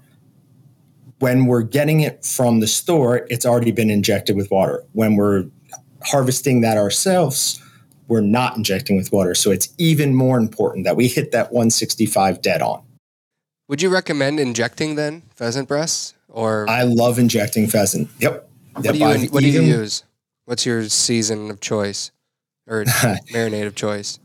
When 1.20 1.46
we're 1.46 1.62
getting 1.62 2.00
it 2.00 2.24
from 2.24 2.58
the 2.58 2.66
store, 2.66 3.24
it's 3.30 3.46
already 3.46 3.70
been 3.70 3.90
injected 3.90 4.34
with 4.34 4.50
water. 4.50 4.82
When 4.94 5.14
we're 5.14 5.44
harvesting 6.02 6.62
that 6.62 6.76
ourselves, 6.76 7.62
we're 8.10 8.20
not 8.20 8.56
injecting 8.56 8.96
with 8.96 9.12
water. 9.12 9.36
So 9.36 9.52
it's 9.52 9.72
even 9.78 10.16
more 10.16 10.36
important 10.36 10.84
that 10.84 10.96
we 10.96 11.06
hit 11.06 11.30
that 11.30 11.52
165 11.52 12.42
dead 12.42 12.60
on. 12.60 12.82
Would 13.68 13.80
you 13.80 13.88
recommend 13.88 14.40
injecting 14.40 14.96
then 14.96 15.22
pheasant 15.36 15.68
breasts 15.68 16.14
or? 16.28 16.68
I 16.68 16.82
love 16.82 17.20
injecting 17.20 17.68
pheasant. 17.68 18.10
Yep. 18.18 18.50
What, 18.72 18.84
yep. 18.84 18.94
do, 18.94 18.98
you, 18.98 19.30
what 19.30 19.44
even, 19.44 19.62
do 19.62 19.66
you 19.68 19.76
use? 19.78 20.02
What's 20.44 20.66
your 20.66 20.88
season 20.88 21.52
of 21.52 21.60
choice 21.60 22.10
or 22.66 22.84
marinade 23.32 23.68
of 23.68 23.76
choice? 23.76 24.18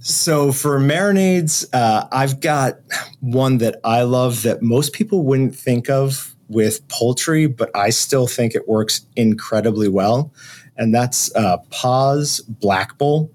So 0.00 0.50
for 0.50 0.80
marinades, 0.80 1.66
uh, 1.74 2.08
I've 2.10 2.40
got 2.40 2.78
one 3.20 3.58
that 3.58 3.78
I 3.84 4.02
love 4.02 4.42
that 4.44 4.62
most 4.62 4.94
people 4.94 5.22
wouldn't 5.24 5.54
think 5.54 5.90
of 5.90 6.34
with 6.48 6.86
poultry, 6.88 7.46
but 7.46 7.70
I 7.76 7.90
still 7.90 8.26
think 8.26 8.54
it 8.54 8.66
works 8.66 9.02
incredibly 9.16 9.88
well 9.88 10.32
and 10.78 10.94
that's 10.94 11.34
uh, 11.34 11.58
Paws 11.70 12.40
Black 12.40 12.96
Bull. 12.98 13.30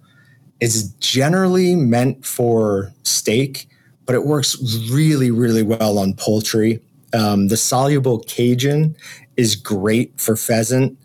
It's 0.60 0.84
generally 1.00 1.76
meant 1.76 2.26
for 2.26 2.92
steak, 3.04 3.68
but 4.06 4.16
it 4.16 4.26
works 4.26 4.58
really, 4.90 5.30
really 5.30 5.64
well 5.64 6.00
on 6.00 6.14
poultry. 6.14 6.80
Um, 7.14 7.50
the 7.50 7.58
soluble 7.58 8.20
Cajun 8.20 8.96
is 9.38 9.56
great 9.56 10.20
for 10.20 10.36
pheasant. 10.36 10.98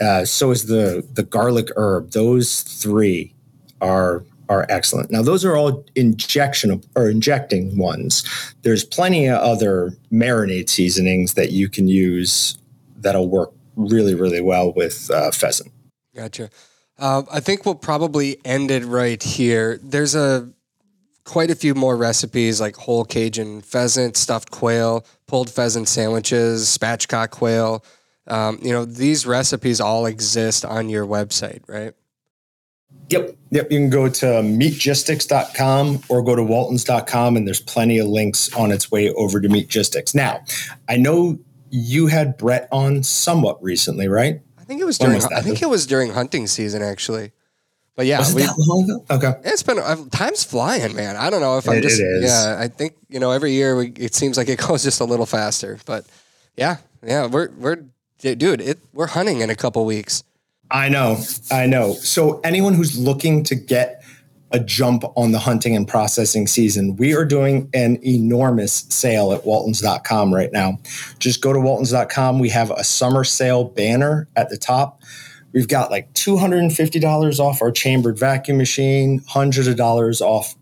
Uh, 0.00 0.24
so 0.24 0.50
is 0.50 0.66
the 0.66 1.06
the 1.12 1.22
garlic 1.22 1.68
herb. 1.76 2.12
Those 2.12 2.62
three 2.62 3.34
are 3.80 4.24
are 4.48 4.66
excellent. 4.68 5.10
Now 5.10 5.22
those 5.22 5.44
are 5.44 5.56
all 5.56 5.84
injection 5.94 6.82
or 6.94 7.10
injecting 7.10 7.76
ones. 7.76 8.24
There's 8.62 8.84
plenty 8.84 9.26
of 9.26 9.40
other 9.40 9.96
marinade 10.12 10.68
seasonings 10.68 11.34
that 11.34 11.52
you 11.52 11.68
can 11.68 11.88
use 11.88 12.56
that'll 12.96 13.28
work 13.28 13.52
really, 13.76 14.14
really 14.14 14.40
well 14.40 14.72
with 14.72 15.10
uh, 15.10 15.30
pheasant. 15.30 15.72
Gotcha. 16.14 16.50
Uh, 16.98 17.22
I 17.32 17.40
think 17.40 17.64
we'll 17.64 17.74
probably 17.74 18.38
end 18.44 18.70
it 18.70 18.84
right 18.84 19.22
here. 19.22 19.80
There's 19.82 20.14
a 20.14 20.50
quite 21.24 21.50
a 21.50 21.54
few 21.54 21.74
more 21.74 21.96
recipes 21.96 22.60
like 22.60 22.76
whole 22.76 23.04
Cajun 23.04 23.60
pheasant, 23.62 24.16
stuffed 24.16 24.50
quail, 24.50 25.04
pulled 25.26 25.50
pheasant 25.50 25.88
sandwiches, 25.88 26.66
spatchcock 26.66 27.30
quail. 27.30 27.84
Um, 28.26 28.58
you 28.62 28.72
know, 28.72 28.84
these 28.84 29.26
recipes 29.26 29.80
all 29.80 30.06
exist 30.06 30.64
on 30.64 30.88
your 30.88 31.06
website, 31.06 31.62
right? 31.66 31.94
Yep. 33.08 33.36
Yep. 33.50 33.70
You 33.70 33.78
can 33.78 33.90
go 33.90 34.08
to 34.08 34.26
meatgistics.com 34.26 36.02
or 36.08 36.22
go 36.22 36.36
to 36.36 36.42
waltons.com 36.42 37.36
and 37.36 37.46
there's 37.46 37.60
plenty 37.60 37.98
of 37.98 38.06
links 38.06 38.52
on 38.54 38.70
its 38.70 38.90
way 38.90 39.12
over 39.12 39.40
to 39.40 39.48
Meatgistics. 39.48 40.14
Now, 40.14 40.40
I 40.88 40.96
know 40.96 41.38
you 41.72 42.06
had 42.06 42.36
Brett 42.36 42.68
on 42.70 43.02
somewhat 43.02 43.60
recently, 43.62 44.06
right? 44.06 44.40
I 44.58 44.64
think 44.64 44.80
it 44.80 44.84
was 44.84 44.98
during. 44.98 45.16
Was 45.16 45.26
I 45.26 45.40
think 45.40 45.62
it 45.62 45.68
was 45.68 45.86
during 45.86 46.12
hunting 46.12 46.46
season 46.46 46.82
actually. 46.82 47.32
But 47.96 48.06
yeah, 48.06 48.18
was 48.18 48.34
we, 48.34 48.42
that 48.42 48.54
long 48.58 48.84
ago? 48.84 49.04
Okay, 49.10 49.40
it's 49.44 49.62
been 49.62 50.08
time's 50.10 50.44
flying, 50.44 50.94
man. 50.94 51.16
I 51.16 51.30
don't 51.30 51.40
know 51.40 51.58
if 51.58 51.68
I'm 51.68 51.78
it, 51.78 51.82
just. 51.82 52.00
It 52.00 52.22
yeah, 52.22 52.56
I 52.58 52.68
think 52.68 52.94
you 53.08 53.18
know 53.18 53.32
every 53.32 53.52
year 53.52 53.76
we, 53.76 53.88
it 53.88 54.14
seems 54.14 54.36
like 54.36 54.48
it 54.48 54.58
goes 54.66 54.82
just 54.82 55.00
a 55.00 55.04
little 55.04 55.26
faster. 55.26 55.78
But 55.86 56.06
yeah, 56.56 56.76
yeah, 57.02 57.26
we're 57.26 57.50
we're 57.52 57.84
dude, 58.18 58.60
it, 58.60 58.78
we're 58.92 59.08
hunting 59.08 59.40
in 59.40 59.50
a 59.50 59.56
couple 59.56 59.84
weeks. 59.84 60.24
I 60.70 60.88
know, 60.88 61.18
I 61.50 61.66
know. 61.66 61.94
So 61.94 62.40
anyone 62.40 62.74
who's 62.74 62.98
looking 62.98 63.44
to 63.44 63.54
get 63.54 64.01
a 64.52 64.60
jump 64.60 65.04
on 65.16 65.32
the 65.32 65.38
hunting 65.38 65.74
and 65.74 65.88
processing 65.88 66.46
season. 66.46 66.96
We 66.96 67.14
are 67.14 67.24
doing 67.24 67.70
an 67.74 67.98
enormous 68.04 68.84
sale 68.90 69.32
at 69.32 69.46
waltons.com 69.46 70.32
right 70.32 70.52
now. 70.52 70.78
Just 71.18 71.40
go 71.40 71.52
to 71.52 71.60
waltons.com. 71.60 72.38
We 72.38 72.50
have 72.50 72.70
a 72.70 72.84
summer 72.84 73.24
sale 73.24 73.64
banner 73.64 74.28
at 74.36 74.50
the 74.50 74.58
top. 74.58 75.02
We've 75.52 75.68
got 75.68 75.90
like 75.90 76.12
$250 76.14 77.38
off 77.38 77.62
our 77.62 77.70
chambered 77.70 78.18
vacuum 78.18 78.58
machine, 78.58 79.22
hundreds 79.26 79.68
of 79.68 79.76
dollars 79.76 80.20
off 80.20 80.54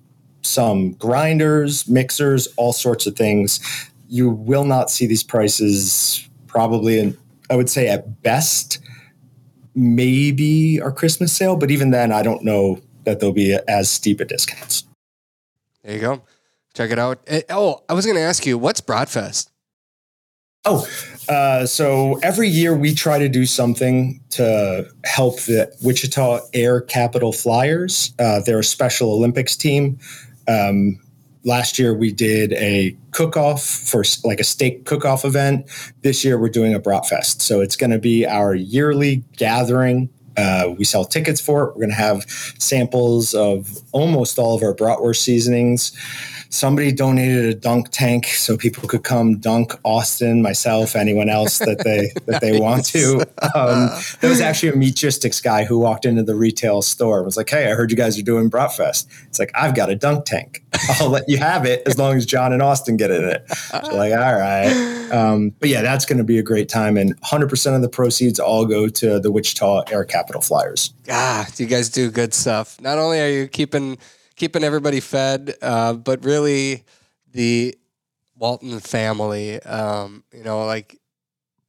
some 0.43 0.93
grinders, 0.93 1.89
mixers, 1.89 2.49
all 2.57 2.73
sorts 2.73 3.07
of 3.07 3.17
things. 3.17 3.61
You 4.09 4.31
will 4.31 4.65
not 4.65 4.91
see 4.91 5.07
these 5.07 5.23
prices 5.23 6.29
probably 6.47 6.99
in, 6.99 7.17
I 7.51 7.57
would 7.57 7.71
say 7.71 7.89
at 7.89 8.23
best, 8.23 8.81
maybe 9.75 10.81
our 10.81 10.91
Christmas 10.91 11.33
sale, 11.33 11.57
but 11.57 11.71
even 11.71 11.91
then, 11.91 12.11
I 12.11 12.23
don't 12.23 12.43
know 12.43 12.81
that 13.05 13.21
there'll 13.21 13.35
be 13.35 13.57
as 13.69 13.91
steep 13.91 14.21
a 14.21 14.25
discounts. 14.25 14.85
There 15.83 15.95
you 15.95 16.01
go. 16.01 16.23
Check 16.75 16.91
it 16.91 16.99
out. 16.99 17.21
Eh, 17.27 17.43
oh, 17.51 17.83
I 17.89 17.95
was 17.95 18.05
going 18.05 18.17
to 18.17 18.23
ask 18.23 18.47
you, 18.47 18.57
what's 18.57 18.81
Bratfest? 18.81 19.49
Oh, 20.67 20.87
uh, 21.29 21.65
so 21.65 22.19
every 22.23 22.49
year 22.49 22.77
we 22.77 22.95
try 22.95 23.19
to 23.19 23.29
do 23.29 23.47
something 23.47 24.21
to 24.31 24.87
help 25.05 25.41
the 25.43 25.75
Wichita 25.83 26.41
Air 26.53 26.83
Capital 26.83 27.33
Flyers. 27.33 28.13
Uh, 28.19 28.41
they're 28.45 28.59
a 28.59 28.65
Special 28.65 29.11
Olympics 29.11 29.57
team. 29.57 29.99
Um, 30.47 31.01
last 31.45 31.79
year 31.79 31.95
we 31.95 32.13
did 32.13 32.53
a 32.53 32.95
cook 33.13 33.39
off 33.39 33.65
for 33.65 34.05
like 34.23 34.39
a 34.39 34.45
steak 34.45 34.85
cook 34.85 35.07
off 35.07 35.25
event. 35.25 35.67
This 36.03 36.25
year 36.25 36.39
we're 36.39 36.51
doing 36.51 36.75
a 36.75 36.81
Bratfest. 36.81 37.41
So 37.41 37.63
it's 37.63 37.77
going 37.77 37.91
to 37.91 37.99
be 37.99 38.27
our 38.27 38.55
yearly 38.55 39.25
gathering. 39.39 40.11
Uh, 40.41 40.71
we 40.79 40.85
sell 40.85 41.05
tickets 41.05 41.41
for 41.41 41.65
it. 41.65 41.67
We're 41.69 41.87
going 41.87 41.91
to 41.91 41.97
have 41.97 42.25
samples 42.59 43.35
of 43.35 43.81
almost 43.93 44.39
all 44.39 44.57
of 44.57 44.63
our 44.63 44.75
bratwurst 44.75 45.17
seasonings. 45.17 45.93
Somebody 46.51 46.93
donated 46.93 47.45
a 47.47 47.55
dunk 47.55 47.89
tank 47.91 48.27
so 48.27 48.57
people 48.57 48.89
could 48.89 49.05
come 49.05 49.39
dunk 49.39 49.73
Austin, 49.85 50.43
myself, 50.43 50.97
anyone 50.97 51.29
else 51.29 51.59
that 51.59 51.83
they 51.85 52.13
that 52.27 52.41
they 52.41 52.59
want 52.59 52.85
to. 52.87 53.25
Um, 53.55 53.91
there 54.21 54.29
was 54.29 54.41
actually 54.41 54.71
a 54.71 54.73
Meatgistics 54.73 55.43
guy 55.43 55.65
who 55.65 55.79
walked 55.79 56.05
into 56.05 56.23
the 56.23 56.35
retail 56.35 56.83
store 56.83 57.19
and 57.19 57.25
was 57.25 57.37
like, 57.37 57.49
"Hey, 57.49 57.71
I 57.71 57.75
heard 57.75 57.91
you 57.91 57.97
guys 57.97 58.19
are 58.19 58.23
doing 58.23 58.51
Bratfest." 58.51 59.07
It's 59.29 59.39
like 59.39 59.51
I've 59.55 59.75
got 59.75 59.91
a 59.91 59.95
dunk 59.97 60.25
tank. 60.25 60.65
I'll 61.01 61.09
let 61.09 61.29
you 61.29 61.39
have 61.39 61.65
it 61.65 61.83
as 61.87 61.99
long 61.99 62.17
as 62.17 62.27
Jon 62.27 62.53
and 62.53 62.63
Austin 62.63 62.97
get 62.97 63.11
in 63.11 63.25
it. 63.25 63.45
So 63.55 63.97
like, 63.97 64.13
all 64.13 64.37
right. 64.37 65.09
Um, 65.13 65.53
but 65.59 65.69
yeah, 65.69 65.83
that's 65.83 66.05
going 66.05 66.19
to 66.19 66.25
be 66.25 66.39
a 66.39 66.43
great 66.43 66.69
time, 66.69 66.97
and 66.97 67.21
100% 67.23 67.75
of 67.75 67.83
the 67.83 67.89
proceeds 67.89 68.39
all 68.39 68.67
go 68.67 68.89
to 68.89 69.19
the 69.21 69.31
Wichita 69.31 69.85
Air 69.91 70.05
Capital 70.05 70.41
Flyers. 70.41 70.93
Ah, 71.09 71.47
you 71.57 71.67
guys 71.67 71.89
do 71.89 72.11
good 72.11 72.35
stuff. 72.35 72.81
Not 72.81 72.99
only 72.99 73.21
are 73.21 73.29
you 73.29 73.49
keeping 73.49 73.99
keeping 74.41 74.65
everybody 74.65 75.01
fed, 75.01 75.55
uh, 75.61 75.93
but 75.93 76.25
really 76.25 76.83
the 77.31 77.77
Walton 78.37 78.81
family. 78.81 79.61
Um, 79.63 80.25
you 80.33 80.43
know, 80.43 80.65
like 80.65 80.99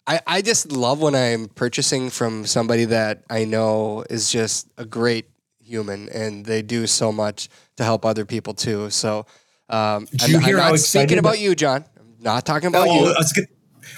I, 0.07 0.21
I 0.25 0.41
just 0.41 0.71
love 0.71 1.01
when 1.01 1.13
I'm 1.13 1.49
purchasing 1.49 2.09
from 2.09 2.45
somebody 2.45 2.85
that 2.85 3.23
I 3.29 3.43
know 3.43 4.05
is 4.09 4.31
just 4.31 4.69
a 4.77 4.85
great 4.85 5.25
human, 5.61 6.07
and 6.09 6.45
they 6.45 6.61
do 6.61 6.87
so 6.87 7.11
much 7.11 7.49
to 7.75 7.83
help 7.83 8.05
other 8.05 8.23
people 8.25 8.53
too. 8.53 8.89
So, 8.89 9.25
um, 9.67 10.05
Did 10.05 10.23
I'm, 10.23 10.29
you 10.29 10.37
I'm 10.37 10.43
hear 10.43 10.57
not 10.57 10.69
how 10.69 10.75
speaking 10.77 11.17
about 11.17 11.39
you, 11.39 11.53
Jon. 11.55 11.83
I'm 11.99 12.15
not 12.21 12.45
talking 12.45 12.67
about 12.67 12.87
Oh, 12.87 12.93
you. 12.93 13.05
I 13.07 13.17
was 13.17 13.33
gonna, 13.33 13.47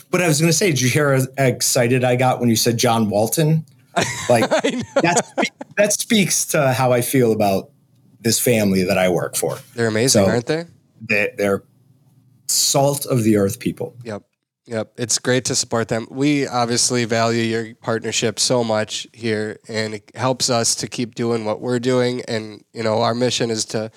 but 0.10 0.20
I 0.20 0.28
was 0.28 0.42
going 0.42 0.50
to 0.52 0.58
say, 0.58 0.72
did 0.72 0.82
you 0.82 0.90
hear 0.90 1.16
how 1.16 1.24
excited 1.38 2.04
I 2.04 2.16
got 2.16 2.40
when 2.40 2.50
you 2.50 2.56
said 2.56 2.78
John 2.78 3.10
Walton? 3.12 3.66
Like 4.28 4.50
that, 4.50 5.22
that 5.78 5.94
speaks 5.94 6.46
to 6.46 6.74
how 6.74 6.92
I 6.92 7.02
feel 7.02 7.32
about 7.32 7.70
this 8.24 8.40
family 8.40 8.84
that 8.84 8.98
I 8.98 9.10
work 9.10 9.36
for. 9.36 9.58
They're 9.76 9.88
amazing, 9.88 10.24
So- 10.26 10.30
aren't 10.30 10.46
they? 10.46 10.66
They, 11.06 11.34
they're 11.38 11.64
salt 12.48 13.06
of 13.06 13.24
the 13.24 13.36
earth 13.38 13.60
people. 13.60 13.96
Yep. 14.04 14.24
Yep. 14.68 14.94
It's 14.98 15.20
great 15.20 15.44
to 15.46 15.56
support 15.56 15.90
them. 15.90 16.08
We 16.10 16.48
obviously 16.48 17.04
value 17.04 17.42
your 17.44 17.76
partnership 17.76 18.40
so 18.40 18.64
much 18.64 19.06
here 19.12 19.60
and 19.68 19.96
it 19.96 20.10
helps 20.16 20.50
us 20.50 20.76
to 20.76 20.88
keep 20.88 21.16
doing 21.16 21.44
what 21.44 21.60
we're 21.60 21.80
doing. 21.80 22.22
And, 22.30 22.64
you 22.72 22.82
know, 22.84 23.02
our 23.02 23.14
mission 23.14 23.50
is 23.50 23.66
to 23.66 23.92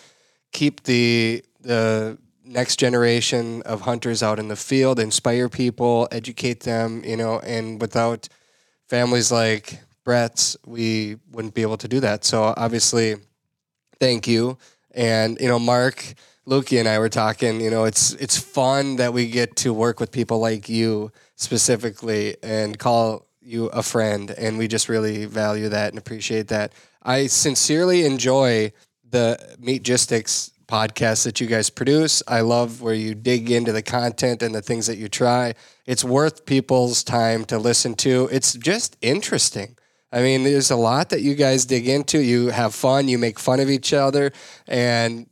keep 0.53 0.83
the 0.85 1.45
the 1.61 2.19
next 2.45 2.79
generation 2.79 3.63
of 3.63 3.83
hunters 3.83 4.23
out 4.23 4.39
in 4.39 4.49
the 4.49 4.57
field, 4.57 4.99
inspire 5.01 5.49
people, 5.49 6.09
educate 6.13 6.61
them, 6.61 7.03
you 7.05 7.17
know, 7.17 7.41
and 7.41 7.81
without 7.81 8.29
families 8.89 9.31
like 9.33 9.81
Brett's, 10.05 10.57
we 10.65 11.17
wouldn't 11.31 11.55
be 11.55 11.63
able 11.63 11.77
to 11.79 11.89
do 11.89 12.01
that. 12.01 12.25
So 12.25 12.55
obviously 12.57 13.17
thank 14.01 14.27
you. 14.27 14.59
And 14.95 15.39
you 15.41 15.49
know, 15.49 15.59
Mark, 15.59 16.15
Lukey, 16.47 16.79
and 16.79 16.89
I 16.89 16.99
were 16.99 17.09
talking. 17.09 17.61
You 17.61 17.71
know, 17.71 17.85
it's 17.85 18.13
it's 18.15 18.39
fun 18.39 18.97
that 18.97 19.13
we 19.13 19.29
get 19.29 19.57
to 19.57 19.73
work 19.73 20.01
with 20.01 20.11
people 20.13 20.39
like 20.39 20.69
you 20.69 21.13
specifically 21.37 22.37
and 22.43 22.79
call 22.79 23.27
you 23.41 23.67
a 23.67 23.83
friend, 23.83 24.31
and 24.31 24.59
we 24.59 24.69
just 24.69 24.89
really 24.89 25.27
value 25.27 25.69
that 25.69 25.91
and 25.91 25.99
appreciate 25.99 26.49
that. 26.49 26.73
I 27.03 27.27
sincerely 27.27 28.05
enjoy 28.05 28.73
the 29.09 29.39
Meatgistics 29.63 30.51
podcast 30.67 31.25
that 31.25 31.41
you 31.41 31.47
guys 31.47 31.71
produce. 31.71 32.23
I 32.27 32.41
love 32.41 32.83
where 32.83 32.95
you 32.95 33.15
dig 33.15 33.51
into 33.51 33.73
the 33.73 33.83
content 33.83 34.43
and 34.43 34.55
the 34.55 34.63
things 34.63 34.87
that 34.89 34.99
you 34.99 35.09
try. 35.09 35.55
It's 35.87 36.03
worth 36.03 36.45
people's 36.45 37.05
time 37.05 37.45
to 37.47 37.59
listen 37.59 37.95
to. 37.97 38.29
It's 38.33 38.55
just 38.55 38.97
interesting. 39.01 39.77
I 40.17 40.23
mean, 40.23 40.45
there's 40.45 40.71
a 40.71 40.77
lot 40.77 41.11
that 41.11 41.21
you 41.21 41.35
guys 41.35 41.67
dig 41.67 41.87
into. 41.87 42.19
You 42.19 42.49
have 42.49 42.75
fun, 42.75 43.07
you 43.07 43.19
make 43.19 43.39
fun 43.39 43.61
of 43.61 43.69
each 43.69 43.93
other, 43.93 44.33
and 44.67 45.27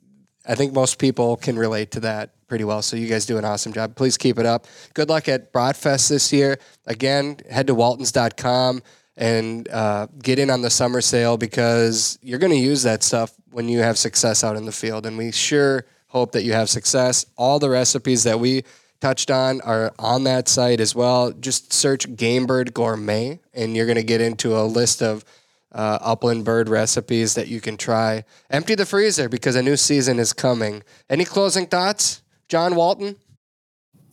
I 0.47 0.57
think 0.57 0.75
most 0.75 0.99
people 0.99 1.39
can 1.39 1.59
relate 1.59 1.93
to 1.93 2.01
that 2.01 2.35
pretty 2.49 2.65
well. 2.65 2.83
So 2.83 2.95
you 2.95 3.09
guys 3.09 3.25
do 3.25 3.39
an 3.39 3.47
awesome 3.47 3.73
job. 3.73 3.97
Please 3.97 4.19
keep 4.19 4.39
it 4.39 4.45
up. 4.45 4.67
Good 4.93 5.09
luck 5.09 5.27
at 5.27 5.55
Bratfest 5.55 6.11
this 6.11 6.35
year. 6.35 6.59
Again, 6.87 7.39
head 7.49 7.69
to 7.69 7.75
waltons.com 7.75 8.83
and 9.17 9.67
uh, 9.71 10.07
get 10.23 10.39
in 10.39 10.51
on 10.51 10.61
the 10.61 10.69
summer 10.69 11.01
sale 11.01 11.39
because 11.39 12.19
you're 12.21 12.39
going 12.39 12.53
to 12.53 12.59
use 12.59 12.83
that 12.83 13.03
stuff 13.03 13.33
when 13.53 13.71
you 13.71 13.79
have 13.79 13.97
success 13.97 14.45
out 14.45 14.55
in 14.55 14.67
the 14.67 14.73
field. 14.73 15.07
And 15.07 15.17
we 15.17 15.33
sure 15.33 15.87
hope 16.09 16.33
that 16.33 16.43
you 16.43 16.53
have 16.53 16.69
success. 16.69 17.25
All 17.39 17.59
the 17.59 17.71
recipes 17.71 18.25
that 18.25 18.39
we 18.39 18.65
touched 19.01 19.31
on 19.31 19.61
are 19.63 19.93
on 19.99 20.25
that 20.25 20.49
site 20.49 20.81
as 20.81 20.95
well. 20.95 21.33
Just 21.33 21.73
search 21.73 22.09
Gamebird 22.09 22.73
Gourmet, 22.73 23.41
and 23.53 23.77
you're 23.77 23.87
going 23.87 23.97
to 23.97 24.03
get 24.03 24.21
into 24.21 24.57
a 24.57 24.63
list 24.65 25.03
of 25.03 25.25
uh, 25.73 25.99
upland 26.01 26.45
bird 26.45 26.69
recipes 26.69 27.35
that 27.35 27.49
you 27.49 27.61
can 27.61 27.77
try. 27.77 28.25
Empty 28.51 28.77
the 28.77 28.87
freezer 28.87 29.29
because 29.29 29.57
a 29.57 29.63
new 29.63 29.77
season 29.77 30.19
is 30.19 30.33
coming. 30.33 30.83
Any 31.11 31.25
closing 31.25 31.67
thoughts, 31.67 32.23
John 32.49 32.77
Walton? 32.77 33.17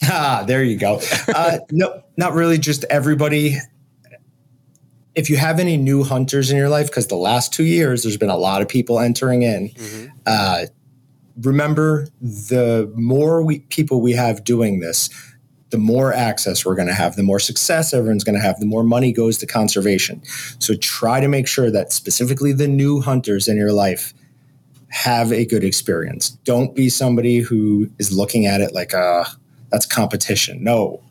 Ah, 0.04 0.44
there 0.46 0.64
you 0.64 0.78
go. 0.78 1.00
Uh, 1.34 1.60
no, 1.72 2.04
not 2.18 2.34
really. 2.34 2.58
Just 2.58 2.84
everybody. 2.86 3.58
If 5.16 5.30
you 5.30 5.38
have 5.38 5.60
any 5.60 5.78
new 5.78 6.04
hunters 6.04 6.52
in 6.52 6.58
your 6.58 6.70
life, 6.70 6.88
because 6.88 7.08
the 7.08 7.16
last 7.16 7.54
two 7.54 7.64
years 7.64 8.04
there's 8.04 8.18
been 8.18 8.30
a 8.30 8.38
lot 8.38 8.62
of 8.62 8.68
people 8.68 9.00
entering 9.00 9.42
in, 9.44 9.72
uh, 10.26 10.66
remember 11.42 12.08
the 12.22 12.92
more 12.96 13.44
we, 13.44 13.60
people 13.60 14.02
we 14.02 14.14
have 14.14 14.44
doing 14.44 14.80
this, 14.80 15.10
the 15.70 15.78
more 15.78 16.14
access 16.14 16.66
we're 16.66 16.76
going 16.76 16.88
to 16.88 16.94
have, 16.94 17.16
the 17.16 17.24
more 17.24 17.40
success 17.40 17.94
everyone's 17.94 18.24
going 18.24 18.36
to 18.36 18.42
have, 18.42 18.60
the 18.60 18.66
more 18.66 18.84
money 18.84 19.12
goes 19.12 19.38
to 19.38 19.46
conservation. 19.46 20.22
So 20.60 20.76
try 20.76 21.20
to 21.22 21.28
make 21.28 21.48
sure 21.48 21.72
that 21.72 21.94
specifically 21.94 22.52
the 22.52 22.68
new 22.68 23.02
hunters 23.02 23.48
in 23.48 23.58
your 23.58 23.72
life 23.72 24.14
have 24.90 25.32
a 25.32 25.46
good 25.46 25.64
experience. 25.64 26.32
Don't 26.44 26.76
be 26.76 26.90
somebody 26.90 27.40
who 27.40 27.90
is 27.98 28.12
looking 28.12 28.46
at 28.46 28.60
it 28.60 28.74
like, 28.74 28.94
uh, 28.94 29.24
that's 29.70 29.86
competition. 29.86 30.62
No, 30.62 31.02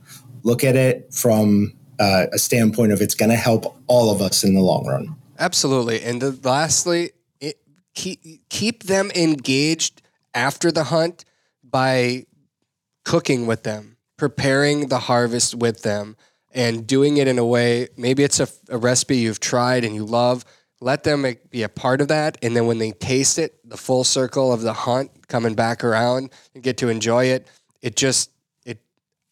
look 0.42 0.62
at 0.62 0.76
it 0.76 1.12
from 1.14 1.72
uh, 1.98 2.26
a 2.32 2.38
standpoint 2.38 2.92
of 2.92 3.00
it's 3.00 3.14
going 3.14 3.30
to 3.30 3.36
help 3.36 3.76
all 3.86 4.12
of 4.12 4.20
us 4.20 4.44
in 4.44 4.54
the 4.54 4.60
long 4.60 4.86
run. 4.86 5.16
Absolutely. 5.38 6.02
And 6.02 6.20
the, 6.20 6.38
lastly, 6.42 7.12
it, 7.40 7.56
keep 7.94 8.20
keep 8.50 8.84
them 8.84 9.10
engaged 9.14 10.02
after 10.34 10.70
the 10.70 10.84
hunt 10.84 11.24
by 11.62 12.26
cooking 13.04 13.46
with 13.46 13.62
them, 13.62 13.96
preparing 14.16 14.88
the 14.88 14.98
harvest 14.98 15.54
with 15.54 15.82
them, 15.82 16.16
and 16.52 16.86
doing 16.86 17.16
it 17.16 17.28
in 17.28 17.38
a 17.38 17.44
way. 17.44 17.88
Maybe 17.96 18.24
it's 18.24 18.40
a, 18.40 18.48
a 18.68 18.78
recipe 18.78 19.18
you've 19.18 19.40
tried 19.40 19.84
and 19.84 19.94
you 19.94 20.04
love. 20.04 20.44
Let 20.80 21.04
them 21.04 21.26
be 21.50 21.62
a 21.62 21.68
part 21.68 22.00
of 22.00 22.08
that, 22.08 22.38
and 22.42 22.56
then 22.56 22.66
when 22.66 22.78
they 22.78 22.92
taste 22.92 23.38
it, 23.38 23.58
the 23.68 23.76
full 23.76 24.02
circle 24.02 24.52
of 24.52 24.62
the 24.62 24.72
hunt 24.72 25.28
coming 25.28 25.54
back 25.54 25.84
around 25.84 26.30
and 26.54 26.62
get 26.62 26.78
to 26.78 26.88
enjoy 26.88 27.26
it. 27.26 27.48
It 27.82 27.96
just. 27.96 28.30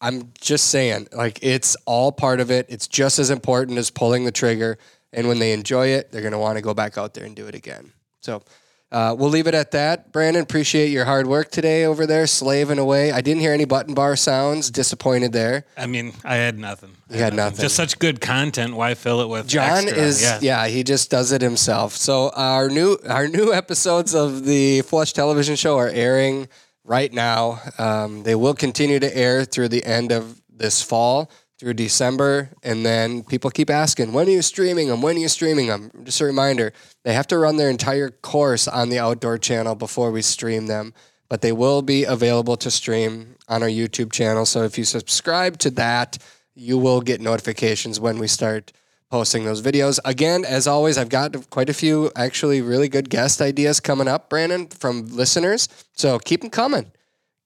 I'm 0.01 0.31
just 0.39 0.67
saying, 0.67 1.09
like 1.11 1.39
it's 1.41 1.75
all 1.85 2.13
part 2.13 2.39
of 2.39 2.51
it. 2.51 2.67
It's 2.69 2.87
just 2.87 3.19
as 3.19 3.29
important 3.29 3.77
as 3.77 3.89
pulling 3.89 4.23
the 4.23 4.31
trigger. 4.31 4.77
And 5.11 5.27
when 5.27 5.39
they 5.39 5.51
enjoy 5.51 5.87
it, 5.87 6.09
they're 6.09 6.21
going 6.21 6.31
to 6.31 6.39
want 6.39 6.57
to 6.57 6.61
go 6.61 6.73
back 6.73 6.97
out 6.97 7.13
there 7.13 7.25
and 7.25 7.35
do 7.35 7.47
it 7.47 7.53
again. 7.53 7.91
So 8.21 8.41
uh, 8.91 9.15
we'll 9.17 9.29
leave 9.29 9.45
it 9.45 9.53
at 9.53 9.71
that. 9.71 10.11
Brandon, 10.11 10.41
appreciate 10.41 10.89
your 10.89 11.05
hard 11.05 11.27
work 11.27 11.51
today 11.51 11.85
over 11.85 12.07
there, 12.07 12.25
slaving 12.25 12.79
away. 12.79 13.11
I 13.11 13.21
didn't 13.21 13.41
hear 13.41 13.53
any 13.53 13.65
button 13.65 13.93
bar 13.93 14.15
sounds. 14.15 14.71
Disappointed 14.71 15.31
there. 15.31 15.65
I 15.77 15.85
mean, 15.85 16.13
I 16.23 16.35
had 16.35 16.57
nothing. 16.57 16.95
You 17.09 17.19
had 17.19 17.35
nothing. 17.35 17.61
Just 17.61 17.75
such 17.75 17.99
good 17.99 18.19
content. 18.19 18.75
Why 18.75 18.95
fill 18.95 19.21
it 19.21 19.29
with 19.29 19.47
John 19.47 19.83
extra? 19.83 19.97
is 19.97 20.23
yeah. 20.23 20.39
yeah. 20.41 20.67
he 20.67 20.83
just 20.83 21.11
does 21.11 21.31
it 21.31 21.41
himself. 21.41 21.95
So 21.95 22.31
our 22.35 22.67
new 22.69 22.97
our 23.07 23.27
new 23.27 23.53
episodes 23.53 24.15
of 24.15 24.45
the 24.45 24.81
Flush 24.81 25.13
Television 25.13 25.55
Show 25.55 25.77
are 25.77 25.89
airing 25.89 26.47
right 26.83 27.13
now. 27.13 27.61
Um, 27.77 28.23
they 28.23 28.33
will 28.33 28.55
continue 28.55 28.99
to 28.99 29.17
air 29.17 29.45
through 29.45 29.67
the 29.67 29.85
end 29.85 30.11
of 30.11 30.41
this 30.49 30.81
fall 30.81 31.29
through 31.59 31.73
December, 31.73 32.49
and 32.63 32.85
then 32.85 33.23
people 33.23 33.51
keep 33.51 33.69
asking, 33.69 34.13
"When 34.13 34.27
are 34.27 34.31
you 34.31 34.41
streaming 34.41 34.87
them? 34.87 35.01
When 35.01 35.17
are 35.17 35.19
you 35.19 35.27
streaming 35.27 35.67
them?" 35.67 35.91
Just 36.03 36.21
a 36.21 36.25
reminder: 36.25 36.71
they 37.03 37.13
have 37.13 37.27
to 37.27 37.37
run 37.37 37.57
their 37.57 37.69
entire 37.69 38.09
course 38.09 38.67
on 38.67 38.89
the 38.89 38.99
Outdoor 38.99 39.37
Channel 39.37 39.75
before 39.75 40.11
we 40.11 40.21
stream 40.21 40.67
them. 40.67 40.93
But 41.29 41.41
they 41.41 41.51
will 41.51 41.83
be 41.83 42.05
available 42.05 42.57
to 42.57 42.71
stream 42.71 43.35
on 43.47 43.61
our 43.61 43.69
YouTube 43.69 44.11
channel. 44.11 44.47
So 44.47 44.63
if 44.63 44.79
you 44.79 44.83
subscribe 44.83 45.59
to 45.59 45.69
that, 45.71 46.17
you 46.55 46.77
will 46.79 47.01
get 47.01 47.21
notifications 47.21 47.99
when 47.99 48.17
we 48.17 48.27
start 48.27 48.71
posting 49.11 49.45
those 49.45 49.61
videos. 49.61 49.99
Again, 50.05 50.43
as 50.43 50.65
always, 50.65 50.97
I've 50.97 51.09
got 51.09 51.49
quite 51.49 51.69
a 51.69 51.73
few 51.73 52.11
actually 52.15 52.61
really 52.61 52.89
good 52.89 53.09
guest 53.09 53.41
ideas 53.41 53.79
coming 53.79 54.07
up, 54.07 54.29
Brandon, 54.29 54.67
from 54.67 55.07
listeners. 55.07 55.67
So 55.95 56.17
keep 56.19 56.41
them 56.41 56.49
coming. 56.49 56.91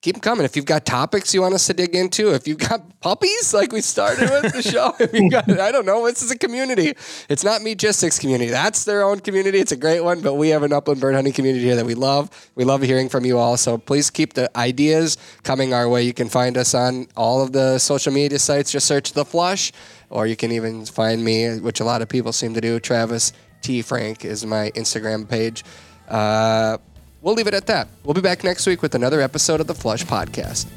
Keep 0.04 0.16
them 0.16 0.22
coming. 0.22 0.44
If 0.44 0.58
you've 0.58 0.66
got 0.66 0.86
topics 0.86 1.34
you 1.34 1.42
want 1.42 1.54
us 1.54 1.66
to 1.68 1.74
dig 1.74 1.96
into, 1.96 2.34
if 2.34 2.46
you've 2.46 2.60
got 2.60 3.00
puppies 3.00 3.54
like 3.54 3.72
we 3.72 3.80
started 3.80 4.30
with 4.30 4.54
the 4.54 4.62
show, 4.62 4.94
if 5.00 5.14
you 5.14 5.30
got, 5.30 5.50
I 5.50 5.72
don't 5.72 5.86
know, 5.86 6.06
this 6.06 6.22
is 6.22 6.30
a 6.30 6.38
community. 6.38 6.94
It's 7.30 7.44
not 7.44 7.62
Meatgistics 7.62 8.20
community. 8.20 8.52
That's 8.52 8.84
their 8.84 9.02
own 9.04 9.22
community. 9.22 9.60
It's 9.60 9.72
a 9.72 9.78
great 9.78 10.02
one, 10.02 10.20
but 10.20 10.34
we 10.34 10.50
have 10.50 10.62
an 10.62 10.74
upland 10.74 11.00
bird 11.00 11.16
hunting 11.16 11.32
community 11.32 11.64
here 11.64 11.78
that 11.78 11.86
we 11.86 11.96
love. 11.96 12.30
We 12.56 12.66
love 12.66 12.82
hearing 12.82 13.08
from 13.08 13.26
you 13.26 13.38
all. 13.38 13.56
So 13.56 13.78
please 13.78 14.10
keep 14.10 14.34
the 14.34 14.56
ideas 14.58 15.18
coming 15.44 15.74
our 15.74 15.88
way. 15.88 16.04
You 16.04 16.14
can 16.14 16.28
find 16.28 16.58
us 16.58 16.76
on 16.76 17.08
all 17.16 17.42
of 17.42 17.54
the 17.54 17.80
social 17.80 18.12
media 18.12 18.40
sites. 18.40 18.74
Just 18.74 18.88
search 18.88 19.14
the 19.14 19.24
flush, 19.24 19.72
or 20.10 20.28
you 20.28 20.36
can 20.36 20.52
even 20.52 20.86
find 20.86 21.24
me, 21.24 21.60
which 21.60 21.80
a 21.80 21.86
lot 21.86 22.02
of 22.02 22.10
people 22.10 22.34
seem 22.34 22.54
to 22.56 22.62
do. 22.62 22.78
Travis 22.78 23.32
T 23.62 23.82
Frank 23.82 24.26
is 24.26 24.46
my 24.46 24.70
Instagram 24.72 25.30
page. 25.30 25.64
Uh, 26.10 26.78
we'll 27.24 27.34
leave 27.34 27.48
it 27.48 27.56
at 27.56 27.66
that. 27.66 27.88
We'll 28.04 28.14
be 28.14 28.22
back 28.22 28.44
next 28.44 28.68
week 28.68 28.84
with 28.84 28.94
another 28.94 29.22
episode 29.22 29.60
of 29.60 29.66
the 29.66 29.74
Flush 29.74 30.06
Podcast. 30.06 30.68